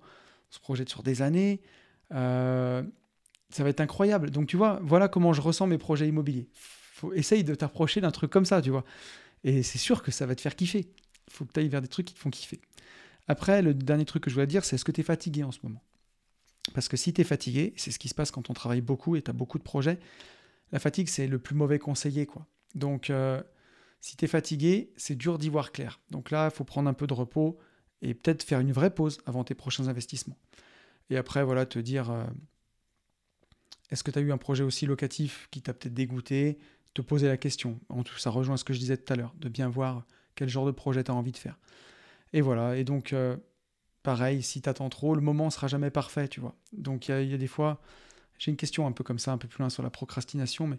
se 0.51 0.61
projette 0.61 0.89
sur 0.91 1.03
des 1.03 1.23
années. 1.23 1.63
ça 2.11 2.83
va 3.59 3.69
être 3.69 3.81
incroyable. 3.81 4.31
Donc 4.31 4.49
tu 4.49 4.57
vois, 4.59 4.81
voilà 4.83 5.09
comment 5.09 5.33
je 5.33 5.41
ressens 5.41 5.67
mes 5.67 5.79
projets 5.79 6.09
immobiliers. 6.09 6.49
Essaye 7.15 7.43
de 7.43 7.55
t'approcher 7.55 8.01
d'un 8.03 8.11
truc 8.11 8.31
comme 8.31 8.45
ça, 8.45 8.61
tu 8.61 8.71
vois. 8.71 8.85
Et 9.45 9.63
c'est 9.63 9.79
sûr 9.79 10.03
que 10.03 10.11
ça 10.11 10.27
va 10.27 10.35
te 10.35 10.41
faire 10.41 10.57
kiffer. 10.57 10.91
Faut 11.31 11.45
que 11.45 11.53
tu 11.53 11.61
ailles 11.61 11.69
vers 11.69 11.83
des 11.83 11.89
trucs 11.89 12.07
qui 12.07 12.15
te 12.15 12.19
font 12.19 12.31
kiffer. 12.31 12.61
Après, 13.27 13.63
le 13.63 13.75
dernier 13.75 14.05
truc 14.05 14.25
que 14.25 14.31
je 14.31 14.35
voulais 14.35 14.47
dire, 14.47 14.65
c'est 14.65 14.77
est-ce 14.77 14.85
que 14.85 14.93
tu 14.93 15.01
es 15.01 15.05
fatigué 15.05 15.43
en 15.43 15.53
ce 15.53 15.61
moment? 15.63 15.83
Parce 16.73 16.89
que 16.89 16.97
si 16.97 17.13
tu 17.13 17.21
es 17.21 17.25
fatigué, 17.25 17.75
c'est 17.77 17.91
ce 17.91 17.99
qui 17.99 18.09
se 18.09 18.15
passe 18.15 18.31
quand 18.31 18.51
on 18.51 18.55
travaille 18.55 18.81
beaucoup 18.81 19.17
et 19.17 19.23
tu 19.23 19.31
as 19.31 19.35
beaucoup 19.35 19.59
de 19.59 19.63
projets, 19.63 19.99
la 20.73 20.79
fatigue, 20.79 21.09
c'est 21.09 21.27
le 21.27 21.39
plus 21.39 21.55
mauvais 21.55 21.79
conseiller. 21.79 22.27
quoi. 22.27 22.47
Donc, 22.75 23.11
euh, 23.11 23.43
si 24.01 24.17
tu 24.17 24.25
es 24.25 24.29
fatigué, 24.29 24.93
c'est 24.97 25.15
dur 25.15 25.39
d'y 25.39 25.49
voir 25.49 25.73
clair. 25.73 26.01
Donc 26.11 26.31
là, 26.31 26.51
il 26.53 26.55
faut 26.55 26.65
prendre 26.65 26.89
un 26.89 26.95
peu 26.95 27.07
de 27.07 27.15
repos 27.15 27.59
et 28.03 28.15
peut-être 28.15 28.43
faire 28.43 28.61
une 28.61 28.73
vraie 28.73 28.95
pause 28.95 29.19
avant 29.27 29.45
tes 29.45 29.55
prochains 29.55 29.89
investissements. 29.89 30.39
Et 31.11 31.17
après, 31.17 31.45
voilà, 31.45 31.65
te 31.67 31.79
dire, 31.79 32.11
euh, 32.11 32.25
est-ce 33.91 34.03
que 34.03 34.11
tu 34.11 34.19
as 34.19 34.23
eu 34.23 34.33
un 34.33 34.39
projet 34.39 34.65
aussi 34.65 34.87
locatif 34.87 35.49
qui 35.51 35.63
t'a 35.63 35.73
peut-être 35.75 35.95
dégoûté? 35.95 36.59
Te 36.95 37.03
poser 37.03 37.29
la 37.29 37.37
question. 37.37 37.81
En 37.89 38.03
tout, 38.03 38.19
ça 38.19 38.31
rejoint 38.31 38.57
ce 38.57 38.65
que 38.65 38.73
je 38.73 38.79
disais 38.79 38.97
tout 38.97 39.13
à 39.13 39.17
l'heure, 39.17 39.35
de 39.39 39.49
bien 39.49 39.69
voir 39.69 40.07
quel 40.35 40.49
genre 40.49 40.67
de 40.67 40.71
projet 40.71 41.05
tu 41.05 41.11
as 41.11 41.15
envie 41.15 41.33
de 41.33 41.37
faire. 41.37 41.59
Et 42.33 42.41
voilà, 42.41 42.77
et 42.77 42.85
donc 42.85 43.13
euh, 43.13 43.37
pareil, 44.03 44.43
si 44.43 44.63
tu 44.63 44.69
attends 44.69 44.89
trop, 44.89 45.15
le 45.15 45.21
moment 45.21 45.51
sera 45.51 45.67
jamais 45.67 45.91
parfait, 45.91 46.29
tu 46.29 46.41
vois. 46.41 46.55
Donc 46.73 47.09
il 47.09 47.31
y, 47.31 47.35
a 47.35 47.39
des 47.39 47.47
fois, 47.47 47.81
j'ai 48.39 48.51
une 48.51 48.57
question 48.57 48.87
un 48.87 48.93
peu 48.93 49.05
comme 49.05 49.19
ça, 49.19 49.33
un 49.33 49.39
peu 49.39 49.49
plus 49.49 49.61
loin 49.61 49.71
sur 49.71 49.83
la 49.83 49.91
procrastination, 49.91 50.67
mais 50.67 50.79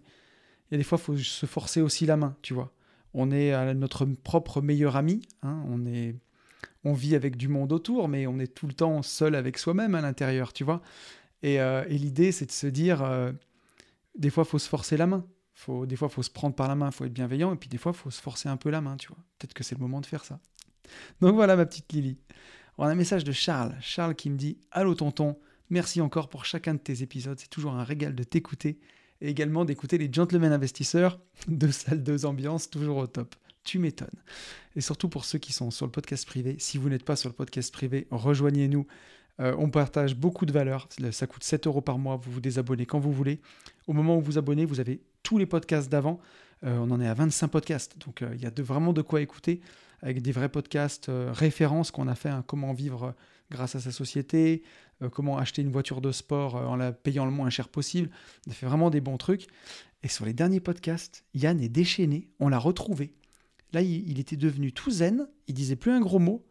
il 0.69 0.73
y 0.73 0.75
a 0.75 0.77
des 0.77 0.83
fois, 0.83 0.97
il 0.99 1.03
faut 1.03 1.17
se 1.17 1.45
forcer 1.45 1.81
aussi 1.81 2.05
la 2.05 2.17
main, 2.17 2.35
tu 2.41 2.53
vois. 2.53 2.73
On 3.13 3.31
est 3.31 3.53
à 3.53 3.73
notre 3.73 4.05
propre 4.05 4.61
meilleur 4.61 4.95
ami, 4.95 5.21
hein, 5.41 5.63
on 5.67 5.85
est... 5.85 6.15
On 6.83 6.93
vit 6.93 7.15
avec 7.15 7.35
du 7.35 7.47
monde 7.47 7.71
autour, 7.71 8.07
mais 8.07 8.27
on 8.27 8.37
est 8.37 8.53
tout 8.53 8.67
le 8.67 8.73
temps 8.73 9.01
seul 9.01 9.33
avec 9.33 9.57
soi-même 9.57 9.95
à 9.95 10.01
l'intérieur, 10.01 10.53
tu 10.53 10.63
vois. 10.63 10.83
Et, 11.41 11.59
euh, 11.59 11.83
l'idée, 11.85 12.31
c'est 12.31 12.45
de 12.45 12.51
se 12.51 12.67
dire, 12.67 13.03
euh, 13.03 13.31
des 14.17 14.29
fois, 14.29 14.45
faut 14.45 14.59
se 14.59 14.69
forcer 14.69 14.97
la 14.97 15.07
main. 15.07 15.25
Faut, 15.55 15.85
des 15.85 15.95
fois, 15.95 16.09
il 16.11 16.13
faut 16.13 16.21
se 16.21 16.29
prendre 16.29 16.53
par 16.53 16.67
la 16.67 16.75
main, 16.75 16.87
il 16.87 16.91
faut 16.91 17.05
être 17.05 17.13
bienveillant, 17.13 17.53
et 17.53 17.55
puis 17.55 17.69
des 17.69 17.77
fois, 17.77 17.93
il 17.95 17.97
faut 17.97 18.11
se 18.11 18.21
forcer 18.21 18.49
un 18.49 18.57
peu 18.57 18.69
la 18.69 18.81
main, 18.81 18.97
tu 18.97 19.07
vois. 19.07 19.17
Peut-être 19.39 19.53
que 19.53 19.63
c'est 19.63 19.75
le 19.75 19.81
moment 19.81 20.01
de 20.01 20.05
faire 20.05 20.25
ça. 20.25 20.39
Donc 21.21 21.35
voilà, 21.35 21.55
ma 21.55 21.65
petite 21.65 21.91
Lily. 21.93 22.17
On 22.77 22.83
a 22.83 22.89
un 22.89 22.95
message 22.95 23.23
de 23.23 23.31
Charles. 23.31 23.73
Charles 23.79 24.15
qui 24.15 24.29
me 24.29 24.35
dit 24.35 24.57
Allô, 24.71 24.95
tonton, 24.95 25.37
merci 25.69 26.01
encore 26.01 26.27
pour 26.27 26.45
chacun 26.45 26.73
de 26.73 26.79
tes 26.79 27.01
épisodes. 27.01 27.39
C'est 27.39 27.49
toujours 27.49 27.73
un 27.73 27.85
régal 27.85 28.13
de 28.13 28.23
t'écouter 28.23 28.79
et 29.21 29.29
également 29.29 29.63
d'écouter 29.63 29.97
les 29.97 30.11
gentlemen 30.11 30.51
investisseurs 30.51 31.19
de 31.47 31.71
salle 31.71 32.03
2 32.03 32.25
ambiance, 32.25 32.69
toujours 32.69 32.97
au 32.97 33.07
top. 33.07 33.33
Tu 33.63 33.79
m'étonnes. 33.79 34.09
Et 34.75 34.81
surtout 34.81 35.07
pour 35.07 35.25
ceux 35.25 35.39
qui 35.39 35.53
sont 35.53 35.71
sur 35.71 35.85
le 35.85 35.91
podcast 35.91 36.27
privé, 36.27 36.57
si 36.59 36.77
vous 36.77 36.89
n'êtes 36.89 37.03
pas 37.03 37.15
sur 37.15 37.29
le 37.29 37.35
podcast 37.35 37.73
privé, 37.73 38.07
rejoignez-nous. 38.11 38.85
Euh, 39.39 39.55
on 39.57 39.69
partage 39.69 40.15
beaucoup 40.15 40.45
de 40.45 40.51
valeurs. 40.51 40.87
Ça 41.11 41.27
coûte 41.27 41.43
7 41.43 41.65
euros 41.67 41.81
par 41.81 41.97
mois. 41.97 42.17
Vous 42.17 42.31
vous 42.31 42.41
désabonnez 42.41 42.85
quand 42.85 42.99
vous 42.99 43.11
voulez. 43.11 43.39
Au 43.87 43.93
moment 43.93 44.17
où 44.17 44.21
vous 44.21 44.37
abonnez, 44.37 44.65
vous 44.65 44.79
avez 44.79 45.01
tous 45.25 45.38
les 45.38 45.45
podcasts 45.45 45.91
d'avant. 45.91 46.19
Euh, 46.63 46.77
on 46.77 46.89
en 46.91 47.01
est 47.01 47.07
à 47.07 47.13
25 47.13 47.49
podcasts. 47.49 47.97
Donc 48.05 48.21
euh, 48.21 48.29
il 48.35 48.41
y 48.41 48.45
a 48.45 48.51
vraiment 48.57 48.93
de 48.93 49.01
quoi 49.01 49.21
écouter 49.21 49.59
avec 50.01 50.21
des 50.21 50.31
vrais 50.31 50.49
podcasts 50.49 51.09
références 51.09 51.91
qu'on 51.91 52.07
a 52.07 52.15
fait. 52.15 52.29
Hein, 52.29 52.43
comment 52.45 52.73
vivre 52.73 53.15
grâce 53.50 53.75
à 53.75 53.79
sa 53.79 53.91
société, 53.91 54.63
comment 55.12 55.37
acheter 55.37 55.62
une 55.62 55.71
voiture 55.71 56.02
de 56.02 56.12
sport 56.12 56.56
en 56.56 56.75
la 56.75 56.91
payant 56.91 57.25
le 57.25 57.31
moins 57.31 57.50
cher 57.50 57.69
possible. 57.69 58.10
On 58.47 58.52
a 58.52 58.54
fait 58.54 58.65
vraiment 58.65 58.89
des 58.89 59.02
bons 59.02 59.17
trucs. 59.17 59.47
Et 60.04 60.08
sur 60.08 60.25
les 60.25 60.33
derniers 60.33 60.60
podcasts, 60.60 61.23
Yann 61.33 61.60
est 61.60 61.69
déchaîné. 61.69 62.27
On 62.39 62.50
l'a 62.50 62.60
retrouvé. 62.60 63.15
Là, 63.73 63.81
il, 63.81 64.19
était 64.19 64.37
devenu 64.37 64.71
tout 64.71 64.91
zen. 64.91 65.27
Il 65.47 65.54
disait 65.54 65.75
plus 65.75 65.91
un 65.91 66.00
gros 66.00 66.19
mot. 66.19 66.45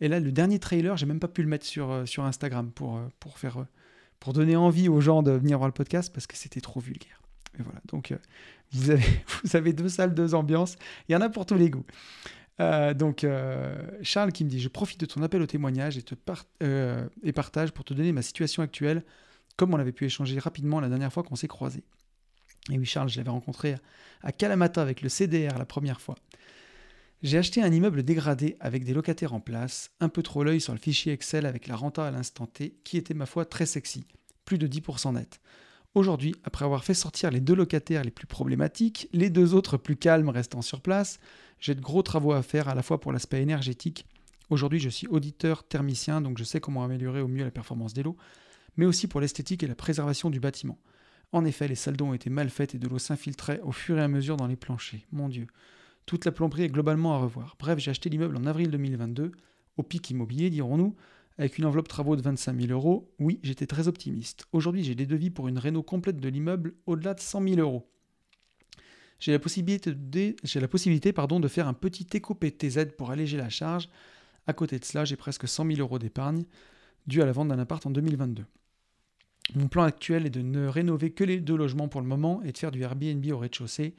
Et 0.00 0.08
là, 0.08 0.20
le 0.20 0.32
dernier 0.32 0.58
trailer, 0.58 0.96
j'ai 0.96 1.06
même 1.06 1.20
pas 1.20 1.28
pu 1.28 1.42
le 1.42 1.48
mettre 1.48 1.66
sur, 1.66 1.90
euh, 1.90 2.04
Instagram 2.18 2.70
pour, 2.70 2.96
euh, 2.96 3.08
faire, 3.34 3.62
euh, 3.62 3.66
pour 4.20 4.32
donner 4.32 4.56
envie 4.56 4.88
aux 4.88 5.00
gens 5.00 5.22
de 5.22 5.32
venir 5.32 5.58
voir 5.58 5.68
le 5.68 5.74
podcast 5.74 6.12
parce 6.12 6.26
que 6.26 6.36
c'était 6.36 6.60
trop 6.60 6.80
vulgaire. 6.80 7.23
Voilà, 7.58 7.80
donc 7.88 8.14
vous, 8.72 8.90
avez, 8.90 9.04
vous 9.44 9.56
avez 9.56 9.72
deux 9.72 9.88
salles, 9.88 10.14
deux 10.14 10.34
ambiances. 10.34 10.76
Il 11.08 11.12
y 11.12 11.16
en 11.16 11.20
a 11.20 11.28
pour 11.28 11.46
tous 11.46 11.54
les 11.54 11.70
goûts. 11.70 11.86
donc, 12.58 13.26
Charles 14.02 14.32
qui 14.32 14.44
me 14.44 14.50
dit 14.50 14.60
Je 14.60 14.68
profite 14.68 15.00
de 15.00 15.06
ton 15.06 15.22
appel 15.22 15.42
au 15.42 15.46
témoignage 15.46 15.98
et 15.98 17.32
partage 17.32 17.72
pour 17.72 17.84
te 17.84 17.94
donner 17.94 18.12
ma 18.12 18.22
situation 18.22 18.62
actuelle, 18.62 19.04
comme 19.56 19.74
on 19.74 19.78
avait 19.78 19.92
pu 19.92 20.04
échanger 20.04 20.38
rapidement 20.38 20.80
la 20.80 20.88
dernière 20.88 21.12
fois 21.12 21.22
qu'on 21.22 21.36
s'est 21.36 21.48
croisés. 21.48 21.84
Et 22.70 22.78
oui, 22.78 22.86
Charles, 22.86 23.08
je 23.08 23.18
l'avais 23.18 23.30
rencontré 23.30 23.76
à 24.22 24.32
Kalamata 24.32 24.80
avec 24.80 25.02
le 25.02 25.08
CDR 25.08 25.58
la 25.58 25.66
première 25.66 26.00
fois. 26.00 26.14
J'ai 27.22 27.38
acheté 27.38 27.62
un 27.62 27.72
immeuble 27.72 28.02
dégradé 28.02 28.56
avec 28.60 28.84
des 28.84 28.92
locataires 28.92 29.32
en 29.32 29.40
place, 29.40 29.90
un 30.00 30.08
peu 30.08 30.22
trop 30.22 30.44
l'œil 30.44 30.60
sur 30.60 30.72
le 30.72 30.78
fichier 30.78 31.12
Excel 31.12 31.46
avec 31.46 31.68
la 31.68 31.76
renta 31.76 32.06
à 32.06 32.10
l'instant 32.10 32.46
T, 32.46 32.76
qui 32.84 32.96
était 32.96 33.14
ma 33.14 33.26
foi 33.26 33.44
très 33.44 33.66
sexy, 33.66 34.06
plus 34.44 34.58
de 34.58 34.66
10% 34.66 35.14
net. 35.14 35.40
Aujourd'hui, 35.94 36.34
après 36.42 36.64
avoir 36.64 36.82
fait 36.82 36.92
sortir 36.92 37.30
les 37.30 37.40
deux 37.40 37.54
locataires 37.54 38.02
les 38.02 38.10
plus 38.10 38.26
problématiques, 38.26 39.08
les 39.12 39.30
deux 39.30 39.54
autres 39.54 39.76
plus 39.76 39.94
calmes 39.94 40.28
restant 40.28 40.60
sur 40.60 40.80
place, 40.80 41.20
j'ai 41.60 41.76
de 41.76 41.80
gros 41.80 42.02
travaux 42.02 42.32
à 42.32 42.42
faire 42.42 42.68
à 42.68 42.74
la 42.74 42.82
fois 42.82 43.00
pour 43.00 43.12
l'aspect 43.12 43.40
énergétique. 43.40 44.04
Aujourd'hui, 44.50 44.80
je 44.80 44.88
suis 44.88 45.06
auditeur 45.06 45.62
thermicien, 45.62 46.20
donc 46.20 46.36
je 46.36 46.42
sais 46.42 46.58
comment 46.58 46.82
améliorer 46.82 47.20
au 47.20 47.28
mieux 47.28 47.44
la 47.44 47.52
performance 47.52 47.94
des 47.94 48.02
lots, 48.02 48.16
mais 48.76 48.86
aussi 48.86 49.06
pour 49.06 49.20
l'esthétique 49.20 49.62
et 49.62 49.68
la 49.68 49.76
préservation 49.76 50.30
du 50.30 50.40
bâtiment. 50.40 50.78
En 51.30 51.44
effet, 51.44 51.68
les 51.68 51.76
salles 51.76 51.96
d'eau 51.96 52.06
ont 52.06 52.14
été 52.14 52.28
mal 52.28 52.50
faites 52.50 52.74
et 52.74 52.78
de 52.78 52.88
l'eau 52.88 52.98
s'infiltrait 52.98 53.60
au 53.62 53.70
fur 53.70 53.96
et 53.96 54.02
à 54.02 54.08
mesure 54.08 54.36
dans 54.36 54.48
les 54.48 54.56
planchers. 54.56 55.06
Mon 55.12 55.28
Dieu. 55.28 55.46
Toute 56.06 56.24
la 56.24 56.32
plomberie 56.32 56.64
est 56.64 56.68
globalement 56.68 57.14
à 57.14 57.18
revoir. 57.18 57.54
Bref, 57.60 57.78
j'ai 57.78 57.92
acheté 57.92 58.10
l'immeuble 58.10 58.36
en 58.36 58.46
avril 58.46 58.68
2022, 58.72 59.30
au 59.76 59.82
pic 59.84 60.10
immobilier, 60.10 60.50
dirons-nous, 60.50 60.96
avec 61.38 61.58
une 61.58 61.64
enveloppe 61.64 61.88
travaux 61.88 62.16
de 62.16 62.22
25 62.22 62.60
000 62.60 62.72
euros. 62.72 63.12
Oui, 63.18 63.40
j'étais 63.42 63.66
très 63.66 63.88
optimiste. 63.88 64.46
Aujourd'hui, 64.52 64.84
j'ai 64.84 64.94
des 64.94 65.06
devis 65.06 65.30
pour 65.30 65.48
une 65.48 65.58
réno 65.58 65.82
complète 65.82 66.18
de 66.18 66.28
l'immeuble 66.28 66.74
au-delà 66.86 67.14
de 67.14 67.20
100 67.20 67.48
000 67.48 67.60
euros. 67.60 67.90
J'ai 69.18 69.32
la 69.32 69.38
possibilité, 69.38 69.92
de, 69.94 71.48
faire 71.48 71.68
un 71.68 71.72
petit 71.72 72.06
éco-PTZ 72.12 72.96
pour 72.96 73.10
alléger 73.10 73.36
la 73.36 73.48
charge. 73.48 73.88
À 74.46 74.52
côté 74.52 74.78
de 74.78 74.84
cela, 74.84 75.04
j'ai 75.04 75.16
presque 75.16 75.48
100 75.48 75.66
000 75.66 75.78
euros 75.80 75.98
d'épargne, 75.98 76.44
dû 77.06 77.22
à 77.22 77.26
la 77.26 77.32
vente 77.32 77.48
d'un 77.48 77.58
appart 77.58 77.84
en 77.86 77.90
2022. 77.90 78.44
Mon 79.54 79.68
plan 79.68 79.84
actuel 79.84 80.26
est 80.26 80.30
de 80.30 80.42
ne 80.42 80.66
rénover 80.66 81.10
que 81.10 81.24
les 81.24 81.40
deux 81.40 81.56
logements 81.56 81.88
pour 81.88 82.00
le 82.00 82.06
moment 82.06 82.42
et 82.42 82.52
de 82.52 82.58
faire 82.58 82.70
du 82.70 82.82
Airbnb 82.82 83.24
au 83.30 83.38
rez-de-chaussée. 83.38 83.94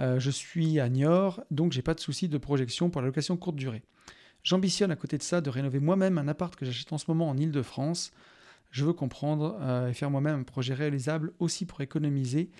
Euh, 0.00 0.18
je 0.18 0.30
suis 0.30 0.80
à 0.80 0.88
Niort, 0.88 1.42
donc 1.50 1.72
j'ai 1.72 1.82
pas 1.82 1.94
de 1.94 2.00
souci 2.00 2.28
de 2.28 2.38
projection 2.38 2.90
pour 2.90 3.00
la 3.00 3.08
location 3.08 3.36
courte 3.36 3.56
durée. 3.56 3.82
J'ambitionne 4.42 4.90
à 4.90 4.96
côté 4.96 5.18
de 5.18 5.22
ça 5.22 5.40
de 5.40 5.50
rénover 5.50 5.80
moi-même 5.80 6.18
un 6.18 6.28
appart 6.28 6.54
que 6.54 6.64
j'achète 6.64 6.92
en 6.92 6.98
ce 6.98 7.06
moment 7.08 7.28
en 7.28 7.36
Ile-de-France. 7.36 8.12
Je 8.70 8.84
veux 8.84 8.92
comprendre 8.92 9.58
euh, 9.60 9.88
et 9.88 9.94
faire 9.94 10.10
moi-même 10.10 10.40
un 10.40 10.42
projet 10.42 10.74
réalisable 10.74 11.32
aussi 11.38 11.66
pour 11.66 11.80
économiser 11.80 12.50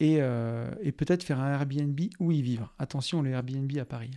et, 0.00 0.18
euh, 0.20 0.70
peut-être 0.96 1.22
faire 1.22 1.40
un 1.40 1.52
Airbnb 1.52 1.98
ou 2.20 2.32
y 2.32 2.42
vivre. 2.42 2.74
Attention, 2.78 3.22
le 3.22 3.30
Airbnb 3.30 3.70
à 3.78 3.84
Paris. 3.84 4.10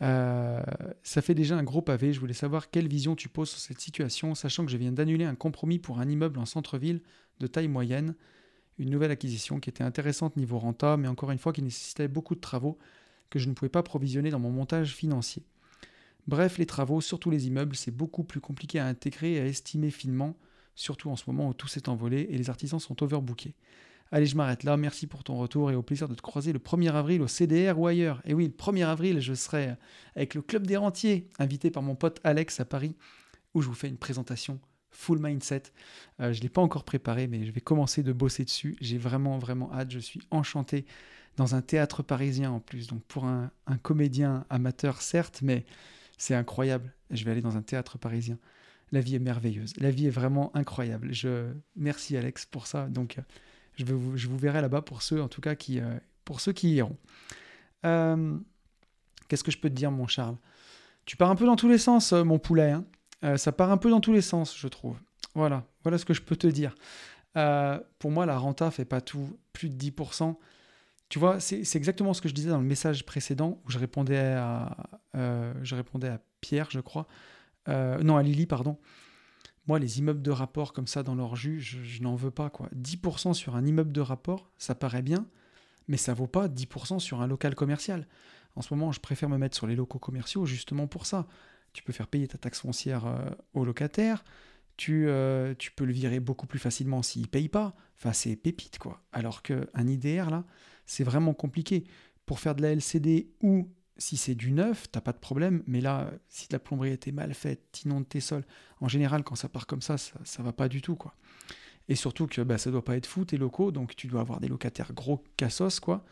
ça 0.00 1.22
fait 1.22 1.34
déjà 1.34 1.56
un 1.56 1.62
gros 1.62 1.82
pavé. 1.82 2.12
Je 2.12 2.20
voulais 2.20 2.34
savoir 2.34 2.70
quelle 2.70 2.88
vision 2.88 3.16
tu 3.16 3.28
poses 3.28 3.50
sur 3.50 3.60
cette 3.60 3.80
situation, 3.80 4.34
sachant 4.34 4.64
que 4.64 4.70
je 4.70 4.76
viens 4.76 4.92
d'annuler 4.92 5.24
un 5.24 5.34
compromis 5.34 5.78
pour 5.78 5.98
un 5.98 6.08
immeuble 6.08 6.38
en 6.38 6.46
centre-ville 6.46 7.00
de 7.40 7.46
taille 7.46 7.68
moyenne 7.68 8.14
une 8.78 8.90
nouvelle 8.90 9.10
acquisition 9.10 9.60
qui 9.60 9.70
était 9.70 9.84
intéressante 9.84 10.36
niveau 10.36 10.58
renta, 10.58 10.96
mais 10.96 11.08
encore 11.08 11.30
une 11.30 11.38
fois 11.38 11.52
qui 11.52 11.62
nécessitait 11.62 12.08
beaucoup 12.08 12.34
de 12.34 12.40
travaux 12.40 12.78
que 13.30 13.38
je 13.38 13.48
ne 13.48 13.54
pouvais 13.54 13.68
pas 13.68 13.82
provisionner 13.82 14.30
dans 14.30 14.38
mon 14.38 14.50
montage 14.50 14.94
financier. 14.94 15.44
Bref, 16.26 16.58
les 16.58 16.66
travaux, 16.66 17.00
surtout 17.00 17.30
les 17.30 17.46
immeubles, 17.46 17.76
c'est 17.76 17.90
beaucoup 17.90 18.24
plus 18.24 18.40
compliqué 18.40 18.78
à 18.78 18.86
intégrer 18.86 19.34
et 19.34 19.40
à 19.40 19.46
estimer 19.46 19.90
finement, 19.90 20.36
surtout 20.74 21.10
en 21.10 21.16
ce 21.16 21.24
moment 21.26 21.48
où 21.48 21.54
tout 21.54 21.68
s'est 21.68 21.88
envolé 21.88 22.26
et 22.30 22.38
les 22.38 22.50
artisans 22.50 22.80
sont 22.80 23.02
overbookés. 23.02 23.54
Allez, 24.10 24.26
je 24.26 24.36
m'arrête 24.36 24.62
là, 24.62 24.76
merci 24.76 25.06
pour 25.06 25.24
ton 25.24 25.36
retour 25.36 25.70
et 25.70 25.74
au 25.74 25.82
plaisir 25.82 26.08
de 26.08 26.14
te 26.14 26.22
croiser 26.22 26.52
le 26.52 26.58
1er 26.58 26.92
avril 26.92 27.20
au 27.20 27.26
CDR 27.26 27.78
ou 27.78 27.86
ailleurs. 27.86 28.22
Et 28.24 28.34
oui, 28.34 28.46
le 28.46 28.52
1er 28.52 28.86
avril, 28.86 29.20
je 29.20 29.34
serai 29.34 29.74
avec 30.14 30.34
le 30.34 30.42
Club 30.42 30.66
des 30.66 30.76
Rentiers, 30.76 31.28
invité 31.38 31.70
par 31.70 31.82
mon 31.82 31.96
pote 31.96 32.20
Alex 32.22 32.60
à 32.60 32.64
Paris, 32.64 32.96
où 33.54 33.62
je 33.62 33.68
vous 33.68 33.74
fais 33.74 33.88
une 33.88 33.96
présentation 33.96 34.60
full 34.94 35.18
mindset. 35.18 35.64
Euh, 36.20 36.32
je 36.32 36.38
ne 36.38 36.42
l'ai 36.44 36.48
pas 36.48 36.62
encore 36.62 36.84
préparé, 36.84 37.26
mais 37.26 37.44
je 37.44 37.50
vais 37.50 37.60
commencer 37.60 38.02
de 38.02 38.12
bosser 38.12 38.44
dessus. 38.44 38.76
J'ai 38.80 38.98
vraiment, 38.98 39.38
vraiment 39.38 39.72
hâte. 39.72 39.90
Je 39.90 39.98
suis 39.98 40.20
enchanté 40.30 40.86
dans 41.36 41.54
un 41.54 41.62
théâtre 41.62 42.02
parisien 42.02 42.50
en 42.52 42.60
plus. 42.60 42.86
Donc 42.86 43.02
pour 43.04 43.24
un, 43.24 43.50
comédien 43.82 44.46
amateur, 44.50 45.02
certes, 45.02 45.40
mais 45.42 45.64
c'est 46.18 46.34
incroyable. 46.34 46.92
Je 47.10 47.24
vais 47.24 47.30
aller 47.30 47.40
dans 47.40 47.56
un 47.56 47.62
théâtre 47.62 47.98
parisien. 47.98 48.38
La 48.92 49.00
vie 49.00 49.14
est 49.16 49.20
merveilleuse. 49.20 49.72
La 49.78 49.90
vie 49.90 50.06
est 50.06 50.10
vraiment 50.10 50.54
incroyable. 50.54 51.12
Je 51.12 51.52
merci 51.76 52.16
Alex 52.16 52.46
pour 52.46 52.66
ça. 52.66 52.88
Donc 52.88 53.18
je, 53.76 53.84
vous, 53.84 54.16
je 54.16 54.28
vous 54.28 54.38
verrai 54.38 54.60
là-bas 54.60 54.82
pour 54.82 55.02
ceux, 55.02 55.22
en 55.22 55.28
tout 55.28 55.40
cas, 55.40 55.54
qui, 55.54 55.80
euh, 55.80 55.98
pour 56.24 56.40
ceux 56.40 56.52
qui 56.52 56.74
iront. 56.74 56.96
Euh, 57.84 58.38
qu'est-ce 59.28 59.44
que 59.44 59.50
je 59.50 59.58
peux 59.58 59.70
te 59.70 59.74
dire, 59.74 59.90
mon 59.90 60.06
Charles? 60.06 60.36
Tu 61.06 61.16
pars 61.16 61.30
un 61.30 61.36
peu 61.36 61.46
dans 61.46 61.56
tous 61.56 61.68
les 61.68 61.78
sens, 61.78 62.12
mon 62.12 62.38
poulet. 62.38 62.70
Hein 62.70 62.84
euh, 63.24 63.36
ça 63.36 63.52
part 63.52 63.70
un 63.70 63.76
peu 63.76 63.90
dans 63.90 64.00
tous 64.00 64.12
les 64.12 64.20
sens, 64.20 64.56
je 64.56 64.68
trouve. 64.68 64.96
Voilà, 65.34 65.64
voilà 65.82 65.98
ce 65.98 66.04
que 66.04 66.14
je 66.14 66.22
peux 66.22 66.36
te 66.36 66.46
dire. 66.46 66.74
Euh, 67.36 67.80
pour 67.98 68.10
moi, 68.10 68.26
la 68.26 68.38
renta 68.38 68.70
fait 68.70 68.84
pas 68.84 69.00
tout, 69.00 69.38
plus 69.52 69.68
de 69.68 69.76
10%. 69.76 70.36
Tu 71.14 71.20
vois, 71.20 71.38
c'est 71.38 71.76
exactement 71.76 72.12
ce 72.12 72.20
que 72.20 72.28
je 72.28 72.34
disais 72.34 72.50
dans 72.50 72.58
le 72.58 72.66
message 72.66 73.06
précédent 73.06 73.62
où 73.64 73.70
je 73.70 73.78
répondais 73.78 74.18
à, 74.18 74.76
euh, 75.14 75.54
Pierre, 76.40 76.72
je 76.72 76.80
crois. 76.80 77.06
non, 77.68 78.16
à 78.16 78.22
Lily, 78.24 78.46
pardon. 78.46 78.80
Moi, 79.68 79.78
les 79.78 80.00
immeubles 80.00 80.22
de 80.22 80.32
rapport 80.32 80.72
comme 80.72 80.88
ça 80.88 81.04
dans 81.04 81.14
leur 81.14 81.36
jus, 81.36 81.60
je, 81.60 82.02
n'en 82.02 82.16
veux 82.16 82.32
pas. 82.32 82.50
quoi. 82.50 82.68
10% 82.74 83.32
sur 83.32 83.54
un 83.54 83.64
immeuble 83.64 83.92
de 83.92 84.00
rapport, 84.00 84.50
ça 84.58 84.74
paraît 84.74 85.02
bien, 85.02 85.24
mais 85.86 85.98
ça 85.98 86.14
vaut 86.14 86.26
pas 86.26 86.48
10% 86.48 86.98
sur 86.98 87.22
un 87.22 87.28
local 87.28 87.54
commercial. 87.54 88.08
En 88.56 88.62
ce 88.62 88.74
moment, 88.74 88.90
je 88.90 88.98
préfère 88.98 89.28
me 89.28 89.38
mettre 89.38 89.56
sur 89.56 89.68
les 89.68 89.76
locaux 89.76 90.00
commerciaux 90.00 90.46
justement 90.46 90.88
pour 90.88 91.06
ça 91.06 91.28
tu 91.74 91.82
peux 91.82 91.92
faire 91.92 92.06
payer 92.06 92.26
ta 92.26 92.38
taxe 92.38 92.60
foncière 92.60 93.04
euh, 93.04 93.18
au 93.52 93.64
locataire, 93.64 94.24
tu, 94.76 95.08
euh, 95.08 95.54
tu, 95.58 95.70
peux 95.70 95.84
le 95.84 95.92
virer 95.92 96.20
beaucoup 96.20 96.46
plus 96.46 96.58
facilement 96.58 97.02
s'il 97.02 97.22
ne 97.22 97.26
paye 97.26 97.48
pas. 97.48 97.74
Enfin, 97.98 98.12
c'est 98.12 98.36
pépite, 98.36 98.78
quoi. 98.78 99.02
Alors 99.12 99.42
qu'un 99.42 99.86
IDR, 99.86 100.30
là, 100.30 100.44
c'est 100.86 101.04
vraiment 101.04 101.34
compliqué. 101.34 101.84
Pour 102.26 102.40
faire 102.40 102.54
de 102.54 102.62
la 102.62 102.72
LCD 102.72 103.30
ou 103.42 103.68
si 103.96 104.16
c'est 104.16 104.34
du 104.34 104.50
neuf, 104.50 104.90
t'as 104.90 105.00
pas 105.00 105.12
de 105.12 105.18
problème. 105.18 105.62
Mais 105.66 105.80
là, 105.80 106.10
si 106.28 106.48
la 106.50 106.58
plomberie 106.58 106.90
était 106.90 107.12
mal 107.12 107.34
faite, 107.34 107.82
inonde 107.84 108.08
tes 108.08 108.20
sols, 108.20 108.44
en 108.80 108.88
général, 108.88 109.22
quand 109.22 109.36
ça 109.36 109.48
part 109.48 109.66
comme 109.66 109.82
ça, 109.82 109.98
ça, 109.98 110.18
ça 110.24 110.42
va 110.42 110.52
pas 110.52 110.68
du 110.68 110.82
tout, 110.82 110.96
quoi. 110.96 111.14
Et 111.88 111.94
surtout 111.94 112.26
que 112.26 112.40
bah, 112.40 112.58
ça 112.58 112.70
doit 112.70 112.84
pas 112.84 112.96
être 112.96 113.06
fou, 113.06 113.24
tes 113.24 113.36
locaux, 113.36 113.70
donc 113.70 113.94
tu 113.94 114.06
dois 114.06 114.22
avoir 114.22 114.40
des 114.40 114.48
locataires 114.48 114.92
gros 114.92 115.22
cassos, 115.36 115.80
quoi. 115.80 116.04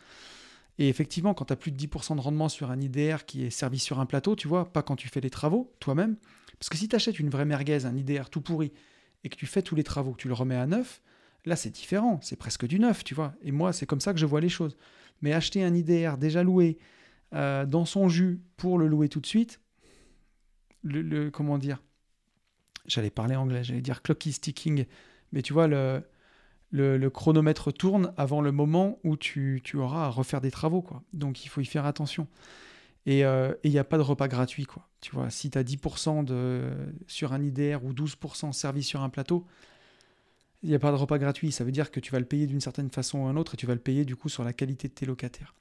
Et 0.79 0.89
effectivement, 0.89 1.33
quand 1.33 1.45
tu 1.45 1.53
as 1.53 1.55
plus 1.55 1.71
de 1.71 1.77
10% 1.77 2.15
de 2.15 2.21
rendement 2.21 2.49
sur 2.49 2.71
un 2.71 2.79
IDR 2.79 3.25
qui 3.25 3.43
est 3.43 3.49
servi 3.49 3.79
sur 3.79 3.99
un 3.99 4.05
plateau, 4.05 4.35
tu 4.35 4.47
vois, 4.47 4.71
pas 4.71 4.81
quand 4.81 4.95
tu 4.95 5.07
fais 5.07 5.21
les 5.21 5.29
travaux 5.29 5.71
toi-même. 5.79 6.17
Parce 6.63 6.69
que 6.69 6.77
si 6.77 6.87
tu 6.87 6.95
achètes 6.95 7.19
une 7.19 7.29
vraie 7.29 7.43
merguez, 7.43 7.85
un 7.85 7.93
IDR 7.93 8.29
tout 8.31 8.39
pourri, 8.39 8.71
et 9.25 9.27
que 9.27 9.35
tu 9.35 9.45
fais 9.45 9.61
tous 9.61 9.75
les 9.75 9.83
travaux, 9.83 10.13
que 10.13 10.21
tu 10.21 10.29
le 10.29 10.33
remets 10.33 10.55
à 10.55 10.65
neuf, 10.65 11.01
là 11.43 11.57
c'est 11.57 11.69
différent, 11.69 12.21
c'est 12.21 12.37
presque 12.37 12.65
du 12.65 12.79
neuf, 12.79 13.03
tu 13.03 13.13
vois. 13.13 13.35
Et 13.41 13.51
moi, 13.51 13.73
c'est 13.73 13.85
comme 13.85 13.99
ça 13.99 14.13
que 14.13 14.19
je 14.19 14.25
vois 14.25 14.39
les 14.39 14.47
choses. 14.47 14.77
Mais 15.21 15.33
acheter 15.33 15.61
un 15.61 15.75
IDR 15.75 16.17
déjà 16.17 16.41
loué 16.41 16.77
euh, 17.33 17.65
dans 17.65 17.83
son 17.83 18.07
jus 18.07 18.39
pour 18.55 18.79
le 18.79 18.87
louer 18.87 19.09
tout 19.09 19.19
de 19.19 19.25
suite, 19.25 19.59
le, 20.83 21.29
comment 21.31 21.57
dire 21.57 21.83
J'allais 22.85 23.09
parler 23.09 23.35
anglais, 23.35 23.65
j'allais 23.65 23.81
dire 23.81 24.01
clocky 24.01 24.31
sticking, 24.31 24.85
mais 25.33 25.41
tu 25.41 25.51
vois, 25.51 25.67
le, 25.67 26.01
le, 26.71 27.09
chronomètre 27.09 27.73
tourne 27.73 28.13
avant 28.15 28.39
le 28.39 28.53
moment 28.53 28.99
où 29.03 29.17
tu, 29.17 29.61
auras 29.73 30.05
à 30.05 30.07
refaire 30.07 30.39
des 30.39 30.51
travaux. 30.51 30.81
Quoi. 30.81 31.03
Donc 31.11 31.43
il 31.43 31.49
faut 31.49 31.59
y 31.59 31.65
faire 31.65 31.85
attention. 31.85 32.29
Et 33.05 33.25
euh, 33.25 33.53
il 33.63 33.71
n'y 33.71 33.79
a 33.79 33.83
pas 33.83 33.97
de 33.97 34.01
repas 34.01 34.27
gratuit. 34.27 34.65
Quoi. 34.65 34.87
Tu 35.01 35.11
vois, 35.11 35.29
si 35.29 35.49
tu 35.49 35.57
as 35.57 35.63
10% 35.63 36.23
de, 36.23 36.69
sur 37.07 37.33
un 37.33 37.41
IDR 37.43 37.83
ou 37.83 37.93
12% 37.93 38.53
servi 38.53 38.83
sur 38.83 39.01
un 39.01 39.09
plateau, 39.09 39.45
il 40.61 40.69
n'y 40.69 40.75
a 40.75 40.79
pas 40.79 40.91
de 40.91 40.95
repas 40.95 41.17
gratuit. 41.17 41.51
Ça 41.51 41.63
veut 41.63 41.71
dire 41.71 41.91
que 41.91 41.99
tu 41.99 42.11
vas 42.11 42.19
le 42.19 42.25
payer 42.25 42.47
d'une 42.47 42.61
certaine 42.61 42.89
façon 42.89 43.19
ou 43.19 43.27
une 43.29 43.37
autre 43.37 43.55
et 43.55 43.57
tu 43.57 43.65
vas 43.65 43.73
le 43.73 43.81
payer 43.81 44.05
du 44.05 44.15
coup 44.15 44.29
sur 44.29 44.43
la 44.43 44.53
qualité 44.53 44.87
de 44.87 44.93
tes 44.93 45.05
locataires. 45.05 45.53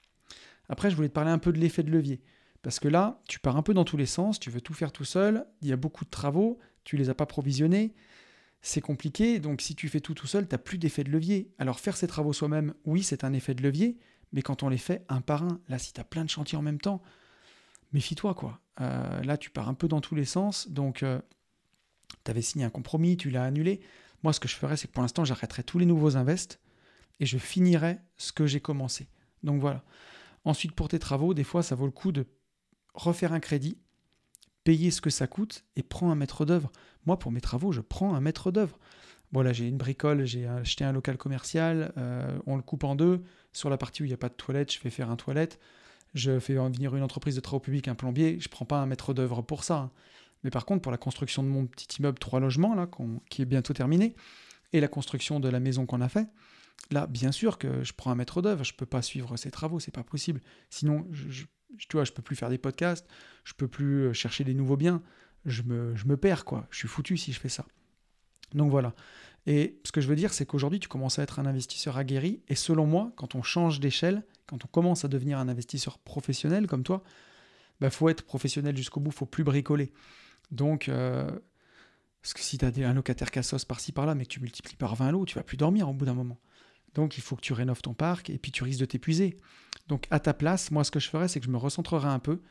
Après, 0.68 0.90
je 0.90 0.97
voulais 0.97 1.09
te 1.09 1.14
parler 1.14 1.32
un 1.32 1.38
peu 1.38 1.53
de 1.53 1.59
l'effet 1.59 1.82
de 1.82 1.90
levier. 1.90 2.20
Parce 2.62 2.78
que 2.78 2.86
là, 2.86 3.20
tu 3.28 3.40
pars 3.40 3.57
un 3.57 3.62
peu 3.62 3.74
dans 3.74 3.84
tous 3.84 3.97
les 3.97 4.07
sens, 4.07 4.38
tu 4.38 4.49
veux 4.49 4.61
tout 4.61 4.72
faire 4.74 4.93
tout 4.93 5.05
seul, 5.05 5.45
il 5.62 5.68
y 5.68 5.72
a 5.72 5.76
beaucoup 5.76 6.05
de 6.05 6.11
travaux, 6.11 6.61
tu 6.84 6.97
les 6.97 7.11
as 7.11 7.14
pas 7.14 7.26
provisionnés, 7.26 7.93
c'est 8.61 8.80
compliqué, 8.80 9.40
donc 9.40 9.61
si 9.61 9.74
tu 9.74 9.88
fais 9.88 9.99
tout 9.99 10.14
tout 10.14 10.28
seul, 10.28 10.47
tu 10.47 10.55
n'as 10.55 10.59
plus 10.59 10.78
d'effet 10.78 11.03
de 11.03 11.11
levier. 11.11 11.51
Alors 11.59 11.80
faire 11.80 11.97
ces 11.97 12.07
travaux 12.07 12.32
soi-même, 12.32 12.74
oui, 12.84 13.03
c'est 13.03 13.24
un 13.24 13.32
effet 13.32 13.55
de 13.55 13.62
levier, 13.64 13.99
mais 14.32 14.43
quand 14.43 14.62
on 14.62 14.68
les 14.68 14.78
fait 14.78 15.05
un 15.09 15.20
par 15.20 15.43
un, 15.43 15.61
là, 15.68 15.78
si 15.78 15.93
tu 15.93 16.01
as 16.01 16.05
plein 16.05 16.24
de 16.24 16.30
chantiers 16.30 16.57
en 16.57 16.62
même 16.62 16.80
temps, 16.80 17.03
méfie-toi, 17.93 18.34
quoi. 18.34 18.61
Euh, 18.80 19.22
là, 19.22 19.36
tu 19.36 19.51
pars 19.51 19.68
un 19.68 19.74
peu 19.74 19.88
dans 19.88 20.01
tous 20.01 20.14
les 20.14 20.24
sens, 20.24 20.68
donc 20.68 21.03
euh, 21.03 21.20
tu 22.24 22.30
avais 22.30 22.43
signé 22.43 22.64
un 22.64 22.70
compromis, 22.70 23.16
tu 23.16 23.30
l'as 23.30 23.45
annulé. 23.45 23.80
Moi, 24.22 24.32
ce 24.32 24.40
que 24.40 24.49
je 24.49 24.57
ferais, 24.57 24.76
c'est 24.76 24.88
que 24.88 24.93
pour 24.93 25.03
l'instant, 25.03 25.24
j'arrêterai 25.24 25.62
tous 25.62 25.78
les 25.78 25.86
nouveaux 25.86 26.16
invests 26.16 26.61
et 27.20 27.26
je 27.26 27.38
finirai 27.38 27.99
ce 28.16 28.32
que 28.32 28.47
j'ai 28.47 28.61
commencé. 28.61 29.09
Donc 29.43 29.61
voilà. 29.61 29.84
Ensuite, 30.45 30.72
pour 30.72 30.88
tes 30.88 30.99
travaux, 30.99 31.34
des 31.34 31.45
fois, 31.45 31.62
ça 31.62 31.74
vaut 31.74 31.86
le 31.86 31.93
coup 31.93 32.12
de 32.12 32.26
refaire 32.95 33.32
un 33.32 33.40
crédit 33.40 33.78
payer 34.64 34.90
ce 34.90 35.01
que 35.01 35.11
ça 35.11 35.26
coûte 35.26 35.64
et 35.76 35.82
prends 35.82 36.11
un 36.11 36.14
maître 36.14 36.45
d'œuvre. 36.45 36.70
Moi, 37.07 37.18
pour 37.18 37.32
mes 37.32 37.40
travaux, 37.40 37.72
je 37.72 37.80
prends 37.80 38.14
un 38.14 38.20
maître 38.20 38.51
d'œuvre. 38.51 38.78
Voilà, 39.32 39.53
j'ai 39.53 39.66
une 39.66 39.78
bricole, 39.78 40.24
j'ai 40.24 40.47
acheté 40.47 40.84
un 40.84 40.93
local 40.93 41.16
commercial, 41.16 41.93
euh, 41.97 42.38
on 42.47 42.57
le 42.57 42.62
coupe 42.62 42.84
en 42.84 42.95
deux. 42.95 43.22
Sur 43.53 43.70
la 43.70 43.78
partie 43.78 44.03
où 44.03 44.05
il 44.05 44.09
n'y 44.09 44.14
a 44.14 44.18
pas 44.18 44.28
de 44.28 44.34
toilette, 44.34 44.72
je 44.72 44.78
fais 44.78 44.90
faire 44.90 45.11
un 45.11 45.16
toilette. 45.16 45.59
Je 46.15 46.39
fais 46.39 46.55
venir 46.55 46.95
une 46.95 47.03
entreprise 47.03 47.37
de 47.37 47.41
travaux 47.41 47.61
publics, 47.61 47.89
un 47.89 47.95
plombier. 47.95 48.39
Je 48.41 48.49
ne 48.49 48.51
prends 48.51 48.65
pas 48.65 48.81
un 48.81 48.87
maître 48.87 49.15
d'œuvre 49.15 49.43
pour 49.43 49.65
ça. 49.65 49.91
Mais 50.45 50.51
par 50.51 50.67
contre, 50.67 50.83
pour 50.83 50.93
la 50.93 50.99
construction 50.99 51.43
de 51.43 51.49
mon 51.49 51.67
petit 51.67 51.99
immeuble 51.99 52.19
trois 52.19 52.41
logements, 52.41 52.75
là, 52.75 52.89
qui 53.31 53.43
est 53.43 53.47
bientôt 53.47 53.73
terminé, 53.73 54.15
et 54.73 54.81
la 54.81 54.89
construction 54.89 55.41
de 55.41 55.49
la 55.49 55.61
maison 55.61 55.87
qu'on 55.87 56.01
a 56.01 56.09
fait, 56.09 56.27
là, 56.91 57.07
bien 57.07 57.33
sûr 57.33 57.59
que 57.59 57.85
je 57.85 57.93
prends 57.93 58.11
un 58.11 58.15
maître 58.15 58.43
d'œuvre. 58.43 58.65
Je 58.65 58.73
ne 58.73 58.77
peux 58.77 58.87
pas 58.87 59.03
suivre 59.03 59.37
ces 59.37 59.51
travaux, 59.51 59.81
c'est 59.81 59.95
pas 59.95 60.03
possible. 60.03 60.41
Sinon, 60.69 61.07
je 61.13 61.45
tu 61.79 61.97
vois, 61.97 62.05
je 62.05 62.13
peux 62.13 62.23
plus 62.23 62.37
faire 62.37 62.51
des 62.51 62.59
podcasts, 62.59 63.09
je 63.45 63.55
peux 63.55 63.69
plus 63.69 64.09
euh, 64.09 64.13
chercher 64.13 64.45
des 64.45 64.55
nouveaux 64.55 64.77
biens, 64.77 65.03
je 65.47 65.63
me, 65.63 65.95
je 65.97 66.07
me 66.07 66.17
perds, 66.17 66.45
quoi. 66.45 66.67
Je 66.71 66.79
suis 66.79 66.89
foutu 66.89 67.17
si 67.17 67.33
je 67.33 67.41
fais 67.41 67.49
ça. 67.49 67.67
Donc 68.55 68.71
voilà. 68.71 68.95
Et 69.47 69.80
ce 69.84 69.93
que 69.93 70.01
je 70.01 70.09
veux 70.09 70.14
dire, 70.14 70.32
c'est 70.32 70.47
qu'aujourd'hui, 70.47 70.78
tu 70.78 70.88
commences 70.88 71.18
à 71.18 71.22
être 71.22 71.38
un 71.38 71.47
investisseur 71.47 71.97
aguerri. 71.97 72.43
Et 72.49 72.55
selon 72.55 72.86
moi, 72.86 73.12
quand 73.16 73.34
on 73.34 73.43
change 73.43 73.80
d'échelle, 73.80 74.24
quand 74.47 74.64
on 74.64 74.68
commence 74.68 75.05
à 75.05 75.09
devenir 75.09 75.38
un 75.38 75.49
investisseur 75.49 75.99
professionnel 75.99 76.66
comme 76.66 76.84
toi, 76.84 77.03
il 77.05 77.82
bah, 77.84 77.90
faut 77.90 78.09
être 78.09 78.22
professionnel 78.22 78.76
jusqu'au 78.76 79.01
bout, 79.01 79.11
faut 79.11 79.26
plus 79.26 79.43
bricoler. 79.43 79.93
Donc, 80.51 80.88
euh, 80.88 81.28
parce 82.22 82.34
que 82.34 82.40
si 82.40 82.57
tu 82.59 82.64
as 82.64 82.88
un 82.88 82.95
locataire 82.95 83.32
cassos 83.32 83.64
par-ci 83.64 83.90
par-là, 83.90 84.14
mais 84.14 84.24
que 84.24 84.30
tu 84.30 84.40
multiplies 84.40 84.76
par 84.76 84.95
20 84.95 85.11
lots, 85.11 85.24
tu 85.24 85.34
vas 85.34 85.43
plus 85.43 85.57
dormir 85.57 85.88
au 85.88 85.93
bout 85.93 86.05
d'un 86.05 86.14
moment. 86.14 86.38
Donc, 86.95 87.16
il 87.18 87.22
faut 87.22 87.34
que 87.34 87.40
tu 87.40 87.53
rénoves 87.53 87.82
ton 87.82 87.95
parc 87.95 88.30
et 88.30 88.38
puis 88.38 88.53
tu 88.53 88.62
risques 88.62 88.80
de 88.80 88.84
t'épuiser. 88.84 89.36
Donc, 89.88 90.07
à 90.11 90.20
ta 90.20 90.34
place, 90.34 90.70
moi, 90.70 90.84
ce 90.84 90.93
que 90.93 91.01
je 91.01 91.09
ferais, 91.09 91.26
c'est 91.26 91.40
que 91.40 91.47
je 91.47 91.51
me 91.51 91.57
recentrerai 91.57 92.09
un 92.09 92.20
peu. 92.20 92.43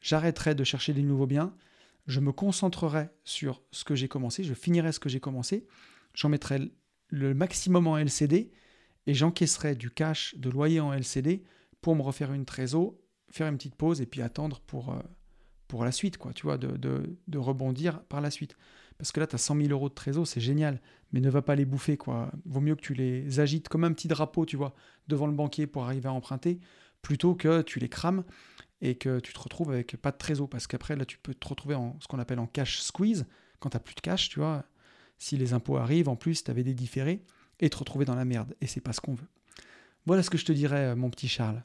J'arrêterai 0.00 0.56
de 0.56 0.64
chercher 0.64 0.92
des 0.92 1.02
nouveaux 1.02 1.26
biens. 1.26 1.54
Je 2.08 2.18
me 2.18 2.32
concentrerai 2.32 3.10
sur 3.22 3.62
ce 3.70 3.84
que 3.84 3.94
j'ai 3.94 4.08
commencé. 4.08 4.42
Je 4.42 4.54
finirai 4.54 4.90
ce 4.90 4.98
que 4.98 5.08
j'ai 5.08 5.20
commencé 5.20 5.66
j'en 6.14 6.28
mettrai 6.28 6.72
le 7.08 7.34
maximum 7.34 7.86
en 7.86 7.98
LCD 7.98 8.50
et 9.06 9.14
j'encaisserai 9.14 9.74
du 9.74 9.90
cash 9.90 10.34
de 10.36 10.50
loyer 10.50 10.80
en 10.80 10.92
LCD 10.92 11.42
pour 11.80 11.96
me 11.96 12.02
refaire 12.02 12.32
une 12.32 12.44
trésor, 12.44 12.94
faire 13.30 13.48
une 13.48 13.56
petite 13.56 13.74
pause 13.74 14.00
et 14.00 14.06
puis 14.06 14.22
attendre 14.22 14.60
pour, 14.60 14.92
euh, 14.92 15.00
pour 15.68 15.84
la 15.84 15.92
suite, 15.92 16.18
quoi, 16.18 16.32
tu 16.32 16.44
vois, 16.44 16.58
de, 16.58 16.76
de, 16.76 17.38
rebondir 17.38 18.02
par 18.04 18.20
la 18.20 18.30
suite. 18.30 18.56
Parce 18.98 19.10
que 19.10 19.20
là, 19.20 19.26
tu 19.26 19.34
as 19.34 19.38
100 19.38 19.56
000 19.56 19.68
euros 19.70 19.88
de 19.88 19.94
trésor, 19.94 20.26
c'est 20.26 20.40
génial, 20.40 20.80
mais 21.12 21.20
ne 21.20 21.30
va 21.30 21.42
pas 21.42 21.56
les 21.56 21.64
bouffer, 21.64 21.96
quoi. 21.96 22.30
Vaut 22.44 22.60
mieux 22.60 22.76
que 22.76 22.82
tu 22.82 22.94
les 22.94 23.40
agites 23.40 23.68
comme 23.68 23.84
un 23.84 23.92
petit 23.92 24.06
drapeau, 24.06 24.46
tu 24.46 24.56
vois, 24.56 24.74
devant 25.08 25.26
le 25.26 25.32
banquier 25.32 25.66
pour 25.66 25.84
arriver 25.84 26.08
à 26.08 26.12
emprunter, 26.12 26.60
plutôt 27.00 27.34
que 27.34 27.62
tu 27.62 27.80
les 27.80 27.88
crames 27.88 28.22
et 28.80 28.96
que 28.96 29.18
tu 29.18 29.32
te 29.32 29.40
retrouves 29.40 29.70
avec 29.70 29.96
pas 29.96 30.12
de 30.12 30.18
trésor. 30.18 30.48
Parce 30.48 30.66
qu'après, 30.66 30.94
là, 30.94 31.04
tu 31.04 31.18
peux 31.18 31.34
te 31.34 31.48
retrouver 31.48 31.74
en 31.74 31.98
ce 32.00 32.06
qu'on 32.06 32.18
appelle 32.18 32.38
en 32.38 32.46
cash 32.46 32.80
squeeze, 32.80 33.26
quand 33.58 33.70
tu 33.70 33.76
n'as 33.76 33.80
plus 33.80 33.94
de 33.94 34.00
cash, 34.00 34.28
tu 34.28 34.38
vois, 34.38 34.64
si 35.22 35.36
les 35.36 35.52
impôts 35.52 35.76
arrivent, 35.76 36.08
en 36.08 36.16
plus, 36.16 36.42
tu 36.42 36.50
avais 36.50 36.64
des 36.64 36.74
différés, 36.74 37.22
et 37.60 37.70
te 37.70 37.76
retrouver 37.76 38.04
dans 38.04 38.16
la 38.16 38.24
merde. 38.24 38.56
Et 38.60 38.66
c'est 38.66 38.80
pas 38.80 38.92
ce 38.92 39.00
qu'on 39.00 39.14
veut. 39.14 39.28
Voilà 40.04 40.24
ce 40.24 40.30
que 40.30 40.36
je 40.36 40.44
te 40.44 40.50
dirais, 40.50 40.88
euh, 40.88 40.96
mon 40.96 41.10
petit 41.10 41.28
Charles. 41.28 41.62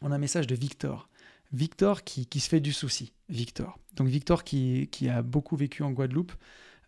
On 0.00 0.10
a 0.10 0.16
un 0.16 0.18
message 0.18 0.48
de 0.48 0.56
Victor. 0.56 1.08
Victor 1.52 2.02
qui, 2.02 2.26
se 2.40 2.48
fait 2.48 2.58
du 2.58 2.72
souci. 2.72 3.12
Victor. 3.28 3.78
Donc 3.94 4.08
Victor 4.08 4.42
qui, 4.42 4.88
a 5.08 5.22
beaucoup 5.22 5.54
vécu 5.54 5.84
en 5.84 5.92
Guadeloupe 5.92 6.32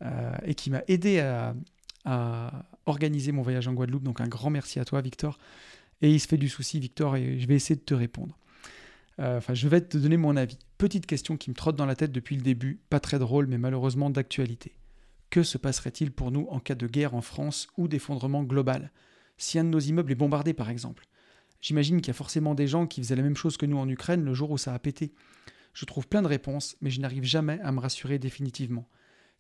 euh, 0.03 0.34
et 0.45 0.57
qui 0.57 0.70
m'a 0.70 0.82
aidé 0.88 1.20
à, 1.20 1.55
organiser 2.86 3.30
mon 3.30 3.42
voyage 3.42 3.68
en 3.68 3.72
Guadeloupe. 3.72 4.03
Donc 4.03 4.20
un 4.20 4.28
grand 4.28 4.51
merci 4.51 4.80
à 4.80 4.84
toi, 4.84 5.01
Victor. 5.01 5.38
Et 6.03 6.11
il 6.11 6.18
se 6.18 6.26
fait 6.26 6.38
du 6.38 6.49
souci, 6.49 6.80
Victor, 6.80 7.14
et 7.16 7.38
je 7.38 7.47
vais 7.47 7.55
essayer 7.55 7.76
de 7.76 7.84
te 7.84 7.95
répondre. 7.95 8.36
Euh, 9.20 9.38
enfin, 9.38 9.55
je 9.55 9.68
vais 9.68 9.80
te 9.80 9.97
donner 9.97 10.16
mon 10.16 10.36
avis. 10.36 10.59
Petite 10.76 11.07
question 11.07 11.36
qui 11.36 11.51
me 11.51 11.55
trotte 11.55 11.76
dans 11.76 11.86
la 11.86 11.95
tête 11.95 12.11
depuis 12.11 12.34
le 12.34 12.42
début, 12.42 12.80
pas 12.90 12.99
très 12.99 13.20
drôle, 13.20 13.47
mais 13.47 13.59
malheureusement 13.59 14.11
d'actualité. 14.11 14.74
Que 15.35 15.43
se 15.43 15.59
passerait-il 15.59 16.12
pour 16.12 16.30
nous 16.30 16.47
en 16.49 16.61
cas 16.61 16.76
de 16.76 16.87
guerre 16.87 17.16
en 17.16 17.20
France 17.20 17.66
ou 17.76 17.89
d'effondrement 17.89 18.45
global? 18.45 18.93
Si 19.37 19.59
un 19.59 19.64
de 19.64 19.68
nos 19.68 19.80
immeubles 19.80 20.12
est 20.12 20.14
bombardé 20.14 20.55
par 20.55 20.70
exemple 20.70 21.09
J'imagine 21.61 22.01
qu'il 22.01 22.07
y 22.07 22.11
a 22.12 22.14
forcément 22.14 22.55
des 22.55 22.68
gens 22.68 22.87
qui 22.87 23.03
faisaient 23.03 23.16
la 23.16 23.24
même 23.24 23.37
chose 23.37 23.57
que 23.57 23.66
nous 23.66 23.76
en 23.76 23.89
Ukraine 23.89 24.24
le 24.24 24.32
jour 24.32 24.53
où 24.53 24.59
ça 24.59 24.72
a 24.72 24.78
pété. 24.78 25.12
Je 25.72 25.87
trouve 25.87 26.07
plein 26.07 26.22
de 26.22 26.28
réponses, 26.28 26.76
mais 26.80 26.91
je 26.91 27.01
n'arrive 27.01 27.24
jamais 27.24 27.59
à 27.64 27.72
me 27.72 27.80
rassurer 27.80 28.20
définitivement. 28.20 28.89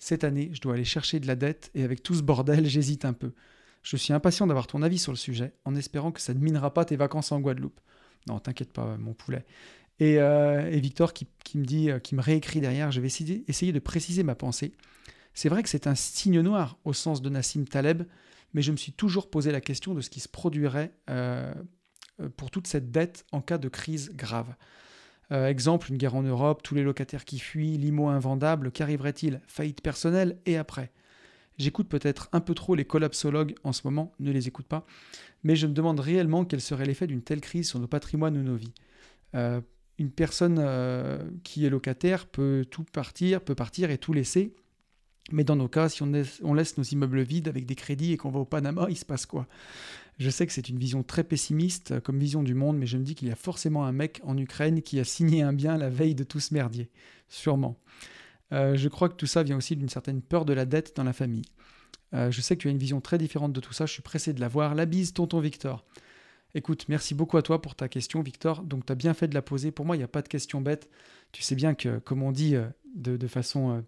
Cette 0.00 0.24
année, 0.24 0.50
je 0.52 0.60
dois 0.60 0.74
aller 0.74 0.84
chercher 0.84 1.20
de 1.20 1.28
la 1.28 1.36
dette 1.36 1.70
et 1.76 1.84
avec 1.84 2.02
tout 2.02 2.16
ce 2.16 2.22
bordel, 2.22 2.66
j'hésite 2.68 3.04
un 3.04 3.12
peu. 3.12 3.32
Je 3.84 3.96
suis 3.96 4.12
impatient 4.12 4.48
d'avoir 4.48 4.66
ton 4.66 4.82
avis 4.82 4.98
sur 4.98 5.12
le 5.12 5.16
sujet, 5.16 5.54
en 5.64 5.76
espérant 5.76 6.10
que 6.10 6.20
ça 6.20 6.34
ne 6.34 6.40
minera 6.40 6.74
pas 6.74 6.84
tes 6.84 6.96
vacances 6.96 7.30
en 7.30 7.38
Guadeloupe. 7.38 7.80
Non, 8.26 8.40
t'inquiète 8.40 8.72
pas, 8.72 8.96
mon 8.96 9.14
poulet. 9.14 9.44
Et, 10.00 10.18
euh, 10.18 10.70
Victor 10.70 11.12
qui, 11.12 11.28
me 11.54 11.64
dit, 11.64 11.92
euh, 11.92 12.00
qui 12.00 12.16
me 12.16 12.20
réécrit 12.20 12.60
derrière, 12.60 12.90
je 12.90 13.00
vais 13.00 13.06
essayer 13.06 13.72
de 13.72 13.78
préciser 13.78 14.24
ma 14.24 14.34
pensée. 14.34 14.72
C'est 15.34 15.48
vrai 15.48 15.64
que 15.64 15.68
c'est 15.68 15.88
un 15.88 15.96
signe 15.96 16.40
noir 16.40 16.78
au 16.84 16.92
sens 16.92 17.20
de 17.20 17.28
Nassim 17.28 17.64
Taleb, 17.64 18.04
mais 18.54 18.62
je 18.62 18.70
me 18.70 18.76
suis 18.76 18.92
toujours 18.92 19.28
posé 19.28 19.50
la 19.50 19.60
question 19.60 19.92
de 19.92 20.00
ce 20.00 20.08
qui 20.08 20.20
se 20.20 20.28
produirait 20.28 20.94
euh, 21.10 21.52
euh, 22.20 22.28
pour 22.36 22.52
toute 22.52 22.68
cette 22.68 22.92
dette 22.92 23.26
en 23.32 23.40
cas 23.40 23.58
de 23.58 23.68
crise 23.68 24.12
grave. 24.14 24.54
Euh, 25.32 25.48
exemple, 25.48 25.90
une 25.90 25.98
guerre 25.98 26.14
en 26.14 26.22
Europe, 26.22 26.62
tous 26.62 26.76
les 26.76 26.84
locataires 26.84 27.24
qui 27.24 27.40
fuient, 27.40 27.76
l'IMO 27.76 28.08
invendable, 28.08 28.70
qu'arriverait-il? 28.70 29.40
Faillite 29.48 29.82
personnelle 29.82 30.38
et 30.46 30.56
après 30.56 30.92
J'écoute 31.56 31.88
peut-être 31.88 32.28
un 32.32 32.40
peu 32.40 32.52
trop 32.52 32.74
les 32.74 32.84
collapsologues 32.84 33.54
en 33.62 33.72
ce 33.72 33.82
moment, 33.84 34.12
ne 34.18 34.32
les 34.32 34.48
écoute 34.48 34.66
pas, 34.66 34.84
mais 35.44 35.54
je 35.54 35.68
me 35.68 35.72
demande 35.72 36.00
réellement 36.00 36.44
quel 36.44 36.60
serait 36.60 36.84
l'effet 36.84 37.06
d'une 37.06 37.22
telle 37.22 37.40
crise 37.40 37.68
sur 37.68 37.78
nos 37.78 37.86
patrimoines 37.86 38.36
ou 38.36 38.42
nos 38.42 38.56
vies. 38.56 38.74
une 39.32 40.10
personne 40.10 40.58
qui 41.44 41.64
est 41.64 41.70
locataire 41.70 42.26
peut 42.26 42.66
tout 42.68 42.82
partir, 42.82 43.40
peut 43.40 43.54
partir 43.54 43.92
et 43.92 43.98
tout 43.98 44.12
laisser, 44.12 44.56
mais 45.32 45.44
dans 45.44 45.56
nos 45.56 45.68
cas, 45.68 45.88
si 45.88 46.02
on 46.02 46.06
laisse, 46.54 46.78
nos 46.78 46.84
immeubles 46.84 47.22
vides 47.22 47.48
avec 47.48 47.66
des 47.66 47.74
crédits 47.74 48.12
et 48.12 48.16
qu'on 48.16 48.30
va 48.30 48.40
au 48.40 48.44
Panama, 48.44 48.86
il 48.90 48.96
se 48.96 49.04
passe 49.04 49.26
quoi? 49.26 49.46
Je 50.18 50.30
sais 50.30 50.46
que 50.46 50.52
c'est 50.52 50.68
une 50.68 50.78
vision 50.78 51.02
très 51.02 51.24
pessimiste 51.24 51.90
euh, 51.90 52.00
comme 52.00 52.18
vision 52.18 52.42
du 52.42 52.54
monde, 52.54 52.78
mais 52.78 52.86
je 52.86 52.96
me 52.96 53.02
dis 53.02 53.16
qu'il 53.16 53.28
y 53.28 53.32
a 53.32 53.36
forcément 53.36 53.84
un 53.84 53.90
mec 53.90 54.20
en 54.22 54.38
Ukraine 54.38 54.80
qui 54.80 55.00
a 55.00 55.04
signé 55.04 55.42
un 55.42 55.52
bien 55.52 55.76
la 55.76 55.90
veille 55.90 56.14
de 56.14 56.22
tout 56.22 56.38
ce 56.38 56.54
merdier. 56.54 56.88
Sûrement. 57.26 57.76
Euh, 58.52 58.76
je 58.76 58.88
crois 58.88 59.08
que 59.08 59.16
tout 59.16 59.26
ça 59.26 59.42
vient 59.42 59.56
aussi 59.56 59.74
d'une 59.74 59.88
certaine 59.88 60.22
peur 60.22 60.44
de 60.44 60.52
la 60.52 60.66
dette 60.66 60.94
dans 60.94 61.02
la 61.02 61.12
famille. 61.12 61.46
Euh, 62.12 62.30
je 62.30 62.40
sais 62.40 62.54
que 62.54 62.62
tu 62.62 62.68
as 62.68 62.70
une 62.70 62.78
vision 62.78 63.00
très 63.00 63.18
différente 63.18 63.52
de 63.52 63.60
tout 63.60 63.72
ça, 63.72 63.86
je 63.86 63.92
suis 63.92 64.02
pressé 64.02 64.32
de 64.32 64.40
la 64.40 64.46
voir. 64.46 64.76
La 64.76 64.86
bise, 64.86 65.14
tonton 65.14 65.40
Victor. 65.40 65.84
Écoute, 66.54 66.84
merci 66.88 67.14
beaucoup 67.14 67.36
à 67.36 67.42
toi 67.42 67.60
pour 67.60 67.74
ta 67.74 67.88
question, 67.88 68.22
Victor. 68.22 68.62
Donc, 68.62 68.86
tu 68.86 68.92
as 68.92 68.94
bien 68.94 69.14
fait 69.14 69.26
de 69.26 69.34
la 69.34 69.42
poser. 69.42 69.72
Pour 69.72 69.84
moi, 69.84 69.96
il 69.96 69.98
n'y 69.98 70.04
a 70.04 70.08
pas 70.08 70.22
de 70.22 70.28
question 70.28 70.60
bête. 70.60 70.88
Tu 71.32 71.42
sais 71.42 71.56
bien 71.56 71.74
que, 71.74 71.98
comme 71.98 72.22
on 72.22 72.30
dit 72.30 72.54
de, 72.94 73.16
de 73.16 73.26
façon 73.26 73.82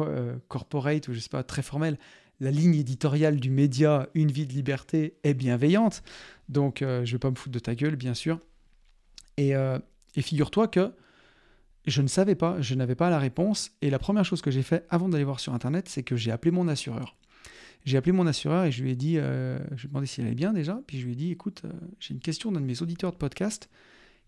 euh, 0.00 0.36
corporate 0.48 1.08
ou 1.08 1.12
je 1.12 1.20
sais 1.20 1.28
pas, 1.28 1.42
très 1.42 1.62
formel, 1.62 1.98
la 2.40 2.50
ligne 2.50 2.74
éditoriale 2.74 3.38
du 3.38 3.50
média 3.50 4.08
Une 4.14 4.30
vie 4.30 4.46
de 4.46 4.52
liberté 4.52 5.14
est 5.24 5.34
bienveillante. 5.34 6.02
Donc 6.48 6.82
euh, 6.82 7.04
je 7.04 7.12
vais 7.12 7.18
pas 7.18 7.30
me 7.30 7.36
foutre 7.36 7.52
de 7.52 7.58
ta 7.58 7.74
gueule, 7.74 7.96
bien 7.96 8.14
sûr. 8.14 8.40
Euh, 9.38 9.78
et 10.14 10.22
figure-toi 10.22 10.68
que 10.68 10.92
je 11.86 12.02
ne 12.02 12.08
savais 12.08 12.34
pas, 12.34 12.60
je 12.60 12.74
n'avais 12.74 12.94
pas 12.94 13.10
la 13.10 13.18
réponse. 13.18 13.72
Et 13.82 13.90
la 13.90 13.98
première 13.98 14.24
chose 14.24 14.42
que 14.42 14.50
j'ai 14.50 14.62
fait 14.62 14.86
avant 14.90 15.08
d'aller 15.08 15.24
voir 15.24 15.40
sur 15.40 15.54
Internet, 15.54 15.88
c'est 15.88 16.02
que 16.02 16.16
j'ai 16.16 16.30
appelé 16.30 16.50
mon 16.50 16.68
assureur. 16.68 17.16
J'ai 17.86 17.96
appelé 17.96 18.12
mon 18.12 18.26
assureur 18.26 18.64
et 18.64 18.72
je 18.72 18.82
lui 18.82 18.90
ai 18.90 18.96
dit, 18.96 19.14
je 19.14 19.74
lui 19.76 19.84
ai 19.84 19.88
demandé 19.88 20.06
s'il 20.06 20.24
allait 20.26 20.34
bien 20.34 20.52
déjà, 20.52 20.82
puis 20.86 21.00
je 21.00 21.06
lui 21.06 21.12
ai 21.12 21.16
dit, 21.16 21.30
écoute, 21.30 21.62
j'ai 21.98 22.12
une 22.12 22.20
question 22.20 22.52
d'un 22.52 22.60
de 22.60 22.66
mes 22.66 22.82
auditeurs 22.82 23.12
de 23.12 23.16
podcast. 23.16 23.70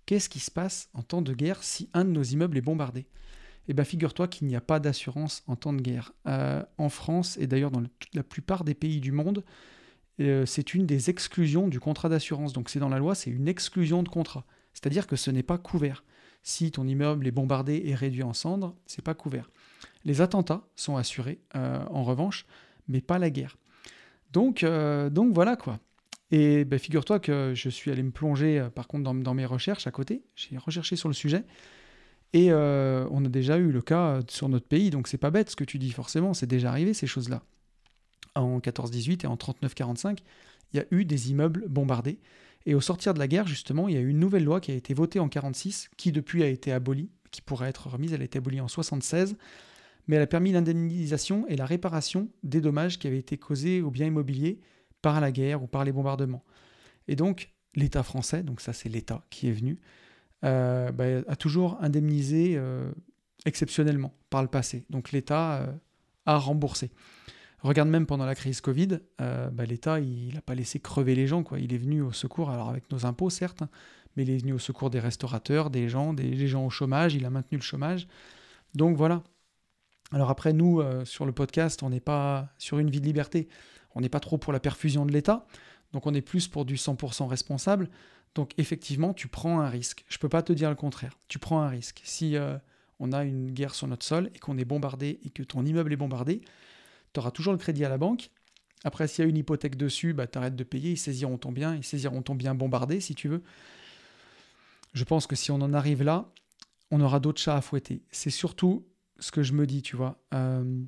Qu'est-ce 0.06 0.30
qui 0.30 0.40
se 0.40 0.50
passe 0.50 0.88
en 0.94 1.02
temps 1.02 1.20
de 1.20 1.34
guerre 1.34 1.62
si 1.62 1.90
un 1.92 2.06
de 2.06 2.10
nos 2.10 2.22
immeubles 2.22 2.56
est 2.56 2.62
bombardé? 2.62 3.06
Eh 3.68 3.74
bien, 3.74 3.84
figure-toi 3.84 4.28
qu'il 4.28 4.46
n'y 4.48 4.56
a 4.56 4.60
pas 4.60 4.80
d'assurance 4.80 5.42
en 5.46 5.56
temps 5.56 5.72
de 5.72 5.80
guerre. 5.80 6.12
Euh, 6.26 6.62
en 6.78 6.88
France, 6.88 7.36
et 7.38 7.46
d'ailleurs 7.46 7.70
dans 7.70 7.82
la 8.14 8.22
plupart 8.22 8.64
des 8.64 8.74
pays 8.74 9.00
du 9.00 9.12
monde, 9.12 9.44
euh, 10.20 10.44
c'est 10.46 10.74
une 10.74 10.86
des 10.86 11.10
exclusions 11.10 11.68
du 11.68 11.78
contrat 11.78 12.08
d'assurance. 12.08 12.52
Donc 12.52 12.70
c'est 12.70 12.80
dans 12.80 12.88
la 12.88 12.98
loi, 12.98 13.14
c'est 13.14 13.30
une 13.30 13.48
exclusion 13.48 14.02
de 14.02 14.08
contrat. 14.08 14.44
C'est-à-dire 14.72 15.06
que 15.06 15.16
ce 15.16 15.30
n'est 15.30 15.42
pas 15.42 15.58
couvert. 15.58 16.04
Si 16.42 16.72
ton 16.72 16.86
immeuble 16.88 17.26
est 17.26 17.32
bombardé 17.32 17.82
et 17.84 17.94
réduit 17.94 18.24
en 18.24 18.32
cendres, 18.32 18.74
c'est 18.86 19.02
pas 19.02 19.14
couvert. 19.14 19.48
Les 20.04 20.20
attentats 20.20 20.66
sont 20.74 20.96
assurés, 20.96 21.38
euh, 21.54 21.84
en 21.90 22.02
revanche, 22.02 22.46
mais 22.88 23.00
pas 23.00 23.18
la 23.18 23.30
guerre. 23.30 23.58
Donc, 24.32 24.64
donc 24.64 25.34
voilà 25.34 25.56
quoi. 25.56 25.78
Et 26.30 26.64
ben, 26.64 26.78
figure-toi 26.78 27.20
que 27.20 27.52
je 27.54 27.68
suis 27.68 27.90
allé 27.90 28.02
me 28.02 28.10
plonger, 28.10 28.66
par 28.74 28.88
contre, 28.88 29.04
dans 29.04 29.34
mes 29.34 29.44
recherches 29.44 29.86
à 29.86 29.90
côté. 29.90 30.22
J'ai 30.34 30.56
recherché 30.56 30.96
sur 30.96 31.08
le 31.08 31.14
sujet. 31.14 31.44
Et 32.32 32.50
euh, 32.50 33.06
on 33.10 33.24
a 33.24 33.28
déjà 33.28 33.58
eu 33.58 33.70
le 33.70 33.82
cas 33.82 34.20
sur 34.28 34.48
notre 34.48 34.66
pays, 34.66 34.90
donc 34.90 35.08
c'est 35.08 35.18
pas 35.18 35.30
bête 35.30 35.50
ce 35.50 35.56
que 35.56 35.64
tu 35.64 35.78
dis 35.78 35.90
forcément, 35.90 36.32
c'est 36.32 36.46
déjà 36.46 36.70
arrivé 36.70 36.94
ces 36.94 37.06
choses-là. 37.06 37.42
En 38.34 38.58
14-18 38.58 39.24
et 39.24 39.26
en 39.26 39.36
39-45, 39.36 40.18
il 40.72 40.78
y 40.78 40.80
a 40.80 40.86
eu 40.90 41.04
des 41.04 41.30
immeubles 41.30 41.66
bombardés. 41.68 42.18
Et 42.64 42.74
au 42.74 42.80
sortir 42.80 43.12
de 43.12 43.18
la 43.18 43.28
guerre, 43.28 43.46
justement, 43.46 43.88
il 43.88 43.94
y 43.94 43.98
a 43.98 44.00
eu 44.00 44.08
une 44.08 44.20
nouvelle 44.20 44.44
loi 44.44 44.60
qui 44.60 44.70
a 44.70 44.74
été 44.74 44.94
votée 44.94 45.18
en 45.18 45.28
46, 45.28 45.90
qui 45.96 46.12
depuis 46.12 46.42
a 46.42 46.48
été 46.48 46.72
abolie, 46.72 47.10
qui 47.30 47.42
pourrait 47.42 47.68
être 47.68 47.88
remise, 47.88 48.12
elle 48.12 48.22
a 48.22 48.24
été 48.24 48.38
abolie 48.38 48.60
en 48.60 48.68
76, 48.68 49.36
mais 50.06 50.16
elle 50.16 50.22
a 50.22 50.26
permis 50.26 50.52
l'indemnisation 50.52 51.46
et 51.48 51.56
la 51.56 51.66
réparation 51.66 52.28
des 52.42 52.60
dommages 52.60 52.98
qui 52.98 53.06
avaient 53.06 53.18
été 53.18 53.36
causés 53.36 53.82
aux 53.82 53.90
biens 53.90 54.06
immobiliers 54.06 54.60
par 55.02 55.20
la 55.20 55.32
guerre 55.32 55.62
ou 55.62 55.66
par 55.66 55.84
les 55.84 55.92
bombardements. 55.92 56.44
Et 57.08 57.16
donc, 57.16 57.52
l'État 57.74 58.02
français, 58.02 58.42
donc 58.42 58.60
ça 58.60 58.72
c'est 58.72 58.88
l'État 58.88 59.24
qui 59.30 59.48
est 59.48 59.52
venu, 59.52 59.78
euh, 60.44 60.90
bah, 60.90 61.04
a 61.28 61.36
toujours 61.36 61.78
indemnisé 61.80 62.54
euh, 62.56 62.90
exceptionnellement 63.46 64.12
par 64.30 64.42
le 64.42 64.48
passé. 64.48 64.84
Donc 64.90 65.12
l'État 65.12 65.62
euh, 65.62 65.72
a 66.26 66.36
remboursé. 66.36 66.90
Regarde 67.60 67.88
même 67.88 68.06
pendant 68.06 68.26
la 68.26 68.34
crise 68.34 68.60
Covid, 68.60 68.98
bah, 69.18 69.64
l'État 69.64 70.00
il 70.00 70.34
n'a 70.34 70.40
pas 70.40 70.56
laissé 70.56 70.80
crever 70.80 71.14
les 71.14 71.28
gens. 71.28 71.44
Quoi. 71.44 71.60
Il 71.60 71.72
est 71.72 71.78
venu 71.78 72.02
au 72.02 72.10
secours, 72.10 72.50
alors 72.50 72.68
avec 72.68 72.90
nos 72.90 73.06
impôts 73.06 73.30
certes, 73.30 73.62
mais 74.16 74.24
il 74.24 74.30
est 74.30 74.38
venu 74.38 74.52
au 74.52 74.58
secours 74.58 74.90
des 74.90 74.98
restaurateurs, 74.98 75.70
des 75.70 75.88
gens, 75.88 76.12
des, 76.12 76.48
gens 76.48 76.66
au 76.66 76.70
chômage, 76.70 77.14
il 77.14 77.24
a 77.24 77.30
maintenu 77.30 77.58
le 77.58 77.62
chômage. 77.62 78.08
Donc 78.74 78.96
voilà. 78.96 79.22
Alors 80.10 80.28
après, 80.28 80.52
nous, 80.52 80.82
sur 81.04 81.24
le 81.24 81.30
podcast, 81.30 81.84
on 81.84 81.90
n'est 81.90 82.00
pas 82.00 82.52
sur 82.58 82.80
une 82.80 82.90
vie 82.90 83.00
de 83.00 83.06
liberté, 83.06 83.48
on 83.94 84.00
n'est 84.00 84.08
pas 84.08 84.18
trop 84.18 84.38
pour 84.38 84.52
la 84.52 84.58
perfusion 84.58 85.06
de 85.06 85.12
l'État. 85.12 85.46
Donc 85.92 86.08
on 86.08 86.14
est 86.14 86.20
plus 86.20 86.48
pour 86.48 86.64
du 86.64 86.74
100% 86.74 87.28
responsable. 87.28 87.88
Donc 88.34 88.52
effectivement, 88.58 89.12
tu 89.12 89.28
prends 89.28 89.60
un 89.60 89.68
risque. 89.68 90.04
Je 90.08 90.16
ne 90.16 90.20
peux 90.20 90.28
pas 90.28 90.42
te 90.42 90.52
dire 90.52 90.70
le 90.70 90.76
contraire. 90.76 91.18
Tu 91.28 91.38
prends 91.38 91.60
un 91.60 91.68
risque. 91.68 92.00
Si 92.04 92.36
euh, 92.36 92.56
on 92.98 93.12
a 93.12 93.24
une 93.24 93.50
guerre 93.50 93.74
sur 93.74 93.86
notre 93.86 94.06
sol 94.06 94.30
et 94.34 94.38
qu'on 94.38 94.56
est 94.58 94.64
bombardé 94.64 95.20
et 95.24 95.30
que 95.30 95.42
ton 95.42 95.64
immeuble 95.64 95.92
est 95.92 95.96
bombardé, 95.96 96.40
tu 97.12 97.20
auras 97.20 97.30
toujours 97.30 97.52
le 97.52 97.58
crédit 97.58 97.84
à 97.84 97.88
la 97.88 97.98
banque. 97.98 98.30
Après, 98.84 99.06
s'il 99.06 99.24
y 99.24 99.26
a 99.26 99.30
une 99.30 99.36
hypothèque 99.36 99.76
dessus, 99.76 100.12
bah, 100.12 100.26
tu 100.26 100.38
arrêtes 100.38 100.56
de 100.56 100.64
payer, 100.64 100.92
ils 100.92 100.98
saisiront 100.98 101.38
ton 101.38 101.52
bien, 101.52 101.76
ils 101.76 101.84
saisiront 101.84 102.22
ton 102.22 102.34
bien 102.34 102.54
bombardé 102.54 103.00
si 103.00 103.14
tu 103.14 103.28
veux. 103.28 103.42
Je 104.94 105.04
pense 105.04 105.26
que 105.26 105.36
si 105.36 105.50
on 105.50 105.60
en 105.60 105.72
arrive 105.72 106.02
là, 106.02 106.30
on 106.90 107.00
aura 107.00 107.20
d'autres 107.20 107.40
chats 107.40 107.56
à 107.56 107.60
fouetter. 107.60 108.02
C'est 108.10 108.30
surtout 108.30 108.86
ce 109.18 109.30
que 109.30 109.42
je 109.42 109.52
me 109.52 109.66
dis, 109.66 109.82
tu 109.82 109.96
vois. 109.96 110.20
Euh, 110.34 110.82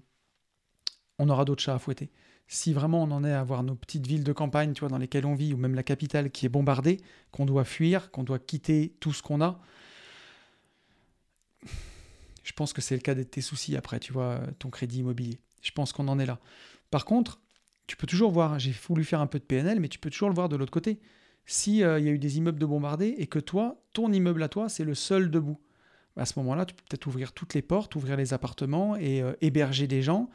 on 1.18 1.28
aura 1.28 1.44
d'autres 1.44 1.62
chats 1.62 1.74
à 1.74 1.78
fouetter. 1.78 2.10
Si 2.54 2.72
vraiment 2.72 3.02
on 3.02 3.10
en 3.10 3.24
est 3.24 3.32
à 3.32 3.40
avoir 3.40 3.64
nos 3.64 3.74
petites 3.74 4.06
villes 4.06 4.22
de 4.22 4.32
campagne, 4.32 4.74
tu 4.74 4.86
dans 4.86 4.96
lesquelles 4.96 5.26
on 5.26 5.34
vit, 5.34 5.52
ou 5.52 5.56
même 5.56 5.74
la 5.74 5.82
capitale 5.82 6.30
qui 6.30 6.46
est 6.46 6.48
bombardée, 6.48 7.00
qu'on 7.32 7.46
doit 7.46 7.64
fuir, 7.64 8.12
qu'on 8.12 8.22
doit 8.22 8.38
quitter 8.38 8.94
tout 9.00 9.12
ce 9.12 9.24
qu'on 9.24 9.40
a, 9.40 9.60
je 12.44 12.52
pense 12.52 12.72
que 12.72 12.80
c'est 12.80 12.94
le 12.94 13.00
cas 13.00 13.16
de 13.16 13.24
tes 13.24 13.40
soucis 13.40 13.76
après, 13.76 13.98
tu 13.98 14.12
vois, 14.12 14.40
ton 14.60 14.70
crédit 14.70 15.00
immobilier. 15.00 15.40
Je 15.62 15.72
pense 15.72 15.92
qu'on 15.92 16.06
en 16.06 16.20
est 16.20 16.26
là. 16.26 16.38
Par 16.92 17.04
contre, 17.04 17.40
tu 17.88 17.96
peux 17.96 18.06
toujours 18.06 18.30
voir, 18.30 18.60
j'ai 18.60 18.70
voulu 18.70 19.02
faire 19.02 19.20
un 19.20 19.26
peu 19.26 19.40
de 19.40 19.44
PNL, 19.44 19.80
mais 19.80 19.88
tu 19.88 19.98
peux 19.98 20.10
toujours 20.10 20.28
le 20.28 20.36
voir 20.36 20.48
de 20.48 20.54
l'autre 20.54 20.70
côté. 20.70 21.00
S'il 21.46 21.82
euh, 21.82 21.98
y 21.98 22.08
a 22.08 22.12
eu 22.12 22.20
des 22.20 22.38
immeubles 22.38 22.60
de 22.60 22.66
bombardés 22.66 23.16
et 23.18 23.26
que 23.26 23.40
toi, 23.40 23.82
ton 23.94 24.12
immeuble 24.12 24.44
à 24.44 24.48
toi, 24.48 24.68
c'est 24.68 24.84
le 24.84 24.94
seul 24.94 25.28
debout, 25.28 25.58
à 26.16 26.24
ce 26.24 26.38
moment-là, 26.38 26.66
tu 26.66 26.74
peux 26.74 26.84
peut-être 26.88 27.08
ouvrir 27.08 27.32
toutes 27.32 27.54
les 27.54 27.62
portes, 27.62 27.96
ouvrir 27.96 28.16
les 28.16 28.32
appartements 28.32 28.94
et 28.94 29.22
euh, 29.22 29.32
héberger 29.40 29.88
des 29.88 30.02
gens 30.02 30.30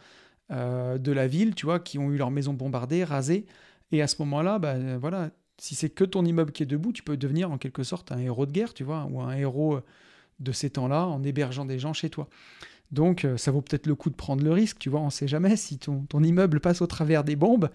euh, 0.51 0.97
de 0.97 1.11
la 1.11 1.27
ville, 1.27 1.55
tu 1.55 1.65
vois, 1.65 1.79
qui 1.79 1.97
ont 1.99 2.11
eu 2.11 2.17
leur 2.17 2.31
maison 2.31 2.53
bombardée, 2.53 3.03
rasée. 3.03 3.45
Et 3.91 4.01
à 4.01 4.07
ce 4.07 4.15
moment-là, 4.19 4.59
bah, 4.59 4.75
voilà, 4.97 5.31
si 5.57 5.75
c'est 5.75 5.89
que 5.89 6.03
ton 6.03 6.25
immeuble 6.25 6.51
qui 6.51 6.63
est 6.63 6.67
debout, 6.67 6.93
tu 6.93 7.03
peux 7.03 7.17
devenir 7.17 7.51
en 7.51 7.57
quelque 7.57 7.83
sorte 7.83 8.11
un 8.11 8.19
héros 8.19 8.45
de 8.45 8.51
guerre, 8.51 8.73
tu 8.73 8.83
vois, 8.83 9.07
ou 9.09 9.21
un 9.21 9.35
héros 9.35 9.79
de 10.39 10.51
ces 10.51 10.69
temps-là 10.69 11.05
en 11.05 11.23
hébergeant 11.23 11.65
des 11.65 11.79
gens 11.79 11.93
chez 11.93 12.09
toi. 12.09 12.29
Donc 12.91 13.27
ça 13.37 13.51
vaut 13.51 13.61
peut-être 13.61 13.85
le 13.85 13.93
coup 13.93 14.09
de 14.09 14.15
prendre 14.15 14.43
le 14.43 14.51
risque, 14.51 14.79
tu 14.79 14.89
vois, 14.89 14.99
on 14.99 15.05
ne 15.05 15.11
sait 15.11 15.27
jamais, 15.27 15.55
si 15.57 15.77
ton, 15.77 16.23
immeuble 16.23 16.59
passe 16.59 16.81
au 16.81 16.87
travers 16.87 17.23
des 17.23 17.35
bombes, 17.35 17.69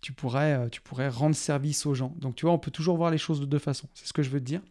tu 0.00 0.12
pourrais, 0.12 0.70
tu 0.70 0.80
pourrais 0.80 1.08
rendre 1.08 1.36
service 1.36 1.84
aux 1.84 1.94
gens. 1.94 2.14
Donc 2.18 2.36
tu 2.36 2.46
vois, 2.46 2.54
on 2.54 2.58
peut 2.58 2.70
toujours 2.70 2.96
voir 2.96 3.10
les 3.10 3.18
choses 3.18 3.40
de 3.40 3.46
deux 3.46 3.58
façons, 3.58 3.88
c'est 3.92 4.06
ce 4.06 4.14
que 4.14 4.22
je 4.22 4.30
veux 4.30 4.40
te 4.40 4.46
dire 4.46 4.62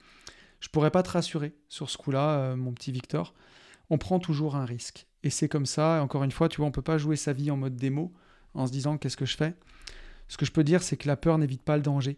je 0.64 0.70
pourrais 0.70 0.92
pas 0.92 1.04
te 1.04 1.10
rassurer 1.10 1.54
sur 1.68 1.90
ce 1.90 1.98
coup-là, 1.98 2.38
euh, 2.38 2.56
mon 2.56 2.72
petit 2.72 2.94
Victor. 2.94 3.34
On 3.90 3.98
prend 3.98 4.20
toujours 4.20 4.56
un 4.56 4.64
risque. 4.64 5.08
Et 5.24 5.30
c'est 5.30 5.48
comme 5.48 5.66
ça, 5.66 6.02
encore 6.04 6.24
une 6.24 6.32
fois, 6.32 6.50
tu 6.50 6.58
vois, 6.58 6.68
on 6.68 6.72
peut 6.72 6.82
pas 6.82 6.98
jouer 6.98 7.16
sa 7.16 7.34
vie 7.34 7.50
en 7.50 7.58
mode 7.58 7.76
démo, 7.76 8.14
en 8.54 8.68
se 8.68 8.72
disant 8.72 8.98
qu'est-ce 8.98 9.18
que 9.18 9.26
je 9.26 9.38
fais? 9.38 9.56
Ce 10.28 10.38
que 10.38 10.46
je 10.46 10.52
peux 10.52 10.64
dire, 10.64 10.84
c'est 10.84 10.98
que 10.98 11.08
la 11.08 11.18
peur 11.18 11.38
n'évite 11.38 11.64
pas 11.64 11.78
le 11.78 11.84
danger. 11.84 12.18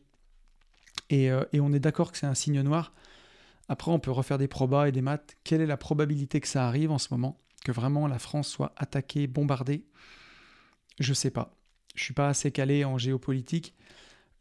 Et, 1.10 1.32
euh, 1.32 1.44
et 1.54 1.60
on 1.60 1.72
est 1.72 1.80
d'accord 1.80 2.12
que 2.12 2.18
c'est 2.18 2.26
un 2.26 2.34
signe 2.34 2.62
noir. 2.62 2.94
Après, 3.68 3.92
on 3.92 4.00
peut 4.00 4.12
refaire 4.12 4.38
des 4.38 4.48
probas 4.48 4.88
et 4.88 4.92
des 4.92 5.02
maths. 5.02 5.38
Quelle 5.44 5.62
est 5.62 5.66
la 5.66 5.78
probabilité 5.78 6.40
que 6.40 6.48
ça 6.48 6.68
arrive 6.68 6.92
en 6.92 6.98
ce 6.98 7.08
moment? 7.12 7.40
Que 7.64 7.72
vraiment 7.72 8.08
la 8.08 8.20
France 8.20 8.48
soit 8.48 8.74
attaquée, 8.78 9.28
bombardée? 9.28 9.86
Je 11.00 11.14
sais 11.14 11.32
pas. 11.32 11.56
Je 11.96 12.04
suis 12.04 12.14
pas 12.14 12.28
assez 12.28 12.52
calé 12.52 12.86
en 12.86 12.98
géopolitique. 12.98 13.76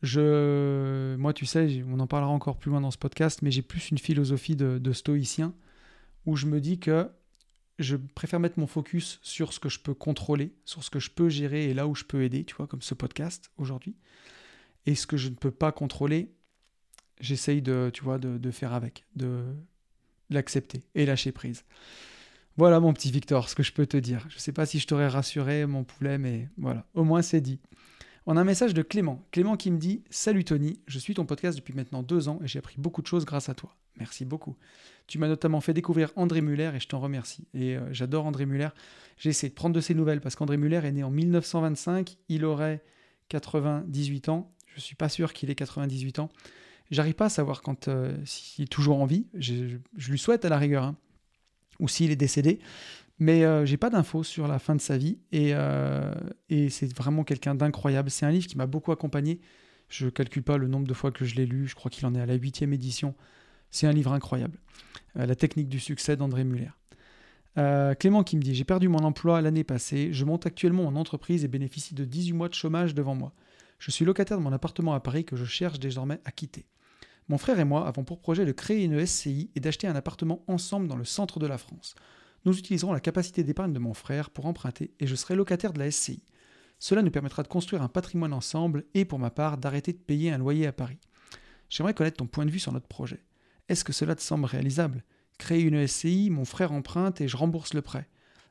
Je, 0.02 1.16
moi, 1.16 1.32
tu 1.32 1.46
sais, 1.46 1.82
on 1.90 1.98
en 1.98 2.06
parlera 2.06 2.30
encore 2.30 2.58
plus 2.58 2.70
loin 2.70 2.80
dans 2.80 2.90
ce 2.90 2.98
podcast, 2.98 3.40
mais 3.42 3.50
j'ai 3.50 3.62
plus 3.62 3.90
une 3.90 3.98
philosophie 3.98 4.56
de, 4.56 4.92
stoïcien 4.92 5.54
où 6.26 6.36
je 6.36 6.46
me 6.46 6.60
dis 6.60 6.78
que 6.78 7.08
je 7.78 7.96
préfère 7.96 8.40
mettre 8.40 8.58
mon 8.58 8.66
focus 8.66 9.18
sur 9.22 9.52
ce 9.52 9.60
que 9.60 9.68
je 9.68 9.80
peux 9.80 9.94
contrôler, 9.94 10.52
sur 10.64 10.84
ce 10.84 10.90
que 10.90 11.00
je 11.00 11.10
peux 11.10 11.28
gérer 11.28 11.68
et 11.70 11.74
là 11.74 11.86
où 11.86 11.94
je 11.94 12.04
peux 12.04 12.22
aider, 12.22 12.44
tu 12.44 12.54
vois, 12.54 12.66
comme 12.66 12.82
ce 12.82 12.94
podcast 12.94 13.50
aujourd'hui. 13.58 13.96
Et 14.86 14.94
ce 14.94 15.06
que 15.06 15.16
je 15.16 15.28
ne 15.28 15.34
peux 15.34 15.50
pas 15.50 15.72
contrôler, 15.72 16.30
j'essaye 17.20 17.62
de, 17.62 17.90
tu 17.92 18.04
vois, 18.04 18.18
de, 18.18 18.50
faire 18.50 18.72
avec, 18.72 19.04
de 19.16 19.44
l'accepter 20.30 20.82
et 20.94 21.06
lâcher 21.06 21.32
prise. 21.32 21.64
Voilà 22.56 22.78
mon 22.78 22.92
petit 22.92 23.10
Victor, 23.10 23.48
ce 23.48 23.54
que 23.54 23.64
je 23.64 23.72
peux 23.72 23.86
te 23.86 23.96
dire. 23.96 24.24
Je 24.28 24.36
ne 24.36 24.40
sais 24.40 24.52
pas 24.52 24.66
si 24.66 24.78
je 24.78 24.86
t'aurais 24.86 25.08
rassuré, 25.08 25.66
mon 25.66 25.82
poulet, 25.82 26.18
mais 26.18 26.48
voilà, 26.56 26.86
au 26.94 27.02
moins 27.02 27.22
c'est 27.22 27.40
dit. 27.40 27.58
On 28.26 28.36
a 28.36 28.40
un 28.40 28.44
message 28.44 28.72
de 28.72 28.82
Clément. 28.82 29.22
Clément 29.32 29.56
qui 29.56 29.70
me 29.70 29.78
dit 29.78 30.04
Salut 30.08 30.44
Tony, 30.44 30.80
je 30.86 30.98
suis 30.98 31.14
ton 31.14 31.26
podcast 31.26 31.58
depuis 31.58 31.74
maintenant 31.74 32.02
deux 32.02 32.28
ans 32.28 32.40
et 32.42 32.46
j'ai 32.46 32.58
appris 32.58 32.76
beaucoup 32.78 33.02
de 33.02 33.06
choses 33.06 33.24
grâce 33.24 33.48
à 33.48 33.54
toi. 33.54 33.74
Merci 33.98 34.24
beaucoup. 34.24 34.56
Tu 35.06 35.18
m'as 35.18 35.28
notamment 35.28 35.60
fait 35.60 35.74
découvrir 35.74 36.10
André 36.16 36.40
Muller 36.40 36.72
et 36.74 36.80
je 36.80 36.88
t'en 36.88 37.00
remercie. 37.00 37.46
Et 37.54 37.76
euh, 37.76 37.92
j'adore 37.92 38.26
André 38.26 38.46
Muller. 38.46 38.68
J'ai 39.16 39.30
essayé 39.30 39.50
de 39.50 39.54
prendre 39.54 39.74
de 39.74 39.80
ses 39.80 39.94
nouvelles 39.94 40.20
parce 40.20 40.34
qu'André 40.34 40.56
Muller 40.56 40.80
est 40.84 40.92
né 40.92 41.04
en 41.04 41.10
1925. 41.10 42.16
Il 42.28 42.44
aurait 42.44 42.82
98 43.28 44.28
ans. 44.28 44.52
Je 44.66 44.76
ne 44.76 44.80
suis 44.80 44.96
pas 44.96 45.08
sûr 45.08 45.32
qu'il 45.32 45.50
ait 45.50 45.54
98 45.54 46.18
ans. 46.18 46.30
J'arrive 46.90 47.14
pas 47.14 47.26
à 47.26 47.30
savoir 47.30 47.62
quand 47.62 47.88
euh, 47.88 48.16
s'il 48.24 48.64
est 48.64 48.68
toujours 48.68 49.00
en 49.00 49.06
vie. 49.06 49.26
Je, 49.34 49.78
lui 50.08 50.18
souhaite 50.18 50.44
à 50.44 50.48
la 50.48 50.58
rigueur. 50.58 50.84
Hein. 50.84 50.96
Ou 51.80 51.88
s'il 51.88 52.10
est 52.10 52.16
décédé. 52.16 52.60
Mais 53.18 53.44
euh, 53.44 53.64
j'ai 53.64 53.76
pas 53.76 53.90
d'infos 53.90 54.24
sur 54.24 54.48
la 54.48 54.58
fin 54.58 54.74
de 54.74 54.80
sa 54.80 54.98
vie 54.98 55.18
euh, 55.34 56.12
et, 56.48 56.68
c'est 56.68 56.92
vraiment 56.96 57.22
quelqu'un 57.24 57.54
d'incroyable. 57.54 58.10
C'est 58.10 58.26
un 58.26 58.30
livre 58.30 58.46
qui 58.46 58.56
m'a 58.56 58.66
beaucoup 58.66 58.92
accompagné. 58.92 59.40
Je 59.88 60.08
calcule 60.08 60.42
pas 60.42 60.56
le 60.56 60.66
nombre 60.66 60.86
de 60.86 60.94
fois 60.94 61.12
que 61.12 61.24
je 61.24 61.36
l'ai 61.36 61.46
lu. 61.46 61.68
Je 61.68 61.74
crois 61.74 61.90
qu'il 61.90 62.06
en 62.06 62.14
est 62.14 62.20
à 62.20 62.26
la 62.26 62.34
huitième 62.34 62.72
édition. 62.72 63.14
C'est 63.74 63.86
un 63.86 63.92
livre 63.92 64.12
incroyable. 64.12 64.58
Euh, 65.16 65.26
la 65.26 65.34
technique 65.34 65.68
du 65.68 65.80
succès 65.80 66.16
d'André 66.16 66.44
Muller. 66.44 66.70
Clément 67.98 68.24
qui 68.24 68.36
me 68.36 68.42
dit 68.42 68.54
J'ai 68.54 68.64
perdu 68.64 68.88
mon 68.88 68.98
emploi 68.98 69.40
l'année 69.40 69.64
passée. 69.64 70.12
Je 70.12 70.24
monte 70.24 70.46
actuellement 70.46 70.86
en 70.86 70.96
entreprise 70.96 71.44
et 71.44 71.48
bénéficie 71.48 71.94
de 71.94 72.04
18 72.04 72.32
mois 72.32 72.48
de 72.48 72.54
chômage 72.54 72.94
devant 72.94 73.14
moi. 73.14 73.32
Je 73.78 73.90
suis 73.90 74.04
locataire 74.04 74.38
de 74.38 74.42
mon 74.42 74.52
appartement 74.52 74.94
à 74.94 75.00
Paris 75.00 75.24
que 75.24 75.36
je 75.36 75.44
cherche 75.44 75.78
désormais 75.78 76.20
à 76.24 76.32
quitter. 76.32 76.66
Mon 77.28 77.38
frère 77.38 77.58
et 77.60 77.64
moi 77.64 77.86
avons 77.86 78.04
pour 78.04 78.20
projet 78.20 78.44
de 78.44 78.52
créer 78.52 78.84
une 78.84 79.04
SCI 79.06 79.50
et 79.54 79.60
d'acheter 79.60 79.86
un 79.86 79.94
appartement 79.94 80.42
ensemble 80.48 80.88
dans 80.88 80.96
le 80.96 81.04
centre 81.04 81.38
de 81.38 81.46
la 81.46 81.58
France 81.58 81.94
nous 82.44 82.58
utiliserons 82.58 82.92
la 82.92 83.00
capacité 83.00 83.42
d'épargne 83.42 83.72
de 83.72 83.78
mon 83.78 83.94
frère 83.94 84.30
pour 84.30 84.46
emprunter 84.46 84.92
et 85.00 85.06
je 85.06 85.14
serai 85.14 85.34
locataire 85.34 85.72
de 85.72 85.78
la 85.78 85.90
SCI. 85.90 86.22
Cela 86.78 87.02
nous 87.02 87.10
permettra 87.10 87.42
de 87.42 87.48
construire 87.48 87.82
un 87.82 87.88
patrimoine 87.88 88.32
ensemble 88.32 88.84
et 88.94 89.04
pour 89.04 89.18
ma 89.18 89.30
part 89.30 89.56
d'arrêter 89.56 89.92
de 89.92 89.98
payer 89.98 90.30
un 90.30 90.38
loyer 90.38 90.66
à 90.66 90.72
Paris. 90.72 90.98
J'aimerais 91.70 91.94
connaître 91.94 92.18
ton 92.18 92.26
point 92.26 92.44
de 92.44 92.50
vue 92.50 92.58
sur 92.58 92.72
notre 92.72 92.86
projet. 92.86 93.22
Est-ce 93.68 93.84
que 93.84 93.92
cela 93.92 94.14
te 94.14 94.22
semble 94.22 94.44
réalisable? 94.44 95.04
Créer 95.38 95.62
une 95.62 95.86
SCI, 95.86 96.30
mon 96.30 96.44
frère 96.44 96.72
emprunte 96.72 97.20
et 97.20 97.28
je 97.28 97.36
rembourse 97.36 97.74
le 97.74 97.82
prêt. 97.82 98.08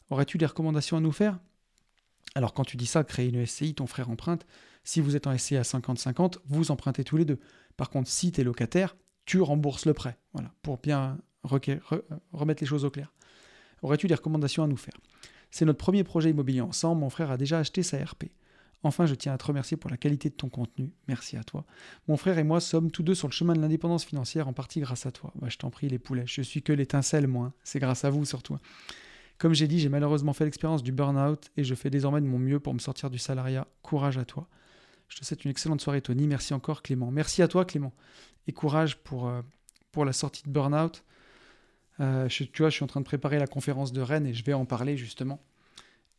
Aurais-tu 0.10 0.38
des 0.38 0.46
recommandations 0.46 0.98
à 0.98 1.00
nous 1.00 1.12
faire? 1.12 1.40
Alors 2.36 2.54
quand 2.54 2.66
tu 2.66 2.78
dis 2.78 2.86
ça, 2.86 3.04
créer 3.04 3.30
une 3.30 3.46
SCI, 3.46 3.76
ton 3.76 3.88
frère 3.88 4.10
emprunte, 4.10 4.46
si 4.84 5.00
vous 5.00 5.16
êtes 5.16 5.28
en 5.28 5.38
SCI 5.38 5.58
à 5.58 5.62
50-50, 5.62 6.40
vous 6.46 6.72
empruntez 6.72 7.04
tous 7.04 7.18
les 7.18 7.26
deux. 7.26 7.40
Par 7.78 7.90
contre, 7.90 8.10
si 8.10 8.32
tu 8.32 8.42
es 8.42 8.44
locataire, 8.44 8.96
tu 9.26 9.40
rembourses 9.40 9.86
le 9.86 9.94
prêt. 9.94 10.18
Voilà, 10.34 10.52
pour 10.62 10.78
bien 10.78 11.18
remettre 11.44 12.64
les 12.64 12.68
choses 12.68 12.84
au 12.84 12.90
clair. 12.90 13.14
Aurais-tu 13.82 14.08
des 14.08 14.16
recommandations 14.16 14.64
à 14.64 14.68
nous 14.68 14.78
faire? 14.78 14.98
C'est 15.52 15.66
notre 15.66 15.78
premier 15.78 16.04
projet 16.04 16.32
immobilier 16.32 16.62
ensemble, 16.62 17.02
mon 17.02 17.10
frère 17.10 17.32
a 17.32 17.38
déjà 17.38 17.60
acheté 17.60 17.84
sa 17.84 18.04
RP. 18.04 18.26
Enfin, 18.84 19.06
je 19.06 19.16
tiens 19.16 19.34
à 19.34 19.38
te 19.38 19.46
remercier 19.46 19.78
pour 19.78 19.90
la 19.90 19.96
qualité 19.96 20.30
de 20.30 20.36
ton 20.36 20.50
contenu. 20.50 20.92
Merci 21.08 21.38
à 21.38 21.44
toi. 21.44 21.66
Mon 22.10 22.18
frère 22.18 22.38
et 22.38 22.44
moi 22.44 22.60
sommes 22.60 22.92
tous 22.92 23.02
deux 23.02 23.16
sur 23.16 23.30
le 23.30 23.34
chemin 23.34 23.54
de 23.54 23.62
l'indépendance 23.62 24.04
financière, 24.04 24.50
en 24.50 24.54
partie 24.54 24.82
grâce 24.82 25.06
à 25.06 25.12
toi. 25.12 25.32
Bah, 25.36 25.48
je 25.50 25.58
t'en 25.58 25.70
prie, 25.70 25.88
les 25.88 26.00
poulets. 26.00 26.26
Je 26.28 26.42
suis 26.42 26.62
que 26.62 26.74
l'étincelle, 26.74 27.28
moi. 27.28 27.48
Hein. 27.48 27.54
C'est 27.64 27.80
grâce 27.80 28.04
à 28.04 28.10
vous, 28.10 28.26
surtout. 28.26 28.58
Comme 29.38 29.54
j'ai 29.54 29.68
dit, 29.68 29.80
j'ai 29.80 29.90
malheureusement 29.90 30.34
fait 30.34 30.44
l'expérience 30.44 30.84
du 30.84 30.92
burn-out 30.92 31.50
et 31.56 31.64
je 31.64 31.76
fais 31.76 31.90
désormais 31.90 32.22
de 32.22 32.26
mon 32.26 32.40
mieux 32.40 32.60
pour 32.60 32.74
me 32.74 32.80
sortir 32.80 33.10
du 33.10 33.18
salariat. 33.18 33.68
Courage 33.82 34.18
à 34.18 34.26
toi. 34.26 34.48
Je 35.08 35.18
te 35.18 35.26
souhaite 35.26 35.46
une 35.46 35.52
excellente 35.52 35.82
soirée, 35.82 36.02
Tony. 36.02 36.28
Merci 36.28 36.54
encore, 36.54 36.82
Clément. 36.82 37.10
Merci 37.10 37.42
à 37.42 37.48
toi, 37.48 37.66
Clément. 37.66 37.94
Et 38.48 38.52
courage 38.52 38.98
pour, 38.98 39.28
euh, 39.28 39.42
la 39.96 40.14
sortie 40.14 40.44
de 40.44 40.50
burn-out. 40.50 41.04
Euh, 42.00 42.28
tu 42.28 42.50
vois, 42.58 42.70
je 42.70 42.76
suis 42.76 42.84
en 42.84 42.88
train 42.88 43.00
de 43.00 43.06
préparer 43.06 43.40
la 43.40 43.48
conférence 43.48 43.94
de 43.94 44.02
Rennes 44.02 44.26
et 44.26 44.34
je 44.34 44.44
vais 44.44 44.54
en 44.54 44.66
parler 44.66 44.98
justement. 44.98 45.40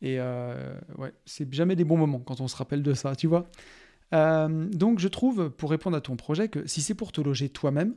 Et 0.05 0.21
euh, 0.21 0.79
c'est 1.25 1.53
jamais 1.55 1.77
des 1.77 1.85
bons 1.85 1.97
moments 1.97 2.19
quand 2.19 2.43
on 2.43 2.47
se 2.47 2.57
rappelle 2.57 2.83
de 2.83 2.93
ça, 2.93 3.17
tu 3.17 3.27
vois. 3.27 3.49
Euh, 4.13 4.67
donc 4.67 4.99
je 4.99 5.09
trouve, 5.09 5.49
pour 5.49 5.71
répondre 5.71 5.97
à 5.97 6.03
ton 6.03 6.15
projet, 6.15 6.49
que 6.49 6.67
si 6.67 6.83
c'est 6.83 6.95
pour 6.95 7.11
te 7.11 7.23
loger 7.23 7.49
toi-même, 7.49 7.95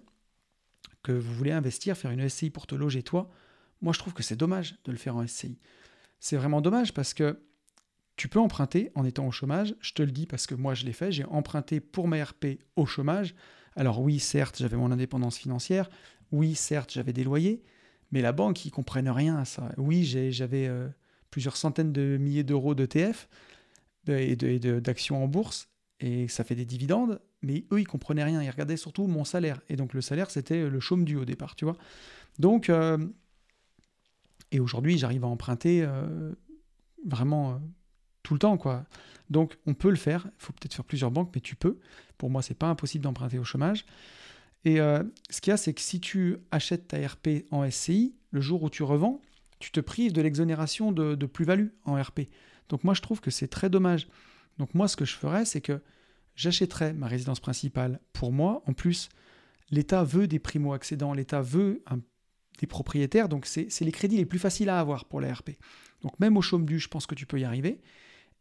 que 1.04 1.12
vous 1.12 1.34
voulez 1.34 1.52
investir, 1.52 1.98
faire 1.98 2.12
une 2.12 2.28
SCI 2.30 2.50
pour 2.50 2.66
te 2.66 2.76
loger 2.76 3.04
toi, 3.04 3.30
moi 3.82 3.92
je 3.92 4.00
trouve 4.00 4.14
que 4.14 4.24
c'est 4.24 4.38
dommage 4.38 4.78
de 4.86 4.94
le 4.94 4.98
faire 4.98 5.18
en 5.18 5.28
SCI. 5.28 5.60
C'est 6.22 6.38
vraiment 6.38 6.62
dommage 6.62 6.94
parce 6.94 7.14
que 7.14 7.42
tu 8.16 8.30
peux 8.30 8.40
emprunter 8.40 8.90
en 8.96 9.04
étant 9.04 9.28
au 9.28 9.32
chômage, 9.32 9.76
je 9.82 9.92
te 9.92 10.02
le 10.02 10.12
dis 10.12 10.28
parce 10.28 10.48
que 10.48 10.56
moi 10.56 10.76
je 10.76 10.86
l'ai 10.86 10.94
fait, 10.94 11.12
j'ai 11.12 11.26
emprunté 11.26 11.82
pour 11.82 12.08
ma 12.08 12.24
RP 12.24 12.60
au 12.78 12.86
chômage. 12.86 13.36
Alors 13.76 14.00
oui, 14.00 14.20
certes, 14.20 14.60
j'avais 14.60 14.78
mon 14.78 14.94
indépendance 14.94 15.38
financière, 15.38 15.90
oui, 16.32 16.56
certes, 16.56 16.94
j'avais 16.94 17.12
des 17.12 17.26
loyers, 17.26 17.62
mais 18.14 18.22
la 18.22 18.32
banque, 18.32 18.64
ils 18.64 18.72
comprennent 18.72 19.10
rien 19.10 19.36
à 19.36 19.44
ça. 19.44 19.74
Oui, 19.76 20.06
j'avais 20.06 20.68
euh, 20.68 20.88
plusieurs 21.32 21.58
centaines 21.58 21.92
de 21.94 22.18
milliers 22.18 22.44
d'euros 22.44 22.76
d'ETF 22.76 23.28
et 24.08 24.36
d'actions 24.36 25.24
en 25.24 25.28
bourse, 25.28 25.70
et 26.00 26.28
ça 26.28 26.44
fait 26.44 26.56
des 26.56 26.66
dividendes, 26.66 27.20
mais 27.42 27.66
eux, 27.72 27.80
ils 27.80 27.88
comprenaient 27.88 28.24
rien. 28.24 28.42
Ils 28.42 28.50
regardaient 28.50 28.78
surtout 28.78 29.08
mon 29.08 29.24
salaire. 29.24 29.62
Et 29.70 29.76
donc, 29.76 29.94
le 29.94 30.02
salaire, 30.02 30.30
c'était 30.30 30.70
le 30.70 30.80
chaume 30.80 31.06
du 31.06 31.16
au 31.16 31.26
départ, 31.26 31.56
tu 31.56 31.66
vois. 31.66 31.78
Donc, 32.40 32.70
euh, 32.70 32.98
et 34.52 34.60
aujourd'hui, 34.60 34.98
j'arrive 34.98 35.24
à 35.24 35.28
emprunter 35.28 35.82
euh, 35.84 36.32
vraiment 37.06 37.60
tout 38.24 38.34
le 38.34 38.40
temps, 38.40 38.58
quoi. 38.58 38.86
Donc, 39.30 39.58
on 39.66 39.74
peut 39.74 39.90
le 39.90 39.96
faire. 39.96 40.28
Il 40.28 40.44
faut 40.44 40.54
peut-être 40.54 40.74
faire 40.74 40.86
plusieurs 40.86 41.12
banques, 41.12 41.32
mais 41.34 41.42
tu 41.42 41.56
peux. 41.56 41.80
Pour 42.18 42.30
moi, 42.30 42.42
c'est 42.42 42.54
pas 42.54 42.68
impossible 42.68 43.04
d'emprunter 43.04 43.40
au 43.40 43.44
chômage. 43.44 43.86
Et 44.66 44.80
euh, 44.80 45.04
ce 45.30 45.42
qu'il 45.42 45.52
y 45.52 45.54
a, 45.54 45.58
c'est 45.58 45.74
que 45.74 45.82
si 45.82 46.00
tu 46.00 46.38
achètes 46.52 46.90
ta 46.90 47.06
RP 47.06 47.46
en 47.52 47.70
SCI, 47.70 48.16
le 48.32 48.42
jour 48.42 48.64
où 48.64 48.70
tu 48.70 48.84
revends, 48.84 49.22
tu 49.60 49.72
te 49.72 49.80
prives 49.80 50.14
de 50.14 50.22
l'exonération 50.22 50.92
de, 50.92 51.26
plus-value 51.26 51.68
en 51.86 52.02
RP. 52.02 52.22
Donc 52.70 52.84
moi, 52.84 52.94
je 52.94 53.02
trouve 53.02 53.22
que 53.22 53.32
c'est 53.32 53.48
très 53.48 53.70
dommage. 53.70 54.08
Donc 54.58 54.74
moi, 54.74 54.88
ce 54.88 54.96
que 54.96 55.06
je 55.06 55.16
ferais, 55.16 55.46
c'est 55.46 55.62
que 55.62 55.82
j'achèterais 56.36 56.94
ma 56.94 57.08
résidence 57.08 57.40
principale 57.40 58.00
pour 58.14 58.32
moi. 58.32 58.64
En 58.68 58.74
plus, 58.74 59.10
l'État 59.72 60.04
veut 60.04 60.28
des 60.28 60.40
primo-accédants, 60.40 61.14
l'État 61.14 61.42
veut 61.42 61.84
des 62.60 62.68
propriétaires, 62.68 63.30
donc 63.30 63.46
c'est 63.46 63.82
les 63.82 63.92
crédits 63.92 64.18
les 64.18 64.26
plus 64.26 64.40
faciles 64.40 64.70
à 64.70 64.80
avoir 64.80 65.06
pour 65.06 65.22
la 65.22 65.34
RP. 65.34 65.52
Donc 66.02 66.20
même 66.20 66.38
au 66.38 66.42
chaume 66.42 66.66
du, 66.66 66.80
je 66.80 66.88
pense 66.88 67.06
que 67.06 67.16
tu 67.16 67.26
peux 67.26 67.40
y 67.40 67.44
arriver. 67.44 67.82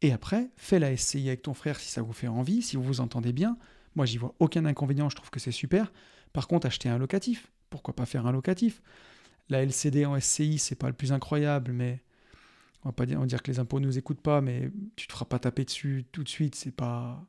Et 0.02 0.12
après, 0.12 0.50
fais 0.56 0.78
la 0.78 0.94
SCI 0.96 1.28
avec 1.28 1.42
ton 1.42 1.54
frère 1.54 1.80
si 1.80 1.88
ça 1.88 2.02
vous 2.02 2.12
fait 2.12 2.28
envie, 2.28 2.62
si 2.62 2.76
vous 2.76 2.82
vous 2.82 3.00
entendez 3.00 3.32
bien. 3.32 3.56
Moi, 3.94 4.04
j'y 4.04 4.18
vois 4.18 4.34
aucun 4.40 4.66
inconvénient, 4.66 5.08
je 5.08 5.16
trouve 5.16 5.30
que 5.30 5.40
c'est 5.40 5.52
super. 5.52 5.90
Par 6.34 6.48
contre, 6.48 6.66
acheter 6.66 6.88
un 6.90 6.98
locatif. 6.98 7.50
Pourquoi 7.70 7.96
pas 7.96 8.04
faire 8.04 8.26
un 8.26 8.32
locatif? 8.32 8.82
La 9.49 9.62
LCD 9.62 10.05
en 10.07 10.18
SCI, 10.18 10.59
c'est 10.59 10.74
pas 10.74 10.88
le 10.88 10.92
plus 10.92 11.12
incroyable, 11.12 11.72
mais 11.72 12.01
on 12.84 12.88
va 12.88 12.92
pas 12.92 13.07
dire, 13.07 13.20
dire 13.26 13.42
que 13.42 13.51
les 13.51 13.59
impôts 13.59 13.80
ne 13.80 13.86
nous 13.86 13.99
écoutent 13.99 14.20
pas, 14.20 14.40
mais 14.40 14.70
tu 14.97 15.07
te 15.07 15.12
feras 15.12 15.24
pas 15.24 15.38
taper 15.38 15.64
dessus 15.64 16.05
tout 16.12 16.24
de 16.24 16.28
suite. 16.28 16.55
C'est 16.55 16.74
pas, 16.74 17.24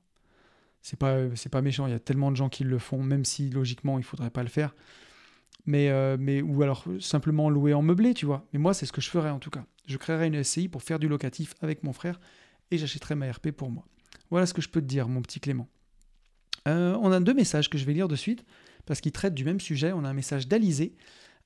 c'est 0.81 0.97
pas, 0.97 1.17
c'est 1.35 1.49
pas 1.49 1.61
méchant. 1.61 1.87
Il 1.87 1.91
y 1.91 1.95
a 1.95 1.99
tellement 1.99 2.31
de 2.31 2.35
gens 2.35 2.49
qui 2.49 2.63
le 2.63 2.79
font, 2.79 3.01
même 3.03 3.25
si 3.25 3.49
logiquement 3.49 3.97
il 3.97 4.03
faudrait 4.03 4.29
pas 4.29 4.43
le 4.43 4.49
faire. 4.49 4.75
Mais, 5.65 5.89
euh, 5.89 6.15
mais 6.19 6.41
ou 6.41 6.63
alors 6.63 6.85
simplement 6.99 7.49
louer 7.49 7.73
en 7.73 7.81
meublé, 7.81 8.13
tu 8.13 8.25
vois. 8.25 8.45
Mais 8.53 8.59
moi, 8.59 8.73
c'est 8.73 8.85
ce 8.85 8.93
que 8.93 9.01
je 9.01 9.09
ferais 9.09 9.29
en 9.29 9.39
tout 9.39 9.49
cas. 9.49 9.65
Je 9.85 9.97
créerais 9.97 10.27
une 10.27 10.43
SCI 10.43 10.69
pour 10.69 10.83
faire 10.83 10.99
du 10.99 11.07
locatif 11.07 11.55
avec 11.61 11.83
mon 11.83 11.91
frère 11.91 12.19
et 12.71 12.77
j'achèterais 12.77 13.15
ma 13.15 13.31
RP 13.31 13.51
pour 13.51 13.69
moi. 13.69 13.85
Voilà 14.29 14.45
ce 14.45 14.53
que 14.53 14.61
je 14.61 14.69
peux 14.69 14.81
te 14.81 14.85
dire, 14.85 15.07
mon 15.07 15.21
petit 15.21 15.39
Clément. 15.39 15.67
Euh, 16.67 16.97
on 17.01 17.11
a 17.11 17.19
deux 17.19 17.33
messages 17.33 17.69
que 17.69 17.77
je 17.77 17.85
vais 17.85 17.93
lire 17.93 18.07
de 18.07 18.15
suite 18.15 18.45
parce 18.85 19.01
qu'ils 19.01 19.11
traitent 19.11 19.33
du 19.33 19.45
même 19.45 19.59
sujet. 19.59 19.91
On 19.93 20.03
a 20.03 20.09
un 20.09 20.13
message 20.13 20.47
d'Alizé. 20.47 20.95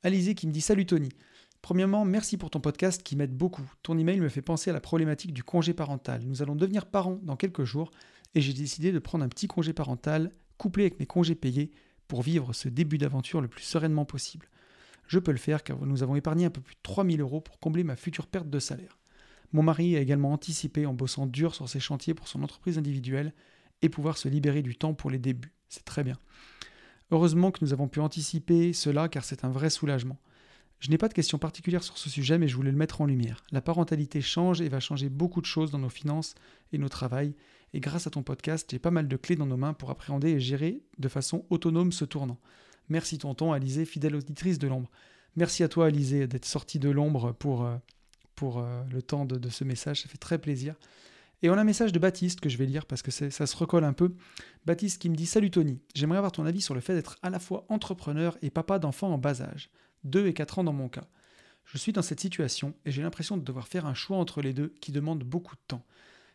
Alizé 0.03 0.33
qui 0.33 0.47
me 0.47 0.51
dit 0.51 0.61
Salut 0.61 0.87
Tony. 0.87 1.09
Premièrement, 1.61 2.05
merci 2.05 2.35
pour 2.35 2.49
ton 2.49 2.59
podcast 2.59 3.03
qui 3.03 3.15
m'aide 3.15 3.37
beaucoup. 3.37 3.69
Ton 3.83 3.99
email 3.99 4.19
me 4.19 4.29
fait 4.29 4.41
penser 4.41 4.71
à 4.71 4.73
la 4.73 4.81
problématique 4.81 5.31
du 5.31 5.43
congé 5.43 5.75
parental. 5.75 6.23
Nous 6.25 6.41
allons 6.41 6.55
devenir 6.55 6.87
parents 6.87 7.19
dans 7.21 7.35
quelques 7.35 7.65
jours 7.65 7.91
et 8.33 8.41
j'ai 8.41 8.53
décidé 8.53 8.91
de 8.91 8.97
prendre 8.97 9.23
un 9.23 9.29
petit 9.29 9.47
congé 9.47 9.73
parental 9.73 10.31
couplé 10.57 10.85
avec 10.85 10.99
mes 10.99 11.05
congés 11.05 11.35
payés 11.35 11.69
pour 12.07 12.23
vivre 12.23 12.51
ce 12.53 12.67
début 12.67 12.97
d'aventure 12.97 13.41
le 13.41 13.47
plus 13.47 13.61
sereinement 13.61 14.05
possible. 14.05 14.49
Je 15.05 15.19
peux 15.19 15.31
le 15.31 15.37
faire 15.37 15.63
car 15.63 15.77
nous 15.85 16.01
avons 16.01 16.15
épargné 16.15 16.45
un 16.45 16.49
peu 16.49 16.61
plus 16.61 16.75
de 16.75 16.81
3000 16.81 17.21
euros 17.21 17.41
pour 17.41 17.59
combler 17.59 17.83
ma 17.83 17.95
future 17.95 18.25
perte 18.25 18.49
de 18.49 18.59
salaire. 18.59 18.97
Mon 19.51 19.61
mari 19.61 19.95
a 19.95 19.99
également 19.99 20.31
anticipé 20.31 20.87
en 20.87 20.95
bossant 20.95 21.27
dur 21.27 21.53
sur 21.53 21.69
ses 21.69 21.79
chantiers 21.79 22.15
pour 22.15 22.27
son 22.27 22.41
entreprise 22.41 22.79
individuelle 22.79 23.35
et 23.83 23.89
pouvoir 23.89 24.17
se 24.17 24.29
libérer 24.29 24.63
du 24.63 24.75
temps 24.75 24.95
pour 24.95 25.11
les 25.11 25.19
débuts. 25.19 25.53
C'est 25.69 25.85
très 25.85 26.03
bien. 26.03 26.17
Heureusement 27.11 27.51
que 27.51 27.59
nous 27.61 27.73
avons 27.73 27.87
pu 27.87 27.99
anticiper 27.99 28.73
cela 28.73 29.09
car 29.09 29.23
c'est 29.23 29.43
un 29.43 29.49
vrai 29.49 29.69
soulagement. 29.69 30.17
Je 30.79 30.89
n'ai 30.89 30.97
pas 30.97 31.09
de 31.09 31.13
questions 31.13 31.37
particulières 31.37 31.83
sur 31.83 31.97
ce 31.97 32.09
sujet, 32.09 32.39
mais 32.39 32.47
je 32.47 32.55
voulais 32.55 32.71
le 32.71 32.77
mettre 32.77 33.01
en 33.01 33.05
lumière. 33.05 33.43
La 33.51 33.61
parentalité 33.61 34.19
change 34.21 34.61
et 34.61 34.69
va 34.69 34.79
changer 34.79 35.09
beaucoup 35.09 35.41
de 35.41 35.45
choses 35.45 35.69
dans 35.69 35.77
nos 35.77 35.89
finances 35.89 36.33
et 36.73 36.79
nos 36.79 36.89
travails, 36.89 37.35
et 37.73 37.79
grâce 37.79 38.07
à 38.07 38.09
ton 38.09 38.23
podcast, 38.23 38.67
j'ai 38.71 38.79
pas 38.79 38.91
mal 38.91 39.07
de 39.07 39.15
clés 39.15 39.35
dans 39.35 39.45
nos 39.45 39.57
mains 39.57 39.73
pour 39.73 39.91
appréhender 39.91 40.29
et 40.29 40.39
gérer 40.39 40.81
de 40.97 41.07
façon 41.07 41.45
autonome 41.49 41.91
ce 41.91 42.03
tournant. 42.03 42.39
Merci 42.89 43.17
tonton, 43.17 43.53
Alizé, 43.53 43.85
fidèle 43.85 44.15
auditrice 44.15 44.57
de 44.57 44.67
l'ombre. 44.67 44.89
Merci 45.35 45.63
à 45.63 45.69
toi, 45.69 45.85
Alizé, 45.85 46.27
d'être 46.27 46.45
sortie 46.45 46.79
de 46.79 46.89
l'ombre 46.89 47.31
pour, 47.31 47.63
euh, 47.63 47.77
pour 48.35 48.59
euh, 48.59 48.83
le 48.91 49.01
temps 49.01 49.25
de, 49.25 49.37
de, 49.37 49.49
ce 49.49 49.63
message, 49.63 50.01
ça 50.01 50.09
fait 50.09 50.17
très 50.17 50.39
plaisir. 50.39 50.75
Et 51.43 51.49
on 51.49 51.53
a 51.53 51.61
un 51.61 51.65
message 51.65 51.91
de 51.91 51.97
Baptiste 51.97 52.39
que 52.39 52.49
je 52.49 52.57
vais 52.57 52.67
lire 52.67 52.85
parce 52.85 53.01
que 53.01 53.09
ça 53.09 53.47
se 53.47 53.57
recolle 53.57 53.83
un 53.83 53.93
peu. 53.93 54.13
Baptiste 54.65 55.01
qui 55.01 55.09
me 55.09 55.15
dit 55.15 55.25
Salut 55.25 55.49
Tony, 55.49 55.81
j'aimerais 55.95 56.19
avoir 56.19 56.31
ton 56.31 56.45
avis 56.45 56.61
sur 56.61 56.75
le 56.75 56.81
fait 56.81 56.93
d'être 56.93 57.17
à 57.23 57.31
la 57.31 57.39
fois 57.39 57.65
entrepreneur 57.69 58.37
et 58.43 58.51
papa 58.51 58.77
d'enfants 58.77 59.11
en 59.11 59.17
bas 59.17 59.41
âge, 59.41 59.71
2 60.03 60.27
et 60.27 60.33
4 60.35 60.59
ans 60.59 60.63
dans 60.63 60.73
mon 60.73 60.87
cas. 60.87 61.07
Je 61.65 61.79
suis 61.79 61.93
dans 61.93 62.03
cette 62.03 62.19
situation 62.19 62.75
et 62.85 62.91
j'ai 62.91 63.01
l'impression 63.01 63.37
de 63.37 63.43
devoir 63.43 63.67
faire 63.67 63.87
un 63.87 63.95
choix 63.95 64.17
entre 64.17 64.43
les 64.43 64.53
deux 64.53 64.75
qui 64.81 64.91
demande 64.91 65.23
beaucoup 65.23 65.55
de 65.55 65.61
temps. 65.67 65.83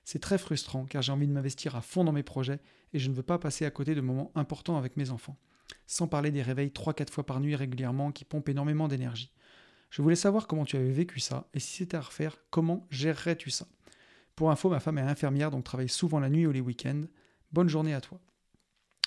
C'est 0.03 0.19
très 0.19 0.39
frustrant 0.39 0.87
car 0.87 1.03
j'ai 1.03 1.13
envie 1.13 1.29
de 1.29 1.33
m'investir 1.33 1.77
à 1.77 1.83
fond 1.83 2.03
dans 2.03 2.13
mes 2.13 2.25
projets 2.25 2.59
et 2.93 2.99
je 2.99 3.09
ne 3.09 3.15
veux 3.15 3.23
pas 3.23 3.39
passer 3.39 3.65
à 3.65 3.71
côté 3.71 3.95
de 3.95 4.01
moments 4.01 4.33
importants 4.35 4.77
avec 4.77 4.97
mes 4.97 5.11
enfants. 5.11 5.37
Sans 5.87 6.09
parler 6.09 6.33
des 6.33 6.43
réveils 6.43 6.71
3-4 6.71 7.11
fois 7.11 7.27
par 7.27 7.39
nuit 7.39 7.55
régulièrement 7.55 8.11
qui 8.11 8.25
pompent 8.25 8.49
énormément 8.49 8.89
d'énergie. 8.89 9.33
Je 9.91 10.03
voulais 10.03 10.17
savoir 10.17 10.49
comment 10.49 10.65
tu 10.65 10.77
avais 10.77 10.91
vécu 10.91 11.21
ça 11.21 11.49
et 11.55 11.61
si 11.61 11.77
c'était 11.77 11.97
à 11.97 12.01
refaire, 12.01 12.39
comment 12.51 12.89
gérerais-tu 12.91 13.51
ça? 13.51 13.69
Pour 14.37 14.51
info, 14.51 14.69
ma 14.69 14.81
femme 14.81 14.99
est 14.99 15.03
infirmière, 15.03 15.51
donc 15.51 15.65
travaille 15.65 15.89
souvent 15.89 16.21
la 16.21 16.29
nuit 16.29 16.47
ou 16.47 16.53
les 16.53 16.61
week-ends. 16.61 17.05
Bonne 17.53 17.69
journée 17.69 17.95
à 17.95 18.01
toi. 18.01 18.21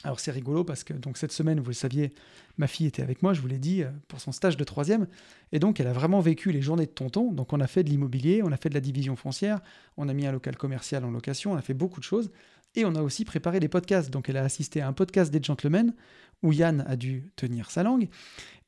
Alors 0.04 0.20
c'est 0.20 0.32
rigolo 0.32 0.64
parce 0.64 0.86
que 0.86 0.94
donc 0.94 1.18
cette 1.18 1.34
semaine, 1.34 1.60
vous 1.60 1.70
le 1.70 1.74
saviez, 1.74 2.14
ma 2.58 2.68
fille 2.68 2.88
était 2.88 3.04
avec 3.04 3.22
moi, 3.22 3.34
je 3.34 3.42
vous 3.42 3.48
l'ai 3.48 3.60
dit, 3.60 3.84
euh, 3.84 3.90
pour 4.08 4.22
son 4.22 4.32
stage 4.32 4.56
de 4.56 4.64
troisième. 4.64 5.08
Et 5.52 5.60
donc 5.60 5.80
elle 5.80 5.88
a 5.88 5.94
vraiment 5.94 6.22
vécu 6.22 6.52
les 6.52 6.62
journées 6.62 6.86
de 6.86 6.92
tonton. 6.92 7.32
Donc 7.34 7.52
on 7.52 7.60
a 7.60 7.68
fait 7.68 7.84
de 7.84 7.90
l'immobilier, 7.90 8.42
on 8.44 8.52
a 8.52 8.58
fait 8.58 8.70
de 8.70 8.74
la 8.74 8.82
division 8.82 9.16
foncière, 9.16 9.60
on 9.98 10.08
a 10.08 10.14
mis 10.14 10.26
un 10.26 10.32
local 10.32 10.56
commercial 10.56 11.04
en 11.04 11.12
location, 11.12 11.52
on 11.52 11.58
a 11.58 11.62
fait 11.62 11.74
beaucoup 11.74 12.00
de 12.00 12.06
choses. 12.06 12.32
Et 12.76 12.86
on 12.86 12.96
a 12.96 13.02
aussi 13.02 13.26
préparé 13.26 13.60
des 13.60 13.68
podcasts. 13.68 14.10
Donc 14.10 14.30
elle 14.30 14.38
a 14.38 14.44
assisté 14.44 14.82
à 14.82 14.88
un 14.88 14.94
podcast 14.94 15.32
des 15.32 15.42
gentlemen 15.42 15.94
où 16.44 16.54
Yann 16.54 16.86
a 16.88 16.96
dû 16.96 17.32
tenir 17.36 17.72
sa 17.72 17.84
langue. 17.84 18.10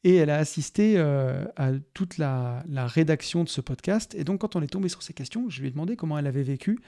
Et 0.03 0.15
elle 0.15 0.31
a 0.31 0.37
assisté 0.37 0.95
euh, 0.97 1.45
à 1.55 1.71
toute 1.93 2.17
la, 2.17 2.63
rédaction 2.67 3.43
de 3.43 3.49
ce 3.49 3.61
podcast. 3.61 4.15
Et 4.15 4.23
donc, 4.23 4.41
quand 4.41 4.55
on 4.55 4.61
est 4.61 4.67
tombé 4.67 4.89
sur 4.89 5.03
ces 5.03 5.13
questions, 5.13 5.49
je 5.49 5.61
lui 5.61 5.67
ai 5.67 5.71
demandé 5.71 5.95
comment 5.95 6.17
elle 6.17 6.27
avait 6.27 6.43
vécu 6.43 6.79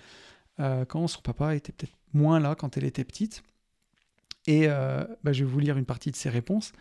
euh, 0.59 0.85
quand 0.85 1.07
son 1.07 1.21
papa 1.21 1.55
était 1.55 1.71
peut-être 1.71 1.93
moins 2.13 2.39
là 2.39 2.55
quand 2.55 2.75
elle 2.77 2.85
était 2.85 3.03
petite. 3.03 3.43
Et 4.47 4.67
euh, 4.67 5.03
bah, 5.23 5.31
je 5.31 5.43
vais 5.43 5.49
vous 5.49 5.59
lire 5.59 5.77
une 5.77 5.85
partie 5.85 6.11
de 6.11 6.15
ses 6.15 6.29
réponses. 6.29 6.73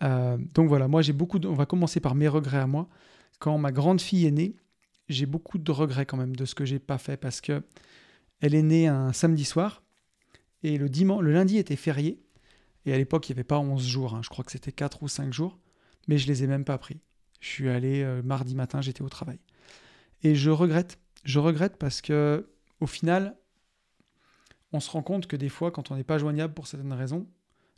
donc 0.00 0.68
voilà, 0.68 0.88
moi 0.88 1.02
j'ai 1.02 1.12
beaucoup. 1.12 1.38
On 1.44 1.54
va 1.54 1.66
commencer 1.66 2.00
par 2.00 2.14
mes 2.14 2.28
regrets 2.28 2.58
à 2.58 2.66
moi. 2.66 2.88
Quand 3.38 3.58
ma 3.58 3.70
grande 3.70 4.00
fille 4.00 4.26
est 4.26 4.32
née, 4.32 4.56
j'ai 5.08 5.26
beaucoup 5.26 5.58
de 5.58 5.70
regrets 5.70 6.06
quand 6.06 6.16
même 6.16 6.34
de 6.34 6.44
ce 6.44 6.54
que 6.54 6.64
j'ai 6.64 6.78
pas 6.78 6.98
fait 6.98 7.16
parce 7.16 7.40
que 7.40 7.62
elle 8.40 8.54
est 8.54 8.62
née 8.62 8.86
un 8.86 9.12
samedi 9.12 9.44
soir 9.44 9.82
et 10.62 10.78
le 10.78 10.88
lundi 11.30 11.58
était 11.58 11.76
férié 11.76 12.20
et 12.88 12.94
à 12.94 12.96
l'époque, 12.96 13.28
il 13.28 13.32
n'y 13.32 13.36
avait 13.36 13.44
pas 13.44 13.58
11 13.58 13.86
jours, 13.86 14.14
hein. 14.14 14.22
je 14.22 14.30
crois 14.30 14.44
que 14.46 14.50
c'était 14.50 14.72
4 14.72 15.02
ou 15.02 15.08
5 15.08 15.30
jours, 15.30 15.58
mais 16.06 16.16
je 16.16 16.26
les 16.26 16.42
ai 16.42 16.46
même 16.46 16.64
pas 16.64 16.78
pris. 16.78 17.00
Je 17.40 17.48
suis 17.48 17.68
allé 17.68 18.02
euh, 18.02 18.22
mardi 18.22 18.54
matin, 18.54 18.80
j'étais 18.80 19.02
au 19.02 19.10
travail. 19.10 19.38
Et 20.22 20.34
je 20.34 20.50
regrette. 20.50 20.98
Je 21.22 21.38
regrette 21.38 21.76
parce 21.76 22.00
que 22.00 22.48
au 22.80 22.86
final, 22.86 23.36
on 24.72 24.80
se 24.80 24.90
rend 24.90 25.02
compte 25.02 25.26
que 25.26 25.36
des 25.36 25.50
fois, 25.50 25.70
quand 25.70 25.90
on 25.90 25.96
n'est 25.96 26.04
pas 26.04 26.16
joignable 26.16 26.54
pour 26.54 26.66
certaines 26.66 26.94
raisons, 26.94 27.26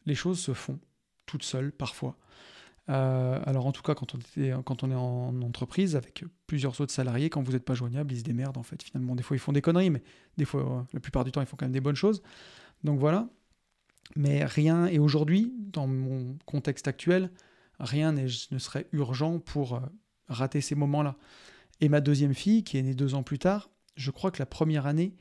les 0.07 0.15
choses 0.15 0.39
se 0.39 0.55
font 0.55 0.79
toutes 1.27 1.43
seules 1.43 1.73
parfois. 1.73 2.17
Euh, 2.91 3.39
alors 3.45 3.67
en 3.67 3.73
tout 3.73 3.83
cas, 3.83 3.95
quand 3.95 4.15
on, 4.15 4.19
était, 4.19 4.53
quand 4.65 4.83
on 4.83 4.91
est 4.91 4.97
en 4.97 5.41
entreprise 5.43 5.95
avec 5.95 6.25
plusieurs 6.47 6.81
autres 6.81 6.93
salariés, 6.93 7.31
quand 7.31 7.43
vous 7.43 7.53
n'êtes 7.53 7.65
pas 7.65 7.75
joignable, 7.75 8.13
ils 8.13 8.19
se 8.19 8.25
démerdent 8.25 8.59
en 8.59 8.63
fait. 8.63 8.83
Finalement, 8.83 9.15
des 9.15 9.23
fois 9.23 9.37
ils 9.37 9.41
font 9.41 9.53
des 9.53 9.63
conneries, 9.63 9.91
mais 9.91 10.03
des 10.37 10.45
fois, 10.45 10.61
euh, 10.61 10.83
la 10.93 11.01
plupart 11.01 11.25
du 11.25 11.31
temps, 11.31 11.41
ils 11.41 11.47
font 11.47 11.57
quand 11.57 11.67
même 11.67 11.73
des 11.73 11.81
bonnes 11.81 11.97
choses. 11.97 12.23
Donc 12.83 12.99
voilà. 12.99 13.29
Mais 14.17 14.45
rien, 14.45 14.87
et 14.87 14.99
aujourd'hui, 14.99 15.53
dans 15.59 15.87
mon 15.87 16.37
contexte 16.45 16.89
actuel, 16.89 17.31
rien 17.79 18.13
ne 18.13 18.27
serait 18.27 18.89
urgent 18.93 19.39
pour 19.39 19.77
euh, 19.77 19.81
rater 20.27 20.61
ces 20.61 20.75
moments-là. 20.75 21.17
Et 21.81 21.89
ma 21.89 22.01
deuxième 22.01 22.35
fille, 22.35 22.65
qui 22.65 22.77
est 22.77 22.83
née 22.83 22.95
deux 22.95 23.15
ans 23.15 23.23
plus 23.23 23.39
tard, 23.39 23.71
je 23.95 24.11
crois 24.11 24.33
que 24.33 24.41
la 24.41 24.47
première 24.47 24.87
année, 24.87 25.15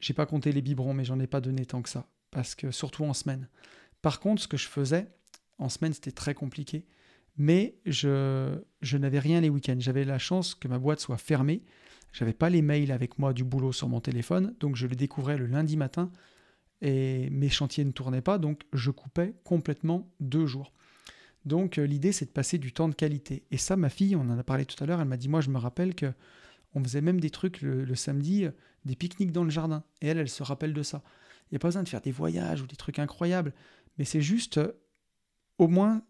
j'ai 0.00 0.12
pas 0.12 0.26
compté 0.26 0.52
les 0.52 0.60
biberons, 0.60 0.92
mais 0.92 1.04
j'en 1.04 1.18
ai 1.18 1.26
pas 1.26 1.40
donné 1.40 1.64
tant 1.64 1.80
que 1.80 1.88
ça, 1.88 2.06
parce 2.30 2.54
que 2.54 2.70
surtout 2.70 3.04
en 3.04 3.14
semaine. 3.14 3.48
Par 4.02 4.20
contre, 4.20 4.42
ce 4.42 4.48
que 4.48 4.58
je 4.58 4.68
faisais, 4.68 5.08
en 5.58 5.70
semaine, 5.70 5.94
c'était 5.94 6.12
très 6.12 6.34
compliqué, 6.34 6.84
mais 7.36 7.78
je, 7.84 8.58
je 8.80 8.96
n'avais 8.96 9.18
rien 9.18 9.40
les 9.40 9.50
week-ends. 9.50 9.76
J'avais 9.78 10.04
la 10.04 10.18
chance 10.18 10.54
que 10.54 10.68
ma 10.68 10.78
boîte 10.78 11.00
soit 11.00 11.18
fermée. 11.18 11.62
J'avais 12.12 12.32
pas 12.32 12.48
les 12.48 12.62
mails 12.62 12.92
avec 12.92 13.18
moi 13.18 13.32
du 13.32 13.44
boulot 13.44 13.72
sur 13.72 13.88
mon 13.88 14.00
téléphone, 14.00 14.54
donc 14.58 14.76
je 14.76 14.86
les 14.86 14.96
découvrais 14.96 15.36
le 15.36 15.46
lundi 15.46 15.76
matin 15.76 16.10
et 16.80 17.28
mes 17.30 17.48
chantiers 17.48 17.84
ne 17.84 17.90
tournaient 17.90 18.22
pas, 18.22 18.38
donc 18.38 18.62
je 18.72 18.90
coupais 18.90 19.34
complètement 19.44 20.10
deux 20.20 20.46
jours. 20.46 20.72
Donc 21.44 21.78
euh, 21.78 21.84
l'idée 21.84 22.12
c'est 22.12 22.26
de 22.26 22.30
passer 22.30 22.58
du 22.58 22.72
temps 22.72 22.88
de 22.88 22.94
qualité. 22.94 23.44
Et 23.50 23.56
ça, 23.56 23.76
ma 23.76 23.88
fille, 23.88 24.16
on 24.16 24.22
en 24.22 24.38
a 24.38 24.42
parlé 24.44 24.66
tout 24.66 24.82
à 24.82 24.86
l'heure, 24.86 25.00
elle 25.00 25.08
m'a 25.08 25.16
dit, 25.16 25.28
moi 25.28 25.40
je 25.40 25.50
me 25.50 25.58
rappelle 25.58 25.94
que 25.94 26.12
on 26.74 26.82
faisait 26.82 27.00
même 27.00 27.20
des 27.20 27.30
trucs 27.30 27.62
le, 27.62 27.94
samedi, 27.94 28.44
euh, 28.44 28.50
des 28.84 28.96
pique-niques 28.96 29.32
dans 29.32 29.44
le 29.44 29.50
jardin. 29.50 29.82
Et 30.02 30.08
elle, 30.08 30.18
elle 30.18 30.28
se 30.28 30.42
rappelle 30.42 30.74
de 30.74 30.82
ça. 30.82 31.02
Il 31.44 31.54
n'y 31.54 31.56
a 31.56 31.58
pas 31.58 31.68
besoin 31.68 31.82
de 31.82 31.88
faire 31.88 32.02
des 32.02 32.12
voyages 32.12 32.60
ou 32.60 32.66
des 32.66 32.76
trucs 32.76 32.98
incroyables, 32.98 33.54
mais 33.98 34.04
c'est 34.04 34.20
juste, 34.20 34.58
euh, 34.58 34.72
au 35.58 35.68
moins, 35.68 36.02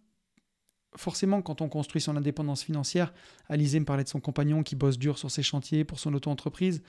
forcément, 0.96 1.42
quand 1.42 1.60
on 1.60 1.68
construit 1.68 2.00
son 2.00 2.16
indépendance 2.16 2.62
financière, 2.62 3.12
Alizé 3.48 3.80
me 3.80 3.84
parlait 3.84 4.04
de 4.04 4.08
son 4.08 4.20
compagnon 4.20 4.62
qui 4.62 4.76
bosse 4.76 4.98
dur 4.98 5.18
sur 5.18 5.30
ses 5.30 5.42
chantiers 5.42 5.84
pour 5.84 5.98
son 5.98 6.14
auto-entreprise 6.14 6.82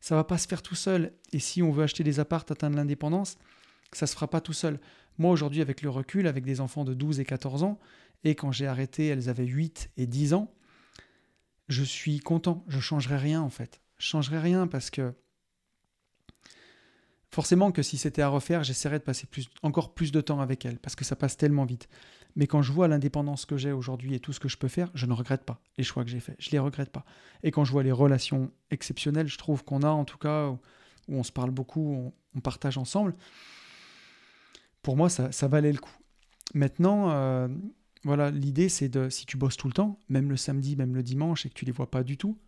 ça 0.00 0.14
va 0.14 0.24
pas 0.24 0.38
se 0.38 0.46
faire 0.46 0.62
tout 0.62 0.74
seul. 0.74 1.12
Et 1.32 1.38
si 1.38 1.62
on 1.62 1.70
veut 1.70 1.82
acheter 1.82 2.04
des 2.04 2.20
appartes, 2.20 2.50
atteindre 2.50 2.76
l'indépendance, 2.76 3.36
ça 3.92 4.06
se 4.06 4.14
fera 4.14 4.28
pas 4.28 4.40
tout 4.40 4.52
seul. 4.52 4.80
Moi, 5.18 5.30
aujourd'hui, 5.30 5.60
avec 5.60 5.82
le 5.82 5.90
recul, 5.90 6.26
avec 6.26 6.44
des 6.44 6.60
enfants 6.60 6.84
de 6.84 6.94
12 6.94 7.20
et 7.20 7.24
14 7.24 7.62
ans, 7.62 7.78
et 8.24 8.34
quand 8.34 8.52
j'ai 8.52 8.66
arrêté, 8.66 9.06
elles 9.06 9.28
avaient 9.28 9.46
8 9.46 9.90
et 9.96 10.06
10 10.06 10.34
ans, 10.34 10.52
je 11.68 11.82
suis 11.82 12.20
content. 12.20 12.64
Je 12.68 12.80
changerai 12.80 13.16
rien, 13.16 13.42
en 13.42 13.50
fait. 13.50 13.80
Je 13.98 14.06
changerai 14.06 14.38
rien 14.38 14.66
parce 14.66 14.90
que 14.90 15.14
Forcément 17.30 17.72
que 17.72 17.82
si 17.82 17.98
c'était 17.98 18.22
à 18.22 18.28
refaire, 18.28 18.64
j'essaierais 18.64 18.98
de 18.98 19.04
passer 19.04 19.28
encore 19.62 19.92
plus 19.92 20.12
de 20.12 20.20
temps 20.20 20.40
avec 20.40 20.64
elle, 20.64 20.78
parce 20.78 20.96
que 20.96 21.04
ça 21.04 21.14
passe 21.14 21.36
tellement 21.36 21.66
vite. 21.66 21.88
Mais 22.36 22.46
quand 22.46 22.62
je 22.62 22.72
vois 22.72 22.88
l'indépendance 22.88 23.44
que 23.44 23.56
j'ai 23.56 23.72
aujourd'hui 23.72 24.14
et 24.14 24.20
tout 24.20 24.32
ce 24.32 24.40
que 24.40 24.48
je 24.48 24.56
peux 24.56 24.68
faire, 24.68 24.90
je 24.94 25.06
ne 25.06 25.12
regrette 25.12 25.44
pas 25.44 25.60
les 25.76 25.84
choix 25.84 26.04
que 26.04 26.10
j'ai 26.10 26.20
faits. 26.20 26.36
Je 26.38 26.50
les 26.50 26.58
regrette 26.58 26.90
pas. 26.90 27.04
Et 27.42 27.50
quand 27.50 27.64
je 27.64 27.72
vois 27.72 27.82
les 27.82 27.92
relations 27.92 28.50
exceptionnelles, 28.70 29.28
je 29.28 29.38
trouve 29.38 29.64
qu'on 29.64 29.82
a, 29.82 29.88
en 29.88 30.04
tout 30.04 30.18
cas, 30.18 30.48
où 30.48 30.58
on 31.08 31.22
se 31.22 31.32
parle 31.32 31.50
beaucoup, 31.50 32.12
on, 32.34 32.40
partage 32.40 32.78
ensemble, 32.78 33.16
pour 34.82 34.96
moi, 34.96 35.08
ça, 35.08 35.48
valait 35.48 35.72
le 35.72 35.80
coup. 35.80 35.96
Maintenant, 36.54 37.10
euh, 37.10 37.48
voilà, 38.04 38.30
l'idée, 38.30 38.68
c'est 38.68 38.88
de, 38.88 39.08
si 39.08 39.26
tu 39.26 39.36
bosses 39.36 39.56
tout 39.56 39.66
le 39.66 39.72
temps, 39.72 39.98
même 40.08 40.30
le 40.30 40.36
samedi, 40.36 40.76
même 40.76 40.94
le 40.94 41.02
dimanche, 41.02 41.44
et 41.44 41.48
que 41.48 41.54
tu 41.54 41.64
les 41.64 41.72
vois 41.72 41.90
pas 41.90 42.04
du 42.04 42.16
tout, 42.16 42.38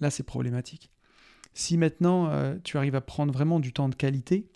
là, 0.00 0.10
c'est 0.10 0.22
problématique. 0.22 0.90
Si 1.54 1.76
maintenant, 1.76 2.28
euh, 2.28 2.56
tu 2.64 2.76
arrives 2.78 2.94
à 2.94 3.00
prendre 3.00 3.32
vraiment 3.32 3.60
du 3.60 3.72
temps 3.72 3.88
de 3.88 3.94
qualité, 3.94 4.46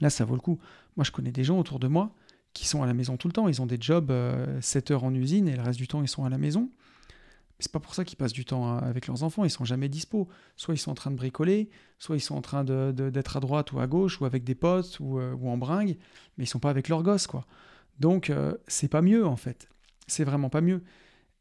là, 0.00 0.10
ça 0.10 0.24
vaut 0.24 0.34
le 0.34 0.40
coup. 0.40 0.58
Moi, 0.96 1.04
je 1.04 1.10
connais 1.10 1.32
des 1.32 1.44
gens 1.44 1.58
autour 1.58 1.78
de 1.78 1.88
moi 1.88 2.12
qui 2.52 2.66
sont 2.66 2.82
à 2.82 2.86
la 2.86 2.94
maison 2.94 3.16
tout 3.16 3.28
le 3.28 3.32
temps. 3.32 3.48
Ils 3.48 3.60
ont 3.60 3.66
des 3.66 3.78
jobs 3.80 4.12
7 4.60 4.90
euh, 4.90 4.94
heures 4.94 5.04
en 5.04 5.14
usine 5.14 5.48
et 5.48 5.56
le 5.56 5.62
reste 5.62 5.78
du 5.78 5.88
temps, 5.88 6.02
ils 6.02 6.08
sont 6.08 6.24
à 6.24 6.30
la 6.30 6.38
maison. 6.38 6.70
Mais 7.58 7.60
c'est 7.60 7.72
pas 7.72 7.80
pour 7.80 7.94
ça 7.94 8.04
qu'ils 8.04 8.16
passent 8.16 8.32
du 8.32 8.44
temps 8.44 8.68
hein, 8.68 8.78
avec 8.78 9.06
leurs 9.06 9.22
enfants. 9.24 9.44
Ils 9.44 9.50
sont 9.50 9.64
jamais 9.64 9.88
dispo. 9.88 10.28
Soit 10.56 10.74
ils 10.74 10.78
sont 10.78 10.90
en 10.90 10.94
train 10.94 11.10
de 11.10 11.16
bricoler, 11.16 11.70
soit 11.98 12.16
ils 12.16 12.20
sont 12.20 12.34
en 12.34 12.42
train 12.42 12.64
d'être 12.64 13.36
à 13.36 13.40
droite 13.40 13.72
ou 13.72 13.80
à 13.80 13.86
gauche, 13.86 14.20
ou 14.20 14.26
avec 14.26 14.44
des 14.44 14.54
potes, 14.54 14.98
ou, 15.00 15.18
euh, 15.18 15.34
ou 15.34 15.48
en 15.50 15.56
bringue, 15.56 15.96
mais 16.38 16.44
ils 16.44 16.48
sont 16.48 16.60
pas 16.60 16.70
avec 16.70 16.88
leurs 16.88 17.02
gosses, 17.02 17.26
quoi. 17.26 17.46
Donc, 17.98 18.30
c'est 18.66 18.88
pas 18.88 19.00
mieux, 19.00 19.26
en 19.26 19.36
fait. 19.36 19.70
C'est 20.06 20.24
vraiment 20.24 20.50
pas 20.50 20.60
mieux. 20.60 20.82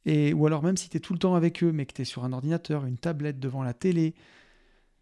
Et, 0.05 0.34
ou 0.34 0.45
alors, 0.45 0.63
même 0.63 0.78
si 0.78 0.89
tu 0.89 0.97
es 0.97 0.99
tout 0.99 1.13
le 1.13 1.20
temps 1.20 1.36
avec 1.36 1.63
eux, 1.63 1.72
mais 1.72 1.86
que 1.86 1.93
tu 1.93 2.03
es 2.03 2.05
sur 2.05 2.24
un 2.24 2.32
ordinateur, 2.32 2.86
une 2.86 2.97
tablette 2.97 3.39
devant 3.39 3.63
la 3.63 3.74
télé, 3.74 4.16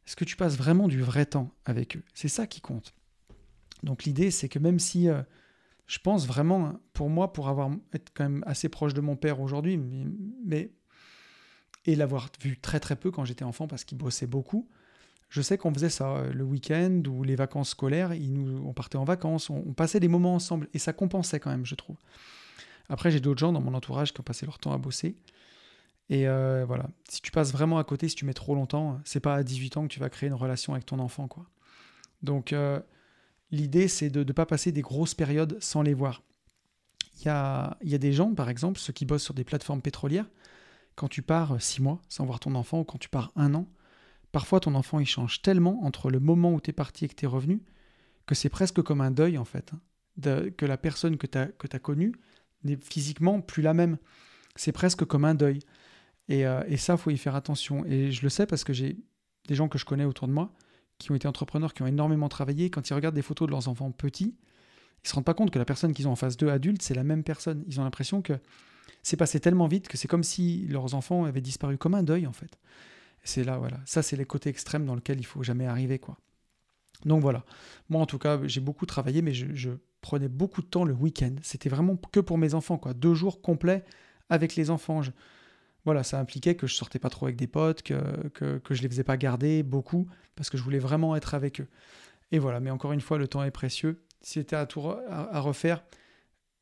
est-ce 0.07 0.15
que 0.15 0.25
tu 0.25 0.35
passes 0.35 0.57
vraiment 0.57 0.87
du 0.87 1.01
vrai 1.01 1.25
temps 1.25 1.51
avec 1.65 1.97
eux 1.97 2.03
C'est 2.13 2.27
ça 2.27 2.47
qui 2.47 2.61
compte. 2.61 2.93
Donc, 3.83 4.03
l'idée, 4.03 4.31
c'est 4.31 4.49
que 4.49 4.59
même 4.59 4.79
si 4.79 5.09
je 5.87 5.99
pense 5.99 6.25
vraiment, 6.25 6.79
pour 6.93 7.09
moi, 7.09 7.33
pour 7.33 7.49
avoir 7.49 7.69
être 7.93 8.11
quand 8.13 8.23
même 8.23 8.43
assez 8.47 8.69
proche 8.69 8.93
de 8.93 9.01
mon 9.01 9.15
père 9.15 9.41
aujourd'hui, 9.41 9.79
mais, 10.45 10.71
et 11.85 11.95
l'avoir 11.95 12.29
vu 12.41 12.57
très 12.59 12.79
très 12.79 12.95
peu 12.95 13.11
quand 13.11 13.25
j'étais 13.25 13.43
enfant 13.43 13.67
parce 13.67 13.83
qu'il 13.83 13.97
bossait 13.97 14.27
beaucoup, 14.27 14.67
je 15.29 15.41
sais 15.41 15.57
qu'on 15.57 15.73
faisait 15.73 15.89
ça 15.89 16.15
euh, 16.17 16.31
le 16.31 16.43
week-end 16.43 17.01
ou 17.07 17.23
les 17.23 17.35
vacances 17.35 17.69
scolaires, 17.69 18.11
on 18.11 18.73
partait 18.73 18.97
en 18.97 19.03
vacances, 19.03 19.49
on, 19.49 19.73
passait 19.73 19.99
des 19.99 20.07
moments 20.07 20.35
ensemble 20.35 20.69
et 20.73 20.79
ça 20.79 20.93
compensait 20.93 21.39
quand 21.39 21.49
même, 21.49 21.65
je 21.65 21.75
trouve. 21.75 21.97
Après, 22.87 23.09
j'ai 23.11 23.19
d'autres 23.19 23.39
gens 23.39 23.51
dans 23.51 23.61
mon 23.61 23.73
entourage 23.73 24.13
qui 24.13 24.19
ont 24.19 24.23
passé 24.23 24.45
leur 24.45 24.59
temps 24.59 24.73
à 24.73 24.77
bosser. 24.77 25.15
Et 26.09 26.27
euh, 26.27 26.65
voilà, 26.65 26.89
si 27.09 27.21
tu 27.21 27.31
passes 27.31 27.51
vraiment 27.51 27.77
à 27.77 27.83
côté, 27.83 28.09
si 28.09 28.15
tu 28.15 28.25
mets 28.25 28.33
trop 28.33 28.55
longtemps, 28.55 28.99
c'est 29.05 29.19
pas 29.19 29.35
à 29.35 29.43
18 29.43 29.77
ans 29.77 29.83
que 29.83 29.93
tu 29.93 29.99
vas 29.99 30.09
créer 30.09 30.27
une 30.27 30.35
relation 30.35 30.73
avec 30.73 30.85
ton 30.85 30.99
enfant, 30.99 31.27
quoi. 31.27 31.45
Donc, 32.21 32.53
euh, 32.53 32.79
l'idée, 33.51 33.87
c'est 33.87 34.09
de 34.09 34.23
ne 34.23 34.31
pas 34.31 34.45
passer 34.45 34.71
des 34.71 34.81
grosses 34.81 35.13
périodes 35.13 35.57
sans 35.61 35.81
les 35.81 35.93
voir. 35.93 36.21
Il 37.19 37.25
y 37.25 37.29
a, 37.29 37.77
y 37.83 37.95
a, 37.95 37.97
des 37.97 38.13
gens, 38.13 38.33
par 38.33 38.49
exemple, 38.49 38.79
ceux 38.79 38.93
qui 38.93 39.05
bossent 39.05 39.23
sur 39.23 39.33
des 39.33 39.43
plateformes 39.43 39.81
pétrolières, 39.81 40.29
quand 40.95 41.07
tu 41.07 41.21
pars 41.21 41.61
six 41.61 41.81
mois 41.81 42.01
sans 42.09 42.25
voir 42.25 42.39
ton 42.39 42.55
enfant 42.55 42.81
ou 42.81 42.83
quand 42.83 42.97
tu 42.97 43.09
pars 43.09 43.31
un 43.35 43.53
an, 43.55 43.67
parfois 44.31 44.59
ton 44.59 44.75
enfant 44.75 44.99
il 44.99 45.05
change 45.05 45.41
tellement 45.41 45.83
entre 45.83 46.11
le 46.11 46.19
moment 46.19 46.53
où 46.53 46.61
tu 46.61 46.69
es 46.69 46.73
parti 46.73 47.05
et 47.05 47.07
que 47.07 47.15
tu 47.15 47.25
es 47.25 47.27
revenu 47.27 47.61
que 48.25 48.35
c'est 48.35 48.49
presque 48.49 48.81
comme 48.81 49.01
un 49.01 49.11
deuil 49.11 49.37
en 49.37 49.45
fait. 49.45 49.71
Hein, 49.73 49.79
de, 50.17 50.53
que 50.55 50.65
la 50.65 50.77
personne 50.77 51.17
que 51.17 51.27
tu 51.27 51.37
as 51.37 51.79
connue 51.79 52.13
n'est 52.63 52.77
physiquement 52.77 53.41
plus 53.41 53.63
la 53.63 53.73
même. 53.73 53.97
C'est 54.55 54.71
presque 54.71 55.05
comme 55.05 55.25
un 55.25 55.35
deuil. 55.35 55.59
Et, 56.29 56.45
euh, 56.45 56.63
et 56.67 56.77
ça, 56.77 56.97
faut 56.97 57.11
y 57.11 57.17
faire 57.17 57.35
attention. 57.35 57.85
Et 57.85 58.11
je 58.11 58.21
le 58.21 58.29
sais 58.29 58.45
parce 58.45 58.63
que 58.63 58.73
j'ai 58.73 58.97
des 59.47 59.55
gens 59.55 59.67
que 59.67 59.77
je 59.77 59.85
connais 59.85 60.05
autour 60.05 60.27
de 60.27 60.33
moi 60.33 60.53
qui 60.97 61.11
ont 61.11 61.15
été 61.15 61.27
entrepreneurs, 61.27 61.73
qui 61.73 61.81
ont 61.81 61.87
énormément 61.87 62.29
travaillé, 62.29 62.69
quand 62.69 62.89
ils 62.89 62.93
regardent 62.93 63.15
des 63.15 63.21
photos 63.21 63.47
de 63.47 63.51
leurs 63.51 63.67
enfants 63.67 63.91
petits, 63.91 64.35
ils 65.03 65.07
se 65.07 65.15
rendent 65.15 65.25
pas 65.25 65.33
compte 65.33 65.51
que 65.51 65.59
la 65.59 65.65
personne 65.65 65.93
qu'ils 65.93 66.07
ont 66.07 66.11
en 66.11 66.15
face 66.15 66.37
d'eux, 66.37 66.49
adulte, 66.49 66.81
c'est 66.81 66.93
la 66.93 67.03
même 67.03 67.23
personne. 67.23 67.63
Ils 67.67 67.79
ont 67.79 67.83
l'impression 67.83 68.21
que 68.21 68.33
c'est 69.01 69.17
passé 69.17 69.39
tellement 69.39 69.67
vite 69.67 69.87
que 69.89 69.97
c'est 69.97 70.07
comme 70.07 70.23
si 70.23 70.65
leurs 70.67 70.93
enfants 70.95 71.25
avaient 71.25 71.41
disparu 71.41 71.77
comme 71.77 71.93
un 71.93 72.03
deuil, 72.03 72.25
en 72.25 72.31
fait. 72.31 72.57
C'est 73.23 73.43
là, 73.43 73.57
voilà. 73.57 73.79
Ça, 73.85 74.01
c'est 74.01 74.15
les 74.15 74.25
côtés 74.25 74.49
extrêmes 74.49 74.85
dans 74.85 74.95
lesquels 74.95 75.19
il 75.19 75.25
faut 75.25 75.43
jamais 75.43 75.65
arriver, 75.65 75.99
quoi. 75.99 76.17
Donc 77.05 77.21
voilà. 77.21 77.43
Moi, 77.89 78.01
en 78.01 78.05
tout 78.05 78.17
cas, 78.17 78.39
j'ai 78.45 78.61
beaucoup 78.61 78.85
travaillé, 78.85 79.21
mais 79.21 79.33
je, 79.33 79.71
prenais 79.99 80.27
beaucoup 80.27 80.61
de 80.61 80.67
temps 80.67 80.83
le 80.83 80.93
week-end. 80.93 81.35
C'était 81.41 81.69
vraiment 81.69 81.95
que 81.95 82.19
pour 82.19 82.37
mes 82.37 82.53
enfants, 82.53 82.77
quoi. 82.77 82.93
Deux 82.93 83.13
jours 83.13 83.41
complets 83.41 83.83
avec 84.29 84.55
les 84.55 84.69
enfants 84.69 85.01
voilà, 85.85 86.03
ça 86.03 86.19
impliquait 86.19 86.55
que 86.55 86.67
je 86.67 86.75
sortais 86.75 86.99
pas 86.99 87.09
trop 87.09 87.25
avec 87.25 87.35
des 87.35 87.47
potes, 87.47 87.81
que, 87.81 88.27
que, 88.29 88.57
que 88.59 88.73
je 88.73 88.81
les 88.81 88.89
faisais 88.89 89.03
pas 89.03 89.17
garder 89.17 89.63
beaucoup, 89.63 90.07
parce 90.35 90.49
que 90.49 90.57
je 90.57 90.63
voulais 90.63 90.79
vraiment 90.79 91.15
être 91.15 91.33
avec 91.33 91.59
eux. 91.61 91.67
Et 92.31 92.39
voilà, 92.39 92.59
mais 92.59 92.71
encore 92.71 92.93
une 92.93 93.01
fois, 93.01 93.17
le 93.17 93.27
temps 93.27 93.43
est 93.43 93.51
précieux. 93.51 94.01
Si 94.21 94.33
c'était 94.33 94.55
à, 94.55 94.67
à, 95.09 95.39
refaire, 95.39 95.83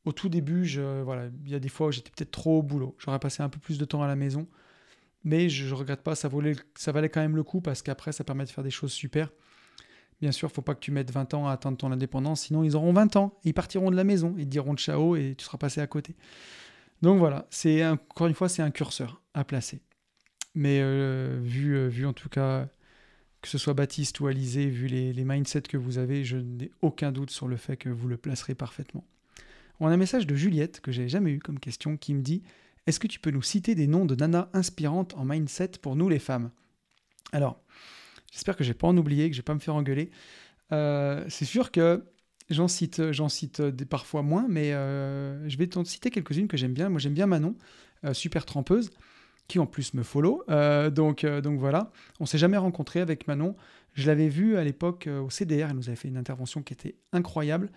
au 0.04 0.12
tout 0.12 0.28
début, 0.28 0.66
voilà, 1.04 1.28
il 1.44 1.50
y 1.50 1.54
a 1.54 1.60
des 1.60 1.68
fois 1.68 1.88
où 1.88 1.92
j'étais 1.92 2.10
peut-être 2.10 2.32
trop 2.32 2.58
au 2.58 2.62
boulot. 2.62 2.96
J'aurais 2.98 3.20
passé 3.20 3.42
un 3.42 3.48
peu 3.48 3.60
plus 3.60 3.78
de 3.78 3.84
temps 3.84 4.02
à 4.02 4.08
la 4.08 4.16
maison, 4.16 4.48
mais 5.24 5.48
je, 5.48 5.68
ne 5.68 5.74
regrette 5.74 6.02
pas, 6.02 6.16
ça, 6.16 6.28
valait, 6.28 7.08
quand 7.08 7.20
même 7.20 7.36
le 7.36 7.44
coup, 7.44 7.60
parce 7.60 7.82
qu'après, 7.82 8.12
ça 8.12 8.24
permet 8.24 8.44
de 8.44 8.50
faire 8.50 8.64
des 8.64 8.70
choses 8.70 8.92
super. 8.92 9.30
Bien 10.20 10.32
sûr, 10.32 10.50
faut 10.50 10.62
pas 10.62 10.74
que 10.74 10.80
tu 10.80 10.90
mettes 10.90 11.10
20 11.10 11.34
ans 11.34 11.48
à 11.48 11.52
atteindre 11.52 11.76
ton 11.76 11.90
indépendance, 11.90 12.42
sinon 12.42 12.62
ils 12.62 12.76
auront 12.76 12.92
20 12.92 13.16
ans, 13.16 13.38
ils 13.44 13.54
partiront 13.54 13.90
de 13.90 13.96
la 13.96 14.04
maison, 14.04 14.34
ils 14.38 14.44
te 14.44 14.50
diront 14.50 14.76
ciao 14.76 15.16
et 15.16 15.34
tu 15.36 15.44
seras 15.44 15.58
passé 15.58 15.80
à 15.80 15.88
côté. 15.88 16.14
Donc 17.02 17.18
voilà, 17.18 17.46
c'est 17.50 17.84
encore 17.84 18.28
une 18.28 18.34
fois, 18.34 18.48
c'est 18.48 18.62
un 18.62 18.70
curseur 18.70 19.20
à 19.34 19.44
placer. 19.44 19.80
Mais 20.54 20.80
euh, 20.80 21.40
vu, 21.42 21.76
euh, 21.76 21.88
vu 21.88 22.06
en 22.06 22.12
tout 22.12 22.28
cas, 22.28 22.68
que 23.40 23.48
ce 23.48 23.58
soit 23.58 23.74
Baptiste 23.74 24.20
ou 24.20 24.28
Alizé, 24.28 24.66
vu 24.66 24.86
les, 24.86 25.24
mindsets 25.24 25.62
que 25.62 25.76
vous 25.76 25.98
avez, 25.98 26.24
je 26.24 26.36
n'ai 26.36 26.70
aucun 26.80 27.10
doute 27.10 27.30
sur 27.30 27.48
le 27.48 27.56
fait 27.56 27.76
que 27.76 27.88
vous 27.88 28.06
le 28.06 28.16
placerez 28.16 28.54
parfaitement. 28.54 29.04
On 29.80 29.88
a 29.88 29.90
un 29.90 29.96
message 29.96 30.26
de 30.28 30.34
Juliette 30.36 30.80
que 30.80 30.92
j'ai 30.92 31.08
jamais 31.08 31.32
eu 31.32 31.38
comme 31.40 31.58
question 31.58 31.96
qui 31.96 32.14
me 32.14 32.22
dit 32.22 32.42
Est-ce 32.86 33.00
que 33.00 33.08
tu 33.08 33.18
peux 33.18 33.30
nous 33.30 33.42
citer 33.42 33.74
des 33.74 33.88
noms 33.88 34.04
de 34.04 34.14
nanas 34.14 34.48
inspirantes 34.52 35.14
en 35.14 35.24
mindset 35.24 35.72
pour 35.80 35.96
nous 35.96 36.08
les 36.08 36.20
femmes? 36.20 36.50
Alors, 37.32 37.60
j'espère 38.30 38.56
que 38.56 38.62
je 38.62 38.68
vais 38.68 38.78
pas 38.78 38.86
en 38.86 38.96
oublier, 38.96 39.28
que 39.28 39.34
je 39.34 39.40
vais 39.40 39.44
pas 39.44 39.54
me 39.54 39.60
faire 39.60 39.74
engueuler. 39.74 40.10
Euh, 40.70 41.24
c'est 41.28 41.46
sûr 41.46 41.72
que 41.72 42.04
J'en 42.52 42.68
cite, 42.68 43.12
j'en 43.12 43.30
cite 43.30 43.60
euh, 43.60 43.72
parfois 43.88 44.22
moins, 44.22 44.46
mais 44.48 44.74
euh, 44.74 45.48
je 45.48 45.56
vais 45.56 45.66
t'en 45.66 45.84
citer 45.84 46.10
quelques-unes 46.10 46.48
que 46.48 46.58
j'aime 46.58 46.74
bien. 46.74 46.90
Moi, 46.90 47.00
j'aime 47.00 47.14
bien 47.14 47.26
Manon, 47.26 47.56
euh, 48.04 48.12
super 48.12 48.44
trempeuse, 48.44 48.90
qui 49.48 49.58
en 49.58 49.66
plus 49.66 49.94
me 49.94 50.02
follow. 50.02 50.44
donc, 50.90 51.26
donc 51.26 51.58
voilà, 51.58 51.90
on 52.20 52.26
s'est 52.26 52.38
jamais 52.38 52.58
rencontré 52.58 53.00
avec 53.00 53.26
Manon. 53.26 53.56
Je 53.94 54.06
l'avais 54.06 54.28
vue 54.28 54.56
à 54.56 54.64
l'époque 54.64 55.08
au 55.08 55.28
CDR, 55.30 55.68
elle 55.70 55.76
nous 55.76 55.88
avait 55.88 55.96
fait 55.96 56.08
une 56.08 56.16
intervention 56.16 56.62
qui 56.62 56.72
était 56.72 56.94
incroyable. 57.12 57.70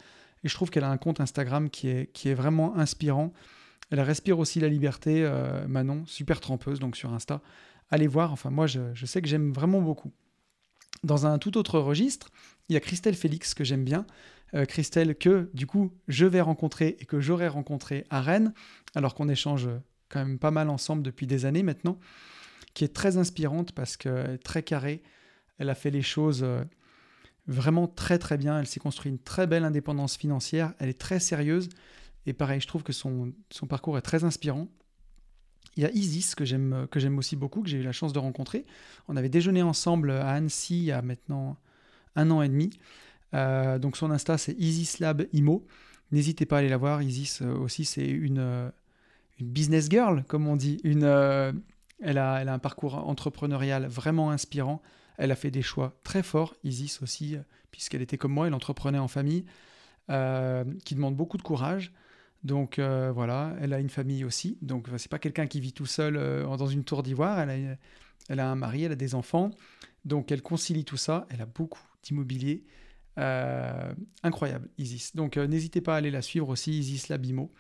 Et 0.43 0.49
je 0.49 0.53
trouve 0.53 0.69
qu'elle 0.69 0.84
a 0.84 0.91
un 0.91 0.97
compte 0.97 1.19
Instagram 1.19 1.69
qui 1.69 1.89
est, 1.89 2.11
qui 2.13 2.30
est 2.30 2.34
vraiment 2.34 2.78
inspirant. 2.78 3.34
Elle 3.89 3.99
respire 4.01 4.39
aussi 4.39 4.59
la 4.59 4.69
liberté, 4.69 5.30
Manon, 5.67 6.03
super 6.05 6.39
trempeuse, 6.39 6.80
donc 6.80 6.95
sur 6.95 7.13
Insta. 7.13 7.41
Allez 7.89 8.07
voir, 8.07 8.32
enfin 8.32 8.49
moi 8.51 8.67
je 8.67 9.05
sais 9.05 9.21
que 9.21 9.28
j'aime 9.28 9.51
vraiment 9.51 9.82
beaucoup. 9.82 10.11
Dans 11.03 11.26
un 11.26 11.38
tout 11.39 11.57
autre 11.57 11.80
registre, 11.80 12.32
il 12.69 12.73
y 12.73 12.78
a 12.78 12.80
Christelle 12.80 13.15
Félix 13.15 13.53
que 13.53 13.63
j'aime 13.63 13.84
bien. 13.84 14.05
Euh, 14.54 14.66
Christelle, 14.66 15.16
que 15.16 15.50
du 15.54 15.66
coup 15.66 15.91
je 16.08 16.26
vais 16.26 16.41
rencontrer 16.41 16.98
et 17.00 17.06
que 17.06 17.20
j'aurai 17.20 17.48
rencontré 17.48 18.06
à 18.10 18.22
Rennes, 18.22 18.54
alors 18.93 19.16
qu'on 19.16 19.28
échange 19.28 19.68
quand 20.10 20.20
même 20.20 20.39
pas 20.39 20.52
mal 20.52 20.70
ensemble 20.70 21.04
depuis 21.04 21.28
des 21.28 21.46
années 21.46 21.64
maintenant, 21.64 22.00
qui 22.74 22.84
est 22.84 22.93
très 22.93 23.18
inspirante 23.18 23.72
parce 23.72 23.98
est 24.06 24.38
très 24.43 24.64
carrée, 24.64 25.02
elle 25.58 25.70
a 25.70 25.76
fait 25.76 25.91
les 25.91 26.02
choses 26.02 26.43
euh, 26.43 26.64
vraiment 27.48 27.88
très 27.88 28.20
très 28.20 28.38
bien, 28.38 28.60
elle 28.60 28.68
s'est 28.68 28.80
construit 28.80 29.12
une 29.12 29.20
très 29.20 29.48
belle 29.48 29.64
indépendance 29.64 30.16
financière, 30.16 30.74
elle 30.80 30.89
est 30.89 31.00
très 31.00 31.20
sérieuse, 31.20 31.70
et 32.26 32.34
pareil, 32.34 32.60
je 32.60 32.68
trouve 32.68 32.84
que 32.84 32.93
son, 32.93 33.34
parcours 33.68 33.98
est 33.98 34.02
très 34.02 34.24
inspirant. 34.24 34.68
Il 35.78 35.84
y 35.84 35.86
a 35.86 35.91
Isis 35.91 36.36
que 36.36 36.43
que 36.86 37.00
j'aime 37.00 37.18
aussi 37.18 37.36
beaucoup, 37.36 37.62
que 37.62 37.70
j'ai 37.70 37.78
eu 37.78 37.84
la 37.84 37.91
chance 37.91 38.14
de 38.14 38.20
rencontrer. 38.20 38.66
On 39.08 39.16
avait 39.16 39.30
déjeuné 39.30 39.62
ensemble 39.62 40.12
à 40.12 40.32
Annecy 40.32 40.78
il 40.78 40.84
y 40.86 40.91
a 40.91 41.02
maintenant 41.02 41.58
un 42.16 42.32
an 42.32 42.41
et 42.41 42.50
demi. 42.50 42.72
Euh, 43.34 43.80
donc 43.80 43.97
son 43.97 44.11
Insta, 44.11 44.38
c'est 44.38 44.53
Isislab 44.53 45.26
Imo. 45.34 45.65
N'hésitez 46.11 46.45
pas 46.45 46.57
à 46.57 46.59
aller 46.59 46.69
la 46.69 46.78
voir. 46.78 47.01
Isis 47.01 47.41
euh, 47.41 47.53
aussi, 47.55 47.86
c'est 47.86 48.07
une, 48.07 48.39
euh, 48.39 48.69
une, 49.39 49.47
business 49.47 49.89
girl, 49.89 50.23
comme 50.28 50.47
on 50.47 50.55
dit. 50.55 50.80
Elle, 50.84 52.17
a, 52.17 52.53
un 52.53 52.59
parcours 52.59 52.95
entrepreneurial 52.95 53.88
vraiment 53.88 54.32
inspirant. 54.32 54.82
Elle 55.17 55.32
a 55.32 55.36
fait 55.36 55.51
des 55.51 55.61
choix 55.61 55.97
très 56.03 56.23
forts. 56.23 56.55
Isis 56.63 57.01
aussi, 57.01 57.38
puisqu'elle 57.71 58.01
était 58.01 58.17
comme 58.17 58.34
moi, 58.34 58.47
elle 58.47 58.53
entreprenait 58.53 58.99
en 58.99 59.07
famille, 59.07 59.45
qui 60.07 60.95
demande 60.95 61.15
beaucoup 61.15 61.38
de 61.38 61.41
courage. 61.41 61.93
Donc 62.43 62.80
voilà, 62.80 63.55
elle 63.61 63.73
a 63.73 63.80
une 63.80 63.89
famille 63.89 64.26
aussi. 64.26 64.57
Donc 64.61 64.89
c'est 64.97 65.09
pas 65.09 65.19
quelqu'un 65.19 65.47
qui 65.47 65.61
vit 65.61 65.71
tout 65.71 65.86
seul 65.86 66.15
dans 66.43 66.67
une 66.67 66.84
tour 66.84 67.01
d'ivoire. 67.01 67.39
Elle 67.39 68.39
a 68.41 68.51
un 68.51 68.55
mari, 68.55 68.84
elle 68.84 68.91
a 68.91 68.97
des 68.97 69.15
enfants. 69.15 69.51
Donc 70.03 70.34
elle 70.34 70.41
concilie 70.41 70.84
tout 70.84 70.97
ça. 70.97 71.26
Elle 71.30 71.41
a 71.41 71.45
beaucoup 71.45 71.82
d'immobilier. 72.03 72.65
Euh, 73.18 73.93
incroyable, 74.24 74.70
Isis. 74.78 75.16
Donc 75.16 75.38
euh, 75.38 75.47
n'hésitez 75.47 75.82
pas 75.82 75.95
à 75.95 75.97
aller 75.97 76.11
la 76.11 76.22
suivre 76.22 76.49
aussi, 76.49 76.78
Isis 76.78 77.07
Labimo. 77.07 77.51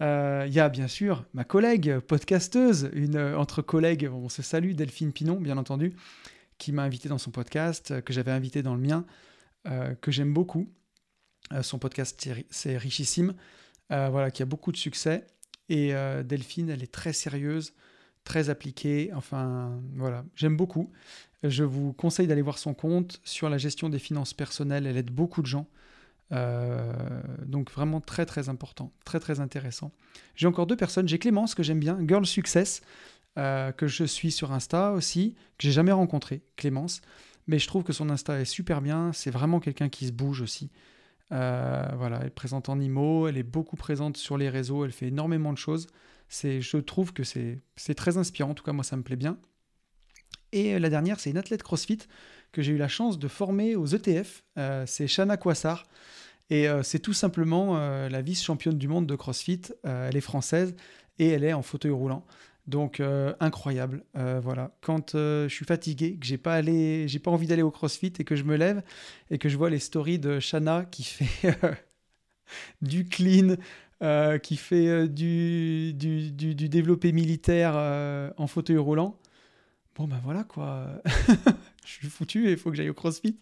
Euh, 0.00 0.44
il 0.46 0.52
y 0.52 0.60
a 0.60 0.68
bien 0.68 0.88
sûr 0.88 1.24
ma 1.32 1.44
collègue 1.44 1.98
podcasteuse, 2.00 2.90
une 2.92 3.18
entre 3.18 3.62
collègues, 3.62 4.08
on 4.12 4.28
se 4.28 4.42
salue, 4.42 4.72
Delphine 4.72 5.12
Pinon, 5.12 5.40
bien 5.40 5.58
entendu, 5.58 5.94
qui 6.58 6.72
m'a 6.72 6.82
invité 6.82 7.08
dans 7.08 7.18
son 7.18 7.30
podcast, 7.30 8.02
que 8.02 8.12
j'avais 8.12 8.30
invité 8.30 8.62
dans 8.62 8.74
le 8.74 8.80
mien, 8.80 9.04
que 10.00 10.10
j'aime 10.10 10.32
beaucoup. 10.32 10.68
son 11.62 11.78
podcast, 11.78 12.28
c'est 12.50 12.76
richissime, 12.76 13.34
voilà, 13.88 14.30
qui 14.30 14.42
a 14.42 14.46
beaucoup 14.46 14.70
de 14.70 14.76
succès. 14.76 15.26
Et 15.70 15.92
Delphine, 16.24 16.68
elle 16.68 16.82
est 16.82 16.92
très 16.92 17.14
sérieuse, 17.14 17.72
très 18.26 18.50
appliquée. 18.50 19.10
Enfin, 19.14 19.80
voilà, 19.94 20.24
j'aime 20.34 20.56
beaucoup. 20.56 20.90
Je 21.42 21.64
vous 21.64 21.94
conseille 21.94 22.26
d'aller 22.26 22.42
voir 22.42 22.58
son 22.58 22.74
compte 22.74 23.20
sur 23.24 23.48
la 23.48 23.56
gestion 23.56 23.88
des 23.88 23.98
finances 23.98 24.34
personnelles. 24.34 24.86
Elle 24.86 24.98
aide 24.98 25.10
beaucoup 25.10 25.40
de 25.40 25.46
gens. 25.46 25.66
Euh, 26.32 26.92
donc 27.46 27.70
vraiment 27.70 28.00
très 28.00 28.26
très 28.26 28.48
important, 28.48 28.92
très 29.04 29.20
très 29.20 29.38
intéressant. 29.38 29.92
J'ai 30.34 30.48
encore 30.48 30.66
deux 30.66 30.76
personnes. 30.76 31.08
J'ai 31.08 31.18
Clémence 31.18 31.54
que 31.54 31.62
j'aime 31.62 31.78
bien, 31.78 31.98
Girl 32.06 32.26
Success, 32.26 32.82
euh, 33.38 33.70
que 33.70 33.86
je 33.86 34.04
suis 34.04 34.32
sur 34.32 34.52
Insta 34.52 34.92
aussi, 34.92 35.34
que 35.56 35.66
j'ai 35.66 35.72
jamais 35.72 35.92
rencontré, 35.92 36.42
Clémence. 36.56 37.00
Mais 37.46 37.60
je 37.60 37.68
trouve 37.68 37.84
que 37.84 37.92
son 37.92 38.10
Insta 38.10 38.40
est 38.40 38.44
super 38.44 38.82
bien. 38.82 39.12
C'est 39.12 39.30
vraiment 39.30 39.60
quelqu'un 39.60 39.88
qui 39.88 40.06
se 40.08 40.12
bouge 40.12 40.40
aussi. 40.40 40.70
Euh, 41.32 41.88
voilà, 41.96 42.20
elle 42.22 42.32
présente 42.32 42.68
en 42.68 42.78
IMO, 42.80 43.28
elle 43.28 43.38
est 43.38 43.44
beaucoup 43.44 43.76
présente 43.76 44.16
sur 44.16 44.36
les 44.36 44.48
réseaux, 44.48 44.84
elle 44.84 44.92
fait 44.92 45.08
énormément 45.08 45.52
de 45.52 45.58
choses. 45.58 45.86
C'est, 46.28 46.60
je 46.60 46.76
trouve 46.78 47.12
que 47.12 47.24
c'est, 47.24 47.60
c'est 47.76 47.94
très 47.94 48.16
inspirant. 48.16 48.50
En 48.50 48.54
tout 48.54 48.64
cas, 48.64 48.72
moi, 48.72 48.84
ça 48.84 48.96
me 48.96 49.02
plaît 49.02 49.16
bien. 49.16 49.38
Et 50.52 50.78
la 50.78 50.88
dernière, 50.88 51.20
c'est 51.20 51.30
une 51.30 51.38
athlète 51.38 51.62
CrossFit 51.62 51.98
que 52.52 52.62
j'ai 52.62 52.72
eu 52.72 52.78
la 52.78 52.88
chance 52.88 53.18
de 53.18 53.28
former 53.28 53.76
aux 53.76 53.86
ETF. 53.86 54.42
Euh, 54.58 54.84
c'est 54.86 55.06
Shana 55.06 55.36
Kwassar. 55.36 55.84
Et 56.48 56.68
euh, 56.68 56.82
c'est 56.82 57.00
tout 57.00 57.12
simplement 57.12 57.76
euh, 57.76 58.08
la 58.08 58.22
vice-championne 58.22 58.78
du 58.78 58.88
monde 58.88 59.06
de 59.06 59.16
CrossFit. 59.16 59.62
elle 59.82 60.16
est 60.16 60.20
française 60.20 60.74
et 61.18 61.28
elle 61.28 61.44
est 61.44 61.52
en 61.52 61.62
fauteuil 61.62 61.90
roulant. 61.90 62.24
Donc 62.66 63.00
incroyable. 63.38 64.02
voilà. 64.14 64.76
Quand 64.80 65.12
je 65.12 65.46
suis 65.48 65.64
fatigué, 65.64 66.16
que 66.16 66.26
j'ai 66.26 66.36
pas 66.36 66.54
allé, 66.54 67.06
j'ai 67.06 67.20
pas 67.20 67.30
envie 67.30 67.46
d'aller 67.46 67.62
au 67.62 67.70
CrossFit 67.70 68.12
et 68.18 68.24
que 68.24 68.34
je 68.34 68.42
me 68.42 68.56
lève 68.56 68.82
et 69.30 69.38
que 69.38 69.48
je 69.48 69.56
vois 69.56 69.70
les 69.70 69.78
stories 69.78 70.18
de 70.18 70.40
Shana 70.40 70.84
qui 70.84 71.04
fait 71.04 71.56
du 72.82 73.04
clean, 73.04 73.54
qui 74.42 74.56
fait 74.56 75.08
du, 75.08 75.94
du, 75.94 76.30
du, 76.32 76.68
développé 76.68 77.12
militaire 77.12 77.74
en 78.36 78.46
fauteuil 78.46 78.78
roulant. 78.78 79.18
Bon 79.94 80.06
ben 80.06 80.20
voilà 80.22 80.44
quoi. 80.44 81.00
je 81.84 81.90
suis 81.90 82.08
foutu 82.08 82.48
et 82.48 82.52
il 82.52 82.58
faut 82.58 82.70
que 82.70 82.76
j'aille 82.76 82.90
au 82.90 82.94
CrossFit. 82.94 83.38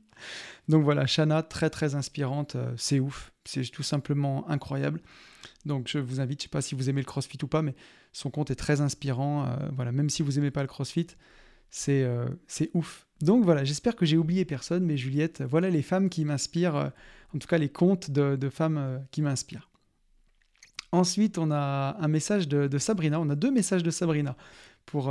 Donc 0.69 0.85
voilà, 0.85 1.07
Shana, 1.07 1.43
très 1.43 1.71
très 1.71 1.95
inspirante, 1.95 2.57
euh, 2.57 2.73
c'est 2.77 3.01
ouf, 3.01 3.33
c'est 3.45 3.65
tout 3.71 3.83
simplement 3.83 4.49
incroyable. 4.49 5.01
Donc 5.67 5.89
je 5.89 5.99
vous 5.99 6.21
invite, 6.21 6.41
je 6.41 6.45
sais 6.45 6.49
pas 6.51 6.63
si 6.63 6.75
vous 6.75 6.89
aimez 6.91 7.01
le 7.01 7.07
CrossFit 7.07 7.39
ou 7.43 7.47
pas, 7.47 7.63
mais 7.63 7.75
son 8.13 8.31
compte 8.31 8.51
est 8.51 8.57
très 8.57 8.81
inspirant. 8.81 9.47
Euh, 9.47 9.69
voilà, 9.75 9.93
même 9.93 10.11
si 10.11 10.23
vous 10.23 10.39
aimez 10.39 10.51
pas 10.51 10.63
le 10.63 10.69
CrossFit, 10.69 11.09
c'est 11.71 12.03
euh, 12.03 12.27
c'est 12.47 12.71
ouf. 12.75 13.07
Donc 13.21 13.45
voilà, 13.45 13.65
j'espère 13.65 13.97
que 13.97 14.07
j'ai 14.07 14.17
oublié 14.17 14.45
personne, 14.45 14.85
mais 14.85 14.97
Juliette, 14.97 15.43
voilà 15.43 15.71
les 15.71 15.83
femmes 15.83 16.09
qui 16.09 16.25
m'inspirent, 16.25 16.93
en 17.35 17.39
tout 17.39 17.49
cas 17.49 17.59
les 17.59 17.71
comptes 17.71 18.11
de, 18.11 18.49
femmes 18.49 19.05
qui 19.11 19.23
m'inspirent. 19.23 19.71
Ensuite, 20.95 21.39
on 21.39 21.51
a 21.51 21.97
un 21.99 22.09
message 22.09 22.49
de, 22.49 22.79
Sabrina, 22.79 23.21
on 23.21 23.29
a 23.29 23.35
deux 23.35 23.51
messages 23.51 23.83
de 23.83 23.91
Sabrina 23.91 24.37
pour 24.87 25.11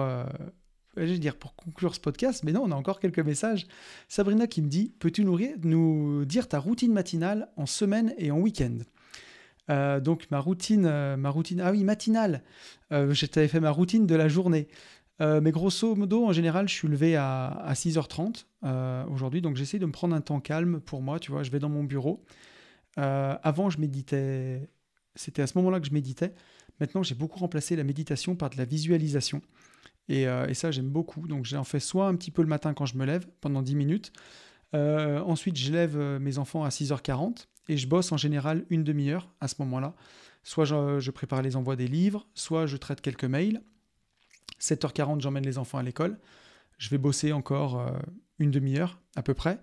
je 0.97 1.01
veux 1.01 1.17
dire, 1.17 1.35
pour 1.35 1.55
conclure 1.55 1.95
ce 1.95 1.99
podcast, 1.99 2.43
mais 2.43 2.51
non, 2.51 2.63
on 2.63 2.71
a 2.71 2.75
encore 2.75 2.99
quelques 2.99 3.19
messages. 3.19 3.67
Sabrina 4.07 4.47
qui 4.47 4.61
me 4.61 4.67
dit 4.67 4.93
Peux-tu 4.99 5.25
nous, 5.25 6.25
dire 6.25 6.47
ta 6.47 6.59
routine 6.59 6.93
matinale 6.93 7.49
en 7.57 7.65
semaine 7.65 8.13
et 8.17 8.31
en 8.31 8.39
week-end? 8.39 8.77
Euh, 9.69 9.99
donc 9.99 10.29
ma 10.29 10.39
routine, 10.39 10.85
euh, 10.85 11.15
ma 11.15 11.29
routine, 11.29 11.61
ah 11.61 11.71
oui, 11.71 11.83
matinale. 11.83 12.43
Euh, 12.91 13.13
J'avais 13.13 13.47
fait 13.47 13.59
ma 13.59 13.71
routine 13.71 14.05
de 14.05 14.15
la 14.15 14.27
journée. 14.27 14.67
Euh, 15.21 15.41
mais 15.41 15.51
grosso 15.51 15.95
modo, 15.95 16.25
en 16.25 16.33
général, 16.33 16.67
je 16.67 16.73
suis 16.73 16.87
levé 16.87 17.15
à, 17.15 17.47
à 17.47 17.73
6h30 17.73 18.45
aujourd'hui, 19.09 19.41
donc 19.41 19.55
j'essaie 19.55 19.79
de 19.79 19.85
me 19.85 19.91
prendre 19.91 20.15
un 20.15 20.21
temps 20.21 20.39
calme 20.39 20.79
pour 20.79 21.01
moi, 21.01 21.19
tu 21.19 21.31
vois, 21.31 21.43
je 21.43 21.51
vais 21.51 21.59
dans 21.59 21.69
mon 21.69 21.83
bureau. 21.83 22.23
avant, 22.97 23.69
je 23.69 23.79
méditais, 23.79 24.69
c'était 25.15 25.41
à 25.41 25.47
ce 25.47 25.57
moment-là 25.57 25.79
que 25.79 25.87
je 25.87 25.93
méditais. 25.93 26.33
Maintenant, 26.79 27.03
j'ai 27.03 27.15
beaucoup 27.15 27.39
remplacé 27.39 27.75
la 27.75 27.83
méditation 27.83 28.35
par 28.35 28.49
de 28.49 28.57
la 28.57 28.65
visualisation. 28.65 29.41
Euh, 30.09 30.47
et, 30.47 30.53
ça, 30.53 30.71
j'aime 30.71 30.89
beaucoup. 30.89 31.27
Donc, 31.27 31.45
j'en 31.45 31.63
fais 31.63 31.79
soit 31.79 32.07
un 32.07 32.15
petit 32.15 32.31
peu 32.31 32.41
le 32.41 32.47
matin 32.47 32.73
quand 32.73 32.85
je 32.85 32.97
me 32.97 33.05
lève, 33.05 33.27
pendant 33.41 33.61
10 33.61 33.75
minutes. 33.75 34.11
Euh, 34.73 35.19
ensuite, 35.21 35.57
je 35.57 35.71
lève 35.71 35.97
euh, 35.97 36.19
mes 36.19 36.37
enfants 36.37 36.63
à 36.63 36.69
6h40 36.69 37.45
et 37.69 37.77
je 37.77 37.87
bosse 37.87 38.11
en 38.11 38.17
général 38.17 38.65
une 38.69 38.83
demi-heure 38.83 39.29
à 39.39 39.47
ce 39.47 39.55
moment-là. 39.59 39.93
Soit 40.43 40.65
je, 40.65 41.11
prépare 41.11 41.41
les 41.41 41.55
envois 41.55 41.77
des 41.77 41.87
livres, 41.87 42.27
soit 42.33 42.65
je 42.65 42.75
traite 42.75 42.99
quelques 42.99 43.23
mails. 43.23 43.61
7h40, 44.59 45.21
j'emmène 45.21 45.45
les 45.45 45.57
enfants 45.57 45.77
à 45.77 45.83
l'école. 45.83 46.19
Je 46.77 46.89
vais 46.89 46.97
bosser 46.97 47.31
encore 47.31 47.85
une 48.39 48.51
demi-heure 48.51 48.99
à 49.15 49.23
peu 49.23 49.33
près. 49.33 49.59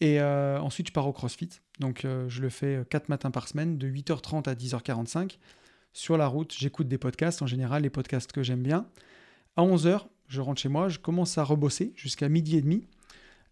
Et 0.00 0.20
ensuite, 0.20 0.88
je 0.88 0.92
pars 0.92 1.08
au 1.08 1.12
CrossFit. 1.12 1.48
Donc, 1.80 2.06
je 2.28 2.40
le 2.40 2.48
fais 2.48 2.84
4 2.88 3.08
matins 3.08 3.30
par 3.30 3.48
semaine, 3.48 3.78
de 3.78 3.88
8h30 3.88 4.48
à 4.48 4.54
10h45. 4.54 5.38
Sur 5.92 6.16
la 6.16 6.28
route, 6.28 6.54
j'écoute 6.56 6.86
des 6.86 6.98
podcasts, 6.98 7.42
en 7.42 7.46
général 7.46 7.82
les 7.82 7.90
podcasts 7.90 8.30
que 8.30 8.42
j'aime 8.42 8.62
bien. 8.62 8.86
À 9.56 9.62
11h, 9.62 10.06
je 10.28 10.40
rentre 10.40 10.60
chez 10.60 10.68
moi, 10.68 10.88
je 10.88 10.98
commence 10.98 11.38
à 11.38 11.44
rebosser 11.44 11.92
jusqu'à 11.96 12.28
midi 12.28 12.56
et 12.56 12.62
demi. 12.62 12.84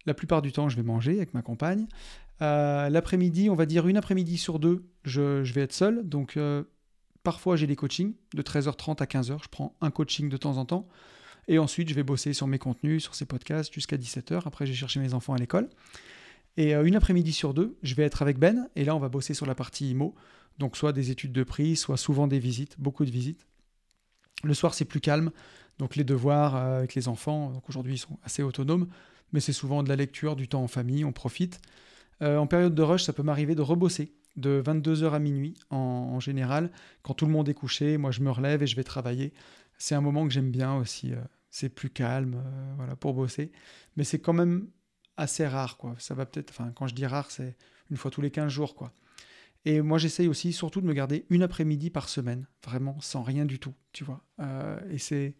La 0.05 0.13
plupart 0.13 0.41
du 0.41 0.53
temps, 0.53 0.69
je 0.69 0.77
vais 0.77 0.83
manger 0.83 1.17
avec 1.17 1.33
ma 1.33 1.41
compagne. 1.41 1.87
Euh, 2.41 2.89
l'après-midi, 2.89 3.49
on 3.49 3.55
va 3.55 3.65
dire 3.65 3.87
une 3.87 3.97
après-midi 3.97 4.37
sur 4.37 4.59
deux, 4.59 4.85
je, 5.03 5.41
vais 5.51 5.61
être 5.61 5.73
seul. 5.73 6.07
Donc, 6.07 6.37
euh, 6.37 6.63
parfois, 7.23 7.57
j'ai 7.57 7.67
des 7.67 7.75
coachings 7.75 8.13
de 8.33 8.41
13h30 8.41 9.01
à 9.01 9.05
15h. 9.05 9.43
Je 9.43 9.49
prends 9.49 9.75
un 9.81 9.91
coaching 9.91 10.29
de 10.29 10.37
temps 10.37 10.57
en 10.57 10.65
temps. 10.65 10.87
Et 11.49 11.59
ensuite, 11.59 11.89
je 11.89 11.93
vais 11.93 12.03
bosser 12.03 12.33
sur 12.33 12.47
mes 12.47 12.59
contenus, 12.59 13.03
sur 13.03 13.15
ces 13.15 13.25
podcasts 13.25 13.73
jusqu'à 13.73 13.97
17h. 13.97 14.43
Après, 14.45 14.65
j'ai 14.65 14.73
cherché 14.73 14.99
mes 14.99 15.13
enfants 15.13 15.33
à 15.33 15.37
l'école. 15.37 15.69
Et 16.57 16.75
euh, 16.75 16.83
une 16.83 16.95
après-midi 16.95 17.31
sur 17.31 17.53
deux, 17.53 17.77
je 17.83 17.95
vais 17.95 18.03
être 18.03 18.21
avec 18.21 18.37
Ben. 18.37 18.67
Et 18.75 18.83
là, 18.83 18.95
on 18.95 18.99
va 18.99 19.09
bosser 19.09 19.33
sur 19.33 19.45
la 19.45 19.55
partie 19.55 19.91
IMO. 19.91 20.15
Donc, 20.57 20.75
soit 20.75 20.91
des 20.91 21.11
études 21.11 21.31
de 21.31 21.43
prix, 21.43 21.75
soit 21.75 21.97
souvent 21.97 22.27
des 22.27 22.39
visites, 22.39 22.79
beaucoup 22.79 23.05
de 23.05 23.11
visites. 23.11 23.47
Le 24.43 24.53
soir, 24.53 24.73
c'est 24.73 24.85
plus 24.85 25.01
calme. 25.01 25.31
Donc 25.77 25.95
les 25.95 26.03
devoirs 26.03 26.55
euh, 26.55 26.79
avec 26.79 26.95
les 26.95 27.07
enfants, 27.07 27.51
donc 27.51 27.67
aujourd'hui 27.69 27.95
ils 27.95 27.99
sont 27.99 28.17
assez 28.23 28.43
autonomes, 28.43 28.87
mais 29.31 29.39
c'est 29.39 29.53
souvent 29.53 29.83
de 29.83 29.89
la 29.89 29.95
lecture, 29.95 30.35
du 30.35 30.47
temps 30.47 30.63
en 30.63 30.67
famille, 30.67 31.05
on 31.05 31.11
profite. 31.11 31.61
Euh, 32.21 32.37
en 32.37 32.47
période 32.47 32.73
de 32.73 32.81
rush, 32.81 33.03
ça 33.03 33.13
peut 33.13 33.23
m'arriver 33.23 33.55
de 33.55 33.61
rebosser 33.61 34.13
de 34.35 34.61
22h 34.63 35.11
à 35.11 35.19
minuit 35.19 35.55
en, 35.69 36.19
général. 36.19 36.71
Quand 37.01 37.15
tout 37.15 37.25
le 37.25 37.31
monde 37.31 37.49
est 37.49 37.55
couché, 37.55 37.97
moi 37.97 38.11
je 38.11 38.21
me 38.21 38.29
relève 38.29 38.61
et 38.61 38.67
je 38.67 38.75
vais 38.75 38.83
travailler. 38.83 39.33
C'est 39.79 39.95
un 39.95 40.01
moment 40.01 40.27
que 40.27 40.33
j'aime 40.33 40.51
bien 40.51 40.75
aussi. 40.75 41.11
C'est 41.49 41.69
plus 41.69 41.89
calme 41.89 42.43
voilà, 42.75 42.95
pour 42.95 43.15
bosser. 43.15 43.51
Mais 43.95 44.03
c'est 44.03 44.19
quand 44.19 44.33
même 44.33 44.67
assez 45.17 45.45
rare. 45.47 45.77
Quoi. 45.77 45.95
Ça 45.99 46.13
va 46.13 46.25
peut-être, 46.25 46.51
enfin, 46.51 46.71
quand 46.75 46.87
je 46.87 46.95
dis 46.95 47.05
rare, 47.05 47.29
c'est 47.31 47.55
une 47.91 47.97
fois 47.97 48.11
tous 48.11 48.21
les 48.21 48.31
15 48.31 48.51
jours. 48.51 48.75
Quoi. 48.75 48.93
Et 49.65 49.81
moi, 49.81 49.97
j'essaye 49.97 50.27
aussi 50.27 50.53
surtout 50.53 50.81
de 50.81 50.85
me 50.85 50.93
garder 50.93 51.25
une 51.29 51.43
après-midi 51.43 51.89
par 51.89 52.09
semaine, 52.09 52.47
vraiment 52.63 52.99
sans 53.01 53.23
rien 53.23 53.45
du 53.45 53.59
tout, 53.59 53.73
tu 53.91 54.03
vois. 54.03 54.23
et 54.89 54.97
c'est 54.97 55.35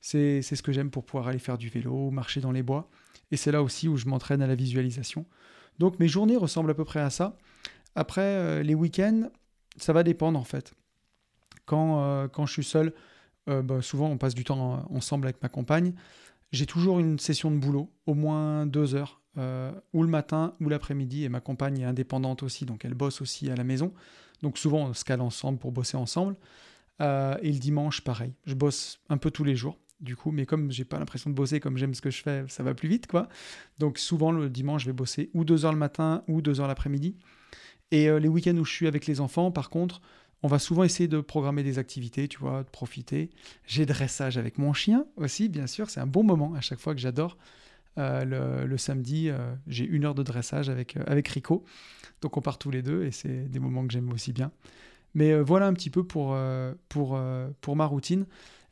c'est 0.00 0.42
ce 0.42 0.62
que 0.62 0.72
j'aime 0.72 0.90
pour 0.90 1.04
pouvoir 1.04 1.28
aller 1.28 1.38
faire 1.38 1.58
du 1.58 1.68
vélo, 1.68 2.10
marcher 2.10 2.40
dans 2.40 2.52
les 2.52 2.62
bois. 2.62 2.88
Et 3.30 3.36
c'est 3.36 3.52
là 3.52 3.62
aussi 3.62 3.88
où 3.88 3.96
je 3.96 4.06
m'entraîne 4.06 4.42
à 4.42 4.46
la 4.46 4.54
visualisation. 4.54 5.26
Donc 5.78 5.98
mes 5.98 6.08
journées 6.08 6.36
ressemblent 6.36 6.70
à 6.70 6.74
peu 6.74 6.84
près 6.84 7.00
à 7.00 7.10
ça. 7.10 7.36
Après, 7.94 8.22
euh, 8.22 8.62
les 8.62 8.74
week-ends, 8.74 9.30
ça 9.76 9.92
va 9.92 10.02
dépendre 10.02 10.38
en 10.38 10.44
fait. 10.44 10.72
Quand, 11.66 12.02
euh, 12.02 12.28
quand 12.28 12.46
je 12.46 12.52
suis 12.52 12.64
seul, 12.64 12.94
euh, 13.48 13.62
bah, 13.62 13.82
souvent 13.82 14.08
on 14.08 14.18
passe 14.18 14.34
du 14.34 14.44
temps 14.44 14.86
ensemble 14.90 15.26
avec 15.26 15.42
ma 15.42 15.48
compagne. 15.48 15.94
J'ai 16.52 16.66
toujours 16.66 16.98
une 16.98 17.18
session 17.18 17.50
de 17.50 17.56
boulot, 17.56 17.90
au 18.06 18.14
moins 18.14 18.66
deux 18.66 18.94
heures, 18.94 19.20
ou 19.36 20.02
le 20.02 20.08
matin 20.08 20.54
ou 20.60 20.68
l'après-midi. 20.68 21.24
Et 21.24 21.28
ma 21.28 21.40
compagne 21.40 21.80
est 21.80 21.84
indépendante 21.84 22.42
aussi, 22.42 22.64
donc 22.64 22.84
elle 22.84 22.94
bosse 22.94 23.20
aussi 23.20 23.50
à 23.50 23.54
la 23.54 23.64
maison. 23.64 23.92
Donc 24.42 24.58
souvent 24.58 24.88
on 24.88 24.94
se 24.94 25.04
cale 25.04 25.20
ensemble 25.20 25.58
pour 25.58 25.72
bosser 25.72 25.96
ensemble. 25.96 26.36
et 27.00 27.04
le 27.52 27.58
dimanche, 27.58 28.00
pareil. 28.00 28.34
Je 28.46 28.54
bosse 28.54 28.98
un 29.08 29.18
peu 29.18 29.30
tous 29.30 29.44
les 29.44 29.56
jours 29.56 29.78
du 30.00 30.16
coup, 30.16 30.30
mais 30.30 30.46
comme 30.46 30.70
j'ai 30.70 30.84
pas 30.84 30.98
l'impression 30.98 31.30
de 31.30 31.34
bosser, 31.34 31.60
comme 31.60 31.76
j'aime 31.76 31.94
ce 31.94 32.00
que 32.00 32.10
je 32.10 32.22
fais, 32.22 32.44
ça 32.48 32.62
va 32.62 32.74
plus 32.74 32.88
vite, 32.88 33.06
quoi. 33.06 33.28
Donc 33.78 33.98
souvent 33.98 34.30
le 34.30 34.48
dimanche, 34.48 34.82
je 34.82 34.86
vais 34.86 34.92
bosser 34.92 35.30
ou 35.34 35.44
deux 35.44 35.64
heures 35.64 35.72
le 35.72 35.78
matin 35.78 36.22
ou 36.28 36.40
deux 36.40 36.60
heures 36.60 36.68
l'après-midi. 36.68 37.16
Et 37.90 38.08
euh, 38.08 38.18
les 38.18 38.28
week-ends 38.28 38.56
où 38.56 38.64
je 38.64 38.72
suis 38.72 38.86
avec 38.86 39.06
les 39.06 39.20
enfants, 39.20 39.50
par 39.50 39.70
contre, 39.70 40.00
on 40.42 40.48
va 40.48 40.58
souvent 40.58 40.84
essayer 40.84 41.08
de 41.08 41.20
programmer 41.20 41.62
des 41.62 41.78
activités, 41.78 42.28
tu 42.28 42.38
vois, 42.38 42.62
de 42.62 42.68
profiter. 42.68 43.30
J'ai 43.66 43.86
dressage 43.86 44.38
avec 44.38 44.58
mon 44.58 44.72
chien 44.72 45.06
aussi, 45.16 45.48
bien 45.48 45.66
sûr, 45.66 45.90
c'est 45.90 46.00
un 46.00 46.06
bon 46.06 46.22
moment 46.22 46.54
à 46.54 46.60
chaque 46.60 46.80
fois 46.80 46.94
que 46.94 47.00
j'adore. 47.00 47.36
Euh, 47.98 48.64
le, 48.64 48.78
samedi, 48.78 49.28
euh, 49.28 49.52
j'ai 49.66 49.84
une 49.84 50.04
heure 50.04 50.14
de 50.14 50.22
dressage 50.22 50.68
avec, 50.68 50.96
avec 51.06 51.26
Rico. 51.28 51.64
Donc 52.20 52.36
on 52.36 52.40
part 52.40 52.58
tous 52.58 52.70
les 52.70 52.82
deux 52.82 53.04
et 53.04 53.10
c'est 53.10 53.48
des 53.48 53.58
moments 53.58 53.86
que 53.86 53.92
j'aime 53.92 54.12
aussi 54.12 54.32
bien. 54.32 54.52
Mais 55.14 55.40
voilà 55.40 55.66
un 55.66 55.72
petit 55.72 55.90
peu 55.90 56.04
pour, 56.04 56.36
pour, 56.88 57.20
pour 57.60 57.76
ma 57.76 57.86
routine. 57.86 58.26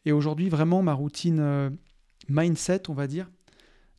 Et 0.07 0.13
aujourd'hui, 0.13 0.49
vraiment, 0.49 0.83
ma 0.83 0.95
routine 0.95 1.41
euh, 1.41 1.69
mindset, 2.29 2.89
on 2.89 2.95
va 2.95 3.09
dire. 3.09 3.29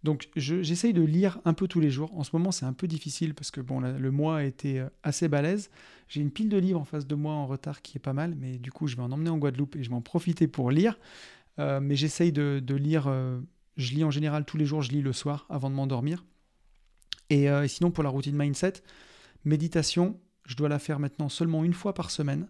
Donc, 0.07 0.29
j'essaye 0.37 0.93
de 0.93 1.01
lire 1.01 1.39
un 1.43 1.53
peu 1.53 1.67
tous 1.67 1.81
les 1.81 1.89
jours. 1.89 2.17
En 2.17 2.23
ce 2.23 2.29
moment, 2.33 2.51
c'est 2.51 2.65
un 2.65 2.71
peu 2.71 2.87
difficile 2.87 3.33
parce 3.33 3.51
que 3.51 3.59
bon, 3.59 3.81
le 3.81 4.11
mois 4.11 4.37
a 4.37 4.43
été 4.43 4.79
euh, 4.79 4.87
assez 5.03 5.27
balèze. 5.27 5.69
J'ai 6.07 6.21
une 6.21 6.31
pile 6.31 6.47
de 6.47 6.57
livres 6.57 6.79
en 6.79 6.85
face 6.85 7.05
de 7.05 7.15
moi 7.15 7.33
en 7.33 7.45
retard 7.45 7.81
qui 7.81 7.97
est 7.97 7.99
pas 7.99 8.13
mal, 8.13 8.33
mais 8.39 8.57
du 8.57 8.71
coup, 8.71 8.87
je 8.87 8.95
vais 8.95 9.01
en 9.03 9.11
emmener 9.11 9.29
en 9.29 9.37
Guadeloupe 9.37 9.75
et 9.75 9.83
je 9.83 9.89
vais 9.89 9.95
en 9.95 10.01
profiter 10.01 10.47
pour 10.47 10.71
lire. 10.71 10.97
Euh, 11.59 11.81
mais 11.81 11.97
j'essaye 11.97 12.31
de, 12.31 12.63
lire 12.73 13.11
Je 13.75 13.93
lis 13.93 14.05
en 14.05 14.11
général 14.11 14.45
tous 14.45 14.57
les 14.57 14.65
jours, 14.65 14.81
je 14.81 14.91
lis 14.91 15.01
le 15.01 15.11
soir 15.11 15.45
avant 15.49 15.69
de 15.69 15.75
m'endormir. 15.75 16.23
Euh, 17.33 17.63
et, 17.63 17.67
sinon, 17.67 17.91
pour 17.91 18.03
la 18.03 18.09
routine 18.09 18.37
mindset, 18.37 18.73
méditation, 19.45 20.19
je 20.45 20.55
dois 20.55 20.69
la 20.69 20.79
faire 20.79 20.99
maintenant 20.99 21.29
seulement 21.29 21.63
une 21.63 21.73
fois 21.73 21.93
par 21.93 22.11
semaine 22.11 22.47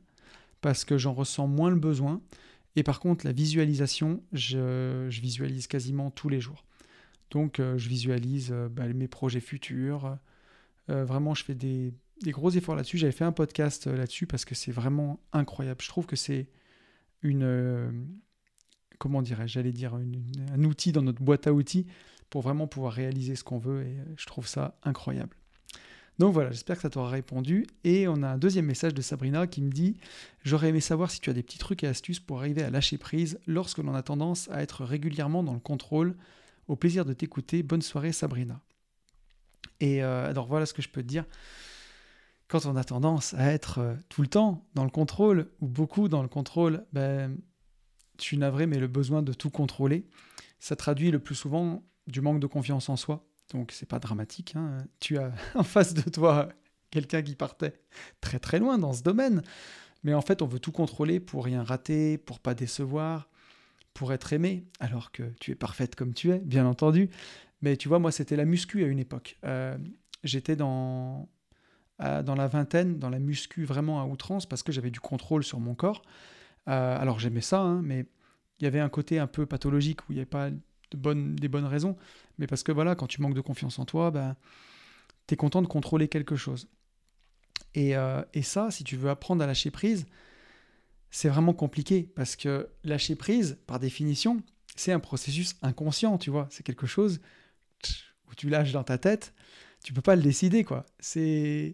parce 0.62 0.86
que 0.86 0.98
j'en 0.98 1.14
ressens 1.14 1.48
moins 1.48 1.70
le 1.70 1.80
besoin. 1.80 2.22
Et 2.76 2.84
par 2.84 3.00
contre, 3.00 3.26
la 3.26 3.32
visualisation, 3.32 4.22
je, 4.34 5.08
visualise 5.10 5.68
quasiment 5.68 6.12
tous 6.12 6.30
les 6.30 6.40
jours. 6.40 6.64
Donc, 7.32 7.60
euh, 7.60 7.78
je 7.78 7.90
visualise 7.90 8.50
euh, 8.52 8.70
bah, 8.70 8.88
mes 8.88 9.08
projets 9.08 9.40
futurs. 9.40 10.18
Euh, 10.90 11.04
vraiment, 11.04 11.34
je 11.34 11.44
fais 11.44 11.56
des, 11.56 11.94
gros 12.26 12.50
efforts 12.50 12.76
là-dessus. 12.76 12.98
J'avais 12.98 13.12
fait 13.12 13.26
un 13.26 13.32
podcast 13.32 13.88
là-dessus 13.88 14.28
parce 14.28 14.46
que 14.46 14.56
c'est 14.56 14.72
vraiment 14.72 15.20
incroyable. 15.34 15.82
Je 15.82 15.90
trouve 15.90 16.06
que 16.06 16.16
c'est 16.16 16.50
une. 17.22 18.08
comment 18.98 19.22
dirais-je 19.22 19.54
J'allais 19.54 19.74
dire 19.74 19.94
un 19.96 20.64
outil 20.64 20.92
dans 20.92 21.02
notre 21.02 21.22
boîte 21.22 21.48
à 21.48 21.54
outils 21.54 21.86
pour 22.30 22.42
vraiment 22.42 22.68
pouvoir 22.68 22.94
réaliser 22.94 23.36
ce 23.36 23.44
qu'on 23.44 23.60
veut. 23.60 23.84
Et 23.84 23.98
je 24.16 24.26
trouve 24.26 24.48
ça 24.48 24.80
incroyable. 24.84 25.36
Donc 26.20 26.34
voilà, 26.34 26.50
j'espère 26.50 26.78
que 26.78 26.82
ça 26.82 26.90
t'aura 26.90 27.10
répondu. 27.10 27.68
Et 27.84 28.08
on 28.08 28.24
a 28.24 28.30
un 28.30 28.38
deuxième 28.38 28.66
message 28.66 28.94
de 28.94 29.02
Sabrina 29.02 29.46
qui 29.46 29.62
me 29.62 29.70
dit 29.70 29.98
J'aurais 30.44 30.70
aimé 30.70 30.80
savoir 30.80 31.12
si 31.12 31.20
tu 31.20 31.30
as 31.30 31.34
des 31.34 31.44
petits 31.44 31.60
trucs 31.60 31.84
et 31.84 31.88
astuces 31.88 32.20
pour 32.20 32.40
arriver 32.40 32.64
à 32.64 32.70
lâcher 32.70 32.98
prise 32.98 33.40
lorsque 33.46 33.80
l'on 33.80 33.94
a 33.94 34.02
tendance 34.02 34.50
à 34.50 34.64
être 34.64 34.84
régulièrement 34.84 35.44
dans 35.44 35.54
le 35.54 35.60
contrôle. 35.60 36.16
Au 36.68 36.76
plaisir 36.76 37.06
de 37.06 37.14
t'écouter. 37.14 37.64
Bonne 37.64 37.82
soirée, 37.82 38.12
Sabrina. 38.12 38.62
Et 39.80 40.04
euh, 40.04 40.30
alors 40.30 40.48
voilà 40.48 40.66
ce 40.66 40.74
que 40.74 40.82
je 40.82 40.90
peux 40.90 41.02
te 41.02 41.08
dire. 41.08 41.26
Quand 42.48 42.66
on 42.66 42.76
a 42.76 42.84
tendance 42.84 43.34
à 43.34 43.52
être 43.52 43.80
euh, 43.80 43.96
tout 44.10 44.22
le 44.22 44.28
temps 44.28 44.66
dans 44.74 44.84
le 44.84 44.90
contrôle, 44.90 45.50
ou 45.60 45.68
beaucoup 45.68 46.08
dans 46.08 46.22
le 46.22 46.28
contrôle, 46.28 46.86
ben, 46.94 47.38
je 48.18 48.24
suis 48.24 48.38
mais 48.38 48.80
le 48.80 48.88
besoin 48.88 49.22
de 49.22 49.34
tout 49.34 49.50
contrôler, 49.50 50.08
ça 50.60 50.76
traduit 50.76 51.12
le 51.12 51.20
plus 51.20 51.36
souvent 51.36 51.84
du 52.08 52.22
manque 52.22 52.40
de 52.40 52.48
confiance 52.48 52.90
en 52.90 52.96
soi 52.96 53.28
donc 53.54 53.72
c'est 53.72 53.88
pas 53.88 54.00
dramatique. 54.00 54.54
Hein. 54.56 54.86
Tu 55.00 55.18
as 55.18 55.32
en 55.56 55.64
face 55.64 55.94
de 55.94 56.10
toi 56.10 56.50
quelqu'un 56.92 57.22
qui 57.22 57.36
partait 57.36 57.80
très 58.22 58.40
très 58.40 58.60
loin 58.60 58.78
dans 58.78 58.94
ce 58.94 59.04
domaine. 59.04 59.42
Mais 60.04 60.14
en 60.14 60.22
fait, 60.22 60.42
on 60.42 60.48
veut 60.48 60.60
tout 60.60 60.72
contrôler 60.72 61.20
pour 61.20 61.44
rien 61.44 61.64
rater, 61.64 62.18
pour 62.18 62.40
pas 62.40 62.54
décevoir, 62.54 63.30
pour 63.98 64.14
être 64.14 64.32
aimé, 64.32 64.64
alors 64.80 65.12
que 65.12 65.24
tu 65.40 65.50
es 65.50 65.56
parfaite 65.56 65.96
comme 65.96 66.14
tu 66.14 66.32
es, 66.32 66.38
bien 66.38 66.68
entendu. 66.68 67.10
Mais 67.64 67.78
tu 67.78 67.90
vois, 67.90 67.98
moi, 67.98 68.12
c'était 68.12 68.36
la 68.36 68.46
muscu 68.46 68.84
à 68.84 68.88
une 68.88 69.00
époque. 69.00 69.40
Euh, 69.44 69.76
j'étais 70.24 70.56
dans, 70.56 71.28
dans 72.00 72.36
la 72.36 72.48
vingtaine, 72.48 73.00
dans 73.00 73.10
la 73.10 73.18
muscu 73.18 73.66
vraiment 73.66 74.00
à 74.00 74.06
outrance, 74.06 74.46
parce 74.46 74.62
que 74.62 74.72
j'avais 74.72 74.92
du 74.92 75.00
contrôle 75.00 75.44
sur 75.44 75.60
mon 75.60 75.74
corps. 75.74 76.04
Euh, 76.68 77.02
alors 77.02 77.18
j'aimais 77.18 77.42
ça, 77.42 77.60
hein, 77.60 77.82
mais 77.82 78.06
il 78.60 78.66
y 78.66 78.68
avait 78.68 78.80
un 78.80 78.90
côté 78.90 79.18
un 79.18 79.26
peu 79.26 79.48
pathologique 79.48 80.02
où 80.02 80.12
il 80.12 80.16
n'y 80.16 80.20
avait 80.20 80.28
pas 80.28 80.52
de 80.52 80.98
bonnes, 80.98 81.36
des 81.36 81.48
bonnes 81.48 81.66
raisons, 81.66 81.98
mais 82.38 82.46
parce 82.46 82.62
que 82.62 82.72
voilà, 82.72 82.94
quand 82.94 83.08
tu 83.08 83.20
manques 83.22 83.34
de 83.34 83.42
confiance 83.42 83.80
en 83.80 83.86
toi, 83.86 84.12
ben, 84.12 84.36
tu 85.26 85.34
es 85.34 85.38
content 85.38 85.64
de 85.64 85.68
contrôler 85.68 86.08
quelque 86.08 86.36
chose. 86.36 86.70
Et, 87.74 87.98
euh, 87.98 88.22
et, 88.36 88.44
ça, 88.44 88.70
si 88.70 88.84
tu 88.84 88.96
veux 88.96 89.10
apprendre 89.10 89.44
à 89.44 89.48
lâcher 89.48 89.72
prise, 89.72 90.06
c'est 91.12 91.30
vraiment 91.30 91.54
compliqué, 91.54 92.04
parce 92.16 92.36
que 92.36 92.70
lâcher 92.84 93.16
prise, 93.16 93.58
par 93.68 93.80
définition, 93.80 94.42
c'est 94.76 94.92
un 94.92 95.00
processus 95.00 95.56
inconscient, 95.62 96.18
tu 96.18 96.30
vois, 96.30 96.48
c'est 96.52 96.64
quelque 96.64 96.88
chose 96.88 97.20
où 98.30 98.36
tu 98.36 98.50
lâches 98.50 98.72
dans 98.72 98.84
ta 98.84 98.98
tête, 98.98 99.34
tu 99.84 99.94
peux 99.94 100.02
pas 100.02 100.16
le 100.16 100.22
décider, 100.22 100.64
quoi. 100.64 100.86
C'est 101.00 101.72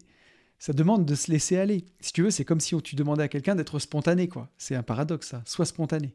ça 0.58 0.72
demande 0.72 1.04
de 1.04 1.14
se 1.14 1.30
laisser 1.30 1.58
aller. 1.58 1.84
Si 2.00 2.12
tu 2.12 2.22
veux, 2.22 2.30
c'est 2.30 2.44
comme 2.44 2.60
si 2.60 2.74
tu 2.82 2.96
demandais 2.96 3.24
à 3.24 3.28
quelqu'un 3.28 3.54
d'être 3.54 3.78
spontané, 3.78 4.28
quoi. 4.28 4.50
C'est 4.56 4.74
un 4.74 4.82
paradoxe, 4.82 5.28
ça. 5.28 5.42
Sois 5.44 5.66
spontané. 5.66 6.14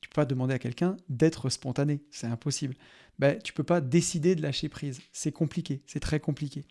Tu 0.00 0.08
peux 0.08 0.14
pas 0.14 0.24
demander 0.24 0.54
à 0.54 0.58
quelqu'un 0.58 0.96
d'être 1.08 1.48
spontané, 1.50 2.02
c'est 2.10 2.26
impossible. 2.26 2.74
Ben, 3.18 3.38
tu 3.40 3.52
peux 3.52 3.64
pas 3.64 3.80
décider 3.80 4.34
de 4.34 4.42
lâcher 4.42 4.68
prise, 4.68 5.00
c'est 5.12 5.30
compliqué, 5.30 5.82
c'est 5.86 6.00
très 6.00 6.20
compliqué. 6.20 6.64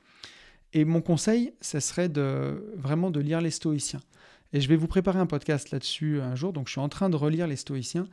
Et 0.74 0.86
mon 0.86 1.02
conseil, 1.02 1.54
ce 1.62 1.80
serait 1.80 2.10
de 2.10 2.74
vraiment 2.76 3.12
de 3.12 3.20
lire 3.20 3.39
les 3.42 3.52
Stoïciens. 3.52 4.02
Et 4.54 4.62
je 4.62 4.68
vais 4.68 4.76
vous 4.76 4.88
préparer 4.88 5.20
un 5.20 5.26
podcast 5.26 5.72
là-dessus 5.72 6.20
un 6.22 6.36
jour. 6.36 6.54
Donc 6.54 6.68
je 6.68 6.74
suis 6.74 6.82
en 6.82 6.89
train 6.89 7.10
de 7.10 7.16
relire 7.16 7.47
les 7.47 7.56
Stoïciens, 7.56 8.08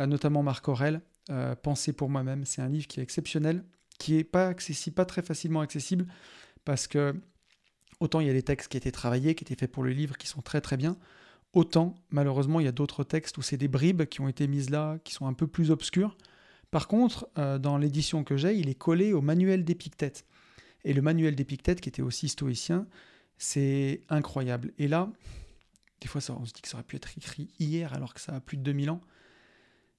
euh, 0.00 0.06
notamment 0.06 0.42
Marc 0.42 0.68
Aurèle, 0.68 1.00
euh, 1.30 1.54
Penser 1.56 1.92
pour 1.92 2.08
moi-même. 2.08 2.44
C'est 2.44 2.62
un 2.62 2.68
livre 2.68 2.86
qui 2.86 3.00
est 3.00 3.02
exceptionnel, 3.02 3.64
qui 3.98 4.16
est 4.16 4.24
pas 4.24 4.48
accessible, 4.48 4.94
pas 4.94 5.04
très 5.04 5.22
facilement 5.22 5.60
accessible, 5.60 6.06
parce 6.64 6.86
que 6.86 7.14
autant 8.00 8.20
il 8.20 8.26
y 8.26 8.30
a 8.30 8.32
des 8.32 8.42
textes 8.42 8.70
qui 8.70 8.76
étaient 8.76 8.92
travaillés, 8.92 9.34
qui 9.34 9.44
étaient 9.44 9.56
faits 9.56 9.70
pour 9.70 9.82
le 9.82 9.90
livre, 9.90 10.16
qui 10.16 10.26
sont 10.26 10.42
très 10.42 10.60
très 10.60 10.76
bien. 10.76 10.96
Autant, 11.52 11.94
malheureusement, 12.10 12.60
il 12.60 12.64
y 12.64 12.68
a 12.68 12.72
d'autres 12.72 13.04
textes 13.04 13.36
où 13.36 13.42
c'est 13.42 13.58
des 13.58 13.68
bribes 13.68 14.04
qui 14.04 14.20
ont 14.22 14.28
été 14.28 14.46
mises 14.46 14.70
là, 14.70 14.98
qui 15.04 15.12
sont 15.12 15.26
un 15.26 15.34
peu 15.34 15.46
plus 15.46 15.70
obscurs. 15.70 16.16
Par 16.70 16.88
contre, 16.88 17.28
euh, 17.36 17.58
dans 17.58 17.76
l'édition 17.76 18.24
que 18.24 18.38
j'ai, 18.38 18.54
il 18.56 18.70
est 18.70 18.74
collé 18.74 19.12
au 19.12 19.20
manuel 19.20 19.62
d'Épictète. 19.62 20.24
Et 20.84 20.94
le 20.94 21.02
manuel 21.02 21.36
d'Épictète, 21.36 21.82
qui 21.82 21.90
était 21.90 22.00
aussi 22.00 22.28
stoïcien, 22.28 22.86
c'est 23.36 24.02
incroyable. 24.08 24.72
Et 24.78 24.88
là, 24.88 25.12
des 26.02 26.08
fois, 26.08 26.20
on 26.38 26.44
se 26.44 26.52
dit 26.52 26.60
que 26.60 26.68
ça 26.68 26.76
aurait 26.76 26.84
pu 26.84 26.96
être 26.96 27.16
écrit 27.16 27.48
hier 27.60 27.92
alors 27.94 28.12
que 28.12 28.20
ça 28.20 28.34
a 28.34 28.40
plus 28.40 28.56
de 28.56 28.62
2000 28.62 28.90
ans. 28.90 29.00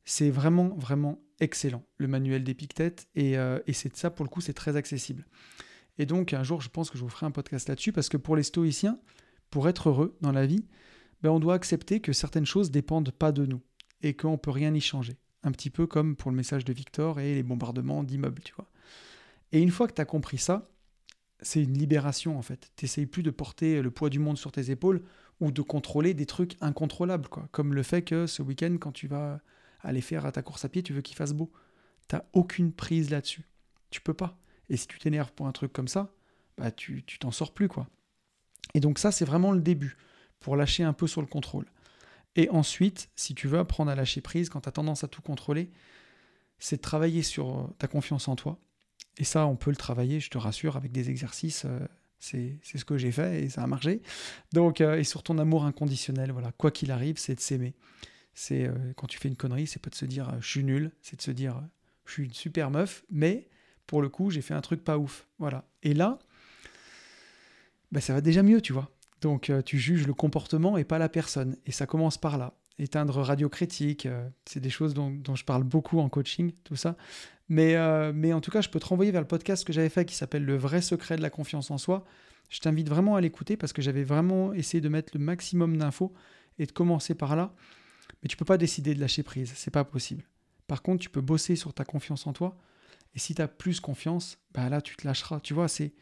C'est 0.05 0.29
vraiment, 0.29 0.69
vraiment 0.75 1.21
excellent, 1.39 1.83
le 1.97 2.07
manuel 2.07 2.43
d'Épictète. 2.43 3.07
Et, 3.15 3.37
euh, 3.37 3.59
et 3.67 3.73
c'est 3.73 3.95
ça, 3.95 4.09
pour 4.09 4.25
le 4.25 4.29
coup, 4.29 4.41
c'est 4.41 4.53
très 4.53 4.75
accessible. 4.75 5.25
Et 5.97 6.05
donc, 6.05 6.33
un 6.33 6.43
jour, 6.43 6.61
je 6.61 6.69
pense 6.69 6.89
que 6.89 6.97
je 6.97 7.03
vous 7.03 7.09
ferai 7.09 7.25
un 7.25 7.31
podcast 7.31 7.69
là-dessus, 7.69 7.93
parce 7.93 8.09
que 8.09 8.17
pour 8.17 8.35
les 8.35 8.43
stoïciens, 8.43 8.99
pour 9.49 9.69
être 9.69 9.89
heureux 9.89 10.17
dans 10.19 10.33
la 10.33 10.45
vie, 10.45 10.65
ben, 11.21 11.29
on 11.29 11.39
doit 11.39 11.53
accepter 11.53 12.01
que 12.01 12.11
certaines 12.11 12.45
choses 12.45 12.69
dépendent 12.69 13.11
pas 13.11 13.31
de 13.31 13.45
nous 13.45 13.61
et 14.01 14.13
qu'on 14.13 14.37
peut 14.37 14.51
rien 14.51 14.73
y 14.73 14.81
changer. 14.81 15.17
Un 15.43 15.51
petit 15.51 15.69
peu 15.69 15.87
comme 15.87 16.17
pour 16.17 16.31
le 16.31 16.37
message 16.37 16.65
de 16.65 16.73
Victor 16.73 17.21
et 17.21 17.35
les 17.35 17.43
bombardements 17.43 18.03
d'immeubles, 18.03 18.41
tu 18.43 18.53
vois. 18.55 18.69
Et 19.53 19.61
une 19.61 19.71
fois 19.71 19.87
que 19.87 19.93
tu 19.93 20.01
as 20.01 20.05
compris 20.05 20.37
ça, 20.37 20.67
c'est 21.41 21.63
une 21.63 21.77
libération 21.77 22.37
en 22.37 22.41
fait. 22.41 22.71
Tu 22.75 23.07
plus 23.07 23.23
de 23.23 23.31
porter 23.31 23.81
le 23.81 23.91
poids 23.91 24.09
du 24.09 24.19
monde 24.19 24.37
sur 24.37 24.51
tes 24.51 24.71
épaules 24.71 25.01
ou 25.43 25.51
de 25.51 25.61
contrôler 25.61 26.13
des 26.13 26.25
trucs 26.25 26.55
incontrôlables. 26.61 27.27
Comme 27.51 27.73
le 27.73 27.83
fait 27.83 28.01
que 28.01 28.27
ce 28.27 28.41
week-end, 28.41 28.77
quand 28.79 28.93
tu 28.93 29.07
vas 29.07 29.41
aller 29.81 30.01
faire 30.01 30.31
ta 30.31 30.41
course 30.41 30.63
à 30.65 30.69
pied, 30.69 30.81
tu 30.83 30.93
veux 30.93 31.01
qu'il 31.01 31.17
fasse 31.17 31.33
beau. 31.33 31.51
Tu 32.07 32.15
n'as 32.15 32.23
aucune 32.31 32.71
prise 32.71 33.09
là-dessus. 33.09 33.45
Tu 33.89 33.99
peux 33.99 34.13
pas. 34.13 34.37
Et 34.69 34.77
si 34.77 34.87
tu 34.87 34.97
t'énerves 34.99 35.33
pour 35.33 35.45
un 35.45 35.51
truc 35.51 35.73
comme 35.73 35.89
ça, 35.89 36.13
bah 36.57 36.71
tu 36.71 37.03
t'en 37.19 37.31
sors 37.31 37.53
plus, 37.53 37.67
quoi. 37.67 37.87
Et 38.73 38.79
donc 38.79 38.99
ça, 38.99 39.11
c'est 39.11 39.25
vraiment 39.25 39.51
le 39.51 39.61
début 39.61 39.97
pour 40.39 40.55
lâcher 40.55 40.83
un 40.83 40.93
peu 40.93 41.07
sur 41.07 41.21
le 41.21 41.27
contrôle. 41.27 41.65
Et 42.35 42.49
ensuite, 42.49 43.09
si 43.15 43.35
tu 43.35 43.47
veux 43.47 43.59
apprendre 43.59 43.91
à 43.91 43.95
lâcher 43.95 44.21
prise 44.21 44.49
quand 44.49 44.61
tu 44.61 44.69
as 44.69 44.71
tendance 44.71 45.03
à 45.03 45.07
tout 45.07 45.21
contrôler, 45.21 45.69
c'est 46.57 46.77
de 46.77 46.81
travailler 46.81 47.21
sur 47.21 47.59
euh, 47.59 47.67
ta 47.77 47.87
confiance 47.87 48.29
en 48.29 48.37
toi. 48.37 48.57
Et 49.17 49.25
ça, 49.25 49.45
on 49.45 49.57
peut 49.57 49.69
le 49.69 49.75
travailler, 49.75 50.19
je 50.19 50.29
te 50.29 50.37
rassure, 50.37 50.77
avec 50.77 50.91
des 50.91 51.09
exercices. 51.09 51.65
Euh, 51.65 51.79
c'est 52.23 52.59
ce 52.63 52.85
que 52.85 52.97
j'ai 52.97 53.11
fait 53.11 53.43
et 53.43 53.49
ça 53.49 53.63
a 53.63 53.67
marché. 53.67 54.01
Donc, 54.53 54.81
euh, 54.81 54.97
et 54.97 55.03
sur 55.03 55.23
ton 55.23 55.37
amour 55.37 55.65
inconditionnel, 55.65 56.31
voilà, 56.31 56.51
quoi 56.51 56.71
qu'il 56.71 56.91
arrive, 56.91 57.17
c'est 57.17 57.35
de 57.35 57.39
s'aimer. 57.39 57.73
C'est 58.33 58.67
quand 58.95 59.05
tu 59.05 59.19
fais 59.19 59.27
une 59.27 59.35
connerie, 59.35 59.67
c'est 59.67 59.79
pas 59.81 59.91
de 59.91 59.95
se 59.95 60.05
dire 60.05 60.35
je 60.41 60.47
suis 60.47 60.63
nul, 60.63 60.91
c'est 61.03 61.17
de 61.17 61.21
se 61.21 61.29
dire 61.29 61.61
je 62.05 62.13
suis 62.13 62.23
une 62.23 62.33
super 62.33 62.71
meuf, 62.71 63.05
mais 63.11 63.47
pour 63.85 64.01
le 64.01 64.09
coup, 64.09 64.31
j'ai 64.31 64.41
fait 64.41 64.55
un 64.55 64.61
truc 64.61 64.83
pas 64.83 64.97
ouf. 64.97 65.27
Voilà. 65.37 65.65
Et 65.83 65.93
là, 65.93 66.17
bah, 67.91 68.01
ça 68.01 68.13
va 68.13 68.21
déjà 68.21 68.41
mieux, 68.41 68.59
tu 68.59 68.73
vois. 68.73 68.89
Donc 69.21 69.49
euh, 69.49 69.61
tu 69.61 69.79
juges 69.79 70.05
le 70.05 70.13
comportement 70.13 70.77
et 70.77 70.83
pas 70.83 70.97
la 70.97 71.09
personne. 71.09 71.55
Et 71.65 71.71
ça 71.71 71.85
commence 71.85 72.17
par 72.17 72.37
là. 72.37 72.53
Éteindre 72.79 73.21
radio 73.21 73.49
critique, 73.49 74.05
euh, 74.05 74.27
c'est 74.45 74.59
des 74.59 74.71
choses 74.71 74.93
dont, 74.93 75.21
je 75.35 75.43
parle 75.43 75.63
beaucoup 75.63 75.99
en 75.99 76.09
coaching, 76.09 76.51
tout 76.63 76.75
ça. 76.75 76.97
Mais, 77.53 77.75
euh, 77.75 78.11
mais 78.15 78.33
en 78.33 78.41
tout 78.41 78.49
cas, 78.49 78.61
je 78.61 78.69
peux 78.69 78.79
te 78.79 78.87
renvoyer 78.87 79.11
vers 79.11 79.21
le 79.21 79.27
podcast 79.27 79.63
que 79.63 79.71
j'avais 79.71 79.89
fait 79.89 80.05
qui 80.05 80.15
s'appelle 80.15 80.43
Le 80.43 80.57
vrai 80.57 80.81
secret 80.81 81.17
de 81.17 81.21
la 81.21 81.29
confiance 81.29 81.69
en 81.69 81.77
soi. 81.77 82.03
Je 82.49 82.59
t'invite 82.59 82.89
vraiment 82.89 83.15
à 83.15 83.21
l'écouter 83.21 83.57
parce 83.57 83.73
que 83.73 83.83
j'avais 83.83 84.03
vraiment 84.03 84.53
essayé 84.53 84.81
de 84.81 84.89
mettre 84.89 85.15
le 85.15 85.19
maximum 85.23 85.77
d'infos 85.77 86.11
et 86.57 86.65
de 86.65 86.71
commencer 86.71 87.13
par 87.13 87.35
là. 87.35 87.53
Mais 88.23 88.27
tu 88.27 88.37
peux 88.37 88.45
pas 88.45 88.57
décider 88.57 88.95
de 88.95 88.99
lâcher 88.99 89.21
prise, 89.21 89.53
c'est 89.55 89.69
pas 89.69 89.83
possible. 89.83 90.23
Par 90.65 90.81
contre, 90.81 91.03
tu 91.03 91.11
peux 91.11 91.21
bosser 91.21 91.55
sur 91.55 91.75
ta 91.75 91.85
confiance 91.85 92.25
en 92.25 92.33
toi. 92.33 92.57
Et 93.13 93.19
si 93.19 93.35
tu 93.35 93.41
as 93.43 93.47
plus 93.47 93.79
confiance, 93.79 94.39
bah 94.51 94.67
là, 94.67 94.81
tu 94.81 94.95
te 94.95 95.05
lâcheras. 95.05 95.39
Tu 95.39 95.53
vois, 95.53 95.67
c'est 95.67 95.93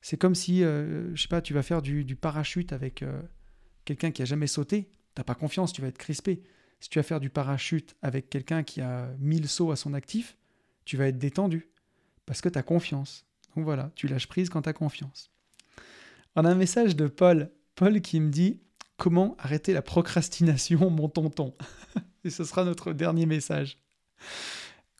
c'est 0.00 0.16
comme 0.16 0.34
si, 0.34 0.64
euh, 0.64 1.14
je 1.14 1.22
sais 1.22 1.28
pas, 1.28 1.40
tu 1.40 1.54
vas 1.54 1.62
faire 1.62 1.82
du, 1.82 2.16
parachute 2.16 2.72
avec 2.72 3.04
euh, 3.04 3.22
quelqu'un 3.84 4.10
qui 4.10 4.22
a 4.22 4.24
jamais 4.24 4.48
sauté. 4.48 4.90
T'as 5.14 5.22
pas 5.22 5.36
confiance, 5.36 5.72
tu 5.72 5.82
vas 5.82 5.86
être 5.88 5.98
crispé. 5.98 6.42
Si 6.80 6.88
tu 6.88 6.98
vas 6.98 7.04
faire 7.04 7.20
du 7.20 7.30
parachute 7.30 7.94
avec 8.02 8.28
quelqu'un 8.28 8.64
qui 8.64 8.80
a 8.80 9.08
1000 9.20 9.48
sauts 9.48 9.70
à 9.70 9.76
son 9.76 9.94
actif, 9.94 10.36
tu 10.86 10.96
vas 10.96 11.08
être 11.08 11.18
détendu 11.18 11.68
parce 12.24 12.40
que 12.40 12.48
tu 12.48 12.58
as 12.58 12.62
confiance. 12.62 13.26
Donc 13.54 13.64
voilà, 13.64 13.90
tu 13.94 14.08
lâches 14.08 14.28
prise 14.28 14.48
quand 14.48 14.62
tu 14.62 14.68
as 14.70 14.72
confiance. 14.72 15.30
On 16.34 16.44
a 16.44 16.50
un 16.50 16.54
message 16.54 16.96
de 16.96 17.06
Paul. 17.06 17.50
Paul 17.74 18.00
qui 18.00 18.20
me 18.20 18.30
dit 18.30 18.60
Comment 18.96 19.36
arrêter 19.38 19.74
la 19.74 19.82
procrastination, 19.82 20.88
mon 20.90 21.08
tonton? 21.08 21.54
Et 22.24 22.30
ce 22.30 22.44
sera 22.44 22.64
notre 22.64 22.94
dernier 22.94 23.26
message. 23.26 23.78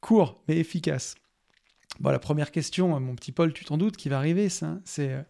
Court 0.03 0.43
mais 0.47 0.59
efficace. 0.59 1.15
Bon, 2.01 2.11
la 2.11 2.19
première 2.19 2.51
question, 2.51 3.01
mon 3.01 3.15
petit 3.15 3.33
Paul, 3.33 3.55
tu 3.55 3.65
t'en 3.65 3.79
doutes, 3.79 3.97
qui 3.97 4.11
va 4.11 4.19
arriver, 4.19 4.51
c'est 4.51 4.69
euh, 4.99 5.23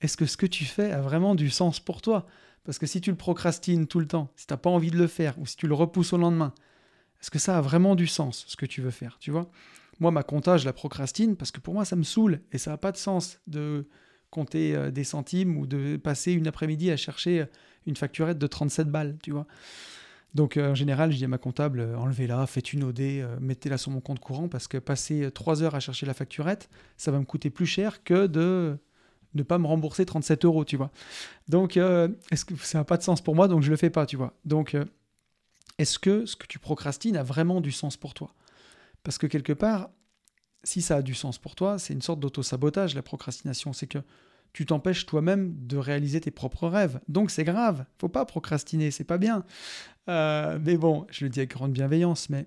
est-ce 0.00 0.16
que 0.16 0.24
ce 0.24 0.38
que 0.38 0.46
tu 0.46 0.64
fais 0.64 0.90
a 0.90 1.02
vraiment 1.02 1.34
du 1.34 1.50
sens 1.50 1.80
pour 1.80 2.00
toi? 2.00 2.26
Parce 2.64 2.78
que 2.78 2.86
si 2.86 3.02
tu 3.02 3.10
le 3.10 3.16
procrastines 3.16 3.86
tout 3.86 4.00
le 4.00 4.06
temps, 4.06 4.32
si 4.36 4.46
tu 4.46 4.52
n'as 4.54 4.58
pas 4.58 4.70
envie 4.70 4.90
de 4.90 4.96
le 4.96 5.06
faire, 5.06 5.38
ou 5.38 5.44
si 5.44 5.56
tu 5.56 5.66
le 5.66 5.74
repousses 5.74 6.14
au 6.14 6.16
lendemain, 6.16 6.54
est-ce 7.20 7.30
que 7.30 7.38
ça 7.38 7.58
a 7.58 7.60
vraiment 7.60 7.94
du 7.94 8.06
sens, 8.06 8.44
ce 8.48 8.56
que 8.56 8.64
tu 8.64 8.80
veux 8.80 8.90
faire 8.90 9.18
Tu 9.18 9.30
vois? 9.30 9.50
Moi, 10.00 10.10
ma 10.10 10.22
compta, 10.22 10.56
je 10.56 10.64
la 10.64 10.72
procrastine 10.72 11.36
parce 11.36 11.50
que 11.50 11.60
pour 11.60 11.74
moi, 11.74 11.84
ça 11.84 11.96
me 11.96 12.02
saoule 12.02 12.40
et 12.52 12.58
ça 12.58 12.70
n'a 12.70 12.76
pas 12.76 12.92
de 12.92 12.96
sens 12.96 13.40
de 13.46 13.86
compter 14.34 14.74
euh, 14.74 14.90
des 14.90 15.04
centimes 15.04 15.56
ou 15.56 15.66
de 15.66 15.96
passer 15.96 16.32
une 16.32 16.48
après-midi 16.48 16.90
à 16.90 16.96
chercher 16.96 17.46
une 17.86 17.96
facturette 17.96 18.38
de 18.38 18.46
37 18.46 18.88
balles, 18.88 19.16
tu 19.22 19.30
vois. 19.30 19.46
Donc 20.34 20.56
euh, 20.56 20.72
en 20.72 20.74
général, 20.74 21.12
je 21.12 21.18
dis 21.18 21.24
à 21.24 21.28
ma 21.28 21.38
comptable, 21.38 21.80
euh, 21.80 21.96
enlevez-la, 21.96 22.44
faites 22.46 22.72
une 22.72 22.82
OD, 22.82 23.00
mettez-la 23.40 23.78
sur 23.78 23.92
mon 23.92 24.00
compte 24.00 24.18
courant 24.18 24.48
parce 24.48 24.66
que 24.66 24.78
passer 24.78 25.30
3 25.32 25.62
heures 25.62 25.76
à 25.76 25.80
chercher 25.80 26.04
la 26.06 26.14
facturette, 26.14 26.68
ça 26.96 27.12
va 27.12 27.20
me 27.20 27.24
coûter 27.24 27.50
plus 27.50 27.66
cher 27.66 28.02
que 28.02 28.26
de 28.26 28.76
ne 29.34 29.42
pas 29.44 29.58
me 29.58 29.66
rembourser 29.66 30.04
37 30.04 30.44
euros, 30.44 30.64
tu 30.64 30.76
vois. 30.76 30.90
Donc, 31.48 31.76
est-ce 31.76 32.44
ça 32.62 32.78
n'a 32.78 32.84
pas 32.84 32.96
de 32.96 33.02
sens 33.02 33.20
pour 33.20 33.34
moi, 33.34 33.48
donc 33.48 33.62
je 33.62 33.70
le 33.70 33.76
fais 33.76 33.90
pas, 33.90 34.06
tu 34.06 34.16
vois. 34.16 34.32
Donc, 34.44 34.76
est-ce 35.78 35.98
que 35.98 36.24
ce 36.24 36.36
que 36.36 36.46
tu 36.46 36.60
procrastines 36.60 37.16
a 37.16 37.24
vraiment 37.24 37.60
du 37.60 37.72
sens 37.72 37.96
pour 37.96 38.14
toi? 38.14 38.32
Parce 39.04 39.18
que 39.18 39.28
quelque 39.28 39.52
part, 39.52 39.90
si 40.64 40.82
ça 40.82 40.96
a 40.96 41.02
du 41.02 41.14
sens 41.14 41.38
pour 41.38 41.54
toi, 41.54 41.78
c'est 41.78 41.94
une 41.94 42.02
sorte 42.02 42.18
d'auto-sabotage, 42.18 42.94
la 42.94 43.02
procrastination. 43.02 43.72
C'est 43.72 43.86
que 43.86 43.98
tu 44.52 44.66
t'empêches 44.66 45.04
toi-même 45.06 45.54
de 45.66 45.76
réaliser 45.76 46.20
tes 46.20 46.30
propres 46.30 46.68
rêves. 46.68 47.00
Donc 47.08 47.30
c'est 47.30 47.44
grave, 47.44 47.84
faut 47.98 48.08
pas 48.08 48.24
procrastiner, 48.24 48.90
c'est 48.90 49.04
pas 49.04 49.18
bien. 49.18 49.44
Euh, 50.08 50.58
mais 50.62 50.76
bon, 50.76 51.06
je 51.10 51.24
le 51.24 51.30
dis 51.30 51.40
avec 51.40 51.50
grande 51.50 51.72
bienveillance, 51.72 52.30
mais 52.30 52.46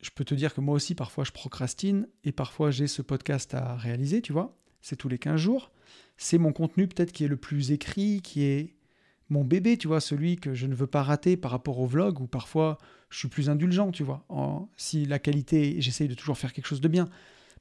je 0.00 0.10
peux 0.10 0.24
te 0.24 0.34
dire 0.34 0.54
que 0.54 0.60
moi 0.60 0.74
aussi, 0.74 0.94
parfois, 0.94 1.24
je 1.24 1.32
procrastine 1.32 2.08
et 2.24 2.32
parfois 2.32 2.70
j'ai 2.70 2.86
ce 2.86 3.02
podcast 3.02 3.54
à 3.54 3.76
réaliser, 3.76 4.22
tu 4.22 4.32
vois. 4.32 4.56
C'est 4.80 4.96
tous 4.96 5.08
les 5.08 5.18
15 5.18 5.36
jours. 5.36 5.72
C'est 6.16 6.38
mon 6.38 6.52
contenu 6.52 6.86
peut-être 6.86 7.12
qui 7.12 7.24
est 7.24 7.28
le 7.28 7.36
plus 7.36 7.72
écrit, 7.72 8.22
qui 8.22 8.44
est 8.44 8.74
mon 9.28 9.44
bébé, 9.44 9.76
tu 9.76 9.88
vois, 9.88 10.00
celui 10.00 10.36
que 10.36 10.54
je 10.54 10.66
ne 10.66 10.74
veux 10.74 10.86
pas 10.86 11.02
rater 11.02 11.36
par 11.36 11.50
rapport 11.50 11.78
au 11.80 11.86
vlog, 11.86 12.20
où 12.20 12.26
parfois 12.26 12.78
je 13.10 13.18
suis 13.18 13.28
plus 13.28 13.50
indulgent, 13.50 13.90
tu 13.90 14.04
vois. 14.04 14.24
si 14.76 15.04
la 15.04 15.18
qualité, 15.18 15.80
j'essaye 15.80 16.08
de 16.08 16.14
toujours 16.14 16.38
faire 16.38 16.52
quelque 16.52 16.66
chose 16.66 16.80
de 16.80 16.88
bien, 16.88 17.08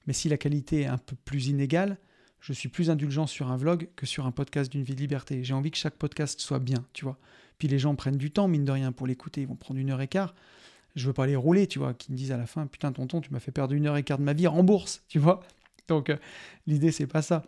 mais 0.08 0.14
si 0.14 0.30
la 0.30 0.38
qualité 0.38 0.82
est 0.82 0.86
un 0.86 0.98
peu 0.98 1.16
plus 1.26 1.48
inégale, 1.48 1.98
je 2.40 2.54
suis 2.54 2.70
plus 2.70 2.90
indulgent 2.90 3.28
sur 3.28 3.52
un 3.52 3.58
vlog 3.58 3.90
que 3.96 4.06
sur 4.06 4.26
un 4.26 4.32
podcast 4.32 4.72
d'une 4.72 4.84
vie 4.84 4.96
de 4.96 5.02
liberté. 5.02 5.44
J'ai 5.44 5.54
envie 5.54 5.72
que 5.72 5.78
chaque 5.78 5.96
podcast 5.96 6.40
soit 6.40 6.60
bien, 6.60 6.86
tu 6.94 7.04
vois. 7.04 7.18
Puis 7.58 7.68
les 7.68 7.80
gens 7.80 7.96
prennent 7.96 8.18
du 8.18 8.32
temps, 8.32 8.48
mine 8.48 8.64
de 8.64 8.72
rien, 8.72 8.92
pour 8.92 9.08
l'écouter. 9.08 9.42
Ils 9.42 9.48
vont 9.48 9.56
prendre 9.56 9.80
une 9.80 9.90
heure 9.92 10.02
et 10.02 10.08
quart. 10.08 10.34
Je 10.96 11.08
veux 11.08 11.14
pas 11.14 11.28
les 11.28 11.36
rouler, 11.36 11.68
tu 11.68 11.80
vois, 11.80 11.94
qui 11.94 12.12
me 12.12 12.18
disent 12.18 12.32
à 12.32 12.38
la 12.38 12.48
fin, 12.48 12.66
putain, 12.66 12.92
tonton, 12.92 13.22
tu 13.22 13.32
m'as 13.32 13.40
fait 13.40 13.52
perdre 13.52 13.74
une 13.74 13.86
heure 13.88 13.98
et 13.98 14.04
quart 14.04 14.18
de 14.18 14.24
ma 14.24 14.34
vie 14.34 14.48
en 14.48 14.64
bourse, 14.64 15.04
tu 15.08 15.20
vois. 15.20 15.42
Donc, 15.88 16.10
euh, 16.10 16.18
l'idée, 16.66 16.92
c'est 16.92 17.08
pas 17.08 17.22
ça. 17.22 17.44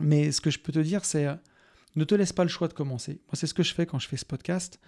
Mais 0.00 0.32
ce 0.32 0.40
que 0.40 0.50
je 0.50 0.58
peux 0.58 0.72
te 0.72 0.78
dire, 0.78 1.04
c'est 1.04 1.26
euh, 1.26 1.34
ne 1.96 2.04
te 2.04 2.14
laisse 2.14 2.32
pas 2.32 2.44
le 2.44 2.48
choix 2.48 2.68
de 2.68 2.72
commencer. 2.72 3.20
Moi, 3.26 3.34
c'est 3.34 3.46
ce 3.46 3.54
que 3.54 3.62
je 3.62 3.74
fais 3.74 3.86
quand 3.86 3.98
je 3.98 4.08
fais 4.08 4.16
ce 4.16 4.24
podcast. 4.24 4.80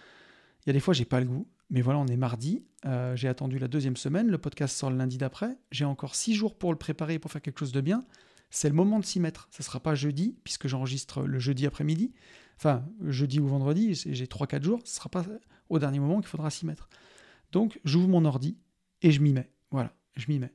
Il 0.65 0.69
y 0.69 0.71
a 0.71 0.73
des 0.73 0.81
fois, 0.81 0.95
j'ai 0.95 1.05
pas 1.05 1.21
le 1.21 1.27
goût. 1.27 1.47
Mais 1.71 1.81
voilà, 1.81 1.99
on 2.01 2.07
est 2.07 2.17
mardi. 2.17 2.63
Euh, 2.85 3.17
j'ai 3.17 3.29
attendu 3.29 3.59
la 3.59 3.69
deuxième 3.69 3.97
semaine. 3.97 4.29
Le 4.29 4.39
podcast 4.39 4.77
sort 4.77 4.91
le 4.91 4.97
lundi 4.97 5.19
d'après. 5.19 5.57
J'ai 5.71 5.85
encore 5.85 6.15
six 6.15 6.35
jours 6.35 6.57
pour 6.57 6.73
le 6.73 6.79
préparer 6.79 7.19
pour 7.19 7.31
faire 7.31 7.43
quelque 7.43 7.61
chose 7.61 7.73
de 7.73 7.81
bien. 7.81 8.05
C'est 8.51 8.69
le 8.69 8.75
moment 8.75 8.99
de 8.99 9.05
s'y 9.05 9.21
mettre. 9.21 9.49
Ce 9.51 9.63
ne 9.63 9.65
sera 9.65 9.81
pas 9.81 9.95
jeudi, 9.95 10.37
puisque 10.45 10.69
j'enregistre 10.69 11.23
le 11.23 11.39
jeudi 11.39 11.67
après-midi. 11.67 12.13
Enfin, 12.59 12.85
jeudi 13.07 13.41
ou 13.41 13.47
vendredi, 13.47 13.95
j'ai 13.95 14.27
3-4 14.27 14.63
jours. 14.63 14.81
Ce 14.85 14.93
ne 14.93 14.97
sera 14.97 15.09
pas 15.09 15.25
au 15.71 15.79
dernier 15.79 16.01
moment 16.01 16.21
qu'il 16.21 16.29
faudra 16.29 16.51
s'y 16.51 16.67
mettre. 16.67 16.89
Donc, 17.51 17.81
j'ouvre 17.85 18.09
mon 18.09 18.25
ordi 18.25 18.59
et 19.01 19.11
je 19.11 19.21
m'y 19.21 19.33
mets. 19.33 19.51
Voilà, 19.71 19.93
je 20.17 20.27
m'y 20.29 20.39
mets. 20.39 20.53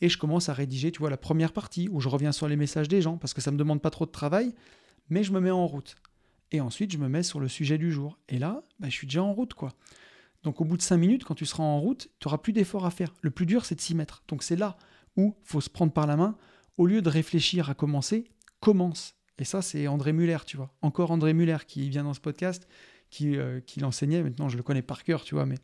Et 0.00 0.08
je 0.08 0.18
commence 0.18 0.48
à 0.48 0.52
rédiger, 0.52 0.90
tu 0.90 0.98
vois, 0.98 1.08
la 1.08 1.16
première 1.16 1.52
partie 1.52 1.88
où 1.88 2.00
je 2.00 2.08
reviens 2.08 2.32
sur 2.32 2.48
les 2.48 2.56
messages 2.56 2.88
des 2.88 3.00
gens, 3.00 3.16
parce 3.16 3.32
que 3.32 3.40
ça 3.40 3.50
ne 3.50 3.54
me 3.54 3.58
demande 3.58 3.80
pas 3.80 3.90
trop 3.90 4.04
de 4.04 4.10
travail 4.10 4.52
mais 5.10 5.22
je 5.22 5.32
me 5.32 5.40
mets 5.40 5.50
en 5.50 5.66
route. 5.66 5.96
Et 6.52 6.60
ensuite, 6.60 6.92
je 6.92 6.98
me 6.98 7.08
mets 7.08 7.22
sur 7.22 7.40
le 7.40 7.48
sujet 7.48 7.78
du 7.78 7.92
jour. 7.92 8.18
Et 8.28 8.38
là, 8.38 8.62
bah, 8.78 8.88
je 8.88 8.94
suis 8.94 9.06
déjà 9.06 9.22
en 9.22 9.32
route, 9.32 9.54
quoi. 9.54 9.72
Donc 10.46 10.60
au 10.60 10.64
bout 10.64 10.76
de 10.76 10.82
5 10.82 10.96
minutes, 10.96 11.24
quand 11.24 11.34
tu 11.34 11.44
seras 11.44 11.64
en 11.64 11.80
route, 11.80 12.08
tu 12.20 12.28
n'auras 12.28 12.38
plus 12.38 12.52
d'efforts 12.52 12.86
à 12.86 12.92
faire. 12.92 13.12
Le 13.20 13.30
plus 13.32 13.46
dur, 13.46 13.64
c'est 13.64 13.74
de 13.74 13.80
s'y 13.80 13.96
mettre. 13.96 14.22
Donc 14.28 14.44
c'est 14.44 14.54
là 14.54 14.76
où 15.16 15.34
il 15.36 15.48
faut 15.48 15.60
se 15.60 15.68
prendre 15.68 15.92
par 15.92 16.06
la 16.06 16.16
main. 16.16 16.36
Au 16.78 16.86
lieu 16.86 17.02
de 17.02 17.08
réfléchir 17.08 17.68
à 17.68 17.74
commencer, 17.74 18.30
commence. 18.60 19.16
Et 19.40 19.44
ça, 19.44 19.60
c'est 19.60 19.88
André 19.88 20.12
Muller, 20.12 20.38
tu 20.46 20.56
vois. 20.56 20.72
Encore 20.82 21.10
André 21.10 21.34
Muller 21.34 21.56
qui 21.66 21.88
vient 21.88 22.04
dans 22.04 22.14
ce 22.14 22.20
podcast, 22.20 22.68
qui, 23.10 23.36
euh, 23.36 23.58
qui 23.58 23.80
l'enseignait. 23.80 24.22
Maintenant, 24.22 24.48
je 24.48 24.56
le 24.56 24.62
connais 24.62 24.82
par 24.82 25.02
cœur, 25.02 25.24
tu 25.24 25.34
vois. 25.34 25.46
Mais, 25.46 25.56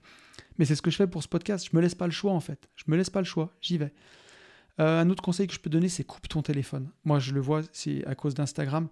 mais 0.58 0.64
c'est 0.64 0.74
ce 0.74 0.82
que 0.82 0.90
je 0.90 0.96
fais 0.96 1.06
pour 1.06 1.22
ce 1.22 1.28
podcast. 1.28 1.68
Je 1.70 1.76
me 1.76 1.80
laisse 1.80 1.94
pas 1.94 2.06
le 2.06 2.12
choix, 2.12 2.32
en 2.32 2.40
fait. 2.40 2.68
Je 2.74 2.82
me 2.88 2.96
laisse 2.96 3.10
pas 3.10 3.20
le 3.20 3.24
choix. 3.24 3.52
J'y 3.60 3.78
vais. 3.78 3.92
Euh, 4.80 5.00
un 5.00 5.08
autre 5.10 5.22
conseil 5.22 5.46
que 5.46 5.54
je 5.54 5.60
peux 5.60 5.70
donner, 5.70 5.88
c'est 5.88 6.02
coupe 6.02 6.26
ton 6.26 6.42
téléphone. 6.42 6.90
Moi, 7.04 7.20
je 7.20 7.32
le 7.34 7.40
vois, 7.40 7.62
c'est 7.70 8.04
à 8.04 8.16
cause 8.16 8.34
d'Instagram. 8.34 8.88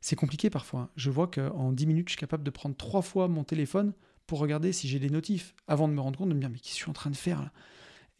C'est 0.00 0.16
compliqué 0.16 0.48
parfois. 0.48 0.88
Je 0.96 1.10
vois 1.10 1.26
qu'en 1.26 1.72
10 1.72 1.86
minutes, 1.86 2.08
je 2.08 2.12
suis 2.12 2.20
capable 2.20 2.42
de 2.42 2.50
prendre 2.50 2.74
trois 2.74 3.02
fois 3.02 3.28
mon 3.28 3.44
téléphone 3.44 3.92
pour 4.26 4.38
regarder 4.38 4.72
si 4.72 4.88
j'ai 4.88 4.98
des 4.98 5.10
notifs, 5.10 5.54
avant 5.68 5.88
de 5.88 5.92
me 5.92 6.00
rendre 6.00 6.18
compte 6.18 6.28
de 6.28 6.34
me 6.34 6.40
dire 6.40 6.50
mais 6.50 6.58
qu'est-ce 6.58 6.72
que 6.72 6.78
je 6.78 6.82
suis 6.82 6.90
en 6.90 6.94
train 6.94 7.10
de 7.10 7.16
faire 7.16 7.42
là? 7.42 7.52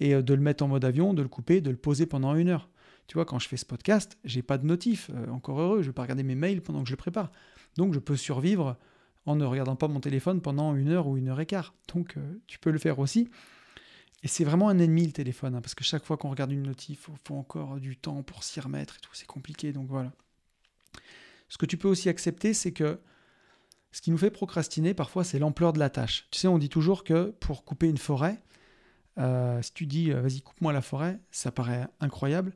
Et 0.01 0.15
euh, 0.15 0.23
de 0.23 0.35
le 0.35 0.41
mettre 0.41 0.65
en 0.65 0.69
mode 0.69 0.85
avion, 0.85 1.15
de 1.15 1.23
le 1.23 1.29
couper, 1.29 1.61
de 1.61 1.71
le 1.71 1.77
poser 1.77 2.07
pendant 2.07 2.35
une 2.35 2.49
heure. 2.49 2.69
Tu 3.07 3.15
vois, 3.15 3.25
quand 3.25 3.39
je 3.39 3.49
fais 3.49 3.57
ce 3.57 3.65
podcast, 3.65 4.19
j'ai 4.25 4.43
pas 4.43 4.59
de 4.59 4.67
notifs. 4.67 5.11
Euh, 5.15 5.29
encore 5.29 5.61
heureux, 5.61 5.83
je 5.83 5.89
vais 5.89 5.93
pas 5.93 6.03
regarder 6.03 6.23
mes 6.23 6.35
mails 6.35 6.61
pendant 6.61 6.83
que 6.83 6.89
je 6.89 6.93
le 6.93 6.97
prépare. 6.97 7.31
Donc 7.77 7.95
je 7.95 7.99
peux 7.99 8.17
survivre 8.17 8.77
en 9.27 9.37
ne 9.37 9.45
regardant 9.45 9.77
pas 9.77 9.89
mon 9.89 10.01
téléphone 10.01 10.41
pendant 10.41 10.75
une 10.75 10.89
heure 10.89 11.07
ou 11.07 11.17
une 11.17 11.29
heure 11.29 11.41
et 11.41 11.47
quart. 11.47 11.75
Donc 11.93 12.17
euh, 12.17 12.41
tu 12.47 12.59
peux 12.59 12.71
le 12.71 12.79
faire 12.79 12.99
aussi. 12.99 13.29
Et 14.23 14.29
c'est 14.29 14.45
vraiment 14.45 14.69
un 14.69 14.79
ennemi 14.79 15.07
le 15.07 15.13
téléphone, 15.13 15.55
hein, 15.55 15.61
parce 15.61 15.75
que 15.75 15.85
chaque 15.85 16.05
fois 16.05 16.17
qu'on 16.17 16.31
regarde 16.31 16.51
une 16.51 16.63
notif, 16.63 17.09
il 17.13 17.19
faut 17.25 17.35
encore 17.35 17.77
du 17.77 17.97
temps 17.97 18.23
pour 18.23 18.43
s'y 18.43 18.61
remettre 18.61 18.97
et 18.97 19.01
tout, 19.01 19.11
c'est 19.13 19.27
compliqué. 19.27 19.73
Donc 19.73 19.89
voilà. 19.89 20.13
Ce 21.49 21.59
que 21.59 21.67
tu 21.67 21.77
peux 21.77 21.89
aussi 21.89 22.09
accepter, 22.09 22.55
c'est 22.55 22.73
que 22.73 22.99
ce 23.97 24.03
qui 24.03 24.11
nous 24.11 24.19
fait 24.19 24.31
procrastiner 24.31 24.93
parfois, 24.93 25.25
c'est 25.25 25.39
l'ampleur 25.39 25.73
de 25.73 25.79
la 25.79 25.89
tâche. 25.89 26.29
Tu 26.31 26.39
sais, 26.39 26.49
on 26.49 26.59
dit 26.59 26.69
toujours 26.69 27.03
que 27.03 27.31
pour 27.41 27.65
couper 27.65 27.89
une 27.89 27.97
forêt, 27.97 28.43
euh, 29.17 29.63
si 29.63 29.73
tu 29.73 29.87
dis 29.87 30.13
euh, 30.13 30.21
vas-y, 30.21 30.43
coupe-moi 30.43 30.75
la 30.75 30.83
forêt, 30.83 31.19
ça 31.31 31.51
paraît 31.51 31.89
incroyable. 32.01 32.53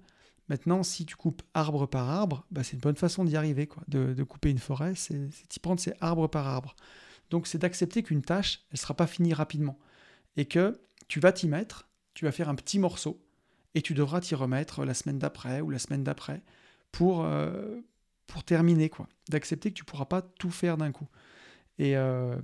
Maintenant, 0.51 0.83
si 0.83 1.07
tu 1.07 1.17
coupes 1.17 1.41
arbre 1.55 1.87
par 1.87 2.11
arbre, 2.11 2.45
bah, 2.51 2.63
c'est 2.63 2.75
une 2.75 2.81
bonne 2.81 2.97
façon 2.97 3.25
d'y 3.25 3.39
arriver. 3.39 3.71
De, 3.89 4.23
couper 4.23 4.51
une 4.51 4.59
forêt, 4.59 4.95
c'est 4.95 5.29
d'y 5.49 5.61
prendre 5.61 5.81
c'est 5.81 5.97
arbre 6.03 6.29
par 6.29 6.47
arbre. 6.47 6.77
Donc, 7.31 7.47
c'est 7.47 7.57
d'accepter 7.57 8.03
qu'une 8.03 8.21
tâche, 8.21 8.61
elle 8.69 8.75
ne 8.75 8.79
sera 8.79 8.93
pas 8.93 9.07
finie 9.07 9.33
rapidement. 9.33 9.79
Et 10.37 10.45
que 10.45 10.79
tu 11.09 11.21
vas 11.21 11.33
t'y 11.33 11.49
mettre, 11.49 11.89
tu 12.13 12.27
vas 12.27 12.33
faire 12.33 12.51
un 12.51 12.55
petit 12.55 12.79
morceau, 12.79 13.19
et 13.75 13.81
tu 13.81 13.95
devras 13.95 14.21
t'y 14.21 14.35
remettre 14.35 14.85
la 14.85 14.93
semaine 14.93 15.19
d'après 15.19 15.63
ou 15.63 15.71
la 15.71 15.79
semaine 15.79 16.05
d'après 16.05 16.43
pour, 16.93 17.25
euh, 17.25 17.81
pour 18.31 18.45
terminer, 18.45 18.89
quoi. 18.89 19.09
D'accepter 19.29 19.71
que 19.71 19.77
tu 19.77 19.85
pourras 19.85 20.07
pas 20.07 20.23
tout 20.23 20.51
faire 20.51 20.77
d'un 20.77 20.93
coup. 20.93 21.09
Et 21.79 21.97
euh, 21.97 22.37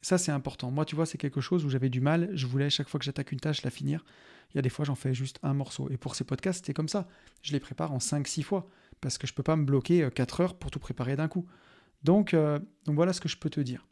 ça, 0.00 0.16
c'est 0.16 0.32
important. 0.32 0.70
Moi, 0.70 0.84
tu 0.84 0.96
vois, 0.96 1.04
c'est 1.04 1.18
quelque 1.18 1.40
chose 1.40 1.64
où 1.64 1.68
j'avais 1.68 1.90
du 1.90 2.00
mal. 2.00 2.30
Je 2.32 2.46
voulais, 2.46 2.70
chaque 2.70 2.88
fois 2.88 2.98
que 2.98 3.04
j'attaque 3.04 3.30
une 3.30 3.40
tâche, 3.40 3.62
la 3.62 3.70
finir. 3.70 4.04
Il 4.50 4.56
y 4.56 4.58
a 4.58 4.62
des 4.62 4.70
fois, 4.70 4.84
j'en 4.84 4.94
fais 4.94 5.12
juste 5.12 5.38
un 5.42 5.52
morceau. 5.52 5.90
Et 5.90 5.98
pour 5.98 6.14
ces 6.14 6.24
podcasts, 6.24 6.60
c'était 6.60 6.72
comme 6.72 6.88
ça. 6.88 7.08
Je 7.42 7.52
les 7.52 7.60
prépare 7.60 7.92
en 7.92 7.98
5-6 7.98 8.42
fois. 8.42 8.66
Parce 9.02 9.18
que 9.18 9.26
je 9.26 9.34
peux 9.34 9.42
pas 9.42 9.56
me 9.56 9.64
bloquer 9.64 10.08
4 10.14 10.40
euh, 10.40 10.44
heures 10.44 10.58
pour 10.58 10.70
tout 10.70 10.78
préparer 10.78 11.14
d'un 11.14 11.28
coup. 11.28 11.46
Donc, 12.04 12.32
euh, 12.32 12.58
donc, 12.86 12.94
voilà 12.94 13.12
ce 13.12 13.20
que 13.20 13.28
je 13.28 13.36
peux 13.36 13.50
te 13.50 13.60
dire. 13.60 13.86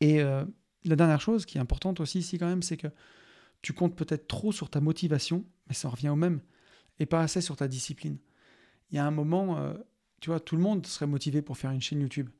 Et 0.00 0.20
la 0.20 0.96
dernière 0.96 1.20
chose 1.20 1.46
qui 1.46 1.56
est 1.56 1.60
importante 1.60 2.00
aussi 2.00 2.18
ici 2.18 2.36
quand 2.36 2.48
même, 2.48 2.62
c'est 2.62 2.76
que 2.76 2.88
tu 3.62 3.72
comptes 3.72 3.96
peut-être 3.96 4.26
trop 4.26 4.52
sur 4.52 4.68
ta 4.68 4.80
motivation, 4.80 5.46
mais 5.66 5.74
ça 5.74 5.88
revient 5.88 6.10
au 6.10 6.16
même, 6.16 6.40
et 6.98 7.06
pas 7.06 7.22
assez 7.22 7.40
sur 7.40 7.56
ta 7.56 7.68
discipline. 7.68 8.18
Il 8.90 8.96
y 8.96 8.98
a 8.98 9.06
un 9.06 9.10
moment, 9.10 9.74
tu 10.24 10.30
vois, 10.30 10.40
tout 10.40 10.56
le 10.56 10.62
monde 10.62 10.86
serait 10.86 11.06
motivé 11.06 11.42
pour 11.42 11.58
faire 11.58 11.70
une 11.70 11.82
chaîne 11.82 12.00
YouTube. 12.00 12.30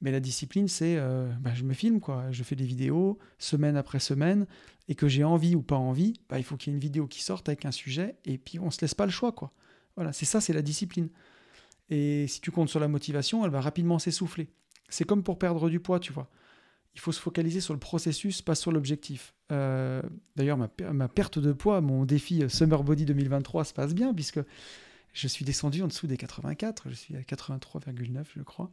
Mais 0.00 0.12
la 0.12 0.20
discipline, 0.20 0.68
c'est 0.68 0.94
euh, 0.96 1.28
bah, 1.40 1.54
je 1.54 1.64
me 1.64 1.74
filme, 1.74 1.98
quoi. 1.98 2.30
Je 2.30 2.44
fais 2.44 2.54
des 2.54 2.64
vidéos 2.64 3.18
semaine 3.40 3.76
après 3.76 3.98
semaine, 3.98 4.46
et 4.86 4.94
que 4.94 5.08
j'ai 5.08 5.24
envie 5.24 5.56
ou 5.56 5.60
pas 5.60 5.74
envie, 5.74 6.20
bah, 6.28 6.38
il 6.38 6.44
faut 6.44 6.56
qu'il 6.56 6.70
y 6.70 6.72
ait 6.72 6.76
une 6.76 6.80
vidéo 6.80 7.08
qui 7.08 7.24
sorte 7.24 7.48
avec 7.48 7.64
un 7.64 7.72
sujet, 7.72 8.14
et 8.26 8.38
puis 8.38 8.60
on 8.60 8.70
se 8.70 8.80
laisse 8.80 8.94
pas 8.94 9.06
le 9.06 9.10
choix, 9.10 9.32
quoi. 9.32 9.52
Voilà, 9.96 10.12
c'est 10.12 10.24
ça, 10.24 10.40
c'est 10.40 10.52
la 10.52 10.62
discipline. 10.62 11.08
Et 11.90 12.28
si 12.28 12.40
tu 12.40 12.52
comptes 12.52 12.68
sur 12.68 12.78
la 12.78 12.86
motivation, 12.86 13.44
elle 13.44 13.50
va 13.50 13.60
rapidement 13.60 13.98
s'essouffler. 13.98 14.48
C'est 14.88 15.04
comme 15.04 15.24
pour 15.24 15.36
perdre 15.36 15.68
du 15.68 15.80
poids, 15.80 15.98
tu 15.98 16.12
vois. 16.12 16.30
Il 16.94 17.00
faut 17.00 17.10
se 17.10 17.20
focaliser 17.20 17.60
sur 17.60 17.74
le 17.74 17.80
processus, 17.80 18.40
pas 18.40 18.54
sur 18.54 18.70
l'objectif. 18.70 19.34
Euh, 19.50 20.00
d'ailleurs, 20.36 20.58
ma, 20.58 20.70
ma, 20.92 21.08
perte 21.08 21.40
de 21.40 21.52
poids, 21.52 21.80
mon 21.80 22.04
défi 22.04 22.44
Summer 22.48 22.84
Body 22.84 23.04
2023 23.04 23.64
se 23.64 23.74
passe 23.74 23.94
bien, 23.94 24.14
puisque 24.14 24.38
je 25.16 25.28
suis 25.28 25.46
descendu 25.46 25.82
en 25.82 25.86
dessous 25.86 26.06
des 26.06 26.18
84, 26.18 26.90
je 26.90 26.94
suis 26.94 27.16
à 27.16 27.20
83,9 27.20 28.24
je 28.36 28.42
crois. 28.42 28.70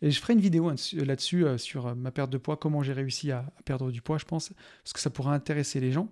Et 0.00 0.10
je 0.10 0.18
ferai 0.18 0.32
une 0.32 0.40
vidéo 0.40 0.70
là-dessus 0.70 1.44
euh, 1.44 1.58
sur 1.58 1.88
euh, 1.88 1.94
ma 1.94 2.10
perte 2.10 2.30
de 2.30 2.38
poids, 2.38 2.56
comment 2.56 2.82
j'ai 2.82 2.94
réussi 2.94 3.30
à, 3.30 3.44
perdre 3.66 3.90
du 3.90 4.00
poids, 4.00 4.16
je 4.16 4.24
pense, 4.24 4.48
parce 4.82 4.94
que 4.94 5.00
ça 5.00 5.10
pourrait 5.10 5.34
intéresser 5.34 5.80
les 5.80 5.92
gens. 5.92 6.08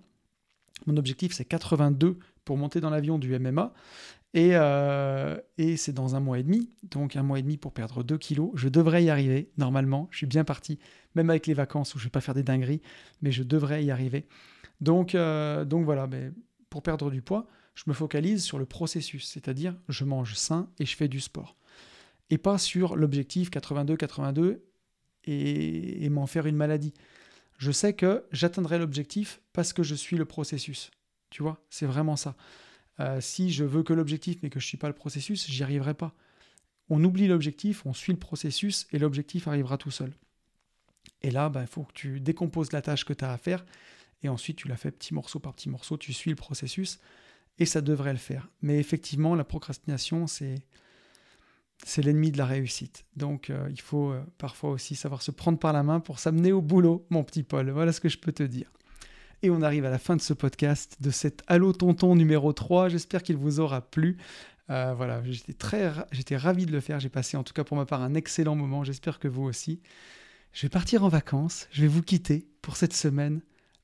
Mon 0.85 0.95
objectif 0.97 1.33
c'est 1.33 1.45
82 1.45 2.19
pour 2.45 2.55
monter 2.57 2.81
dans 2.81 2.91
l'avion 2.91 3.17
du 3.17 3.37
MMA. 3.39 3.73
Et, 4.35 4.51
euh, 4.53 5.39
et 5.57 5.75
c'est 5.75 5.93
dans 5.93 6.15
un 6.15 6.19
mois 6.19 6.39
et 6.39 6.43
demi, 6.43 6.69
donc 6.83 7.15
un 7.15 7.23
mois 7.23 7.39
et 7.39 7.41
demi 7.41 7.57
pour 7.57 7.71
perdre 7.71 8.03
2 8.03 8.17
kilos. 8.19 8.51
Je 8.53 8.69
devrais 8.69 9.03
y 9.03 9.09
arriver, 9.09 9.49
normalement. 9.57 10.07
Je 10.11 10.17
suis 10.17 10.27
bien 10.27 10.43
parti, 10.43 10.77
même 11.15 11.31
avec 11.31 11.47
les 11.47 11.53
vacances 11.55 11.95
où 11.95 11.99
je 11.99 12.03
ne 12.03 12.07
vais 12.07 12.11
pas 12.11 12.21
faire 12.21 12.35
des 12.35 12.43
dingueries, 12.43 12.81
mais 13.21 13.31
je 13.31 13.41
devrais 13.41 13.83
y 13.83 13.91
arriver. 13.91 14.27
Donc, 14.81 15.13
donc 15.13 15.85
voilà, 15.85 16.07
mais 16.07 16.31
pour 16.71 16.81
perdre 16.81 17.11
du 17.11 17.21
poids, 17.21 17.47
je 17.75 17.83
me 17.87 17.93
focalise 17.93 18.43
sur 18.43 18.59
le 18.59 18.65
processus, 18.65 19.27
c'est-à-dire 19.27 19.75
je 19.89 20.03
mange 20.03 20.35
sain 20.35 20.69
et 20.79 20.85
je 20.85 20.95
fais 20.95 21.07
du 21.07 21.19
sport. 21.19 21.57
Et 22.29 22.37
pas 22.37 22.57
sur 22.57 22.95
l'objectif 22.95 23.49
82-82 23.49 24.59
et, 25.25 26.09
m'en 26.09 26.27
faire 26.27 26.45
une 26.45 26.55
maladie. 26.55 26.93
Je 27.57 27.71
sais 27.71 27.93
que 27.93 28.25
j'atteindrai 28.31 28.77
l'objectif 28.77 29.41
parce 29.53 29.73
que 29.73 29.83
je 29.83 29.95
suis 29.95 30.17
le 30.17 30.25
processus. 30.25 30.91
Tu 31.29 31.41
vois, 31.41 31.63
c'est 31.69 31.85
vraiment 31.85 32.15
ça. 32.15 32.35
Euh, 32.99 33.21
si 33.21 33.51
je 33.51 33.63
veux 33.63 33.83
que 33.83 33.93
l'objectif 33.93 34.37
mais 34.43 34.49
que 34.49 34.59
je 34.59 34.65
ne 34.65 34.69
suis 34.69 34.77
pas 34.77 34.87
le 34.87 34.93
processus, 34.93 35.49
j'y 35.49 35.63
arriverai 35.63 35.93
pas. 35.93 36.13
On 36.89 37.03
oublie 37.03 37.27
l'objectif, 37.27 37.85
on 37.85 37.93
suit 37.93 38.13
le 38.13 38.19
processus 38.19 38.87
et 38.91 38.99
l'objectif 38.99 39.47
arrivera 39.47 39.77
tout 39.77 39.91
seul. 39.91 40.13
Et 41.21 41.31
là, 41.31 41.47
il 41.49 41.53
bah, 41.53 41.65
faut 41.65 41.83
que 41.83 41.93
tu 41.93 42.19
décomposes 42.19 42.71
la 42.71 42.81
tâche 42.81 43.05
que 43.05 43.13
tu 43.13 43.23
as 43.25 43.31
à 43.31 43.37
faire 43.37 43.65
et 44.21 44.29
ensuite 44.29 44.57
tu 44.57 44.67
la 44.67 44.77
fais 44.77 44.91
petit 44.91 45.13
morceau 45.13 45.39
par 45.39 45.53
petit 45.53 45.69
morceau, 45.69 45.97
tu 45.97 46.13
suis 46.13 46.29
le 46.29 46.35
processus 46.35 46.99
et 47.59 47.65
ça 47.65 47.81
devrait 47.81 48.13
le 48.13 48.19
faire. 48.19 48.49
Mais 48.61 48.79
effectivement, 48.79 49.35
la 49.35 49.43
procrastination, 49.43 50.27
c'est 50.27 50.55
c'est 51.85 52.01
l'ennemi 52.01 52.31
de 52.31 52.37
la 52.37 52.45
réussite. 52.45 53.05
Donc 53.15 53.49
euh, 53.49 53.67
il 53.69 53.81
faut 53.81 54.11
euh, 54.11 54.23
parfois 54.37 54.71
aussi 54.71 54.95
savoir 54.95 55.21
se 55.21 55.31
prendre 55.31 55.59
par 55.59 55.73
la 55.73 55.83
main 55.83 55.99
pour 55.99 56.19
s'amener 56.19 56.51
au 56.51 56.61
boulot, 56.61 57.05
mon 57.09 57.23
petit 57.23 57.43
Paul. 57.43 57.69
Voilà 57.69 57.91
ce 57.91 57.99
que 57.99 58.09
je 58.09 58.17
peux 58.17 58.31
te 58.31 58.43
dire. 58.43 58.71
Et 59.41 59.49
on 59.49 59.61
arrive 59.61 59.83
à 59.85 59.89
la 59.89 59.99
fin 59.99 60.15
de 60.15 60.21
ce 60.21 60.33
podcast, 60.33 60.97
de 61.01 61.11
cet 61.11 61.43
Allo 61.47 61.73
Tonton 61.73 62.15
numéro 62.15 62.53
3. 62.53 62.87
J'espère 62.87 63.23
qu'il 63.23 63.35
vous 63.35 63.59
aura 63.59 63.81
plu. 63.81 64.17
Euh, 64.69 64.93
voilà, 64.95 65.21
j'étais 65.25 65.53
très, 65.53 65.91
j'étais 66.13 66.37
ravi 66.37 66.65
de 66.65 66.71
le 66.71 66.79
faire. 66.79 67.01
J'ai 67.01 67.09
passé 67.09 67.35
en 67.35 67.43
tout 67.43 67.53
cas 67.53 67.65
pour 67.65 67.75
ma 67.75 67.85
part 67.85 68.01
un 68.01 68.13
excellent 68.13 68.55
moment. 68.55 68.85
J'espère 68.85 69.19
que 69.19 69.27
vous 69.27 69.43
aussi. 69.43 69.81
Je 70.53 70.61
vais 70.61 70.69
partir 70.69 71.03
en 71.03 71.09
vacances. 71.09 71.67
Je 71.71 71.81
vais 71.81 71.89
vous 71.89 72.03
quitter 72.03 72.47
pour 72.61 72.77
cette 72.77 72.93
semaine. 72.93 73.41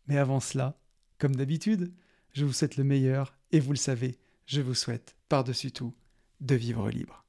Mais 0.08 0.18
avant 0.18 0.40
cela, 0.40 0.80
comme 1.18 1.36
d'habitude, 1.36 1.91
je 2.32 2.46
vous 2.46 2.54
souhaite 2.54 2.78
le 2.78 2.86
meilleur. 2.86 3.39
Et 3.52 3.60
vous 3.60 3.72
le 3.72 3.78
savez, 3.78 4.18
je 4.46 4.62
vous 4.62 4.76
souhaite 4.76 5.16
par-dessus 5.28 5.72
tout 5.72 5.94
de 6.42 6.56
vivre 6.56 6.90
libre. 6.90 7.26